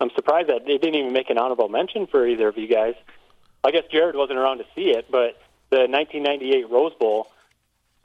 I'm 0.00 0.10
surprised 0.14 0.48
that 0.48 0.64
they 0.66 0.78
didn't 0.78 0.94
even 0.94 1.12
make 1.12 1.30
an 1.30 1.38
honorable 1.38 1.68
mention 1.68 2.06
for 2.06 2.26
either 2.26 2.48
of 2.48 2.56
you 2.56 2.68
guys. 2.68 2.94
I 3.64 3.70
guess 3.70 3.84
Jared 3.90 4.14
wasn't 4.16 4.38
around 4.38 4.58
to 4.58 4.64
see 4.74 4.90
it, 4.90 5.06
but 5.10 5.38
the 5.70 5.86
1998 5.88 6.68
Rose 6.70 6.92
Bowl, 6.98 7.28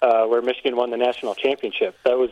uh, 0.01 0.26
where 0.26 0.41
Michigan 0.41 0.76
won 0.76 0.89
the 0.91 0.97
national 0.97 1.36
championship, 1.36 1.95
that 2.05 2.18
was 2.18 2.30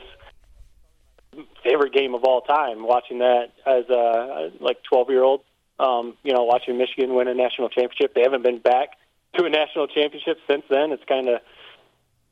favorite 1.64 1.94
game 1.94 2.14
of 2.16 2.24
all 2.24 2.42
time. 2.42 2.86
Watching 2.86 3.20
that 3.20 3.52
as 3.66 3.90
a 3.90 4.52
like 4.60 4.82
12 4.84 5.10
year 5.10 5.24
old, 5.24 5.42
um, 5.80 6.16
you 6.24 6.34
know, 6.34 6.44
watching 6.44 6.78
Michigan 6.78 7.14
win 7.16 7.28
a 7.28 7.34
national 7.34 7.70
championship. 7.70 8.14
They 8.14 8.22
haven't 8.22 8.44
been 8.44 8.60
back 8.60 8.90
to 9.38 9.46
a 9.46 9.50
national 9.50 9.88
championship 9.88 10.38
since 10.48 10.64
then. 10.70 10.92
It's 10.92 11.04
kind 11.06 11.28
of 11.30 11.42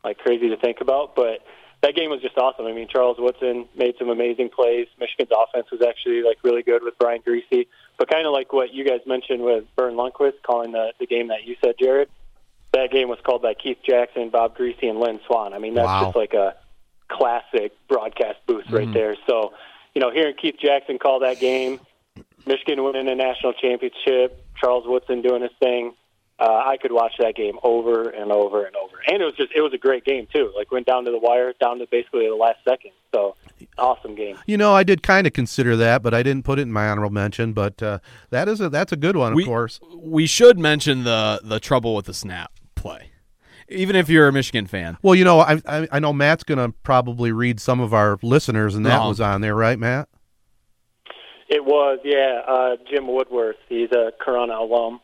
like 0.03 0.17
crazy 0.17 0.49
to 0.49 0.57
think 0.57 0.81
about. 0.81 1.15
But 1.15 1.39
that 1.81 1.95
game 1.95 2.09
was 2.09 2.21
just 2.21 2.37
awesome. 2.37 2.65
I 2.65 2.71
mean, 2.73 2.87
Charles 2.87 3.17
Woodson 3.19 3.67
made 3.75 3.95
some 3.99 4.09
amazing 4.09 4.49
plays. 4.49 4.87
Michigan's 4.99 5.31
offense 5.31 5.67
was 5.71 5.81
actually 5.81 6.21
like 6.23 6.37
really 6.43 6.63
good 6.63 6.81
with 6.83 6.97
Brian 6.97 7.21
Griese. 7.21 7.67
But 7.97 8.09
kind 8.09 8.25
of 8.25 8.31
like 8.33 8.53
what 8.53 8.73
you 8.73 8.85
guys 8.85 9.01
mentioned 9.05 9.43
with 9.43 9.65
Verne 9.75 9.95
Lundquist 9.95 10.41
calling 10.45 10.71
the 10.71 10.93
the 10.99 11.05
game 11.05 11.27
that 11.27 11.43
you 11.45 11.55
said, 11.63 11.75
Jared. 11.79 12.09
That 12.73 12.89
game 12.91 13.07
was 13.07 13.19
called 13.23 13.43
by 13.43 13.53
Keith 13.53 13.77
Jackson, 13.87 14.29
Bob 14.31 14.57
Griese, 14.57 14.81
and 14.81 14.99
Lynn 14.99 15.19
Swann. 15.27 15.53
I 15.53 15.59
mean, 15.59 15.75
that's 15.75 15.85
Wow. 15.85 16.05
just 16.05 16.15
like 16.15 16.33
a 16.33 16.55
classic 17.13 17.71
broadcast 17.87 18.39
booth 18.47 18.65
right 18.71 18.91
there. 18.93 19.15
So, 19.27 19.53
you 19.93 20.01
know, 20.01 20.11
hearing 20.11 20.35
Keith 20.41 20.55
Jackson 20.59 20.97
call 20.99 21.19
that 21.19 21.39
game, 21.39 21.79
Michigan 22.45 22.83
winning 22.83 23.07
a 23.07 23.15
national 23.15 23.53
championship, 23.53 24.43
Charles 24.59 24.85
Woodson 24.87 25.21
doing 25.21 25.41
his 25.43 25.51
thing. 25.59 25.93
Uh, 26.39 26.45
I 26.65 26.77
could 26.81 26.91
watch 26.91 27.13
that 27.19 27.35
game 27.35 27.57
over 27.63 28.09
and 28.09 28.31
over 28.31 28.65
and 28.65 28.75
over, 28.75 28.95
and 29.07 29.21
it 29.21 29.25
was 29.25 29.35
just 29.35 29.51
it 29.55 29.61
was 29.61 29.71
a 29.73 29.77
great 29.77 30.03
game 30.03 30.27
too. 30.33 30.51
Like 30.57 30.71
went 30.71 30.87
down 30.87 31.05
to 31.05 31.11
the 31.11 31.19
wire, 31.19 31.53
down 31.61 31.77
to 31.79 31.87
basically 31.89 32.27
the 32.27 32.35
last 32.35 32.57
second. 32.67 32.91
So 33.13 33.35
awesome 33.77 34.15
game. 34.15 34.37
You 34.47 34.57
know, 34.57 34.73
I 34.73 34.83
did 34.83 35.03
kind 35.03 35.27
of 35.27 35.33
consider 35.33 35.77
that, 35.77 36.01
but 36.01 36.13
I 36.15 36.23
didn't 36.23 36.43
put 36.43 36.57
it 36.57 36.63
in 36.63 36.71
my 36.73 36.89
honorable 36.89 37.13
mention. 37.13 37.53
But 37.53 37.81
uh, 37.83 37.99
that 38.31 38.49
is 38.49 38.59
a 38.59 38.67
that's 38.69 38.91
a 38.91 38.95
good 38.97 39.15
one, 39.15 39.33
of 39.33 39.35
We- 39.35 39.45
course. 39.45 39.79
We 39.95 40.25
should 40.25 40.57
mention 40.57 41.03
the 41.03 41.39
the 41.43 41.59
trouble 41.59 41.93
with 41.95 42.05
the 42.07 42.15
snap 42.15 42.51
play, 42.75 43.11
even 43.69 43.95
if 43.95 44.09
you're 44.09 44.27
a 44.27 44.33
Michigan 44.33 44.67
fan. 44.67 44.97
Well, 45.01 45.15
you 45.15 45.23
know, 45.23 45.39
I 45.39 45.61
I, 45.65 45.87
I 45.93 45.99
know 45.99 46.13
Matt's 46.13 46.43
going 46.43 46.57
to 46.59 46.75
probably 46.83 47.31
read 47.31 47.59
some 47.59 47.79
of 47.79 47.93
our 47.93 48.17
listeners, 48.21 48.75
and 48.75 48.85
that 48.85 48.97
No. 48.99 49.09
was 49.09 49.21
on 49.21 49.41
there, 49.41 49.55
right, 49.55 49.77
Matt? 49.79 50.09
It 51.49 51.63
was, 51.65 51.99
yeah. 52.03 52.41
Uh, 52.47 52.75
Jim 52.89 53.07
Woodworth, 53.07 53.57
he's 53.69 53.89
a 53.91 54.11
Corunna 54.25 54.59
alum. 54.59 55.01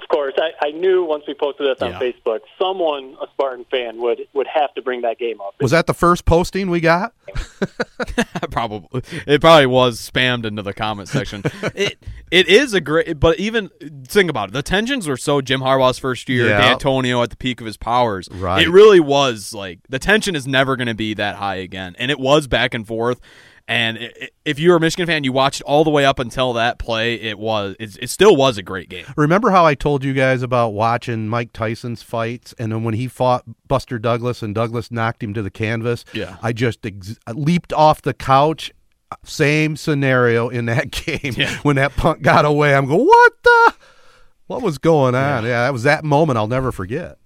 Of 0.00 0.06
course, 0.08 0.34
I, 0.38 0.68
I 0.68 0.70
knew 0.70 1.04
once 1.04 1.24
we 1.26 1.34
posted 1.34 1.66
this 1.66 1.82
on 1.82 1.90
Yeah. 1.90 1.98
Facebook, 2.00 2.38
someone, 2.56 3.16
a 3.20 3.26
Spartan 3.32 3.64
fan, 3.70 4.00
would 4.00 4.20
would 4.32 4.46
have 4.46 4.72
to 4.74 4.82
bring 4.82 5.02
that 5.02 5.18
game 5.18 5.40
up. 5.40 5.56
Was 5.60 5.72
that 5.72 5.88
the 5.88 5.94
first 5.94 6.24
posting 6.24 6.70
we 6.70 6.78
got? 6.80 7.14
probably 8.50 9.02
it 9.26 9.40
probably 9.40 9.66
was 9.66 9.98
spammed 10.00 10.44
into 10.44 10.62
the 10.62 10.72
comment 10.72 11.08
section. 11.08 11.42
it 11.74 11.98
it 12.30 12.46
is 12.48 12.74
a 12.74 12.80
great, 12.80 13.18
but 13.18 13.38
even 13.38 13.70
think 14.06 14.30
about 14.30 14.50
it. 14.50 14.52
The 14.52 14.62
tensions 14.62 15.08
were 15.08 15.16
so 15.16 15.40
Jim 15.40 15.60
Harbaugh's 15.60 15.98
first 15.98 16.28
year, 16.28 16.48
Yeah. 16.48 16.74
Dantonio 16.74 17.22
at 17.22 17.30
the 17.30 17.36
peak 17.36 17.60
of 17.60 17.66
his 17.66 17.76
powers. 17.76 18.28
Right. 18.30 18.62
It 18.66 18.70
really 18.70 19.00
was 19.00 19.52
like 19.52 19.80
the 19.88 19.98
tension 19.98 20.36
is 20.36 20.46
never 20.46 20.76
going 20.76 20.88
to 20.88 20.94
be 20.94 21.14
that 21.14 21.36
high 21.36 21.56
again, 21.56 21.96
and 21.98 22.10
it 22.10 22.18
was 22.20 22.46
back 22.46 22.72
and 22.74 22.86
forth. 22.86 23.20
And 23.68 23.98
i- 23.98 24.12
i- 24.22 24.28
if 24.46 24.58
you 24.58 24.70
were 24.70 24.76
a 24.76 24.80
Michigan 24.80 25.06
fan, 25.06 25.24
you 25.24 25.32
watched 25.32 25.60
all 25.62 25.84
the 25.84 25.90
way 25.90 26.06
up 26.06 26.18
until 26.18 26.54
that 26.54 26.78
play. 26.78 27.14
It 27.20 27.38
was 27.38 27.76
it, 27.78 27.98
it 28.00 28.08
still 28.10 28.34
was 28.34 28.56
a 28.56 28.62
great 28.62 28.88
game. 28.88 29.04
Remember 29.16 29.50
how 29.50 29.66
I 29.66 29.74
told 29.74 30.02
you 30.04 30.14
guys 30.14 30.42
about 30.42 30.70
watching 30.70 31.28
Mike 31.28 31.52
Tyson's 31.52 32.02
fights, 32.02 32.54
and 32.58 32.72
then 32.72 32.82
when 32.82 32.94
he 32.94 33.06
fought 33.08 33.44
Buster 33.68 33.98
Douglas 33.98 34.42
and 34.42 34.54
Douglas 34.54 34.90
knocked 34.90 35.22
him 35.22 35.34
to 35.34 35.42
the 35.42 35.50
canvas? 35.50 36.04
Yeah. 36.14 36.38
I 36.42 36.52
just 36.54 36.84
ex- 36.86 37.18
leaped 37.34 37.72
off 37.74 38.00
the 38.02 38.14
couch. 38.14 38.72
Same 39.24 39.76
scenario 39.76 40.48
in 40.48 40.66
that 40.66 40.90
game 41.06 41.34
Yeah. 41.36 41.54
when 41.62 41.76
that 41.76 41.92
punt 41.96 42.22
got 42.22 42.44
away. 42.44 42.74
I'm 42.74 42.86
going, 42.86 43.04
what 43.06 43.32
the? 43.42 43.74
What 44.48 44.62
was 44.62 44.78
going 44.78 45.14
on? 45.14 45.44
Yeah. 45.44 45.64
that 45.64 45.72
was 45.74 45.82
that 45.82 46.04
moment 46.04 46.38
I'll 46.38 46.46
never 46.48 46.72
forget. 46.72 47.18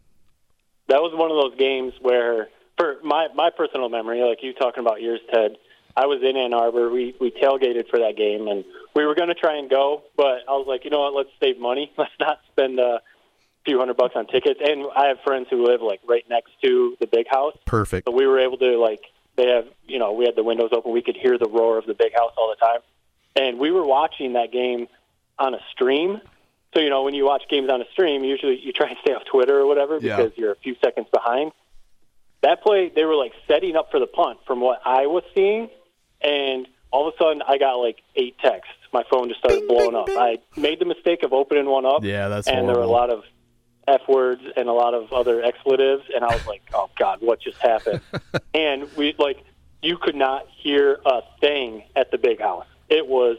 that 0.89 1.01
was 1.01 1.13
one 1.15 1.31
of 1.31 1.37
those 1.37 1.57
games 1.59 1.93
where, 2.01 2.49
for 2.79 2.97
my 3.05 3.29
my 3.35 3.51
personal 3.57 3.89
memory, 3.89 4.21
like 4.23 4.43
you 4.43 4.53
talking 4.55 4.81
about 4.81 5.01
yours, 5.01 5.21
Ted, 5.33 5.57
I 5.97 6.07
was 6.07 6.21
in 6.23 6.37
Ann 6.37 6.55
Arbor. 6.55 6.91
We 6.91 7.15
we 7.21 7.31
tailgated 7.31 7.89
for 7.89 7.99
that 8.01 8.17
game, 8.17 8.49
and 8.49 8.65
we 8.95 9.05
were 9.05 9.15
going 9.15 9.29
to 9.29 9.35
try 9.35 9.57
and 9.59 9.69
go, 9.69 10.03
but 10.17 10.41
I 10.49 10.53
was 10.53 10.67
like, 10.67 10.85
you 10.85 10.91
know 10.91 11.01
what? 11.01 11.15
Let's 11.15 11.31
save 11.43 11.59
money. 11.59 11.93
Let's 11.99 12.13
not 12.19 12.41
spend 12.51 12.79
a 12.79 13.01
few 13.65 13.79
hundred 13.79 13.97
bucks 13.97 14.15
on 14.17 14.27
tickets. 14.27 14.61
And 14.65 14.87
I 14.97 15.07
have 15.09 15.19
friends 15.25 15.47
who 15.51 15.65
live 15.67 15.83
like 15.83 16.01
right 16.09 16.25
next 16.29 16.51
to 16.65 16.97
the 17.01 17.07
big 17.07 17.27
house, 17.29 17.57
Perfect. 17.67 18.07
so 18.09 18.13
we 18.13 18.27
were 18.27 18.39
able 18.41 18.57
to 18.59 18.79
like 18.79 19.01
they 19.37 19.49
have 19.49 19.67
you 19.87 19.99
know 19.99 20.13
we 20.13 20.25
had 20.25 20.37
the 20.37 20.43
windows 20.45 20.71
open. 20.73 20.93
We 20.93 21.03
could 21.03 21.17
hear 21.17 21.39
the 21.39 21.49
roar 21.49 21.79
of 21.79 21.87
the 21.87 21.95
big 21.95 22.13
house 22.15 22.33
all 22.37 22.49
the 22.49 22.65
time, 22.67 22.81
and 23.37 23.59
we 23.59 23.71
were 23.71 23.85
watching 23.85 24.33
that 24.35 24.51
game 24.53 24.89
on 25.39 25.55
a 25.55 25.61
stream. 25.73 26.21
So 26.75 26.81
you 26.81 26.89
know 26.89 27.03
when 27.03 27.13
you 27.15 27.27
watch 27.27 27.43
games 27.51 27.69
on 27.71 27.83
a 27.83 27.87
stream, 27.93 28.25
usually 28.25 28.59
you 28.63 28.73
try 28.73 28.89
and 28.89 28.97
stay 29.03 29.13
off 29.13 29.25
Twitter 29.31 29.59
or 29.61 29.67
whatever 29.67 29.99
Yeah. 30.01 30.17
because 30.17 30.33
you're 30.39 30.53
a 30.53 30.57
few 30.57 30.75
seconds 30.83 31.07
behind. 31.13 31.53
That 32.43 32.61
play, 32.63 32.91
they 32.95 33.05
were 33.05 33.15
like 33.15 33.33
setting 33.47 33.77
up 33.77 33.91
for 33.93 34.01
the 34.01 34.07
punt 34.07 34.39
from 34.47 34.61
what 34.61 34.81
I 34.85 35.07
was 35.07 35.23
seeing, 35.35 35.69
and 36.23 36.67
all 36.91 37.09
of 37.09 37.15
a 37.15 37.17
sudden 37.17 37.43
I 37.47 37.59
got 37.59 37.75
like 37.77 38.03
eight 38.17 38.37
texts. 38.39 38.75
My 38.93 39.05
phone 39.11 39.29
just 39.29 39.41
started 39.41 39.67
blowing 39.69 39.95
up. 39.95 40.09
I 40.11 40.39
made 40.57 40.79
the 40.79 40.85
mistake 40.85 41.23
of 41.23 41.33
opening 41.33 41.67
one 41.67 41.87
up, 41.87 42.05
Yeah, 42.05 42.29
that's 42.29 42.47
and 42.47 42.69
there 42.69 42.77
were 42.77 42.83
a 42.83 42.87
lot 42.87 43.11
of 43.11 43.25
f 43.89 44.03
words 44.09 44.43
and 44.57 44.69
a 44.69 44.73
lot 44.73 44.95
of 44.95 45.13
other 45.13 45.43
expletives, 45.43 46.05
and 46.15 46.25
I 46.25 46.33
was 46.33 46.47
like, 46.47 46.63
"Oh 46.73 46.89
God, 46.99 47.19
what 47.21 47.41
just 47.41 47.59
happened?" 47.59 48.01
and 48.55 48.89
we 48.97 49.15
like 49.19 49.43
you 49.83 49.99
could 49.99 50.15
not 50.15 50.47
hear 50.63 51.01
a 51.05 51.23
thing 51.41 51.85
at 51.97 52.11
the 52.11 52.19
big 52.19 52.41
house. 52.41 52.67
It 52.89 53.07
was 53.07 53.39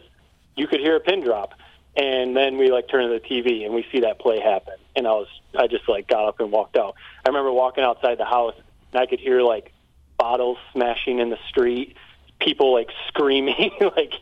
you 0.56 0.68
could 0.68 0.82
hear 0.82 0.96
a 0.96 1.00
pin 1.00 1.22
drop, 1.24 1.54
and 1.96 2.36
then 2.36 2.58
we 2.58 2.72
like 2.72 2.90
turn 2.90 3.08
to 3.08 3.20
the 3.20 3.26
TV 3.26 3.66
and 3.66 3.74
we 3.74 3.86
see 3.92 4.02
that 4.02 4.20
play 4.20 4.40
happen, 4.40 4.76
and 4.96 5.08
I 5.08 5.12
was 5.12 5.28
I 5.58 5.68
just 5.68 5.88
like 5.88 6.08
got 6.08 6.28
up 6.28 6.40
and 6.40 6.52
walked 6.52 6.76
out. 6.76 6.96
I 7.26 7.30
remember 7.30 7.52
walking 7.52 7.84
outside 7.84 8.18
the 8.18 8.26
house 8.26 8.56
and 8.92 9.02
I 9.02 9.06
could 9.06 9.20
hear 9.20 9.42
like 9.42 9.72
bottles 10.18 10.58
smashing 10.74 11.20
in 11.20 11.30
the 11.30 11.40
street, 11.50 11.96
people 12.44 12.74
like 12.74 12.90
screaming, 13.08 13.72
like 13.96 14.14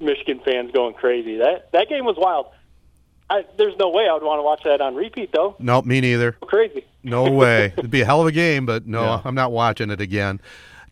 Michigan 0.00 0.40
fans 0.44 0.70
going 0.72 0.94
crazy. 0.94 1.38
That 1.38 1.70
that 1.72 1.88
game 1.88 2.04
was 2.04 2.16
wild. 2.16 2.46
I, 3.30 3.46
there's 3.56 3.76
no 3.78 3.88
way 3.88 4.06
I 4.06 4.12
would 4.12 4.22
want 4.22 4.38
to 4.38 4.42
watch 4.42 4.62
that 4.64 4.80
on 4.82 4.94
repeat 4.94 5.30
though. 5.32 5.56
Nope, 5.58 5.86
me 5.86 6.00
neither. 6.00 6.32
Crazy. 6.32 6.84
No 7.02 7.30
way. 7.30 7.72
It'd 7.76 7.90
be 7.90 8.02
a 8.02 8.04
hell 8.04 8.20
of 8.20 8.26
a 8.26 8.32
game, 8.32 8.66
but 8.66 8.86
no, 8.86 9.02
Yeah. 9.02 9.22
I'm 9.24 9.34
not 9.34 9.50
watching 9.50 9.90
it 9.90 10.00
again. 10.00 10.40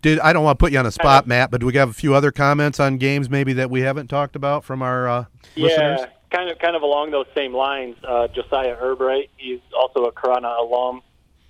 Did 0.00 0.18
I 0.18 0.32
don't 0.32 0.42
want 0.42 0.58
to 0.58 0.62
put 0.62 0.72
you 0.72 0.78
on 0.78 0.86
a 0.86 0.90
spot, 0.90 1.26
Matt, 1.26 1.50
but 1.50 1.60
do 1.60 1.66
we 1.66 1.74
have 1.74 1.88
a 1.90 1.92
few 1.92 2.14
other 2.14 2.32
comments 2.32 2.80
on 2.80 2.96
games 2.96 3.30
maybe 3.30 3.52
that 3.52 3.70
we 3.70 3.82
haven't 3.82 4.08
talked 4.08 4.34
about 4.34 4.64
from 4.64 4.82
our 4.82 5.08
uh, 5.08 5.24
listeners? 5.56 6.00
Yeah, 6.00 6.06
kind 6.30 6.50
of 6.50 6.58
kind 6.58 6.74
of 6.74 6.82
along 6.82 7.12
those 7.12 7.26
same 7.36 7.54
lines. 7.54 7.96
Uh, 8.02 8.26
Josiah 8.28 8.76
Erbright, 8.76 9.28
he's 9.36 9.60
also 9.78 10.06
a 10.06 10.12
Corunna 10.12 10.58
alum. 10.58 11.02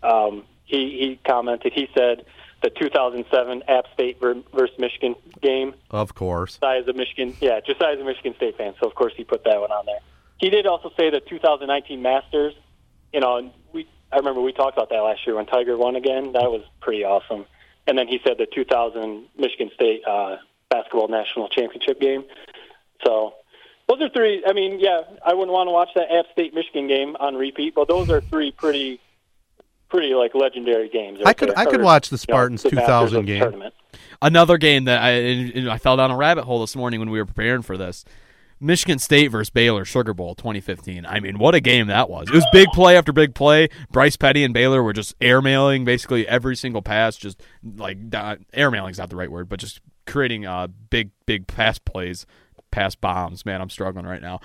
Um, 0.03 0.45
he 0.64 0.99
he 0.99 1.20
commented. 1.26 1.72
He 1.72 1.89
said 1.97 2.26
the 2.63 2.71
2007 2.71 3.63
App 3.69 3.85
State 3.93 4.21
versus 4.21 4.79
Michigan 4.79 5.15
game. 5.41 5.75
Of 5.91 6.15
course. 6.15 6.55
Josiah's 6.55 6.89
a 6.89 6.93
Michigan, 6.93 7.37
yeah, 7.41 7.61
Josiah's 7.61 8.01
a 8.01 8.05
Michigan 8.05 8.35
State 8.37 8.57
fan, 8.57 8.75
so 8.81 8.87
of 8.87 8.95
course 8.95 9.13
he 9.17 9.25
put 9.25 9.45
that 9.45 9.61
one 9.61 9.73
on 9.73 9.87
there. 9.87 10.01
He 10.39 10.51
did 10.51 10.67
also 10.67 10.91
say 10.97 11.11
the 11.11 11.21
2019 11.21 12.03
Masters. 12.03 12.55
You 13.13 13.21
know, 13.21 13.37
and 13.37 13.51
we 13.73 13.87
I 14.13 14.17
remember 14.17 14.41
we 14.41 14.53
talked 14.53 14.77
about 14.77 14.91
that 14.91 15.01
last 15.01 15.27
year 15.27 15.37
when 15.37 15.47
Tiger 15.47 15.77
won 15.77 15.97
again. 15.97 16.33
That 16.33 16.51
was 16.51 16.63
pretty 16.81 17.05
awesome. 17.05 17.47
And 17.87 17.99
then 17.99 18.09
he 18.09 18.21
said 18.25 18.39
the 18.39 18.47
2000 18.47 19.27
Michigan 19.37 19.71
State 19.75 20.03
uh, 20.07 20.37
basketball 20.71 21.09
national 21.09 21.49
championship 21.49 22.01
game. 22.01 22.25
So 23.05 23.35
those 23.89 24.01
are 24.01 24.09
three. 24.09 24.43
I 24.47 24.53
mean, 24.53 24.79
yeah, 24.81 25.03
I 25.25 25.35
wouldn't 25.35 25.53
want 25.53 25.69
to 25.69 25.73
watch 25.73 25.91
that 25.95 26.13
App 26.13 26.27
State 26.33 26.55
Michigan 26.55 26.87
game 26.87 27.17
on 27.19 27.35
repeat, 27.35 27.75
but 27.75 27.89
those 27.89 28.11
are 28.11 28.21
three 28.21 28.53
pretty, 28.53 29.01
pretty 29.93 30.14
like 30.14 30.34
legendary 30.34 30.88
games. 30.88 31.20
I 31.24 31.32
could 31.34 31.51
there. 31.51 31.59
I 31.59 31.66
could 31.66 31.80
Or, 31.80 31.84
watch 31.84 32.09
the 32.09 32.14
you 32.14 32.18
know, 32.28 32.34
Spartans 32.34 32.62
the 32.62 32.70
2000 32.70 33.18
of 33.18 33.26
game. 33.26 33.40
tournament. 33.40 33.74
Another 34.20 34.57
game 34.59 34.84
that 34.84 35.03
I 35.03 35.11
and- 35.11 35.53
and 35.53 35.70
I 35.70 35.78
fell 35.78 35.97
down 35.97 36.11
a 36.11 36.16
rabbit 36.16 36.45
hole 36.45 36.61
this 36.61 36.74
morning 36.74 36.99
when 37.01 37.11
we 37.11 37.18
were 37.18 37.26
preparing 37.26 37.62
for 37.62 37.76
this. 37.76 38.05
Michigan 38.59 39.01
State 39.01 39.26
versus 39.28 39.51
Baylor 39.51 39.84
Sugar 39.84 40.14
Bowl 40.14 40.36
2015. 40.36 41.05
I 41.05 41.18
mean, 41.18 41.38
what 41.38 41.55
a 41.57 41.61
game 41.61 41.88
that 41.88 42.09
was. 42.09 42.28
It 42.28 42.34
was 42.34 42.47
big 42.53 42.68
play 42.68 42.97
after 42.97 43.12
big 43.12 43.34
play. 43.34 43.68
Bryce 43.90 44.16
Petty 44.16 44.45
and 44.45 44.55
Baylor 44.55 44.82
were 44.84 44.93
just 44.93 45.18
airmailing 45.18 45.84
basically 45.84 46.26
every 46.28 46.55
single 46.55 46.80
pass, 46.80 47.16
just 47.16 47.43
like 47.76 47.99
uh, 48.14 48.36
airmailing's 48.55 48.99
not 48.99 49.11
the 49.11 49.16
right 49.16 49.30
word, 49.30 49.49
but 49.49 49.59
just 49.59 49.80
creating 50.07 50.47
uh, 50.47 50.68
big, 50.90 51.11
big 51.26 51.49
pass 51.49 51.80
plays, 51.80 52.24
pass 52.70 52.95
bombs. 52.95 53.45
Man, 53.45 53.61
I'm 53.61 53.68
struggling 53.70 54.07
right 54.07 54.22
now. 54.22 54.38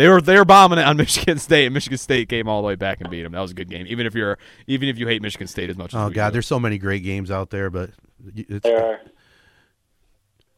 They 0.00 0.08
were 0.08 0.22
they 0.22 0.38
were 0.38 0.46
bombing 0.46 0.78
it 0.78 0.86
on 0.86 0.96
Michigan 0.96 1.36
State, 1.36 1.66
and 1.66 1.74
Michigan 1.74 1.98
State 1.98 2.30
came 2.30 2.48
all 2.48 2.62
the 2.62 2.66
way 2.66 2.74
back 2.74 3.02
and 3.02 3.10
beat 3.10 3.22
them. 3.22 3.32
That 3.32 3.40
was 3.40 3.50
a 3.50 3.54
good 3.54 3.68
game, 3.68 3.84
even 3.86 4.06
if 4.06 4.14
you're 4.14 4.38
even 4.66 4.88
if 4.88 4.96
you 4.96 5.06
hate 5.06 5.20
Michigan 5.20 5.46
State 5.46 5.68
as 5.68 5.76
much. 5.76 5.92
as 5.92 5.92
you 5.92 5.98
do. 5.98 6.04
Oh 6.04 6.08
we 6.08 6.14
God, 6.14 6.30
do. 6.30 6.32
there's 6.32 6.46
so 6.46 6.58
many 6.58 6.78
great 6.78 7.02
games 7.02 7.30
out 7.30 7.50
there, 7.50 7.68
but 7.68 7.90
it's 8.34 8.62
There 8.62 8.82
are. 8.82 9.00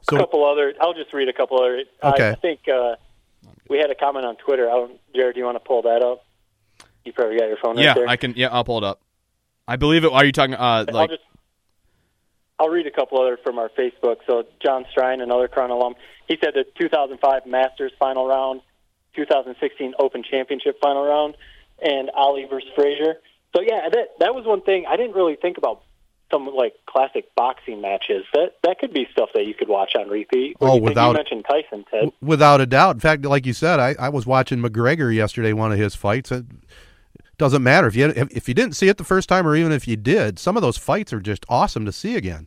so 0.08 0.14
a 0.14 0.20
couple 0.20 0.44
other. 0.44 0.72
I'll 0.80 0.94
just 0.94 1.12
read 1.12 1.28
a 1.28 1.32
couple 1.32 1.58
other. 1.58 1.82
Okay. 2.04 2.30
I 2.30 2.34
think 2.36 2.68
uh, 2.68 2.94
we 3.68 3.78
had 3.78 3.90
a 3.90 3.96
comment 3.96 4.24
on 4.26 4.36
Twitter. 4.36 4.70
I 4.70 4.74
don't, 4.74 5.00
Jared, 5.12 5.34
do 5.34 5.40
you 5.40 5.44
want 5.44 5.56
to 5.56 5.66
pull 5.66 5.82
that 5.82 6.04
up? 6.04 6.24
You 7.04 7.12
probably 7.12 7.36
got 7.36 7.48
your 7.48 7.56
phone 7.56 7.74
right 7.74 7.84
yeah, 7.84 7.94
there. 7.94 8.06
I 8.06 8.14
can. 8.14 8.34
Yeah, 8.36 8.46
I'll 8.52 8.62
pull 8.62 8.78
it 8.78 8.84
up. 8.84 9.00
I 9.66 9.74
believe 9.74 10.04
it. 10.04 10.12
Are 10.12 10.24
you 10.24 10.30
talking? 10.30 10.54
Uh, 10.54 10.86
I'll 10.94 11.08
just. 11.08 11.18
I'll 12.60 12.68
read 12.68 12.86
a 12.86 12.92
couple 12.92 13.20
other 13.20 13.40
from 13.42 13.58
our 13.58 13.70
Facebook. 13.70 14.18
So 14.28 14.44
John 14.64 14.84
Strine, 14.96 15.20
another 15.20 15.48
Corunna 15.48 15.70
alum, 15.70 15.96
he 16.28 16.38
said 16.40 16.54
the 16.54 16.64
2005 16.78 17.44
Masters 17.46 17.90
final 17.98 18.28
round, 18.28 18.60
2016 19.14 19.94
Open 19.98 20.22
Championship 20.22 20.78
final 20.82 21.04
round, 21.04 21.36
and 21.84 22.10
Ali 22.14 22.44
versus 22.48 22.68
Frazier. 22.74 23.16
So 23.54 23.60
yeah, 23.62 23.88
that 23.90 24.08
that 24.20 24.34
was 24.34 24.44
one 24.46 24.62
thing 24.62 24.86
I 24.88 24.96
didn't 24.96 25.14
really 25.14 25.36
think 25.36 25.58
about. 25.58 25.82
Some 26.30 26.46
like 26.46 26.72
classic 26.86 27.26
boxing 27.36 27.82
matches. 27.82 28.24
That 28.32 28.52
that 28.62 28.78
could 28.78 28.94
be 28.94 29.06
stuff 29.12 29.28
that 29.34 29.44
you 29.46 29.52
could 29.52 29.68
watch 29.68 29.92
on 29.94 30.08
repeat. 30.08 30.56
What 30.58 30.70
Oh, 30.70 30.74
you 30.76 30.80
without- 30.82 31.08
you 31.10 31.14
mentioned 31.16 31.44
Tyson, 31.46 31.84
Ted. 31.90 32.00
w- 32.04 32.12
without 32.22 32.62
a 32.62 32.66
doubt. 32.66 32.94
In 32.96 33.00
fact, 33.00 33.22
like 33.26 33.44
you 33.44 33.52
said, 33.52 33.78
I, 33.78 33.94
I 33.98 34.08
was 34.08 34.24
watching 34.26 34.58
McGregor 34.60 35.14
yesterday, 35.14 35.52
one 35.52 35.72
of 35.72 35.78
his 35.78 35.94
fights. 35.94 36.32
It 36.32 36.46
doesn't 37.36 37.62
matter 37.62 37.86
if 37.86 37.94
you 37.94 38.06
if, 38.06 38.30
if 38.34 38.48
you 38.48 38.54
didn't 38.54 38.76
see 38.76 38.88
it 38.88 38.96
the 38.96 39.04
first 39.04 39.28
time 39.28 39.46
or 39.46 39.54
even 39.54 39.72
if 39.72 39.86
you 39.86 39.96
did. 39.96 40.38
Some 40.38 40.56
of 40.56 40.62
those 40.62 40.78
fights 40.78 41.12
are 41.12 41.20
just 41.20 41.44
awesome 41.50 41.84
to 41.84 41.92
see 41.92 42.16
again. 42.16 42.46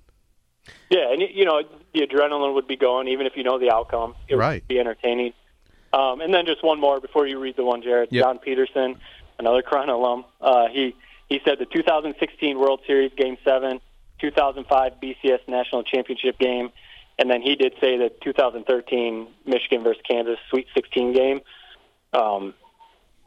Yeah, 0.89 1.11
and 1.11 1.21
you 1.21 1.45
know 1.45 1.61
the 1.93 2.01
adrenaline 2.07 2.55
would 2.55 2.67
be 2.67 2.77
going 2.77 3.07
even 3.07 3.27
if 3.27 3.33
you 3.37 3.43
know 3.43 3.59
the 3.59 3.71
outcome. 3.71 4.15
It 4.27 4.35
Right. 4.35 4.63
would 4.63 4.67
be 4.67 4.79
entertaining. 4.79 5.33
Um, 5.95 6.19
and 6.19 6.33
then 6.33 6.45
just 6.45 6.61
one 6.61 6.79
more 6.79 6.99
before 6.99 7.25
you 7.25 7.39
read 7.39 7.55
the 7.55 7.63
one, 7.63 7.81
Jared. 7.81 8.09
Yep. 8.11 8.23
John 8.23 8.39
Peterson, 8.39 8.99
another 9.39 9.61
Corunna 9.61 9.93
alum. 9.93 10.25
Uh, 10.41 10.67
he 10.69 10.93
he 11.29 11.39
said 11.45 11.57
the 11.57 11.65
2016 11.65 12.59
World 12.59 12.81
Series 12.85 13.11
Game 13.17 13.37
Seven, 13.45 13.79
2005 14.19 14.93
BCS 15.01 15.39
National 15.47 15.83
Championship 15.83 16.37
Game, 16.37 16.69
and 17.17 17.31
then 17.31 17.41
he 17.41 17.55
did 17.55 17.73
say 17.79 17.97
the 17.97 18.11
2013 18.23 19.27
Michigan 19.45 19.83
versus 19.83 20.01
Kansas 20.09 20.37
Sweet 20.49 20.67
16 20.75 21.13
game. 21.13 21.39
Um, 22.11 22.53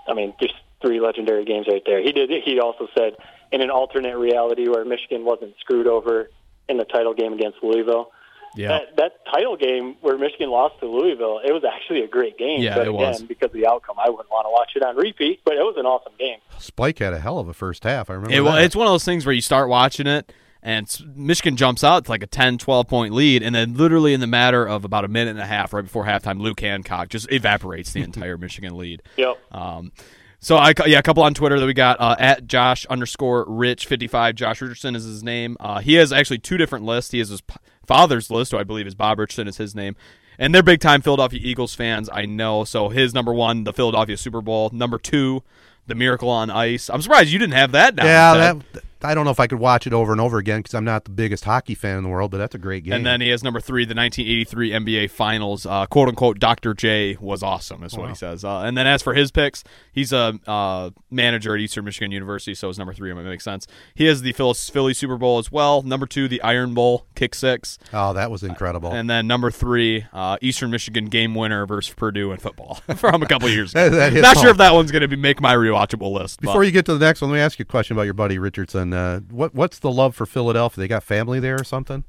I 0.07 0.13
mean, 0.13 0.35
just 0.39 0.55
three 0.83 1.01
legendary 1.01 1.47
games 1.47 1.67
right 1.71 1.83
there. 1.87 2.03
He 2.03 2.13
did. 2.13 2.31
He 2.45 2.61
also 2.61 2.87
said 2.95 3.15
in 3.51 3.63
an 3.63 3.71
alternate 3.71 4.19
reality 4.19 4.69
where 4.69 4.85
Michigan 4.85 5.25
wasn't 5.25 5.55
screwed 5.59 5.87
over 5.87 6.29
in 6.69 6.77
the 6.77 6.85
title 6.85 7.15
game 7.15 7.33
against 7.33 7.59
Louisville. 7.63 8.13
Yeah. 8.55 8.69
That, 8.69 8.97
that 8.97 9.13
title 9.33 9.57
game 9.57 9.97
where 10.01 10.19
Michigan 10.19 10.51
lost 10.51 10.81
to 10.81 10.87
Louisville, 10.87 11.41
it 11.45 11.53
was 11.53 11.63
actually 11.65 12.01
a 12.03 12.09
great 12.09 12.39
game. 12.39 12.61
Yeah, 12.61 12.75
but 12.75 12.87
it 12.87 12.95
again, 12.95 13.13
was. 13.13 13.23
because 13.23 13.47
of 13.47 13.53
the 13.53 13.67
outcome, 13.67 13.97
I 13.99 14.11
wouldn't 14.11 14.31
want 14.31 14.47
to 14.47 14.51
watch 14.51 14.73
it 14.75 14.83
on 14.83 14.97
repeat. 14.97 15.41
But 15.45 15.55
it 15.55 15.63
was 15.63 15.77
an 15.77 15.87
awesome 15.87 16.15
game. 16.19 16.39
Spike 16.59 16.99
had 16.99 17.13
a 17.13 17.21
hell 17.21 17.39
of 17.39 17.49
a 17.49 17.55
first 17.55 17.85
half. 17.85 18.11
I 18.11 18.15
remember. 18.15 18.35
It, 18.35 18.41
well, 18.41 18.55
that. 18.55 18.65
it's 18.65 18.77
one 18.77 18.87
of 18.87 18.93
those 18.93 19.05
things 19.05 19.27
where 19.27 19.35
you 19.35 19.43
start 19.43 19.69
watching 19.69 20.07
it 20.07 20.33
and 20.63 20.89
Michigan 21.15 21.57
jumps 21.57 21.85
out 21.85 22.05
to 22.07 22.11
like 22.11 22.23
a 22.23 22.27
10, 22.27 22.59
12 22.59 22.89
point 22.89 23.15
lead, 23.15 23.43
and 23.43 23.55
then 23.55 23.75
literally 23.75 24.13
in 24.13 24.21
the 24.21 24.27
matter 24.27 24.67
of 24.67 24.85
about 24.85 25.05
a 25.05 25.09
minute 25.09 25.31
and 25.31 25.41
a 25.41 25.47
half 25.47 25.73
right 25.73 25.85
before 25.85 26.05
halftime, 26.05 26.41
Luke 26.41 26.61
Hancock 26.61 27.09
just 27.09 27.31
evaporates 27.31 27.93
the 27.93 28.03
entire 28.03 28.37
Michigan 28.37 28.77
lead. 28.77 29.03
Yep. 29.17 29.39
Um, 29.53 29.93
so 30.41 30.57
I 30.57 30.73
yeah, 30.87 30.99
a 30.99 31.03
couple 31.03 31.23
on 31.25 31.35
Twitter 31.35 31.59
that 31.59 31.67
we 31.67 31.75
got 31.75 32.01
uh, 32.01 32.15
at 32.19 32.47
Josh 32.47 32.87
underscore 32.87 33.45
Rich 33.49 33.87
fifty 33.87 34.07
five. 34.07 34.37
Josh 34.37 34.61
Richardson 34.61 34.95
is 34.95 35.05
his 35.05 35.25
name. 35.25 35.57
Uh, 35.59 35.81
he 35.81 35.95
has 35.95 36.13
actually 36.13 36.39
two 36.39 36.57
different 36.57 36.85
lists. 36.85 37.11
He 37.11 37.19
has 37.19 37.29
his 37.29 37.41
p- 37.41 37.57
father's 37.89 38.31
list, 38.31 38.53
who 38.53 38.59
I 38.59 38.65
believe 38.65 38.87
is 38.87 38.95
Bob 38.95 39.19
Richardson 39.19 39.49
is 39.49 39.57
his 39.57 39.75
name. 39.75 39.97
And 40.39 40.55
they're 40.55 40.63
big 40.63 40.81
time 40.81 41.03
Philadelphia 41.03 41.41
Eagles 41.43 41.75
fans, 41.75 42.09
I 42.13 42.25
know. 42.25 42.63
So 42.63 42.91
his 42.91 43.13
number 43.13 43.33
one, 43.33 43.65
the 43.65 43.73
Philadelphia 43.73 44.17
Super 44.17 44.41
Bowl. 44.41 44.71
Number 44.73 44.99
two, 44.99 45.43
the 45.89 45.97
Miracle 45.97 46.29
on 46.29 46.49
Ice. 46.51 46.89
I'm 46.89 47.03
surprised 47.03 47.31
you 47.31 47.41
didn't 47.41 47.55
have 47.55 47.73
that 47.73 47.97
down. 47.97 48.07
yeah, 48.07 48.35
that, 48.73 48.85
I 49.03 49.15
don't 49.15 49.25
know 49.25 49.31
if 49.31 49.41
I 49.41 49.47
could 49.47 49.59
watch 49.61 49.87
it 49.87 49.93
over 49.93 50.13
and 50.13 50.21
over 50.21 50.39
again 50.39 50.61
because 50.61 50.75
I'm 50.75 50.85
not 50.85 51.05
the 51.05 51.11
biggest 51.11 51.45
hockey 51.45 51.75
fan 51.75 51.97
in 51.99 52.03
the 52.03 52.09
world, 52.09 52.31
but 52.31 52.39
that's 52.39 52.55
a 52.55 52.59
great 52.59 52.85
game. 52.85 52.95
And 52.95 53.07
then 53.07 53.21
he 53.21 53.29
has 53.29 53.43
number 53.45 53.61
three, 53.61 53.85
the 53.85 53.95
1983 53.95 54.71
NBA 54.71 55.11
Finals, 55.11 55.67
uh, 55.67 55.87
quote 55.87 56.09
unquote. 56.09 56.39
Dr. 56.41 56.75
J 56.75 57.17
was 57.21 57.43
awesome, 57.43 57.83
is 57.85 57.97
what 57.97 58.09
he 58.09 58.15
says. 58.15 58.45
Uh, 58.45 58.61
and 58.61 58.77
then 58.77 58.87
as 58.87 59.03
for 59.03 59.15
his 59.15 59.31
picks, 59.31 59.63
he's 59.93 60.13
a 60.13 60.39
uh, 60.47 60.91
manager 61.11 61.55
at 61.55 61.61
Eastern 61.61 61.85
Michigan 61.85 62.11
University, 62.13 62.55
so 62.55 62.69
his 62.69 62.79
number 62.79 62.93
three 62.93 63.13
might 63.13 63.23
make 63.23 63.41
sense. 63.41 63.67
He 63.95 64.07
has 64.07 64.23
the 64.23 64.33
Phil- 64.33 64.55
Philly 64.55 64.95
Super 64.95 65.17
Bowl 65.17 65.39
as 65.39 65.53
well. 65.53 65.83
Number 65.83 66.07
two, 66.07 66.27
the 66.29 66.43
Iron 66.43 66.75
Bowl, 66.75 67.07
kick 67.15 67.35
six, 67.35 67.79
oh, 67.93 68.13
that 68.15 68.31
was 68.31 68.43
incredible. 68.43 68.91
and 68.93 69.09
then 69.09 69.27
number 69.27 69.51
three, 69.51 70.07
uh, 70.13 70.37
Eastern 70.41 70.71
Michigan 70.71 71.07
game 71.07 71.35
winner 71.35 71.67
versus 71.67 71.95
Purdue 71.95 72.33
in 72.33 72.39
football 72.39 72.75
from 72.97 73.23
a 73.23 73.27
couple 73.27 73.49
years 73.49 73.73
ago. 73.73 73.89
That- 73.99 74.13
that 74.13 74.21
Not 74.21 74.39
sure 74.39 74.51
if 74.51 74.57
that 74.59 74.75
one's 74.75 74.91
going 74.91 75.03
to 75.03 75.09
be 75.09 75.17
make 75.17 75.41
my 75.41 75.55
rewatchable 75.55 76.13
list. 76.13 76.41
but- 76.41 76.47
Before 76.49 76.65
you 76.65 76.71
get 76.73 76.85
to 76.87 76.95
the 76.95 77.05
next 77.05 77.21
one, 77.21 77.31
let 77.31 77.37
me 77.37 77.41
ask 77.41 77.59
you 77.59 77.63
a 77.63 77.67
question 77.67 77.97
about 77.97 78.03
your 78.05 78.15
buddy 78.15 78.39
Richardson. 78.39 78.88
Uh, 78.93 79.21
what 79.31 79.55
what's 79.55 79.79
the 79.79 79.91
love 79.91 80.15
for 80.15 80.27
Philadelphia? 80.27 80.81
They 80.83 80.89
got 80.89 81.03
family 81.03 81.41
there 81.41 81.57
or 81.61 81.65
something? 81.65 82.05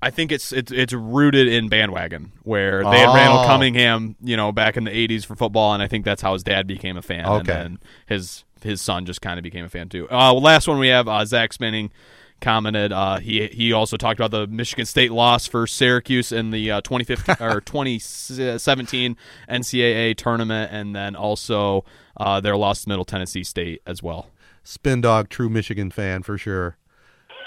I 0.00 0.10
think 0.10 0.30
it's 0.30 0.52
it's 0.52 0.70
it's 0.70 0.92
rooted 0.92 1.48
in 1.48 1.68
bandwagon 1.68 2.30
where 2.44 2.84
they 2.84 2.98
had 3.00 3.08
Oh. 3.08 3.14
Randall 3.14 3.44
Cunningham, 3.46 4.14
you 4.22 4.36
know, 4.36 4.52
back 4.52 4.76
in 4.76 4.84
the 4.84 4.90
'80s 4.92 5.24
for 5.26 5.34
football, 5.34 5.74
and 5.74 5.82
I 5.82 5.88
think 5.88 6.04
that's 6.04 6.22
how 6.22 6.34
his 6.34 6.44
dad 6.44 6.66
became 6.68 6.96
a 6.96 7.02
fan. 7.02 7.26
Okay. 7.26 7.36
and 7.36 7.46
then 7.46 7.78
his 8.06 8.44
his 8.62 8.80
son 8.80 9.06
just 9.06 9.20
kind 9.20 9.38
of 9.38 9.42
became 9.42 9.64
a 9.64 9.68
fan 9.68 9.88
too. 9.88 10.08
Uh, 10.10 10.32
last 10.34 10.68
one 10.68 10.78
we 10.78 10.88
have 10.88 11.08
uh, 11.08 11.24
Zach 11.24 11.52
Spinning 11.52 11.90
commented. 12.40 12.92
Uh, 12.92 13.18
he 13.18 13.48
he 13.48 13.72
also 13.72 13.96
talked 13.96 14.20
about 14.20 14.30
the 14.30 14.46
Michigan 14.46 14.86
State 14.86 15.10
loss 15.10 15.48
for 15.48 15.66
Syracuse 15.66 16.30
in 16.30 16.50
the 16.52 16.70
uh, 16.70 16.80
2015 16.82 17.36
or 17.40 17.60
2017 17.60 19.16
NCAA 19.48 20.16
tournament, 20.16 20.72
and 20.72 20.94
then 20.94 21.16
also 21.16 21.84
uh, 22.16 22.40
their 22.40 22.56
loss 22.56 22.82
to 22.84 22.88
Middle 22.88 23.04
Tennessee 23.04 23.42
State 23.44 23.82
as 23.86 24.00
well. 24.02 24.30
Spin 24.62 25.00
dog, 25.00 25.28
true 25.28 25.48
Michigan 25.48 25.90
fan 25.90 26.22
for 26.22 26.36
sure. 26.38 26.76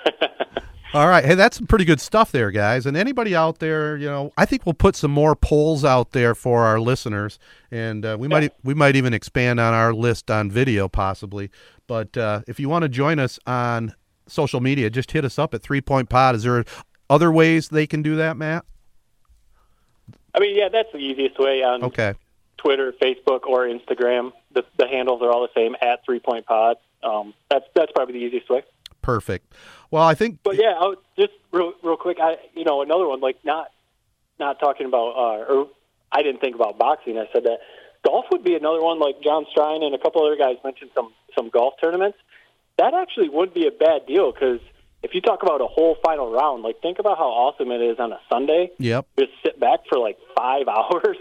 All 0.93 1.07
right, 1.07 1.24
hey, 1.24 1.36
that's 1.36 1.55
some 1.55 1.68
pretty 1.68 1.86
good 1.86 2.01
stuff 2.01 2.34
there, 2.34 2.51
guys. 2.51 2.86
And 2.86 2.97
anybody 2.97 3.34
out 3.34 3.59
there, 3.59 3.95
you 3.95 4.07
know, 4.07 4.34
I 4.38 4.43
think 4.45 4.66
we'll 4.66 4.74
put 4.74 4.97
some 4.97 5.12
more 5.12 5.38
polls 5.38 5.86
out 5.86 6.12
there 6.12 6.36
for 6.36 6.64
our 6.66 6.82
listeners, 6.82 7.39
and 7.72 8.05
uh, 8.05 8.18
we 8.20 8.28
might 8.28 8.51
we 8.64 8.74
might 8.74 8.97
even 8.97 9.14
expand 9.14 9.62
on 9.62 9.74
our 9.74 9.93
list 9.93 10.30
on 10.30 10.51
video 10.51 10.89
possibly. 10.89 11.49
But 11.88 12.18
uh, 12.18 12.41
if 12.45 12.59
you 12.59 12.68
want 12.68 12.84
to 12.84 12.89
join 12.89 13.20
us 13.20 13.39
on 13.47 13.95
social 14.28 14.59
media, 14.59 14.89
just 14.89 15.12
hit 15.12 15.24
us 15.24 15.39
up 15.39 15.53
at 15.53 15.62
Three 15.62 15.80
Point 15.80 16.09
Pod. 16.09 16.36
Is 16.36 16.43
there 16.43 16.66
other 17.09 17.32
ways 17.32 17.70
they 17.70 17.88
can 17.88 18.01
do 18.01 18.18
that, 18.18 18.36
Matt? 18.36 18.66
I 20.36 20.39
mean, 20.39 20.57
yeah, 20.57 20.68
that's 20.70 20.91
the 20.91 20.99
easiest 20.99 21.39
way 21.39 21.64
on 21.64 21.84
Okay. 21.84 22.16
Twitter, 22.57 22.93
Facebook, 23.01 23.45
or 23.47 23.66
Instagram. 23.66 24.32
The, 24.53 24.64
the 24.78 24.88
handles 24.88 25.22
are 25.22 25.32
all 25.32 25.41
the 25.41 25.49
same 25.55 25.76
at 25.82 26.05
Three 26.05 26.20
Point 26.20 26.45
Pod. 26.45 26.78
Um, 27.04 27.34
that's 27.49 27.66
that's 27.76 27.91
probably 27.93 28.14
the 28.20 28.26
easiest 28.26 28.49
way. 28.49 28.64
Perfect. 29.02 29.54
Well, 29.89 30.04
I 30.04 30.14
think 30.14 30.39
But 30.43 30.56
yeah, 30.56 30.74
I'll, 30.80 30.95
just 31.18 31.34
real 31.52 31.74
real 31.84 31.97
quick, 31.97 32.18
I 32.22 32.36
you 32.54 32.64
know 32.64 32.82
another 32.82 33.08
one 33.08 33.20
like 33.20 33.38
not 33.43 33.72
not 34.39 34.60
talking 34.60 34.86
about 34.86 35.12
uh, 35.16 35.54
or 35.54 35.70
I 36.12 36.22
didn't 36.24 36.41
think 36.41 36.56
about 36.56 36.78
boxing. 36.78 37.18
I 37.18 37.26
said 37.34 37.43
that 37.43 37.60
golf 38.06 38.26
would 38.32 38.43
be 38.43 38.56
another 38.56 38.82
one. 38.82 38.99
Like 38.99 39.22
John 39.24 39.45
Strine 39.56 39.84
and 39.84 39.95
a 39.95 39.97
couple 39.97 40.26
other 40.26 40.38
guys 40.38 40.58
mentioned 40.64 40.91
some 40.93 41.14
some 41.36 41.49
golf 41.49 41.76
tournaments. 41.82 42.18
That 42.78 42.93
actually 42.93 43.30
would 43.30 43.54
be 43.54 43.68
a 43.68 43.72
bad 43.72 44.06
deal 44.08 44.32
because 44.32 44.60
if 45.04 45.14
you 45.14 45.22
talk 45.22 45.43
about 45.43 45.62
a 45.62 45.68
whole 45.68 45.97
final 46.04 46.32
round, 46.32 46.64
like 46.64 46.82
think 46.82 46.99
about 46.99 47.18
how 47.18 47.26
awesome 47.26 47.72
it 47.72 47.82
is 47.82 47.99
on 47.99 48.12
a 48.12 48.20
Sunday. 48.32 48.72
Yep. 48.78 49.08
Just 49.20 49.32
sit 49.43 49.60
back 49.60 49.80
for 49.89 49.99
like 49.99 50.18
five 50.36 50.68
hours 50.68 51.18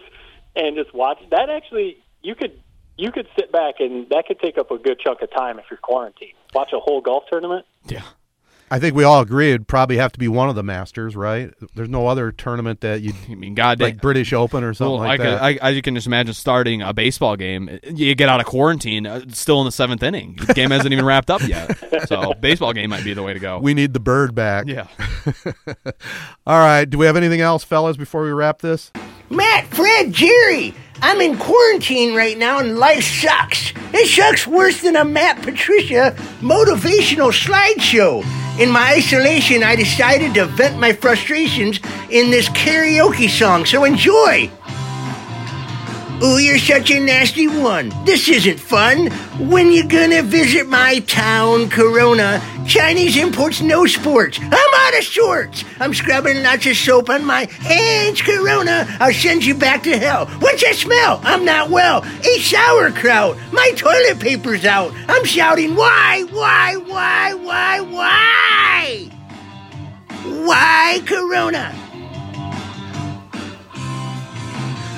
and 0.56 0.76
just 0.76 0.94
watch. 0.94 1.18
That 1.30 1.48
actually 1.50 1.98
you 2.22 2.34
could 2.34 2.60
you 3.00 3.10
could 3.12 3.26
sit 3.38 3.50
back 3.50 3.74
and 3.80 4.08
that 4.10 4.26
could 4.26 4.38
take 4.40 4.58
up 4.58 4.70
a 4.70 4.78
good 4.78 5.00
chunk 5.00 5.22
of 5.22 5.30
time 5.32 5.58
if 5.58 5.64
you're 5.70 5.78
quarantined. 5.78 6.32
Watch 6.54 6.70
a 6.72 6.78
whole 6.80 7.00
golf 7.00 7.24
tournament. 7.30 7.64
Yeah. 7.86 8.02
I 8.72 8.78
think 8.78 8.94
we 8.94 9.02
all 9.02 9.20
agree 9.20 9.48
it'd 9.50 9.66
probably 9.66 9.96
have 9.96 10.12
to 10.12 10.18
be 10.20 10.28
one 10.28 10.48
of 10.48 10.54
the 10.54 10.62
Masters, 10.62 11.16
right? 11.16 11.52
There's 11.74 11.88
no 11.88 12.06
other 12.06 12.30
tournament 12.30 12.82
that 12.82 13.00
you 13.00 13.12
I 13.28 13.34
mean, 13.34 13.56
God 13.56 13.80
like 13.80 14.00
British 14.00 14.32
Open 14.32 14.62
or 14.62 14.74
something 14.74 14.92
Well, 14.92 15.00
like 15.08 15.18
I, 15.18 15.24
that. 15.24 15.38
could, 15.40 15.60
I, 15.62 15.66
I 15.66 15.70
you 15.70 15.82
can 15.82 15.96
just 15.96 16.06
imagine 16.06 16.34
starting 16.34 16.80
a 16.80 16.92
baseball 16.92 17.34
game. 17.34 17.80
You 17.82 18.14
get 18.14 18.28
out 18.28 18.38
of 18.38 18.46
quarantine, 18.46 19.08
uh, 19.08 19.22
still 19.30 19.60
in 19.60 19.64
the 19.64 19.72
seventh 19.72 20.04
inning. 20.04 20.38
The 20.46 20.54
game 20.54 20.70
hasn't 20.70 20.92
even 20.92 21.04
wrapped 21.04 21.30
up 21.30 21.42
yet. 21.48 21.76
So, 22.06 22.32
baseball 22.40 22.72
game 22.72 22.90
might 22.90 23.02
be 23.02 23.12
the 23.12 23.24
way 23.24 23.32
to 23.32 23.40
go. 23.40 23.58
we 23.58 23.74
need 23.74 23.92
the 23.92 23.98
bird 23.98 24.36
back. 24.36 24.66
yeah. 24.68 24.86
All 26.46 26.58
right. 26.58 26.84
Do 26.88 26.96
we 26.96 27.06
have 27.06 27.16
anything 27.16 27.40
else, 27.40 27.64
fellas, 27.64 27.96
before 27.96 28.22
we 28.22 28.30
wrap 28.30 28.60
this? 28.60 28.92
Matt, 29.30 29.66
Fred, 29.66 30.12
Jerry, 30.12 30.74
I'm 31.02 31.20
in 31.22 31.38
quarantine 31.38 32.14
right 32.14 32.36
now 32.36 32.58
and 32.58 32.78
life 32.78 33.04
sucks. 33.04 33.72
It 33.94 34.06
sucks 34.06 34.46
worse 34.46 34.82
than 34.82 34.96
a 34.96 35.04
Matt 35.04 35.42
Patricia 35.42 36.14
motivational 36.40 37.32
slideshow. 37.32 38.22
In 38.60 38.70
my 38.70 38.92
isolation, 38.92 39.62
I 39.62 39.76
decided 39.76 40.34
to 40.34 40.44
vent 40.44 40.78
my 40.78 40.92
frustrations 40.92 41.80
in 42.10 42.30
this 42.30 42.50
karaoke 42.50 43.30
song, 43.30 43.64
so 43.64 43.84
enjoy. 43.84 44.50
Ooh, 46.22 46.36
you're 46.36 46.58
such 46.58 46.90
a 46.90 47.00
nasty 47.00 47.48
one. 47.48 47.90
This 48.04 48.28
isn't 48.28 48.60
fun. 48.60 49.06
When 49.48 49.72
you 49.72 49.88
gonna 49.88 50.22
visit 50.22 50.68
my 50.68 50.98
town, 51.00 51.70
Corona? 51.70 52.42
Chinese 52.66 53.16
imports 53.16 53.62
no 53.62 53.86
sports. 53.86 54.38
I'm 54.38 54.52
out 54.52 54.98
of 54.98 55.04
sorts. 55.04 55.64
I'm 55.80 55.94
scrubbing 55.94 56.42
lots 56.42 56.66
of 56.66 56.76
soap 56.76 57.08
on 57.08 57.24
my 57.24 57.46
hands, 57.60 58.20
Corona. 58.20 58.86
I'll 59.00 59.14
send 59.14 59.46
you 59.46 59.54
back 59.54 59.82
to 59.84 59.96
hell. 59.96 60.26
What's 60.40 60.62
that 60.62 60.74
smell? 60.74 61.20
I'm 61.24 61.46
not 61.46 61.70
well. 61.70 62.04
Eat 62.22 62.42
sauerkraut. 62.42 63.38
My 63.50 63.72
toilet 63.74 64.20
paper's 64.20 64.66
out. 64.66 64.92
I'm 65.08 65.24
shouting, 65.24 65.74
why, 65.74 66.24
why, 66.30 66.76
why, 66.76 67.32
why, 67.32 67.80
why? 67.80 69.10
Why, 70.44 71.02
Corona? 71.06 71.74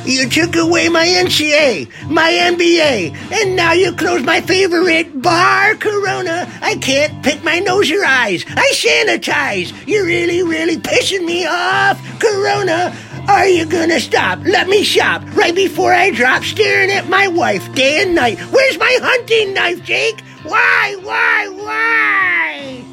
You 0.05 0.29
took 0.29 0.57
away 0.57 0.89
my 0.89 1.07
NCA, 1.07 2.11
my 2.11 2.33
NBA, 2.33 3.15
and 3.33 3.55
now 3.55 3.73
you 3.73 3.93
close 3.93 4.21
my 4.25 4.41
favorite 4.41 5.23
bar, 5.23 5.77
Corona. 5.77 6.51
I 6.61 6.75
can't 6.75 7.23
pick 7.23 7.45
my 7.45 7.61
nose 7.61 7.89
or 7.93 8.05
eyes. 8.05 8.45
I 8.49 8.73
sanitize. 8.75 9.73
You're 9.87 10.05
really, 10.05 10.43
really 10.43 10.77
pissing 10.77 11.25
me 11.25 11.47
off, 11.47 12.01
Corona. 12.19 12.93
Are 13.29 13.47
you 13.47 13.65
gonna 13.65 14.01
stop? 14.01 14.41
Let 14.45 14.67
me 14.67 14.83
shop 14.83 15.23
right 15.37 15.55
before 15.55 15.95
I 15.95 16.11
drop, 16.11 16.43
staring 16.43 16.91
at 16.91 17.09
my 17.09 17.29
wife 17.29 17.73
day 17.73 18.03
and 18.03 18.17
night. 18.17 18.41
Where's 18.51 18.79
my 18.81 18.99
hunting 19.01 19.55
knife, 19.55 19.85
Jake? 19.85 20.21
Why, 20.43 20.97
why, 21.03 21.49
why? 21.49 22.85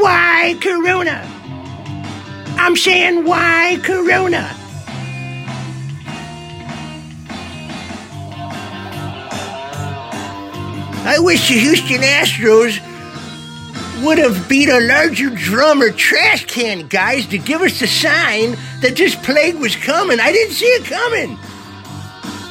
Why, 0.00 0.56
Corona? 0.62 1.30
I'm 2.56 2.76
saying, 2.76 3.26
why, 3.26 3.78
Corona? 3.82 4.56
I 11.06 11.18
wish 11.18 11.48
the 11.48 11.58
Houston 11.58 12.00
Astros 12.00 12.80
would 14.02 14.16
have 14.16 14.48
beat 14.48 14.70
a 14.70 14.80
larger 14.80 15.28
drum 15.28 15.82
or 15.82 15.90
trash 15.90 16.46
can 16.46 16.86
guys 16.88 17.26
to 17.26 17.38
give 17.38 17.60
us 17.60 17.82
a 17.82 17.86
sign 17.86 18.56
that 18.80 18.94
this 18.96 19.14
plague 19.14 19.56
was 19.56 19.76
coming. 19.76 20.18
I 20.18 20.32
didn't 20.32 20.54
see 20.54 20.64
it 20.64 20.84
coming. 20.86 21.38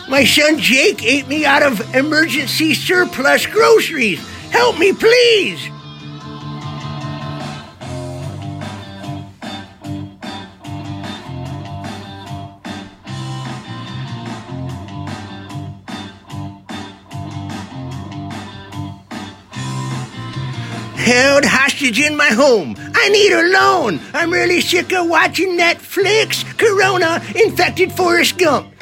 My 0.07 0.23
son 0.23 0.59
Jake 0.59 1.03
ate 1.03 1.27
me 1.27 1.45
out 1.45 1.63
of 1.63 1.95
emergency 1.95 2.75
surplus 2.75 3.47
groceries. 3.47 4.19
Help 4.51 4.77
me, 4.77 4.93
please. 4.93 5.67
Held 21.03 21.43
hostage 21.43 21.99
in 21.99 22.15
my 22.15 22.29
home. 22.29 22.75
I 22.95 23.09
need 23.09 23.33
a 23.33 23.43
loan. 23.51 23.99
I'm 24.13 24.31
really 24.31 24.61
sick 24.61 24.93
of 24.93 25.09
watching 25.09 25.57
Netflix. 25.57 26.45
Corona 26.57 27.21
infected 27.35 27.91
Forrest 27.91 28.37
Gump. 28.37 28.73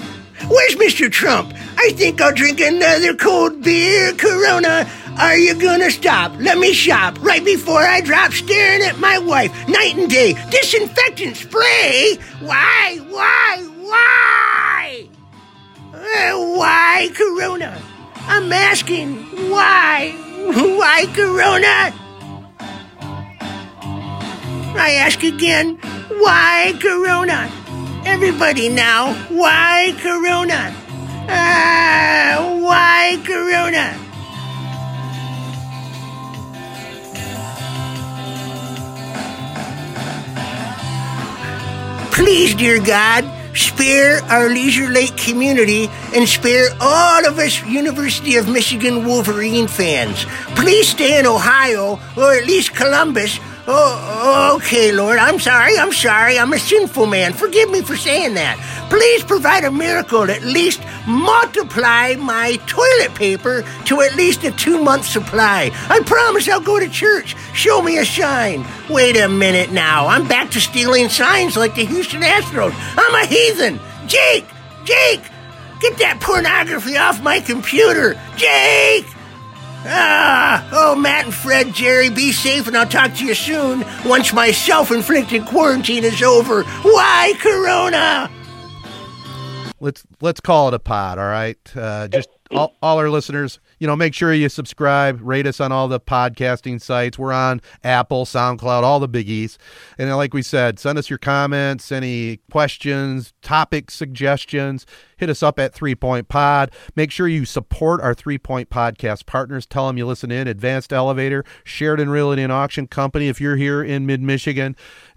Where's 0.48 0.76
Mr. 0.76 1.12
Trump? 1.12 1.52
I 1.78 1.92
think 1.94 2.22
I'll 2.22 2.34
drink 2.34 2.62
another 2.62 3.16
cold 3.16 3.64
beer. 3.64 4.14
Corona, 4.14 4.88
are 5.18 5.36
you 5.36 5.56
gonna 5.56 5.90
stop? 5.90 6.32
Let 6.38 6.60
me 6.60 6.74
shop 6.74 7.18
right 7.22 7.44
before 7.44 7.82
I 7.82 8.02
drop 8.02 8.34
staring 8.34 8.84
at 8.84 9.00
my 9.00 9.18
wife 9.18 9.52
night 9.68 9.98
and 9.98 10.10
day. 10.10 10.34
Disinfectant 10.52 11.38
spray? 11.38 12.20
Why, 12.40 13.00
why, 13.10 13.64
why? 13.80 15.08
Uh, 15.92 16.56
why, 16.56 17.10
Corona? 17.16 17.82
I'm 18.28 18.54
asking, 18.54 19.16
why? 19.50 20.12
Why, 20.54 21.06
Corona? 21.16 22.11
I 24.76 24.94
ask 25.00 25.24
again, 25.24 25.78
why 26.20 26.74
Corona? 26.80 27.52
Everybody 28.06 28.70
now, 28.70 29.14
why 29.30 29.94
Corona? 30.00 30.74
Ah, 31.30 32.58
why 32.60 33.22
Corona? 33.26 33.98
Please, 42.12 42.56
dear 42.56 42.80
God, 42.80 43.26
spare 43.56 44.22
our 44.30 44.48
Leisure 44.48 44.90
Lake 44.90 45.18
community 45.18 45.90
and 46.14 46.28
spare 46.28 46.70
all 46.80 47.26
of 47.26 47.40
us 47.40 47.62
University 47.66 48.36
of 48.36 48.48
Michigan 48.48 49.06
Wolverine 49.06 49.68
fans. 49.68 50.26
Please 50.56 50.90
stay 50.90 51.20
in 51.20 51.26
Ohio, 51.26 52.00
or 52.16 52.34
at 52.34 52.46
least 52.46 52.76
Columbus, 52.76 53.40
Oh, 53.68 54.56
okay, 54.58 54.92
Lord. 54.92 55.20
I'm 55.20 55.40
sorry. 55.40 55.78
I'm 55.78 55.94
sorry. 55.94 56.40
I'm 56.40 56.54
a 56.54 56.60
sinful 56.60 57.06
man. 57.06 57.34
Forgive 57.34 57.70
me 57.70 57.82
for 57.82 57.96
saying 57.96 58.34
that. 58.34 58.58
Please 58.90 59.24
provide 59.24 59.64
a 59.64 59.72
miracle. 59.72 60.30
At 60.30 60.42
least 60.44 60.82
multiply 61.08 62.16
my 62.16 62.58
toilet 62.68 63.14
paper 63.16 63.64
to 63.86 64.02
at 64.02 64.16
least 64.16 64.44
a 64.44 64.52
two 64.52 64.84
month 64.84 65.06
supply. 65.06 65.72
I 65.90 66.00
promise 66.02 66.50
I'll 66.50 66.60
go 66.60 66.80
to 66.80 66.90
church. 66.90 67.36
Show 67.54 67.82
me 67.82 67.98
a 67.98 68.06
sign. 68.06 68.66
Wait 68.90 69.16
a 69.18 69.30
minute 69.30 69.72
now. 69.72 70.08
I'm 70.08 70.28
back 70.28 70.52
to 70.52 70.62
stealing 70.62 71.10
signs 71.10 71.56
like 71.56 71.76
the 71.76 71.86
Houston 71.86 72.22
Astros. 72.22 72.74
I'm 72.98 73.16
a 73.16 73.26
heathen. 73.26 73.80
Jake! 74.08 74.46
Jake! 74.84 75.22
Get 75.80 75.98
that 75.98 76.20
pornography 76.20 76.98
off 76.98 77.24
my 77.24 77.40
computer. 77.40 78.20
Jake! 78.36 79.06
Ah, 79.84 80.70
oh, 80.72 80.96
Matt 80.96 81.26
and 81.26 81.34
Fred, 81.34 81.74
Jerry, 81.74 82.10
be 82.10 82.32
safe 82.32 82.68
and 82.68 82.78
I'll 82.78 82.88
talk 82.88 83.16
to 83.16 83.26
you 83.26 83.34
soon 83.34 83.84
once 84.06 84.32
my 84.32 84.52
self 84.52 84.92
inflicted 84.92 85.46
quarantine 85.46 86.04
is 86.04 86.22
over. 86.22 86.64
Why, 86.64 87.34
Corona? 87.40 88.30
Let's 89.80 90.04
let's 90.22 90.40
call 90.40 90.68
it 90.68 90.76
a 90.76 90.80
pod, 90.80 91.18
all 91.18 91.26
right? 91.26 91.58
Uh, 91.76 92.08
just 92.08 92.30
all, 92.52 92.76
all 92.82 93.00
our 93.00 93.10
listeners, 93.10 93.60
you 93.82 93.88
know, 93.88 93.96
make 93.96 94.14
sure 94.14 94.32
you 94.32 94.48
subscribe, 94.48 95.20
rate 95.24 95.48
us 95.48 95.60
on 95.60 95.72
all 95.72 95.88
the 95.88 96.00
podcasting 96.00 96.80
sites. 96.80 97.18
We're 97.18 97.34
on 97.34 97.64
Apple, 97.84 98.26
SoundCloud, 98.26 98.84
all 98.84 99.00
the 99.00 99.10
biggies. 99.10 99.58
And 99.98 100.16
like 100.16 100.36
we 100.36 100.44
said, 100.44 100.78
send 100.78 101.00
us 101.00 101.10
your 101.10 101.18
comments, 101.18 101.92
any 101.92 102.42
questions, 102.52 103.34
topic 103.42 103.90
suggestions. 103.90 104.86
Hit 105.18 105.32
us 105.32 105.42
up 105.42 105.58
at 105.58 105.74
Three 105.74 105.96
Point 105.96 106.28
Pod. 106.28 106.70
Make 106.96 107.10
sure 107.10 107.28
you 107.28 107.44
support 107.44 108.02
our 108.02 108.14
Three 108.14 108.38
Point 108.38 108.70
Podcast 108.70 109.26
partners. 109.26 109.66
Tell 109.66 109.88
them 109.88 109.98
you 109.98 110.06
listen 110.06 110.30
in. 110.32 110.48
Advanced 110.48 110.94
Elevator, 110.94 111.44
Sheridan 111.64 112.12
Realty 112.12 112.44
and 112.44 112.54
Auction 112.54 112.86
Company. 112.86 113.30
If 113.30 113.42
you're 113.42 113.56
here 113.56 113.84
in 113.84 114.06
mid 114.06 114.22
Michigan, 114.22 114.76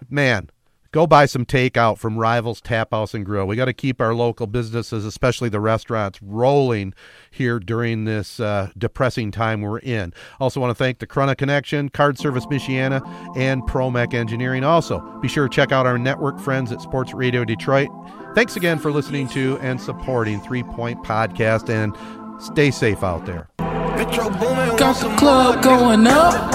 man, 0.09 0.49
go 0.95 1.09
buy 1.09 1.27
some 1.27 1.45
takeout 1.45 1.99
from 1.99 2.16
Rivals 2.16 2.61
Tap 2.61 2.93
House 2.93 3.15
and 3.15 3.27
Grill. 3.27 3.49
We 3.49 3.57
got 3.57 3.65
to 3.65 3.73
keep 3.73 4.01
our 4.01 4.15
local 4.15 4.47
businesses, 4.47 5.05
especially 5.05 5.49
the 5.49 5.59
restaurants, 5.59 6.23
rolling 6.23 6.95
here 7.33 7.59
during 7.59 8.05
this 8.05 8.39
uh, 8.39 8.71
depressing 8.79 9.33
time 9.33 9.61
we're 9.61 9.81
in. 9.81 10.15
Also, 10.39 10.61
want 10.61 10.71
to 10.71 10.75
thank 10.77 11.01
the 11.01 11.07
Corona 11.09 11.35
Connection, 11.35 11.89
Card 11.89 12.16
Service 12.16 12.47
Michiana, 12.47 13.05
and 13.37 13.62
Promec 13.65 14.15
Engineering. 14.15 14.62
Also, 14.62 15.01
be 15.21 15.27
sure 15.27 15.49
to 15.49 15.53
check 15.53 15.73
out 15.73 15.85
our 15.85 15.99
network 15.99 16.39
friends 16.39 16.71
at 16.71 16.81
Sports 16.81 17.12
Radio 17.12 17.45
Detroit. 17.45 17.89
Thanks 18.37 18.55
again 18.55 18.79
for 18.79 18.93
listening 18.93 19.27
to 19.31 19.59
and 19.59 19.81
supporting 19.81 20.41
Three 20.43 20.62
Point 20.62 21.03
Podcast, 21.03 21.71
and 21.71 21.93
stay 22.41 22.71
safe 22.71 23.03
out 23.03 23.27
there. 23.27 23.49
Got 23.59 25.01
the 25.01 25.12
club 25.19 25.61
going 25.61 26.07
up 26.07 26.55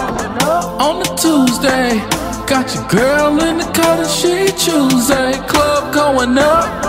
on 0.79 1.01
a 1.01 1.17
Tuesday. 1.17 2.18
Got 2.49 2.73
your 2.73 2.87
girl 2.87 3.39
in 3.43 3.59
the 3.59 3.63
cut 3.75 3.99
and 3.99 4.09
she 4.09 4.47
Tuesday. 4.57 5.33
Club 5.47 5.93
going 5.93 6.35
up 6.35 6.83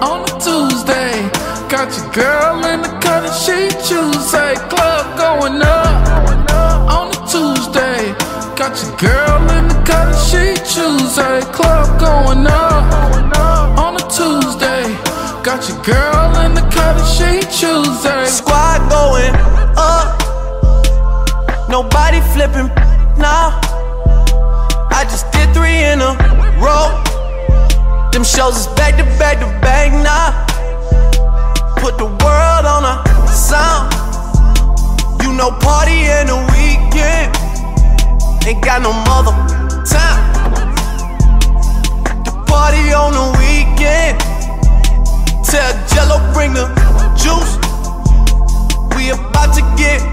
on 0.00 0.22
a 0.22 0.32
Tuesday. 0.38 1.28
Got 1.68 1.90
your 1.98 2.08
girl 2.12 2.64
in 2.66 2.82
the 2.82 2.88
cut 3.02 3.26
and 3.26 3.34
she 3.34 3.66
Tuesday. 3.82 4.54
Club 4.70 5.18
going 5.18 5.60
up 5.60 6.06
on 6.86 7.08
a 7.10 7.18
Tuesday. 7.26 8.14
Got 8.54 8.80
your 8.80 8.94
girl 8.96 9.42
in 9.58 9.66
the 9.66 9.74
cut 9.84 10.06
and 10.06 10.22
she 10.22 10.54
Tuesday. 10.62 11.40
Club 11.50 11.98
going 11.98 12.46
up 12.46 12.86
on 13.82 13.96
a 13.96 14.06
Tuesday. 14.06 14.86
Got 15.42 15.68
your 15.68 15.82
girl 15.82 16.46
in 16.46 16.54
the 16.54 16.62
cut 16.70 16.94
and 16.94 17.10
she 17.10 17.40
Tuesday. 17.50 18.26
Squad 18.26 18.88
going 18.88 19.34
up. 19.76 20.14
Nobody 21.68 22.20
flipping 22.32 22.68
now. 23.18 23.65
Three 25.56 25.84
in 25.84 26.02
a 26.02 26.12
row. 26.60 27.00
Them 28.12 28.24
shows 28.24 28.58
is 28.58 28.66
back 28.76 28.98
to 28.98 29.04
back 29.16 29.40
to 29.40 29.46
back 29.64 29.88
now. 29.90 30.44
Put 31.80 31.96
the 31.96 32.04
world 32.04 32.66
on 32.68 32.84
a 32.84 32.94
sound. 33.32 33.88
You 35.22 35.32
know, 35.32 35.50
party 35.64 36.04
in 36.04 36.26
the 36.26 36.36
weekend. 36.52 37.32
Ain't 38.46 38.62
got 38.62 38.82
no 38.82 38.92
mother 39.08 39.32
time. 39.88 40.20
The 42.26 42.32
party 42.46 42.92
on 42.92 43.16
the 43.16 43.26
weekend. 43.40 44.20
Tell 45.42 45.72
Jello 45.88 46.20
bring 46.34 46.52
the 46.52 46.68
juice. 47.16 47.56
We 48.94 49.08
about 49.08 49.54
to 49.56 49.62
get 49.80 50.04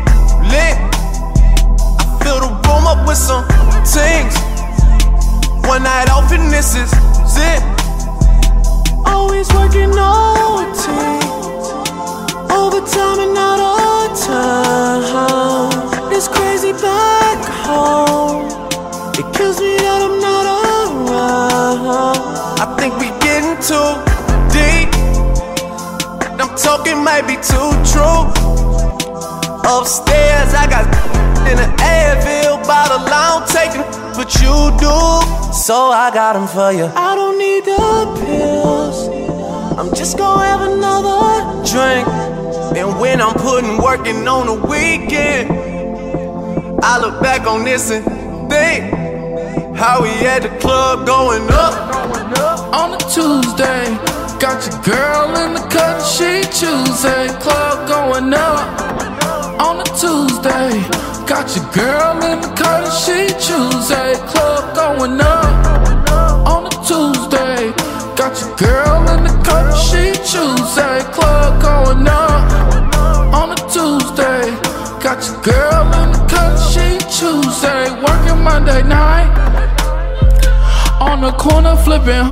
lit. 0.48 0.80
I 2.00 2.20
fill 2.24 2.40
the 2.40 2.48
room 2.48 2.88
up 2.88 3.06
with 3.06 3.18
some 3.18 3.44
things. 3.84 4.53
One 5.66 5.84
night 5.84 6.10
off 6.10 6.32
and 6.32 6.52
this 6.52 6.76
is 6.76 6.92
it. 7.38 7.64
Always 9.06 9.48
working 9.54 9.92
OT. 9.92 10.86
Overtime 12.52 13.20
and 13.26 13.38
out 13.38 13.60
of 13.60 14.20
time. 14.20 16.12
It's 16.14 16.28
crazy 16.28 16.74
back 16.74 17.40
home. 17.66 18.46
It 19.14 19.26
kills 19.36 19.60
me 19.60 19.78
that 19.78 20.02
I'm 20.02 20.20
not 20.20 20.46
around. 20.58 22.18
I 22.60 22.66
think 22.78 22.94
we 23.00 23.08
getting 23.24 23.58
too 23.64 23.90
deep. 24.52 24.90
I'm 26.40 26.56
talking 26.58 27.04
might 27.04 27.26
be 27.26 27.36
too 27.36 27.72
true. 27.92 28.73
Upstairs, 29.66 30.54
I 30.54 30.68
got 30.70 30.86
in 31.48 31.58
an 31.60 31.72
Advil 31.78 32.66
bottle. 32.68 33.00
I 33.08 33.24
don't 33.32 33.48
take 33.48 33.72
them, 33.72 33.86
but 34.16 34.30
you 34.42 34.54
do. 34.80 35.54
So 35.54 35.92
I 35.92 36.12
got 36.14 36.34
them 36.34 36.48
for 36.48 36.72
you. 36.72 36.86
I 36.96 37.16
don't 37.16 37.38
need 37.38 37.64
the 37.66 38.26
pills. 38.26 39.08
I'm 39.80 39.94
just 39.96 40.18
gonna 40.18 40.46
have 40.46 40.62
another 40.62 41.64
drink. 41.64 42.08
And 42.78 43.00
when 43.00 43.22
I'm 43.22 43.34
putting 43.36 43.78
working 43.82 44.28
on 44.28 44.48
the 44.48 44.68
weekend, 44.68 45.50
I 46.84 47.00
look 47.00 47.22
back 47.22 47.48
on 47.48 47.64
this 47.64 47.92
and 47.92 48.04
think 48.50 48.94
how 49.78 50.02
we 50.02 50.10
at 50.26 50.42
the 50.42 50.50
club 50.60 51.06
going 51.06 51.50
up. 51.52 51.74
on 52.74 52.94
a 52.94 52.98
Tuesday. 52.98 53.86
Got 54.40 54.60
your 54.68 54.82
girl 54.84 55.36
in 55.38 55.54
the 55.54 55.66
cut, 55.70 56.02
she 56.02 56.42
Tuesday. 56.52 57.28
Club 57.40 57.88
going 57.88 58.34
up 58.34 58.83
on 59.60 59.80
a 59.80 59.84
Tuesday. 59.98 60.72
Got 61.28 61.56
your 61.56 61.66
girl 61.72 62.24
in 62.24 62.42
the 62.42 62.48
cut 62.56 62.84
and 62.84 62.94
she 62.94 63.28
Tuesday. 63.40 64.16
Club 64.32 64.76
going 64.76 65.20
up 65.22 66.48
on 66.48 66.66
a 66.66 66.74
Tuesday. 66.86 67.72
Got 68.16 68.40
your 68.42 68.56
girl 68.58 69.02
in 69.14 69.24
the 69.24 69.34
cut 69.44 69.66
and 69.66 69.78
she 69.88 70.12
Tuesday. 70.26 71.00
Club 71.12 71.62
going 71.62 72.08
up 72.08 72.44
on 73.34 73.52
a 73.52 73.56
Tuesday. 73.72 74.52
Got 75.02 75.26
your 75.28 75.42
girl 75.42 75.86
in 76.02 76.12
the 76.12 76.26
cut 76.30 76.54
and 76.54 76.64
she 76.72 76.88
Tuesday. 77.20 77.90
Working 78.02 78.44
Monday 78.44 78.84
night 78.84 79.32
on 81.00 81.22
the 81.22 81.32
corner 81.34 81.76
flipping. 81.78 82.32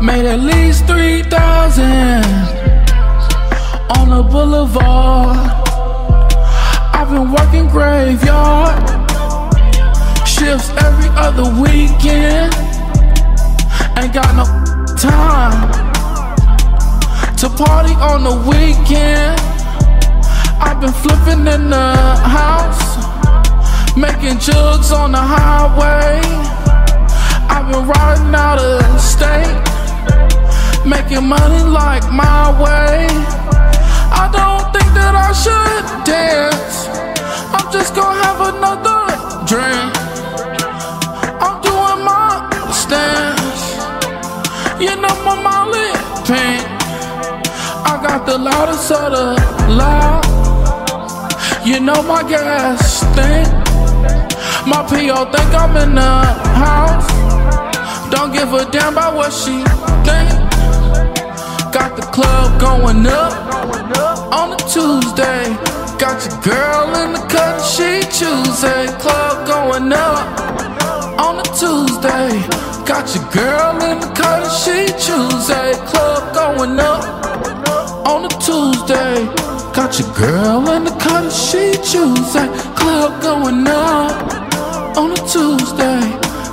Made 0.00 0.26
at 0.26 0.40
least 0.40 0.86
3,000 0.86 2.61
on 3.98 4.08
the 4.10 4.22
boulevard. 4.22 5.36
I've 6.94 7.10
been 7.10 7.32
working 7.32 7.68
graveyard 7.68 8.78
shifts 10.26 10.70
every 10.86 11.10
other 11.16 11.46
weekend. 11.60 12.52
Ain't 13.98 14.12
got 14.12 14.30
no 14.40 14.46
time 14.96 15.70
to 17.36 17.48
party 17.50 17.94
on 18.10 18.24
the 18.24 18.36
weekend. 18.48 19.40
I've 20.60 20.80
been 20.80 20.92
flipping 20.92 21.46
in 21.46 21.70
the 21.70 21.92
house, 22.40 22.96
making 23.96 24.38
jugs 24.38 24.92
on 24.92 25.12
the 25.12 25.24
highway. 25.36 26.20
I've 27.54 27.70
been 27.70 27.86
riding 27.86 28.34
out 28.34 28.58
of 28.58 29.00
state, 29.00 29.58
making 30.86 31.26
money 31.26 31.62
like 31.64 32.04
my 32.12 32.42
way. 32.62 33.08
I 34.22 34.28
don't 34.30 34.66
think 34.74 34.90
that 34.98 35.14
I 35.28 35.30
should 35.42 35.84
dance. 36.06 36.76
I'm 37.56 37.68
just 37.72 37.92
gonna 37.92 38.22
have 38.22 38.40
another 38.54 39.00
drink. 39.50 39.90
I'm 41.44 41.56
doing 41.66 42.00
my 42.06 42.30
stance. 42.82 43.62
You 44.84 44.94
know 45.02 45.14
my 45.26 45.34
Molly 45.46 45.90
pink. 46.28 46.62
I 47.90 47.94
got 48.06 48.24
the 48.24 48.38
loudest 48.38 48.92
of 48.92 49.10
the 49.10 49.26
loud. 49.80 50.22
You 51.66 51.80
know 51.80 52.00
my 52.04 52.22
gas 52.22 52.78
stink. 53.02 53.48
My 54.70 54.80
PO 54.90 55.18
think 55.34 55.50
I'm 55.62 55.76
in 55.82 55.94
the 55.96 56.14
house. 56.62 57.10
Don't 58.12 58.32
give 58.32 58.52
a 58.52 58.70
damn 58.70 58.92
about 58.92 59.16
what 59.16 59.32
she 59.32 59.64
think. 60.06 60.31
Got 61.82 61.96
the 61.96 62.02
club 62.14 62.60
going 62.60 63.04
up 63.08 63.34
on 64.32 64.52
a 64.52 64.56
Tuesday. 64.70 65.50
Got 65.98 66.22
your 66.22 66.38
girl 66.40 66.94
in 67.02 67.12
the 67.12 67.26
cut, 67.26 67.58
she 67.58 68.02
Tuesday. 68.06 68.86
Club 69.02 69.44
going 69.48 69.92
up 69.92 70.22
on 71.18 71.40
a 71.40 71.46
Tuesday. 71.58 72.38
Got 72.86 73.12
your 73.16 73.26
girl 73.34 73.82
in 73.82 73.98
the 73.98 74.06
cut, 74.14 74.46
she 74.62 74.86
Tuesday. 74.94 75.74
Club 75.90 76.32
going 76.32 76.78
up 76.78 77.02
on 78.06 78.26
a 78.26 78.28
Tuesday. 78.38 79.26
Got 79.74 79.98
your 79.98 80.14
girl 80.14 80.70
in 80.70 80.84
the 80.84 80.96
cut, 81.02 81.32
she 81.32 81.72
Tuesday. 81.82 82.46
Club 82.78 83.20
going 83.20 83.66
up 83.66 84.96
on 84.96 85.10
a 85.10 85.22
Tuesday. 85.26 85.98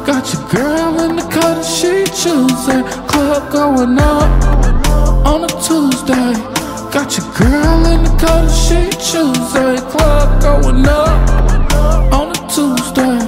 Got 0.10 0.34
your 0.34 0.50
girl 0.50 1.00
in 1.02 1.18
the 1.18 1.28
cut, 1.30 1.62
she 1.62 2.04
Tuesday. 2.18 2.82
Club 3.08 3.52
going 3.52 4.00
up 4.00 4.79
on 5.26 5.44
a 5.44 5.48
Tuesday. 5.62 6.34
Got 6.92 7.18
your 7.18 7.28
girl 7.34 7.86
in 7.86 8.04
the 8.04 8.16
cut, 8.20 8.48
she 8.50 8.90
Tuesday. 9.10 9.78
Club 9.92 10.42
going 10.42 10.86
up 10.88 12.14
on 12.14 12.32
a 12.32 12.40
Tuesday. 12.50 13.20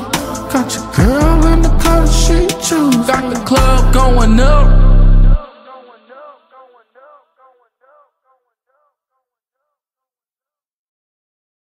Got 0.51 0.75
your 0.75 0.87
girl 0.93 1.47
in 1.47 1.61
the 1.61 1.73
cut, 1.83 2.07
she 2.07 2.47
Tuesday. 2.47 3.07
Got 3.07 3.33
the 3.33 3.39
club 3.45 3.93
going 3.93 4.39
up 4.39 4.90